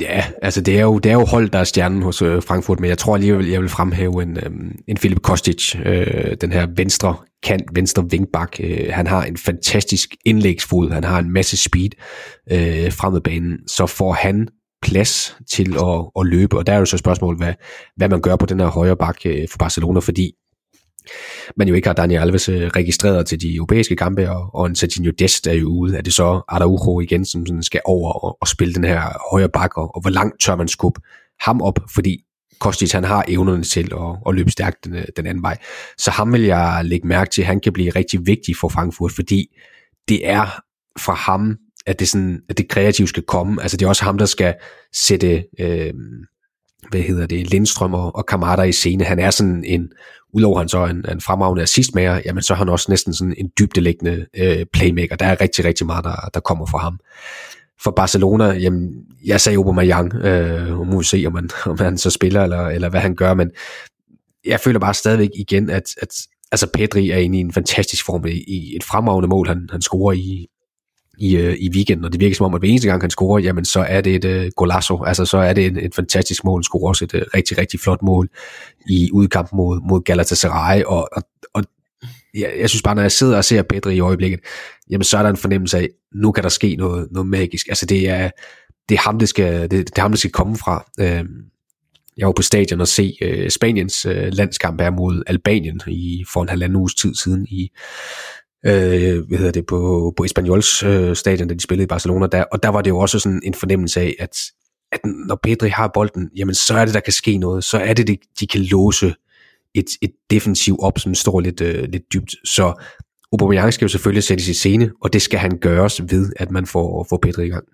Ja, 0.00 0.24
altså 0.42 0.60
det 0.60 0.78
er 0.78 0.82
jo, 0.82 0.98
det 0.98 1.10
er 1.10 1.14
jo 1.14 1.24
hold, 1.24 1.48
der 1.50 1.58
er 1.58 1.64
stjernen 1.64 2.02
hos 2.02 2.22
øh, 2.22 2.42
Frankfurt, 2.42 2.80
men 2.80 2.90
jeg 2.90 2.98
tror 2.98 3.14
alligevel, 3.14 3.48
jeg 3.48 3.60
vil 3.60 3.68
fremhæve 3.68 4.22
en, 4.22 4.36
øh, 4.36 4.50
en 4.88 4.96
Filip 4.96 5.22
Kostic, 5.22 5.76
øh, 5.84 6.36
den 6.40 6.52
her 6.52 6.66
venstre 6.76 7.16
kant, 7.42 7.64
venstre 7.74 8.10
vingbak. 8.10 8.56
Øh, 8.60 8.88
han 8.90 9.06
har 9.06 9.24
en 9.24 9.36
fantastisk 9.36 10.16
indlægsfod, 10.24 10.90
han 10.90 11.04
har 11.04 11.18
en 11.18 11.32
masse 11.32 11.56
speed 11.56 11.90
øh, 12.52 12.92
fremad 12.92 13.20
banen, 13.20 13.58
så 13.68 13.86
får 13.86 14.12
han 14.12 14.48
plads 14.82 15.36
til 15.50 15.76
at, 15.76 16.10
at 16.20 16.26
løbe, 16.26 16.58
og 16.58 16.66
der 16.66 16.72
er 16.72 16.78
jo 16.78 16.84
så 16.84 16.96
et 16.96 17.00
spørgsmål, 17.00 17.36
hvad, 17.36 17.54
hvad 17.96 18.08
man 18.08 18.20
gør 18.20 18.36
på 18.36 18.46
den 18.46 18.60
her 18.60 18.66
højre 18.66 18.96
bak 18.96 19.16
øh, 19.26 19.48
for 19.50 19.58
Barcelona, 19.58 20.00
fordi 20.00 20.32
man 21.56 21.68
jo 21.68 21.74
ikke 21.74 21.88
har 21.88 21.94
Daniel 21.94 22.20
Alves 22.20 22.48
øh, 22.48 22.66
registreret 22.66 23.26
til 23.26 23.40
de 23.40 23.54
europæiske 23.54 23.96
kampe, 23.96 24.30
og, 24.30 24.54
og 24.54 24.66
en 24.66 24.74
Serginho 24.74 25.12
Dest 25.18 25.46
er 25.46 25.52
jo 25.52 25.68
ude. 25.68 25.96
Er 25.96 26.02
det 26.02 26.12
så 26.12 26.42
Araujo 26.48 27.00
igen, 27.00 27.24
som 27.24 27.46
sådan 27.46 27.62
skal 27.62 27.80
over 27.84 28.12
og, 28.12 28.38
og 28.40 28.48
spille 28.48 28.74
den 28.74 28.84
her 28.84 29.30
højre 29.30 29.48
bakker, 29.48 29.82
og, 29.82 29.94
og 29.94 30.00
hvor 30.00 30.10
langt 30.10 30.40
tør 30.40 30.56
man 30.56 30.68
skubbe 30.68 31.00
ham 31.40 31.62
op, 31.62 31.78
fordi 31.94 32.24
Kostic 32.58 32.92
han 32.92 33.04
har 33.04 33.24
evnerne 33.28 33.64
til 33.64 33.92
at, 33.92 34.16
at 34.28 34.34
løbe 34.34 34.50
stærkt 34.50 34.84
den, 34.84 34.94
øh, 34.94 35.04
den 35.16 35.26
anden 35.26 35.42
vej. 35.42 35.56
Så 35.98 36.10
ham 36.10 36.32
vil 36.32 36.42
jeg 36.42 36.80
lægge 36.84 37.06
mærke 37.06 37.30
til, 37.30 37.44
han 37.44 37.60
kan 37.60 37.72
blive 37.72 37.90
rigtig 37.90 38.26
vigtig 38.26 38.56
for 38.56 38.68
Frankfurt, 38.68 39.12
fordi 39.12 39.46
det 40.08 40.28
er 40.28 40.60
fra 40.98 41.14
ham, 41.14 41.56
at 41.86 42.00
det, 42.00 42.08
sådan, 42.08 42.40
at 42.48 42.58
det 42.58 42.68
kreative 42.68 43.08
skal 43.08 43.22
komme. 43.22 43.62
Altså 43.62 43.76
det 43.76 43.84
er 43.84 43.88
også 43.88 44.04
ham, 44.04 44.18
der 44.18 44.26
skal 44.26 44.54
sætte 44.92 45.44
øh, 45.60 45.94
hvad 46.90 47.00
hedder 47.00 47.26
det, 47.26 47.50
Lindstrøm 47.50 47.94
og, 47.94 48.16
og 48.16 48.26
Kamada 48.26 48.62
i 48.62 48.72
scene. 48.72 49.04
Han 49.04 49.18
er 49.18 49.30
sådan 49.30 49.64
en, 49.64 49.88
udover 50.34 50.58
han 50.58 50.68
så 50.68 50.78
er 50.78 50.86
en, 50.86 51.04
en 51.12 51.20
fremragende 51.20 51.62
assistmager, 51.62 52.20
jamen 52.24 52.42
så 52.42 52.52
er 52.52 52.56
han 52.56 52.68
også 52.68 52.86
næsten 52.88 53.14
sådan 53.14 53.34
en 53.38 53.50
dybdelæggende 53.58 54.26
øh, 54.36 54.66
playmaker. 54.72 55.16
Der 55.16 55.26
er 55.26 55.40
rigtig, 55.40 55.64
rigtig 55.64 55.86
meget, 55.86 56.04
der, 56.04 56.30
der 56.34 56.40
kommer 56.40 56.66
fra 56.66 56.78
ham. 56.78 56.98
For 57.82 57.90
Barcelona, 57.90 58.44
jamen, 58.44 58.90
jeg 59.24 59.40
sagde 59.40 59.56
Aubameyang, 59.56 60.14
øh, 60.14 60.78
og 60.80 60.86
må 60.86 60.98
vi 60.98 61.04
se, 61.04 61.24
om 61.26 61.34
han, 61.34 61.50
om 61.66 61.78
han 61.78 61.98
så 61.98 62.10
spiller, 62.10 62.42
eller, 62.42 62.66
eller 62.68 62.88
hvad 62.88 63.00
han 63.00 63.14
gør, 63.14 63.34
men 63.34 63.50
jeg 64.44 64.60
føler 64.60 64.78
bare 64.78 64.94
stadigvæk 64.94 65.30
igen, 65.34 65.70
at, 65.70 65.84
at 66.02 66.08
altså 66.52 66.66
Pedri 66.74 67.10
er 67.10 67.18
inde 67.18 67.38
i 67.38 67.40
en 67.40 67.52
fantastisk 67.52 68.06
form 68.06 68.26
i, 68.26 68.44
i 68.46 68.76
et 68.76 68.84
fremragende 68.84 69.28
mål, 69.28 69.48
han, 69.48 69.68
han 69.72 69.82
scorer 69.82 70.12
i, 70.12 70.46
i, 71.18 71.36
øh, 71.36 71.56
i 71.60 71.70
weekenden, 71.70 72.04
og 72.04 72.12
det 72.12 72.20
virker 72.20 72.36
som 72.36 72.46
om, 72.46 72.54
at 72.54 72.60
hver 72.60 72.68
eneste 72.68 72.88
gang 72.88 73.02
han 73.02 73.10
scorer, 73.10 73.38
jamen 73.38 73.64
så 73.64 73.80
er 73.80 74.00
det 74.00 74.14
et 74.14 74.24
øh, 74.24 74.50
golazo, 74.56 75.04
altså 75.04 75.24
så 75.24 75.38
er 75.38 75.52
det 75.52 75.66
et, 75.66 75.84
et 75.84 75.94
fantastisk 75.94 76.44
mål, 76.44 76.58
han 76.58 76.62
scorer 76.62 76.88
også 76.88 77.04
et 77.04 77.14
øh, 77.14 77.22
rigtig, 77.34 77.58
rigtig 77.58 77.80
flot 77.80 78.02
mål 78.02 78.28
i 78.88 79.10
udkamp 79.12 79.48
mod, 79.52 79.80
mod 79.88 80.00
Galatasaray, 80.00 80.82
og, 80.82 81.08
og, 81.12 81.22
og 81.54 81.64
jeg, 82.34 82.52
jeg 82.58 82.70
synes 82.70 82.82
bare, 82.82 82.94
når 82.94 83.02
jeg 83.02 83.12
sidder 83.12 83.36
og 83.36 83.44
ser 83.44 83.62
Pedri 83.62 83.94
i 83.94 84.00
øjeblikket, 84.00 84.40
jamen 84.90 85.04
så 85.04 85.18
er 85.18 85.22
der 85.22 85.30
en 85.30 85.36
fornemmelse 85.36 85.78
af, 85.78 85.88
nu 86.14 86.32
kan 86.32 86.42
der 86.42 86.50
ske 86.50 86.76
noget, 86.76 87.08
noget 87.10 87.28
magisk, 87.28 87.68
altså 87.68 87.86
det 87.86 88.08
er, 88.08 88.30
det, 88.88 88.94
er 88.94 89.00
ham, 89.00 89.18
det, 89.18 89.28
skal, 89.28 89.62
det, 89.62 89.70
det 89.70 89.98
er 89.98 90.02
ham, 90.02 90.10
det 90.10 90.18
skal 90.18 90.32
komme 90.32 90.56
fra. 90.56 90.84
Øh, 91.00 91.24
jeg 92.16 92.26
var 92.26 92.32
på 92.32 92.42
stadion 92.42 92.80
og 92.80 92.88
se 92.88 93.16
øh, 93.22 93.50
Spaniens 93.50 94.06
øh, 94.06 94.28
landskamp 94.32 94.80
her 94.80 94.90
mod 94.90 95.22
Albanien 95.26 95.80
i, 95.86 96.24
for 96.32 96.42
en 96.42 96.48
halvanden 96.48 96.76
uges 96.76 96.94
tid 96.94 97.14
siden 97.14 97.46
i 97.46 97.70
øh, 98.66 99.28
hvad 99.28 99.38
hedder 99.38 99.52
det, 99.52 99.66
på, 99.66 100.12
på 100.16 100.24
Espanyols 100.24 100.82
øh, 100.82 101.16
stadion, 101.16 101.48
da 101.48 101.54
de 101.54 101.62
spillede 101.62 101.84
i 101.84 101.86
Barcelona, 101.86 102.26
der, 102.26 102.44
og 102.52 102.62
der 102.62 102.68
var 102.68 102.82
det 102.82 102.90
jo 102.90 102.98
også 102.98 103.18
sådan 103.18 103.40
en 103.44 103.54
fornemmelse 103.54 104.00
af, 104.00 104.14
at, 104.18 104.36
at 104.92 105.00
når 105.04 105.38
Pedri 105.42 105.68
har 105.68 105.90
bolden, 105.94 106.30
jamen 106.36 106.54
så 106.54 106.74
er 106.74 106.84
det, 106.84 106.94
der 106.94 107.00
kan 107.00 107.12
ske 107.12 107.38
noget, 107.38 107.64
så 107.64 107.78
er 107.78 107.92
det, 107.92 108.08
de, 108.08 108.16
de 108.40 108.46
kan 108.46 108.60
låse 108.60 109.14
et, 109.74 109.86
et 110.02 110.12
defensiv 110.30 110.76
op, 110.82 110.98
som 110.98 111.14
står 111.14 111.40
lidt, 111.40 111.60
øh, 111.60 111.88
lidt 111.88 112.12
dybt, 112.12 112.34
så 112.44 112.72
Aubameyang 113.32 113.72
skal 113.72 113.84
jo 113.84 113.88
selvfølgelig 113.88 114.24
sættes 114.24 114.48
i 114.48 114.54
scene, 114.54 114.90
og 115.02 115.12
det 115.12 115.22
skal 115.22 115.38
han 115.38 115.58
gøres 115.58 116.02
ved, 116.02 116.32
at 116.36 116.50
man 116.50 116.66
får, 116.66 117.06
får 117.10 117.18
Pedri 117.22 117.46
i 117.46 117.48
gang. 117.48 117.64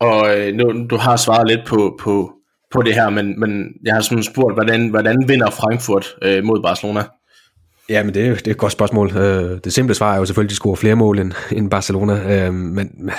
Og 0.00 0.38
øh, 0.38 0.54
nu, 0.54 0.86
du 0.90 0.96
har 0.96 1.16
svaret 1.16 1.48
lidt 1.48 1.66
på, 1.66 1.98
på, 2.00 2.32
på 2.72 2.82
det 2.82 2.94
her, 2.94 3.10
men, 3.10 3.40
men 3.40 3.64
jeg 3.84 3.94
har 3.94 4.00
sådan 4.00 4.22
spurgt, 4.22 4.56
hvordan, 4.56 4.88
hvordan 4.88 5.24
vinder 5.28 5.50
Frankfurt 5.50 6.06
øh, 6.22 6.44
mod 6.44 6.62
Barcelona? 6.62 7.02
Ja, 7.88 8.02
men 8.02 8.14
det 8.14 8.38
det 8.38 8.46
er 8.46 8.50
et 8.50 8.58
godt 8.58 8.72
spørgsmål. 8.72 9.16
Øh, 9.16 9.60
det 9.64 9.72
simple 9.72 9.94
svar 9.94 10.14
er 10.14 10.18
jo 10.18 10.24
selvfølgelig, 10.24 10.48
at 10.48 10.50
de 10.50 10.56
scorer 10.56 10.76
flere 10.76 10.94
mål 10.96 11.18
end, 11.18 11.32
end 11.52 11.70
Barcelona, 11.70 12.46
øh, 12.46 12.54
men 12.54 13.10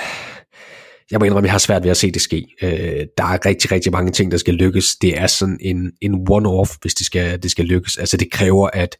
jeg 1.10 1.18
må 1.18 1.24
indrømme, 1.24 1.46
at 1.46 1.48
jeg 1.48 1.52
har 1.52 1.58
svært 1.58 1.82
ved 1.82 1.90
at 1.90 1.96
se 1.96 2.10
det 2.10 2.22
ske. 2.22 2.46
Øh, 2.62 3.06
der 3.18 3.24
er 3.24 3.46
rigtig, 3.46 3.72
rigtig 3.72 3.92
mange 3.92 4.12
ting, 4.12 4.30
der 4.32 4.38
skal 4.38 4.54
lykkes. 4.54 4.96
Det 4.96 5.18
er 5.18 5.26
sådan 5.26 5.58
en, 5.60 5.92
en 6.00 6.28
one-off, 6.30 6.76
hvis 6.82 6.94
det 6.94 7.06
skal, 7.06 7.42
det 7.42 7.50
skal 7.50 7.64
lykkes. 7.64 7.96
Altså 7.96 8.16
det 8.16 8.30
kræver, 8.30 8.70
at 8.72 8.96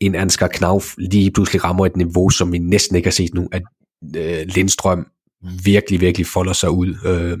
en 0.00 0.14
Ansgar 0.14 0.48
Knauf 0.48 0.94
lige 0.98 1.30
pludselig 1.30 1.64
rammer 1.64 1.86
et 1.86 1.96
niveau, 1.96 2.30
som 2.30 2.52
vi 2.52 2.58
næsten 2.58 2.96
ikke 2.96 3.06
har 3.06 3.12
set 3.12 3.34
nu, 3.34 3.48
at 3.52 3.62
øh, 4.16 4.46
Lindstrøm 4.46 5.06
virkelig, 5.64 6.00
virkelig 6.00 6.26
folder 6.26 6.52
sig 6.52 6.70
ud. 6.70 6.94
Øh, 7.04 7.38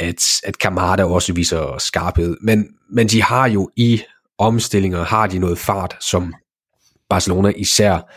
at, 0.00 0.22
at 0.44 0.58
Kamada 0.58 1.04
også 1.04 1.32
viser 1.32 1.78
skarphed. 1.78 2.36
Men, 2.40 2.66
men 2.90 3.06
de 3.06 3.22
har 3.22 3.48
jo 3.48 3.70
i 3.76 4.02
omstillinger, 4.38 5.04
har 5.04 5.26
de 5.26 5.38
noget 5.38 5.58
fart, 5.58 5.96
som 6.00 6.34
Barcelona 7.14 7.52
især 7.56 8.12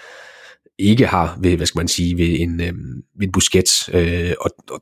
ikke 0.80 1.08
har 1.08 1.38
ved, 1.42 1.56
hvad 1.56 1.66
skal 1.66 1.80
man 1.80 1.88
sige, 1.88 2.18
ved 2.18 2.40
en, 2.40 2.62
øh, 2.62 2.74
ved 3.20 3.28
en 3.28 3.32
Busquets. 3.32 3.90
Øh, 3.94 4.34
og, 4.42 4.50
og 4.72 4.82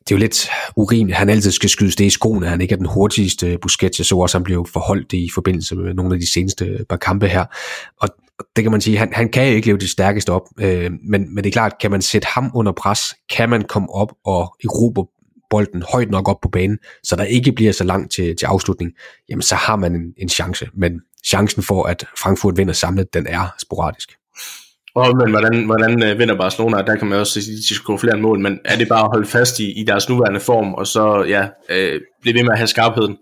det 0.00 0.10
er 0.10 0.16
jo 0.16 0.16
lidt 0.16 0.48
urimeligt, 0.76 1.18
han 1.18 1.28
altid 1.28 1.50
skal 1.50 1.70
skydes 1.70 1.96
det 1.96 2.04
i 2.04 2.10
skoene, 2.10 2.46
han 2.46 2.60
ikke 2.60 2.72
er 2.72 2.76
den 2.76 2.86
hurtigste 2.86 3.58
Busquets. 3.62 3.98
Jeg 3.98 4.06
så 4.06 4.16
også, 4.16 4.38
han 4.38 4.44
blev 4.44 4.66
forholdt 4.72 5.12
i 5.12 5.30
forbindelse 5.34 5.76
med 5.76 5.94
nogle 5.94 6.14
af 6.14 6.20
de 6.20 6.32
seneste 6.32 6.84
par 6.88 6.96
kampe 6.96 7.28
her. 7.28 7.44
Og 8.00 8.08
det 8.56 8.64
kan 8.64 8.70
man 8.70 8.80
sige, 8.80 8.98
han, 8.98 9.12
han 9.12 9.28
kan 9.28 9.48
jo 9.48 9.54
ikke 9.54 9.66
leve 9.66 9.78
det 9.78 9.90
stærkeste 9.90 10.30
op, 10.30 10.42
øh, 10.60 10.90
men, 11.02 11.34
men 11.34 11.44
det 11.44 11.46
er 11.46 11.52
klart, 11.52 11.78
kan 11.80 11.90
man 11.90 12.02
sætte 12.02 12.28
ham 12.34 12.50
under 12.54 12.72
pres, 12.72 13.14
kan 13.36 13.50
man 13.50 13.62
komme 13.62 13.88
op 13.94 14.12
og 14.24 14.56
erobre 14.64 15.06
bolden 15.50 15.82
højt 15.92 16.10
nok 16.10 16.28
op 16.28 16.40
på 16.42 16.48
banen, 16.48 16.78
så 17.02 17.16
der 17.16 17.24
ikke 17.24 17.52
bliver 17.52 17.72
så 17.72 17.84
langt 17.84 18.12
til, 18.12 18.36
til 18.36 18.46
afslutning, 18.46 18.92
jamen 19.28 19.42
så 19.42 19.54
har 19.54 19.76
man 19.76 19.94
en, 19.94 20.14
en 20.16 20.28
chance. 20.28 20.68
Men 20.74 21.00
chancen 21.24 21.62
for, 21.62 21.84
at 21.84 22.04
Frankfurt 22.18 22.56
vinder 22.56 22.72
samlet, 22.72 23.14
den 23.14 23.26
er 23.26 23.54
sporadisk. 23.58 24.16
Og 24.94 25.16
men 25.16 25.30
hvordan, 25.30 25.64
hvordan 25.64 26.02
øh, 26.02 26.18
vinder 26.18 26.36
Barcelona? 26.36 26.82
Der 26.82 26.96
kan 26.96 27.08
man 27.08 27.18
også 27.18 27.32
sige, 27.32 27.52
at 27.52 27.58
de 27.68 27.74
skal 27.74 27.98
flere 27.98 28.18
mål, 28.18 28.40
men 28.40 28.58
er 28.64 28.76
det 28.76 28.88
bare 28.88 29.04
at 29.04 29.10
holde 29.12 29.26
fast 29.26 29.58
i, 29.58 29.80
i 29.80 29.84
deres 29.84 30.08
nuværende 30.08 30.40
form, 30.40 30.74
og 30.74 30.86
så 30.86 31.24
ja, 31.28 31.48
øh, 31.68 32.00
blive 32.20 32.34
ved 32.34 32.42
med 32.42 32.52
at 32.52 32.58
have 32.58 32.66
skarpheden? 32.66 33.16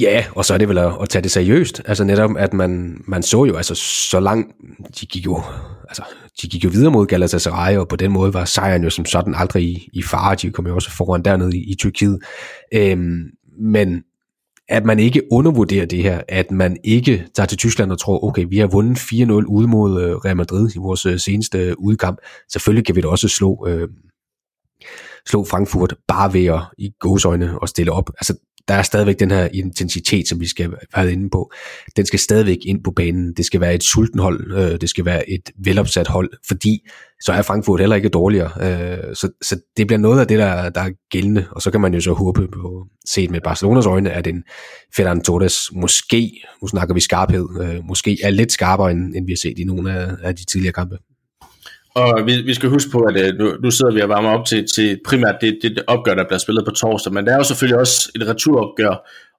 Ja, 0.00 0.24
og 0.34 0.44
så 0.44 0.54
er 0.54 0.58
det 0.58 0.68
vel 0.68 0.78
at, 0.78 0.92
at 1.02 1.08
tage 1.08 1.22
det 1.22 1.30
seriøst. 1.30 1.82
Altså 1.84 2.04
netop, 2.04 2.30
at 2.38 2.54
man, 2.54 3.02
man 3.08 3.22
så 3.22 3.44
jo, 3.44 3.56
altså 3.56 3.74
så 4.10 4.20
langt, 4.20 4.54
de 5.00 5.06
gik 5.06 5.26
jo, 5.26 5.42
altså, 5.88 6.02
de 6.42 6.48
gik 6.48 6.64
jo 6.64 6.70
videre 6.72 6.90
mod 6.90 7.06
Galatasaray, 7.06 7.76
og 7.76 7.88
på 7.88 7.96
den 7.96 8.12
måde 8.12 8.34
var 8.34 8.44
sejren 8.44 8.84
jo 8.84 8.90
som 8.90 9.04
sådan 9.04 9.34
aldrig 9.34 9.64
i, 9.64 9.88
i 9.92 10.02
fare. 10.02 10.34
De 10.34 10.50
kom 10.50 10.66
jo 10.66 10.74
også 10.74 10.90
foran 10.90 11.22
dernede 11.22 11.56
i, 11.56 11.70
i 11.70 11.74
Tyrkiet. 11.74 12.18
Øhm, 12.74 13.24
men 13.60 14.02
at 14.68 14.84
man 14.84 14.98
ikke 14.98 15.22
undervurderer 15.32 15.86
det 15.86 16.02
her, 16.02 16.22
at 16.28 16.50
man 16.50 16.76
ikke 16.84 17.26
tager 17.34 17.46
til 17.46 17.58
Tyskland 17.58 17.92
og 17.92 18.00
tror, 18.00 18.24
okay, 18.24 18.46
vi 18.50 18.58
har 18.58 18.66
vundet 18.66 18.98
4-0 18.98 19.32
ude 19.32 19.68
mod 19.68 20.02
øh, 20.02 20.16
Real 20.16 20.36
Madrid 20.36 20.70
i 20.74 20.78
vores 20.78 21.06
øh, 21.06 21.18
seneste 21.18 21.58
øh, 21.58 21.74
udkamp. 21.78 22.18
Selvfølgelig 22.52 22.86
kan 22.86 22.96
vi 22.96 23.00
da 23.00 23.08
også 23.08 23.28
slå, 23.28 23.66
øh, 23.68 23.88
slå 25.26 25.44
Frankfurt 25.44 25.94
bare 26.08 26.32
ved 26.32 26.46
at 26.46 26.60
i 26.78 26.90
gåsøjne 27.00 27.60
og 27.60 27.68
stille 27.68 27.92
op. 27.92 28.10
Altså, 28.18 28.34
der 28.68 28.74
er 28.74 28.82
stadigvæk 28.82 29.20
den 29.20 29.30
her 29.30 29.48
intensitet, 29.54 30.28
som 30.28 30.40
vi 30.40 30.46
skal 30.46 30.70
have 30.94 31.12
inde 31.12 31.30
på. 31.30 31.52
Den 31.96 32.06
skal 32.06 32.18
stadigvæk 32.18 32.58
ind 32.66 32.84
på 32.84 32.90
banen. 32.90 33.32
Det 33.32 33.44
skal 33.44 33.60
være 33.60 33.74
et 33.74 33.82
sulten 33.82 34.20
hold. 34.20 34.52
Øh, 34.52 34.80
det 34.80 34.88
skal 34.88 35.04
være 35.04 35.30
et 35.30 35.50
velopsat 35.64 36.08
hold, 36.08 36.30
fordi 36.48 36.88
så 37.20 37.32
er 37.32 37.42
Frankfurt 37.42 37.80
heller 37.80 37.96
ikke 37.96 38.08
dårligere. 38.08 38.50
Øh, 38.60 39.14
så, 39.14 39.28
så 39.42 39.60
det 39.76 39.86
bliver 39.86 39.98
noget 39.98 40.20
af 40.20 40.26
det, 40.26 40.38
der, 40.38 40.68
der 40.68 40.80
er 40.80 40.90
gældende. 41.10 41.46
Og 41.50 41.62
så 41.62 41.70
kan 41.70 41.80
man 41.80 41.94
jo 41.94 42.00
så 42.00 42.12
håbe 42.12 42.48
på, 42.48 42.86
set 43.06 43.30
med 43.30 43.40
Barcelonas 43.40 43.86
øjne, 43.86 44.10
at 44.10 44.26
en 44.26 44.42
Ferran 44.96 45.20
Torres 45.20 45.70
måske, 45.72 46.42
nu 46.62 46.68
snakker 46.68 46.94
vi 46.94 47.00
skarphed, 47.00 47.46
øh, 47.60 47.84
måske 47.84 48.18
er 48.22 48.30
lidt 48.30 48.52
skarpere, 48.52 48.90
end, 48.90 49.14
end 49.16 49.26
vi 49.26 49.32
har 49.32 49.36
set 49.36 49.58
i 49.58 49.64
nogle 49.64 49.92
af, 49.92 50.10
af 50.22 50.36
de 50.36 50.44
tidligere 50.44 50.72
kampe. 50.72 50.98
Og 52.02 52.26
vi, 52.26 52.42
vi 52.42 52.54
skal 52.54 52.68
huske 52.68 52.90
på, 52.90 53.00
at 53.00 53.16
øh, 53.24 53.38
nu, 53.38 53.46
nu 53.62 53.70
sidder 53.70 53.92
vi 53.92 54.00
og 54.00 54.08
varmer 54.08 54.30
op 54.30 54.46
til, 54.46 54.66
til 54.74 55.00
primært 55.06 55.36
det, 55.40 55.58
det, 55.62 55.82
opgør, 55.86 56.14
der 56.14 56.24
bliver 56.24 56.38
spillet 56.38 56.64
på 56.64 56.70
torsdag, 56.70 57.12
men 57.12 57.26
der 57.26 57.32
er 57.32 57.36
jo 57.36 57.44
selvfølgelig 57.44 57.78
også 57.78 58.10
et 58.14 58.28
returopgør, 58.28 58.94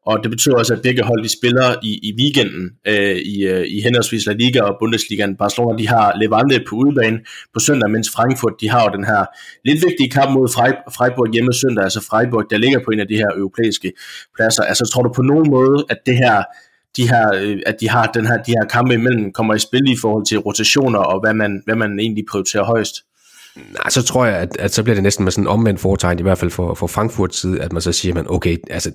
og 0.06 0.20
det 0.24 0.30
betyder 0.32 0.56
også, 0.56 0.74
at 0.74 0.82
begge 0.82 1.04
hold 1.04 1.24
de 1.24 1.30
spiller 1.40 1.76
i, 1.84 1.92
i 2.08 2.12
weekenden 2.22 2.64
øh, 2.88 3.18
i, 3.34 3.36
øh, 3.54 3.66
i 3.76 3.82
henholdsvis 3.82 4.26
La 4.26 4.34
Liga 4.34 4.62
og 4.62 4.76
Bundesligaen. 4.80 5.36
Barcelona 5.36 5.78
de 5.78 5.88
har 5.88 6.08
Levante 6.22 6.64
på 6.70 6.76
udebane 6.76 7.20
på 7.54 7.60
søndag, 7.60 7.90
mens 7.90 8.10
Frankfurt 8.16 8.54
de 8.62 8.70
har 8.70 8.82
jo 8.86 8.98
den 8.98 9.06
her 9.06 9.22
lidt 9.66 9.80
vigtige 9.88 10.10
kamp 10.10 10.32
mod 10.38 10.48
Freiburg 10.98 11.34
hjemme 11.34 11.54
søndag, 11.54 11.84
altså 11.84 12.02
Freiburg, 12.10 12.44
der 12.50 12.58
ligger 12.58 12.80
på 12.86 12.92
en 12.92 13.00
af 13.00 13.08
de 13.08 13.18
her 13.22 13.30
europæiske 13.42 13.90
pladser. 14.36 14.64
Altså 14.64 14.84
tror 14.86 15.04
du 15.04 15.12
på 15.14 15.22
nogen 15.22 15.48
måde, 15.50 15.86
at 15.90 15.98
det 16.06 16.18
her 16.24 16.44
de 16.98 17.10
her, 17.10 17.34
øh, 17.36 17.60
at 17.66 17.76
de 17.80 17.90
har 17.90 18.06
den 18.06 18.26
her, 18.26 18.38
de 18.38 18.52
her 18.52 18.68
kampe 18.70 18.94
imellem 18.94 19.34
kommer 19.34 19.54
i 19.54 19.60
spil 19.60 19.92
i 19.92 19.98
forhold 20.02 20.26
til 20.26 20.38
rotationer 20.38 21.00
og 21.00 21.20
hvad 21.20 21.34
man, 21.34 21.62
hvad 21.66 21.76
man 21.76 22.00
egentlig 22.00 22.24
prioriterer 22.32 22.64
højst? 22.64 22.96
Nej, 23.56 23.90
så 23.90 24.04
tror 24.04 24.26
jeg, 24.26 24.36
at, 24.36 24.58
at 24.60 24.74
så 24.74 24.84
bliver 24.84 24.96
det 24.96 25.04
næsten 25.04 25.24
med 25.24 25.32
sådan 25.32 25.44
en 25.44 25.48
omvendt 25.48 25.80
foretegn, 25.80 26.20
i 26.20 26.22
hvert 26.22 26.38
fald 26.38 26.52
for, 26.52 26.74
for 26.74 26.88
Frankfurts 26.88 27.40
side, 27.40 27.62
at 27.62 27.74
man 27.74 27.82
så 27.82 27.92
siger, 27.92 28.14
man, 28.14 28.26
okay, 28.30 28.58
altså, 28.70 28.92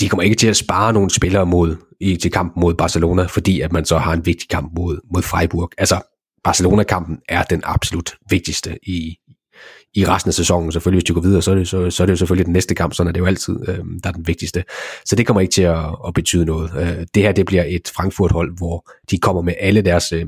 de 0.00 0.08
kommer 0.08 0.22
ikke 0.22 0.36
til 0.36 0.48
at 0.48 0.56
spare 0.56 0.92
nogle 0.92 1.10
spillere 1.10 1.46
mod, 1.46 1.76
i, 2.00 2.16
til 2.16 2.30
kampen 2.30 2.60
mod 2.60 2.74
Barcelona, 2.74 3.22
fordi 3.22 3.60
at 3.60 3.72
man 3.72 3.84
så 3.84 3.98
har 3.98 4.12
en 4.12 4.26
vigtig 4.26 4.48
kamp 4.48 4.72
mod, 4.76 4.98
mod 5.14 5.22
Freiburg. 5.22 5.70
Altså, 5.78 6.00
Barcelona-kampen 6.44 7.18
er 7.28 7.42
den 7.42 7.60
absolut 7.64 8.14
vigtigste 8.30 8.78
i, 8.82 9.16
i 9.94 10.04
resten 10.04 10.28
af 10.30 10.34
sæsonen. 10.34 10.72
Selvfølgelig, 10.72 10.98
hvis 10.98 11.08
de 11.08 11.14
går 11.14 11.20
videre, 11.20 11.42
så 11.42 11.50
er 11.50 11.54
det, 11.54 11.68
så, 11.68 11.90
så 11.90 12.02
er 12.02 12.06
det 12.06 12.12
jo 12.12 12.16
selvfølgelig 12.16 12.46
den 12.46 12.52
næste 12.52 12.74
kamp, 12.74 12.94
sådan 12.94 13.08
er 13.08 13.12
det 13.12 13.20
jo 13.20 13.26
altid, 13.26 13.56
øh, 13.68 13.78
der 14.04 14.08
er 14.08 14.12
den 14.12 14.26
vigtigste. 14.26 14.64
Så 15.04 15.16
det 15.16 15.26
kommer 15.26 15.40
ikke 15.40 15.52
til 15.52 15.62
at, 15.62 15.84
at 16.06 16.14
betyde 16.14 16.44
noget. 16.44 16.70
Øh, 16.76 17.06
det 17.14 17.22
her, 17.22 17.32
det 17.32 17.46
bliver 17.46 17.64
et 17.68 17.92
Frankfurt-hold, 17.96 18.56
hvor 18.56 18.90
de 19.10 19.18
kommer 19.18 19.42
med 19.42 19.54
alle 19.60 19.82
deres 19.82 20.12
øh, 20.12 20.26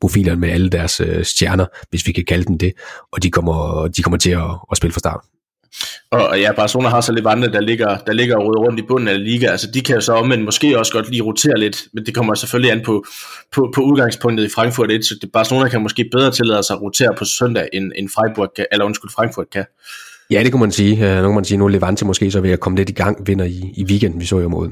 profiler, 0.00 0.36
med 0.36 0.48
alle 0.48 0.68
deres 0.68 1.00
øh, 1.00 1.24
stjerner, 1.24 1.66
hvis 1.90 2.06
vi 2.06 2.12
kan 2.12 2.24
kalde 2.24 2.44
dem 2.44 2.58
det, 2.58 2.72
og 3.12 3.22
de 3.22 3.30
kommer, 3.30 3.88
de 3.88 4.02
kommer 4.02 4.18
til 4.18 4.30
at, 4.30 4.50
at 4.70 4.76
spille 4.76 4.92
fra 4.92 4.98
start. 4.98 5.20
Og 6.10 6.40
ja, 6.40 6.52
Barcelona 6.52 6.88
har 6.88 7.00
så 7.00 7.12
Levante, 7.12 7.52
der 7.52 7.60
ligger, 7.60 7.98
der 7.98 8.12
ligger 8.12 8.36
og 8.36 8.66
rundt 8.66 8.80
i 8.80 8.82
bunden 8.88 9.08
af 9.08 9.24
liga. 9.24 9.46
Altså, 9.46 9.70
de 9.74 9.80
kan 9.80 9.94
jo 9.94 10.00
så 10.00 10.12
omvendt 10.12 10.44
måske 10.44 10.78
også 10.78 10.92
godt 10.92 11.10
lige 11.10 11.22
rotere 11.22 11.58
lidt, 11.58 11.82
men 11.92 12.06
det 12.06 12.14
kommer 12.14 12.34
selvfølgelig 12.34 12.72
an 12.72 12.82
på, 12.84 13.04
på, 13.52 13.72
på 13.74 13.80
udgangspunktet 13.80 14.44
i 14.44 14.48
Frankfurt. 14.54 14.90
Så 15.04 15.28
Barcelona 15.32 15.68
kan 15.68 15.82
måske 15.82 16.08
bedre 16.12 16.30
tillade 16.30 16.62
sig 16.62 16.74
at 16.74 16.82
rotere 16.82 17.14
på 17.18 17.24
søndag, 17.24 17.68
end, 17.72 17.92
end 17.96 18.08
Freiburg 18.08 18.52
kan, 18.56 18.66
eller 18.72 18.84
undskyld, 18.84 19.10
Frankfurt 19.10 19.50
kan. 19.52 19.64
Ja, 20.30 20.42
det 20.42 20.52
kunne 20.52 20.60
man 20.60 20.72
sige. 20.72 20.92
Øh, 21.10 21.22
nu 21.22 21.28
kan 21.28 21.34
man 21.34 21.44
sige, 21.44 21.58
nu 21.58 21.68
Levante 21.68 22.04
måske 22.04 22.30
så 22.30 22.40
ved 22.40 22.50
at 22.50 22.60
komme 22.60 22.76
lidt 22.76 22.90
i 22.90 22.92
gang, 22.92 23.26
vinder 23.26 23.44
i, 23.44 23.74
i 23.76 23.84
weekenden. 23.84 24.20
Vi 24.20 24.26
så 24.26 24.38
jo 24.38 24.48
mod 24.48 24.68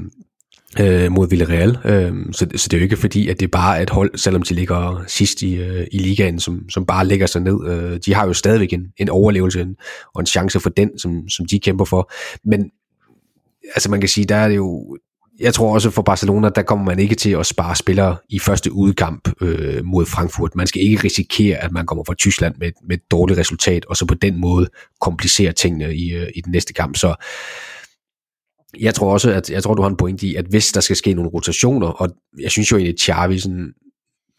øh, 0.79 1.11
mod 1.11 1.29
Villarreal. 1.29 1.77
Øh, 1.85 2.13
så, 2.31 2.47
så 2.55 2.67
det 2.67 2.73
er 2.73 2.77
jo 2.77 2.83
ikke 2.83 2.97
fordi, 2.97 3.29
at 3.29 3.39
det 3.39 3.51
bare 3.51 3.77
er 3.77 3.81
et 3.81 3.89
hold, 3.89 4.17
selvom 4.17 4.41
de 4.41 4.53
ligger 4.53 5.03
sidst 5.07 5.41
i, 5.41 5.55
øh, 5.55 5.87
i 5.91 5.97
ligaen, 5.97 6.39
som, 6.39 6.69
som 6.69 6.85
bare 6.85 7.05
lægger 7.05 7.27
sig 7.27 7.41
ned. 7.41 7.67
Øh, 7.67 7.99
de 8.05 8.13
har 8.13 8.27
jo 8.27 8.33
stadigvæk 8.33 8.73
en, 8.73 8.85
en 8.97 9.09
overlevelse 9.09 9.61
en, 9.61 9.75
og 10.15 10.19
en 10.19 10.25
chance 10.25 10.59
for 10.59 10.69
den, 10.69 10.99
som, 10.99 11.29
som 11.29 11.45
de 11.45 11.59
kæmper 11.59 11.85
for. 11.85 12.11
Men 12.45 12.71
altså 13.75 13.91
man 13.91 13.99
kan 13.99 14.09
sige, 14.09 14.25
der 14.25 14.35
er 14.35 14.47
det 14.47 14.55
jo 14.55 14.97
jeg 15.39 15.53
tror 15.53 15.73
også 15.73 15.89
for 15.89 16.01
Barcelona, 16.01 16.49
der 16.49 16.61
kommer 16.61 16.85
man 16.85 16.99
ikke 16.99 17.15
til 17.15 17.29
at 17.29 17.45
spare 17.45 17.75
spillere 17.75 18.17
i 18.29 18.39
første 18.39 18.71
udkamp 18.71 19.29
øh, 19.41 19.85
mod 19.85 20.05
Frankfurt. 20.05 20.55
Man 20.55 20.67
skal 20.67 20.81
ikke 20.81 21.03
risikere, 21.03 21.57
at 21.57 21.71
man 21.71 21.85
kommer 21.85 22.03
fra 22.03 22.13
Tyskland 22.13 22.55
med, 22.59 22.71
med 22.87 22.97
et 22.97 23.11
dårligt 23.11 23.39
resultat, 23.39 23.85
og 23.85 23.97
så 23.97 24.05
på 24.05 24.13
den 24.13 24.41
måde 24.41 24.69
komplicere 25.01 25.51
tingene 25.51 25.95
i, 25.95 26.13
øh, 26.13 26.27
i 26.35 26.41
den 26.41 26.51
næste 26.51 26.73
kamp. 26.73 26.97
Så 26.97 27.15
jeg 28.79 28.95
tror 28.95 29.13
også, 29.13 29.31
at 29.31 29.49
jeg 29.49 29.63
tror, 29.63 29.73
du 29.73 29.81
har 29.81 29.89
en 29.89 29.97
point 29.97 30.23
i, 30.23 30.35
at 30.35 30.45
hvis 30.45 30.71
der 30.71 30.81
skal 30.81 30.95
ske 30.95 31.13
nogle 31.13 31.29
rotationer, 31.29 31.87
og 31.87 32.09
jeg 32.41 32.51
synes 32.51 32.71
jo 32.71 32.77
egentlig, 32.77 32.93
at 32.93 32.99
Xavi 32.99 33.39
sådan 33.39 33.73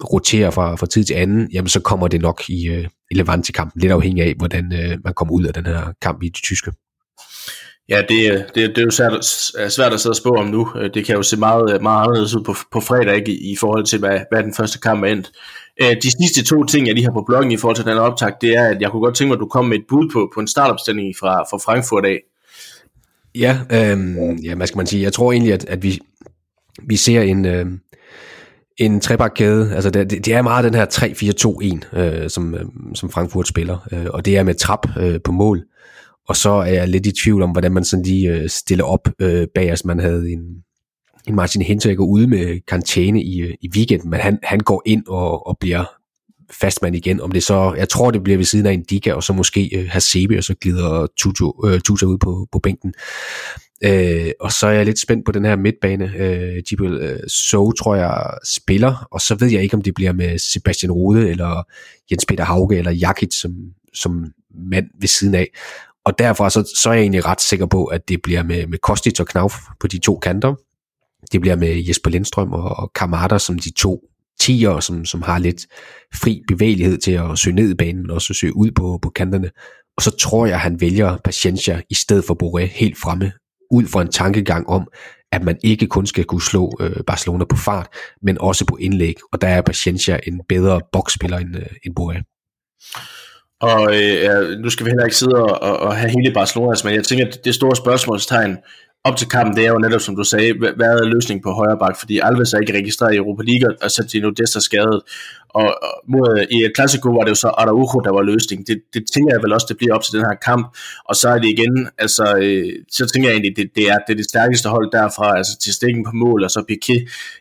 roterer 0.04 0.50
fra, 0.50 0.76
fra 0.76 0.86
tid 0.86 1.04
til 1.04 1.14
anden, 1.14 1.50
jamen 1.52 1.68
så 1.68 1.80
kommer 1.80 2.08
det 2.08 2.20
nok 2.20 2.42
i, 2.48 2.68
øh, 2.68 2.88
i 3.10 3.14
Levante-kampen, 3.14 3.80
lidt 3.80 3.92
afhængig 3.92 4.24
af, 4.24 4.34
hvordan 4.38 4.72
øh, 4.72 4.98
man 5.04 5.14
kommer 5.14 5.34
ud 5.34 5.44
af 5.44 5.54
den 5.54 5.66
her 5.66 5.92
kamp 6.02 6.22
i 6.22 6.26
det 6.26 6.42
tyske. 6.42 6.72
Ja, 7.88 8.02
det, 8.08 8.32
øh, 8.32 8.38
det, 8.38 8.54
det 8.54 8.78
er 8.78 8.82
jo 8.82 8.90
svært, 8.90 9.24
svært 9.72 9.92
at 9.92 10.00
sidde 10.00 10.12
og 10.12 10.16
spå 10.16 10.30
om 10.30 10.46
nu. 10.46 10.68
Øh, 10.76 10.90
det 10.94 11.06
kan 11.06 11.16
jo 11.16 11.22
se 11.22 11.36
meget, 11.36 11.74
øh, 11.74 11.82
meget 11.82 12.02
anderledes 12.02 12.34
ud 12.34 12.44
på, 12.44 12.54
på 12.72 12.80
fredag 12.80 13.16
ikke, 13.16 13.32
i 13.32 13.56
forhold 13.60 13.84
til, 13.84 13.98
hvad, 13.98 14.20
hvad 14.32 14.42
den 14.42 14.54
første 14.54 14.78
kamp 14.78 15.04
er 15.04 15.08
endt. 15.08 15.30
De 16.02 16.10
sidste 16.10 16.44
to 16.44 16.64
ting, 16.64 16.86
jeg 16.86 16.94
lige 16.94 17.04
har 17.04 17.12
på 17.12 17.24
bloggen 17.26 17.52
i 17.52 17.56
forhold 17.56 17.76
til 17.76 17.84
den 17.84 17.98
optag, 17.98 18.32
det 18.40 18.50
er, 18.50 18.64
at 18.64 18.80
jeg 18.80 18.90
kunne 18.90 19.02
godt 19.02 19.16
tænke 19.16 19.28
mig, 19.28 19.34
at 19.34 19.40
du 19.40 19.46
kom 19.46 19.64
med 19.64 19.78
et 19.78 19.84
bud 19.88 20.10
på, 20.12 20.30
på 20.34 20.40
en 20.40 20.48
startopstilling 20.48 21.14
fra, 21.20 21.42
fra 21.42 21.58
Frankfurt 21.58 22.04
af. 22.04 22.18
Ja, 23.34 23.58
øhm, 23.72 24.36
ja, 24.36 24.54
hvad 24.54 24.66
skal 24.66 24.76
man 24.76 24.86
sige? 24.86 25.02
Jeg 25.02 25.12
tror 25.12 25.32
egentlig, 25.32 25.52
at, 25.52 25.64
at 25.64 25.82
vi, 25.82 25.98
vi 26.82 26.96
ser 26.96 27.22
en, 27.22 27.44
øh, 27.44 27.66
en 28.76 29.00
trebakkæde. 29.00 29.74
Altså 29.74 29.90
det, 29.90 30.10
det 30.10 30.28
er 30.28 30.42
meget 30.42 30.64
den 30.64 30.74
her 30.74 30.86
3-4-2-1, 31.92 31.98
øh, 31.98 32.30
som, 32.30 32.54
øh, 32.54 32.64
som 32.94 33.10
Frankfurt 33.10 33.48
spiller. 33.48 33.88
Øh, 33.92 34.06
og 34.10 34.24
det 34.24 34.36
er 34.36 34.42
med 34.42 34.54
trap 34.54 34.86
øh, 34.98 35.20
på 35.24 35.32
mål. 35.32 35.64
Og 36.28 36.36
så 36.36 36.50
er 36.50 36.72
jeg 36.72 36.88
lidt 36.88 37.06
i 37.06 37.12
tvivl 37.24 37.42
om, 37.42 37.50
hvordan 37.50 37.72
man 37.72 37.84
sådan 37.84 38.04
lige 38.04 38.32
øh, 38.32 38.48
stiller 38.48 38.84
op 38.84 39.08
øh, 39.18 39.46
bag 39.54 39.72
os. 39.72 39.84
Man 39.84 39.98
havde 39.98 40.30
en, 40.30 40.40
en 41.28 41.34
Martin 41.34 41.62
Hinteregger 41.62 42.04
ude 42.04 42.26
med 42.26 42.60
karantæne 42.68 43.22
i, 43.22 43.40
øh, 43.40 43.54
i 43.60 43.70
weekenden, 43.74 44.10
men 44.10 44.20
han, 44.20 44.38
han 44.42 44.60
går 44.60 44.82
ind 44.86 45.06
og, 45.08 45.46
og 45.46 45.56
bliver 45.60 45.99
fastmand 46.60 46.96
igen. 46.96 47.20
Om 47.20 47.32
det 47.32 47.42
så, 47.42 47.74
jeg 47.78 47.88
tror, 47.88 48.10
det 48.10 48.22
bliver 48.22 48.36
ved 48.36 48.44
siden 48.44 48.66
af 48.66 48.72
en 48.72 48.82
Dika, 48.82 49.12
og 49.12 49.22
så 49.22 49.32
måske 49.32 49.76
øh, 49.76 49.88
Hasebe, 49.90 50.38
og 50.38 50.44
så 50.44 50.54
glider 50.54 51.06
Tutu, 51.16 51.52
øh, 51.66 51.80
Tuta 51.80 52.06
ud 52.06 52.18
på, 52.18 52.48
på 52.52 52.58
bænken. 52.58 52.94
Øh, 53.84 54.30
og 54.40 54.52
så 54.52 54.66
er 54.66 54.70
jeg 54.70 54.84
lidt 54.84 55.00
spændt 55.00 55.26
på 55.26 55.32
den 55.32 55.44
her 55.44 55.56
midtbane. 55.56 56.12
Øh, 56.16 56.62
Jibel 56.70 56.92
øh, 56.92 57.20
So 57.28 57.72
tror 57.72 57.94
jeg 57.94 58.38
spiller, 58.44 59.06
og 59.10 59.20
så 59.20 59.34
ved 59.34 59.48
jeg 59.48 59.62
ikke, 59.62 59.76
om 59.76 59.82
det 59.82 59.94
bliver 59.94 60.12
med 60.12 60.38
Sebastian 60.38 60.92
Rode, 60.92 61.30
eller 61.30 61.62
Jens 62.10 62.26
Peter 62.28 62.44
Hauge, 62.44 62.76
eller 62.76 62.90
Jakit 62.90 63.34
som, 63.34 63.52
som 63.94 64.32
mand 64.70 64.86
ved 65.00 65.08
siden 65.08 65.34
af. 65.34 65.48
Og 66.04 66.18
derfor 66.18 66.48
så, 66.48 66.72
så 66.76 66.90
er 66.90 66.92
jeg 66.92 67.02
egentlig 67.02 67.26
ret 67.26 67.40
sikker 67.40 67.66
på, 67.66 67.84
at 67.84 68.08
det 68.08 68.22
bliver 68.22 68.42
med, 68.42 68.66
med 68.66 68.78
Kostic 68.78 69.20
og 69.20 69.26
Knauf 69.26 69.58
på 69.80 69.86
de 69.86 69.98
to 69.98 70.18
kanter. 70.18 70.54
Det 71.32 71.40
bliver 71.40 71.56
med 71.56 71.84
Jesper 71.88 72.10
Lindstrøm 72.10 72.52
og 72.52 72.92
Kamada 72.94 73.38
som 73.38 73.58
de 73.58 73.72
to 73.72 74.04
tiger, 74.40 74.80
som, 74.80 75.04
som 75.04 75.22
har 75.22 75.38
lidt 75.38 75.66
fri 76.14 76.42
bevægelighed 76.48 76.98
til 76.98 77.12
at 77.12 77.38
søge 77.38 77.56
ned 77.56 77.70
i 77.70 77.74
banen, 77.74 78.02
men 78.02 78.10
også 78.10 78.34
søge 78.34 78.56
ud 78.56 78.70
på, 78.70 78.98
på 79.02 79.10
kanterne. 79.10 79.50
Og 79.96 80.02
så 80.02 80.10
tror 80.16 80.46
jeg, 80.46 80.54
at 80.54 80.60
han 80.60 80.80
vælger 80.80 81.16
Paciencia 81.24 81.80
i 81.90 81.94
stedet 81.94 82.24
for 82.24 82.36
Boré 82.42 82.64
helt 82.64 82.98
fremme, 82.98 83.32
ud 83.70 83.86
fra 83.86 84.02
en 84.02 84.08
tankegang 84.08 84.68
om, 84.68 84.88
at 85.32 85.44
man 85.44 85.58
ikke 85.64 85.86
kun 85.86 86.06
skal 86.06 86.24
kunne 86.24 86.42
slå 86.42 86.72
øh, 86.80 87.04
Barcelona 87.06 87.44
på 87.44 87.56
fart, 87.56 87.88
men 88.22 88.38
også 88.40 88.64
på 88.66 88.76
indlæg. 88.76 89.14
Og 89.32 89.40
der 89.40 89.48
er 89.48 89.62
Paciencia 89.62 90.20
en 90.26 90.40
bedre 90.48 90.80
boksspiller 90.92 91.38
end, 91.38 91.56
øh, 91.56 91.66
end 91.84 91.94
Boré. 92.00 92.22
Og 93.60 93.82
øh, 93.96 94.58
nu 94.58 94.70
skal 94.70 94.86
vi 94.86 94.90
heller 94.90 95.04
ikke 95.04 95.16
sidde 95.16 95.36
og, 95.36 95.62
og, 95.62 95.76
og 95.76 95.96
have 95.96 96.10
hele 96.10 96.34
Barcelona, 96.34 96.76
men 96.84 96.94
jeg 96.94 97.04
tænker, 97.04 97.26
at 97.26 97.44
det 97.44 97.54
store 97.54 97.76
spørgsmålstegn 97.76 98.56
op 99.04 99.16
til 99.16 99.28
kampen, 99.28 99.56
det 99.56 99.66
er 99.66 99.72
jo 99.72 99.78
netop, 99.78 100.00
som 100.00 100.16
du 100.16 100.24
sagde, 100.24 100.52
hvad 100.76 100.90
er 101.00 101.04
løsningen 101.04 101.42
på 101.42 101.50
højre 101.50 101.78
bak, 101.78 101.98
fordi 101.98 102.18
Alves 102.18 102.52
er 102.52 102.58
ikke 102.58 102.78
registreret 102.78 103.14
i 103.14 103.16
Europa 103.16 103.42
League, 103.42 103.76
og 103.82 103.90
Santino 103.90 104.30
Dest 104.30 104.56
er 104.56 104.60
skadet, 104.60 105.00
og, 105.48 105.68
og 105.82 105.94
mod, 106.08 106.46
i 106.50 106.64
et 106.64 106.72
klassiko 106.74 107.08
var 107.08 107.22
det 107.24 107.30
jo 107.30 107.34
så 107.34 107.48
Araujo, 107.48 107.98
der 108.06 108.12
var 108.12 108.22
løsningen. 108.22 108.66
Det, 108.66 108.76
det 108.94 109.02
tænker 109.14 109.34
jeg 109.34 109.42
vel 109.42 109.52
også, 109.52 109.66
det 109.68 109.76
bliver 109.76 109.94
op 109.94 110.02
til 110.02 110.14
den 110.16 110.24
her 110.28 110.34
kamp, 110.48 110.64
og 111.08 111.16
så 111.16 111.28
er 111.28 111.38
det 111.38 111.48
igen, 111.48 111.88
altså, 111.98 112.24
øh, 112.42 112.72
så 112.90 113.06
tænker 113.06 113.28
jeg 113.28 113.34
egentlig, 113.36 113.56
det, 113.56 113.66
det, 113.76 113.84
er, 113.92 113.98
det 114.06 114.12
er 114.12 114.20
det 114.22 114.28
stærkeste 114.32 114.68
hold 114.68 114.92
derfra, 114.92 115.36
altså 115.36 115.58
til 115.58 115.72
stikken 115.74 116.04
på 116.04 116.12
mål, 116.14 116.44
og 116.44 116.50
så 116.50 116.60
Piqué, 116.70 116.96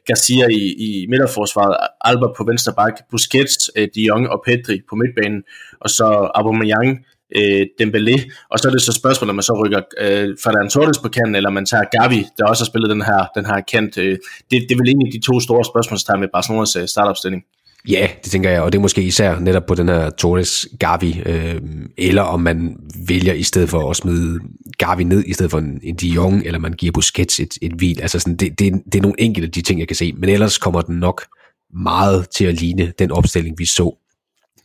Garcia 0.07 0.47
i, 0.47 0.63
i 0.87 1.05
midterforsvaret, 1.09 1.75
Alba 2.01 2.27
på 2.37 2.43
venstre 2.43 2.73
bak, 2.79 2.95
Busquets, 3.11 3.71
øh, 3.75 3.87
De 3.95 4.01
Jong 4.01 4.29
og 4.29 4.41
Pedri 4.45 4.81
på 4.89 4.95
midtbanen, 4.95 5.43
og 5.81 5.89
så 5.89 6.31
Aubameyang, 6.35 7.05
øh, 7.35 7.65
Dembélé, 7.81 8.15
og 8.51 8.59
så 8.59 8.67
er 8.67 8.71
det 8.71 8.81
så 8.81 8.91
spørgsmålet, 8.91 9.29
om 9.29 9.35
man 9.35 9.43
så 9.43 9.63
rykker 9.65 9.81
øh, 10.01 10.37
Ferran 10.43 10.69
Torres 10.69 10.97
på 10.97 11.09
kanten, 11.09 11.35
eller 11.35 11.49
man 11.49 11.65
tager 11.65 11.83
Gavi, 11.95 12.25
der 12.37 12.45
også 12.45 12.63
har 12.63 12.69
spillet 12.71 12.89
den 12.89 13.01
her, 13.01 13.21
den 13.35 13.45
her 13.45 13.61
kant. 13.71 13.97
Øh, 13.97 14.17
det, 14.51 14.61
det 14.67 14.71
er 14.71 14.79
vel 14.81 14.87
egentlig 14.87 15.13
de 15.13 15.25
to 15.25 15.39
store 15.39 15.63
spørgsmålstegn 15.65 16.19
med 16.19 16.27
Barcelonas 16.33 16.75
øh, 16.75 16.87
startopstilling. 16.87 17.43
Ja, 17.87 18.07
det 18.23 18.31
tænker 18.31 18.49
jeg, 18.49 18.61
og 18.61 18.71
det 18.71 18.77
er 18.77 18.81
måske 18.81 19.01
især 19.01 19.39
netop 19.39 19.65
på 19.65 19.75
den 19.75 19.87
her 19.87 20.09
Torres 20.09 20.67
Gavi, 20.79 21.21
øh, 21.25 21.61
eller 21.97 22.21
om 22.21 22.41
man 22.41 22.77
vælger 23.07 23.33
i 23.33 23.43
stedet 23.43 23.69
for 23.69 23.89
at 23.89 23.95
smide 23.95 24.39
Gavi 24.77 25.03
ned, 25.03 25.23
i 25.27 25.33
stedet 25.33 25.51
for 25.51 25.57
en, 25.57 25.79
en 25.83 25.95
De 25.95 26.07
Jong, 26.07 26.45
eller 26.45 26.59
man 26.59 26.73
giver 26.73 26.91
Busquets 26.91 27.39
et, 27.39 27.57
et 27.61 27.71
hvil. 27.71 28.01
Altså 28.01 28.19
sådan, 28.19 28.35
det, 28.35 28.59
det, 28.59 28.73
det 28.85 28.95
er 28.95 29.01
nogle 29.01 29.21
enkelte 29.21 29.47
de 29.47 29.61
ting, 29.61 29.79
jeg 29.79 29.87
kan 29.87 29.95
se, 29.95 30.13
men 30.17 30.29
ellers 30.29 30.57
kommer 30.57 30.81
den 30.81 30.95
nok 30.95 31.25
meget 31.73 32.29
til 32.29 32.45
at 32.45 32.61
ligne 32.61 32.93
den 32.99 33.11
opstilling, 33.11 33.59
vi 33.59 33.65
så 33.65 33.97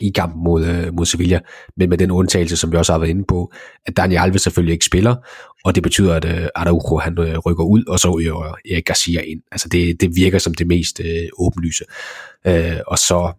i 0.00 0.10
kampen 0.10 0.44
mod, 0.44 0.66
øh, 0.66 0.94
mod 0.94 1.06
Sevilla, 1.06 1.40
men 1.76 1.90
med 1.90 1.98
den 1.98 2.10
undtagelse, 2.10 2.56
som 2.56 2.72
vi 2.72 2.76
også 2.76 2.92
har 2.92 2.98
været 2.98 3.10
inde 3.10 3.24
på, 3.28 3.52
at 3.86 3.96
Daniel 3.96 4.20
Alves 4.20 4.42
selvfølgelig 4.42 4.72
ikke 4.72 4.84
spiller, 4.84 5.16
og 5.64 5.74
det 5.74 5.82
betyder, 5.82 6.14
at 6.14 6.24
øh, 6.24 6.48
Araujo 6.54 6.98
han 6.98 7.18
øh, 7.18 7.38
rykker 7.38 7.64
ud, 7.64 7.84
og 7.88 7.98
så 7.98 8.10
ryger 8.10 8.56
Erik 8.70 8.84
Garcia 8.84 9.20
ind. 9.20 9.40
Altså 9.52 9.68
det, 9.68 10.00
det 10.00 10.16
virker 10.16 10.38
som 10.38 10.54
det 10.54 10.66
mest 10.66 11.00
øh, 11.00 11.28
åbenlyse. 11.38 11.84
Øh, 12.46 12.76
og 12.86 12.98
så, 12.98 13.32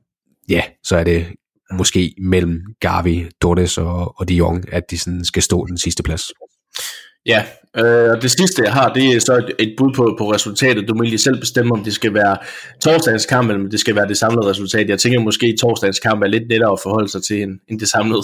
ja, 0.49 0.62
så 0.84 0.97
er 0.97 1.03
det 1.03 1.26
måske 1.74 2.16
mellem 2.18 2.62
Gavi, 2.80 3.26
Torres 3.41 3.78
og, 3.78 4.20
og 4.20 4.30
De 4.30 4.34
Jong, 4.34 4.74
at 4.74 4.91
de 4.91 4.97
sådan 4.97 5.26
skal 5.26 5.43
stå 5.43 5.66
den 5.66 5.78
sidste 5.78 6.03
plads. 6.03 6.32
Ja, 7.26 7.43
øh, 7.78 8.11
og 8.11 8.21
det 8.21 8.32
sidste 8.32 8.63
jeg 8.63 8.73
har, 8.73 8.93
det 8.93 9.15
er 9.15 9.19
så 9.19 9.38
et, 9.38 9.51
et 9.59 9.76
bud 9.78 9.93
på, 9.95 10.15
på 10.17 10.32
resultatet. 10.32 10.88
Du 10.88 10.93
må 10.93 11.01
lige 11.03 11.17
selv 11.17 11.39
bestemme, 11.39 11.73
om 11.73 11.84
det 11.84 11.93
skal 11.93 12.13
være 12.13 12.38
torsdagens 12.82 13.26
kamp, 13.26 13.49
eller 13.49 13.63
om 13.63 13.69
det 13.69 13.80
skal 13.80 13.95
være 13.95 14.07
det 14.07 14.17
samlede 14.17 14.49
resultat. 14.49 14.89
Jeg 14.89 14.99
tænker 14.99 15.19
måske, 15.19 15.45
at 15.45 15.55
torsdagens 15.61 15.99
kamp 15.99 16.23
er 16.23 16.28
lidt 16.28 16.49
lettere 16.49 16.71
at 16.71 16.80
forholde 16.84 17.09
sig 17.09 17.23
til, 17.23 17.41
end, 17.41 17.59
end 17.67 17.80
det 17.80 17.89
samlede. 17.89 18.23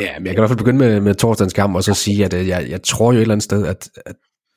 Ja, 0.00 0.18
men 0.18 0.26
jeg 0.26 0.34
kan 0.34 0.38
i 0.38 0.40
hvert 0.40 0.50
fald 0.50 0.58
begynde 0.58 0.78
med, 0.78 1.00
med 1.00 1.14
torsdagens 1.14 1.52
kamp, 1.52 1.76
og 1.76 1.84
så 1.84 1.94
sige, 1.94 2.24
at 2.24 2.34
øh, 2.34 2.48
jeg, 2.48 2.66
jeg 2.70 2.82
tror 2.82 3.12
jo 3.12 3.18
et 3.18 3.22
eller 3.22 3.34
andet 3.34 3.44
sted, 3.44 3.66
at, 3.66 3.88
at 4.06 4.16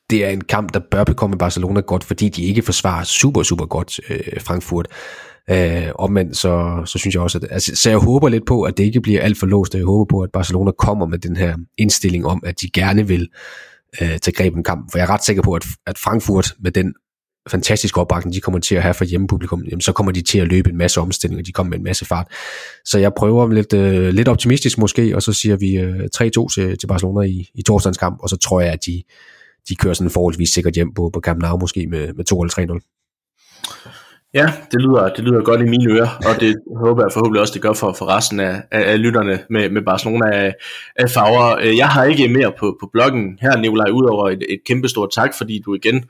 det 0.09 0.25
er 0.25 0.29
en 0.29 0.41
kamp, 0.41 0.73
der 0.73 0.79
bør 0.91 1.03
bekomme 1.03 1.37
Barcelona 1.37 1.79
godt, 1.79 2.03
fordi 2.03 2.29
de 2.29 2.43
ikke 2.43 2.61
forsvarer 2.61 3.03
super, 3.03 3.43
super 3.43 3.65
godt 3.65 3.99
øh, 4.09 4.41
Frankfurt. 4.41 4.87
Øh, 5.51 5.91
omvendt 5.95 6.37
så, 6.37 6.81
så 6.85 6.99
synes 6.99 7.15
jeg 7.15 7.21
også, 7.21 7.37
at 7.37 7.47
altså, 7.51 7.75
så 7.75 7.89
jeg 7.89 7.97
håber 7.97 8.29
lidt 8.29 8.45
på, 8.45 8.63
at 8.63 8.77
det 8.77 8.83
ikke 8.83 9.01
bliver 9.01 9.21
alt 9.21 9.37
for 9.37 9.45
låst, 9.45 9.75
jeg 9.75 9.83
håber 9.83 10.05
på, 10.05 10.21
at 10.21 10.31
Barcelona 10.31 10.71
kommer 10.71 11.05
med 11.05 11.19
den 11.19 11.35
her 11.35 11.55
indstilling 11.77 12.25
om, 12.25 12.43
at 12.45 12.61
de 12.61 12.69
gerne 12.69 13.07
vil 13.07 13.27
øh, 14.01 14.19
tage 14.19 14.31
greb 14.31 14.55
om 14.55 14.63
kampen, 14.63 14.91
for 14.91 14.97
jeg 14.97 15.05
er 15.05 15.09
ret 15.09 15.25
sikker 15.25 15.43
på, 15.43 15.53
at, 15.53 15.65
at 15.87 15.97
Frankfurt 15.97 16.55
med 16.59 16.71
den 16.71 16.93
fantastiske 17.49 18.01
opbakning, 18.01 18.35
de 18.35 18.41
kommer 18.41 18.59
til 18.59 18.75
at 18.75 18.81
have 18.81 18.93
for 18.93 19.05
hjemmepublikum, 19.05 19.63
jamen, 19.65 19.81
så 19.81 19.91
kommer 19.91 20.11
de 20.11 20.21
til 20.21 20.39
at 20.39 20.47
løbe 20.47 20.69
en 20.69 20.77
masse 20.77 21.01
omstillinger, 21.01 21.43
de 21.43 21.51
kommer 21.51 21.69
med 21.69 21.77
en 21.77 21.83
masse 21.83 22.05
fart. 22.05 22.27
Så 22.85 22.99
jeg 22.99 23.11
prøver 23.17 23.53
lidt, 23.53 23.73
øh, 23.73 24.09
lidt 24.09 24.27
optimistisk 24.27 24.77
måske, 24.77 25.15
og 25.15 25.21
så 25.21 25.33
siger 25.33 25.55
vi 25.55 25.77
øh, 25.77 26.09
3-2 26.15 26.53
til, 26.53 26.77
til 26.77 26.87
Barcelona 26.87 27.27
i, 27.27 27.49
i 27.55 27.61
torsdagens 27.61 27.97
kamp, 27.97 28.19
og 28.21 28.29
så 28.29 28.37
tror 28.37 28.61
jeg, 28.61 28.73
at 28.73 28.85
de, 28.85 29.03
de 29.69 29.75
kører 29.75 29.93
sådan 29.93 30.11
forholdsvis 30.11 30.49
sikkert 30.49 30.73
hjem 30.73 30.93
på, 30.93 31.09
på 31.13 31.19
Camp 31.19 31.41
Nou 31.41 31.59
måske 31.59 31.87
med, 31.87 32.13
med 32.13 32.25
2 32.25 32.41
eller 32.41 32.79
3-0. 32.79 33.98
Ja, 34.33 34.53
det 34.71 34.81
lyder, 34.81 35.09
det 35.15 35.23
lyder 35.23 35.41
godt 35.43 35.61
i 35.61 35.63
mine 35.63 35.93
ører, 35.93 36.09
og 36.17 36.41
det 36.41 36.55
håber 36.77 37.03
jeg 37.03 37.11
forhåbentlig 37.13 37.41
også, 37.41 37.53
det 37.53 37.61
gør 37.61 37.73
for, 37.73 37.93
for 37.93 38.05
resten 38.15 38.39
af, 38.39 38.61
af, 38.71 38.91
af 38.91 39.01
lytterne 39.01 39.39
med, 39.49 39.69
med 39.69 39.81
Barcelona 39.81 40.27
af, 40.31 40.53
af 40.95 41.09
farver. 41.09 41.57
Øh, 41.61 41.77
jeg 41.77 41.87
har 41.87 42.03
ikke 42.03 42.27
mere 42.27 42.51
på, 42.59 42.77
på 42.81 42.89
bloggen 42.93 43.39
her, 43.41 43.57
Nikolaj, 43.57 43.89
udover 43.89 44.29
et, 44.29 44.43
et 44.49 44.59
kæmpestort 44.67 45.09
tak, 45.15 45.37
fordi 45.37 45.61
du 45.65 45.75
igen 45.75 46.05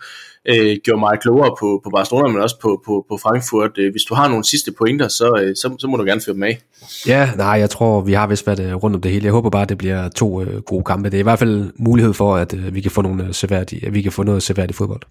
øh, 0.47 0.78
gjorde 0.84 0.99
mig 0.99 1.20
klogere 1.22 1.55
på, 1.59 1.82
på 1.84 1.89
Barcelona, 1.89 2.28
men 2.28 2.41
også 2.41 2.59
på, 2.61 2.82
på, 2.86 3.05
på 3.09 3.17
Frankfurt. 3.17 3.72
Øh, 3.78 3.91
hvis 3.91 4.03
du 4.09 4.13
har 4.15 4.28
nogle 4.28 4.43
sidste 4.43 4.72
pointer, 4.78 5.07
så, 5.07 5.39
øh, 5.41 5.55
så, 5.55 5.76
så 5.80 5.88
må 5.88 5.97
du 5.97 6.03
gerne 6.03 6.22
føre 6.22 6.34
dem 6.36 6.43
af. 6.43 6.59
Ja, 7.07 7.30
nej, 7.38 7.55
jeg 7.63 7.70
tror, 7.70 8.01
vi 8.01 8.13
har 8.13 8.28
vist 8.28 8.47
været 8.47 8.84
rundt 8.84 8.95
om 8.95 9.01
det 9.01 9.11
hele. 9.11 9.26
Jeg 9.26 9.34
håber 9.34 9.49
bare, 9.49 9.65
det 9.65 9.78
bliver 9.78 10.09
to 10.09 10.41
øh, 10.41 10.61
gode 10.61 10.84
kampe. 10.84 11.09
Det 11.09 11.17
er 11.17 11.20
i 11.20 11.30
hvert 11.30 11.39
fald 11.39 11.72
mulighed 11.76 12.13
for, 12.13 12.36
at 12.36 12.53
øh, 12.53 12.76
vi 12.76 12.82
kan 12.82 12.91
få 12.91 13.01
nogle 13.01 13.34
seværdige, 13.34 13.88
at 13.88 13.93
vi 13.93 14.01
kan 14.01 14.11
få 14.11 14.24
noget 14.24 14.43
seværdigt 14.43 14.78
fodbold. 14.78 15.01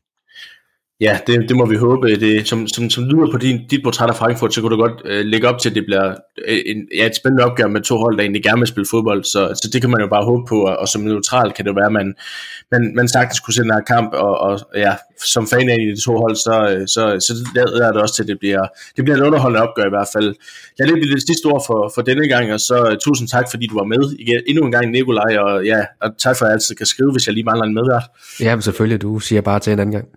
Ja, 1.01 1.19
det, 1.27 1.49
det 1.49 1.57
må 1.57 1.67
vi 1.67 1.77
håbe. 1.77 2.21
Det, 2.21 2.49
som, 2.49 2.67
som, 2.67 2.91
som 2.91 3.05
lyder 3.05 3.31
på 3.31 3.39
din, 3.39 3.67
dit 3.71 3.81
portræt 3.85 4.09
af 4.09 4.17
Frankfurt, 4.17 4.55
så 4.55 4.61
kunne 4.61 4.77
du 4.77 4.83
godt 4.83 5.03
øh, 5.05 5.25
lægge 5.25 5.49
op 5.49 5.59
til, 5.59 5.69
at 5.71 5.75
det 5.75 5.85
bliver 5.85 6.15
øh, 6.49 6.59
en, 6.67 6.77
ja, 6.97 7.07
et 7.07 7.17
spændende 7.17 7.45
opgør 7.45 7.67
med 7.67 7.81
to 7.83 7.97
hold, 7.97 8.17
der 8.17 8.23
egentlig 8.23 8.43
gerne 8.43 8.59
vil 8.59 8.69
spille 8.69 8.87
fodbold. 8.91 9.25
Så, 9.25 9.41
så 9.63 9.71
det 9.73 9.81
kan 9.81 9.91
man 9.91 10.01
jo 10.01 10.07
bare 10.07 10.25
håbe 10.25 10.45
på, 10.49 10.61
og, 10.63 10.77
og 10.77 10.89
som 10.89 11.03
neutral 11.03 11.53
kan 11.53 11.65
det 11.65 11.77
være, 11.77 11.87
at 11.87 11.93
man, 11.93 12.15
man, 12.73 12.93
man 12.95 13.09
sagtens 13.09 13.41
kunne 13.41 13.55
se 13.55 13.63
den 13.63 13.71
her 13.71 13.81
kamp, 13.81 14.13
og, 14.13 14.39
og 14.39 14.61
ja, 14.75 14.93
som 15.35 15.47
fan 15.47 15.69
af 15.71 15.77
de 15.97 16.05
to 16.05 16.13
hold, 16.17 16.37
så, 16.37 16.85
så, 16.87 17.03
så, 17.27 17.33
så 17.37 17.49
lader 17.55 17.93
det 17.93 18.03
også 18.03 18.15
til, 18.15 18.23
at 18.23 18.29
det 18.29 18.39
bliver, 18.39 18.67
det 18.97 19.05
bliver 19.05 19.17
en 19.17 19.23
underholdende 19.23 19.63
opgør 19.69 19.87
i 19.87 19.95
hvert 19.97 20.09
fald. 20.15 20.35
Jeg 20.79 20.85
er 20.85 20.95
lidt 20.95 21.13
det 21.15 21.23
sidste 21.29 21.47
ord 21.47 21.63
for, 21.67 21.93
for 21.95 22.03
denne 22.03 22.29
gang, 22.29 22.53
og 22.53 22.61
så 22.61 22.89
øh, 22.91 22.97
tusind 23.05 23.29
tak, 23.29 23.47
fordi 23.51 23.67
du 23.67 23.75
var 23.75 23.85
med 23.85 24.03
igen, 24.19 24.41
endnu 24.47 24.65
en 24.65 24.73
gang, 24.73 24.91
Nikolaj, 24.91 25.37
og 25.37 25.65
ja, 25.65 25.81
og 26.01 26.09
tak 26.19 26.37
for 26.37 26.45
at 26.45 26.49
jeg 26.49 26.55
altid 26.55 26.75
kan 26.75 26.87
skrive, 26.87 27.13
hvis 27.13 27.27
jeg 27.27 27.35
lige 27.35 27.45
mangler 27.45 27.65
en 27.65 27.75
medvært. 27.75 28.05
Ja, 28.41 28.57
men 28.57 28.63
selvfølgelig, 28.63 29.03
du 29.03 29.19
siger 29.19 29.41
bare 29.41 29.61
til 29.61 29.73
en 29.73 29.79
anden 29.79 29.93
gang. 29.93 30.09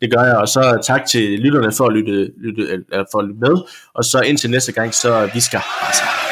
Det 0.00 0.12
gør 0.12 0.24
jeg, 0.24 0.36
og 0.36 0.48
så 0.48 0.78
tak 0.86 1.06
til 1.06 1.38
lytterne 1.38 1.72
for 1.72 1.86
at 1.86 1.92
lytte, 1.92 2.30
lytte, 2.38 2.62
øh, 2.62 3.04
for 3.12 3.18
at 3.18 3.24
lytte 3.24 3.40
med, 3.40 3.56
og 3.94 4.04
så 4.04 4.20
indtil 4.20 4.50
næste 4.50 4.72
gang, 4.72 4.94
så 4.94 5.30
vi 5.34 5.40
skal... 5.40 5.60
Altså. 5.86 6.27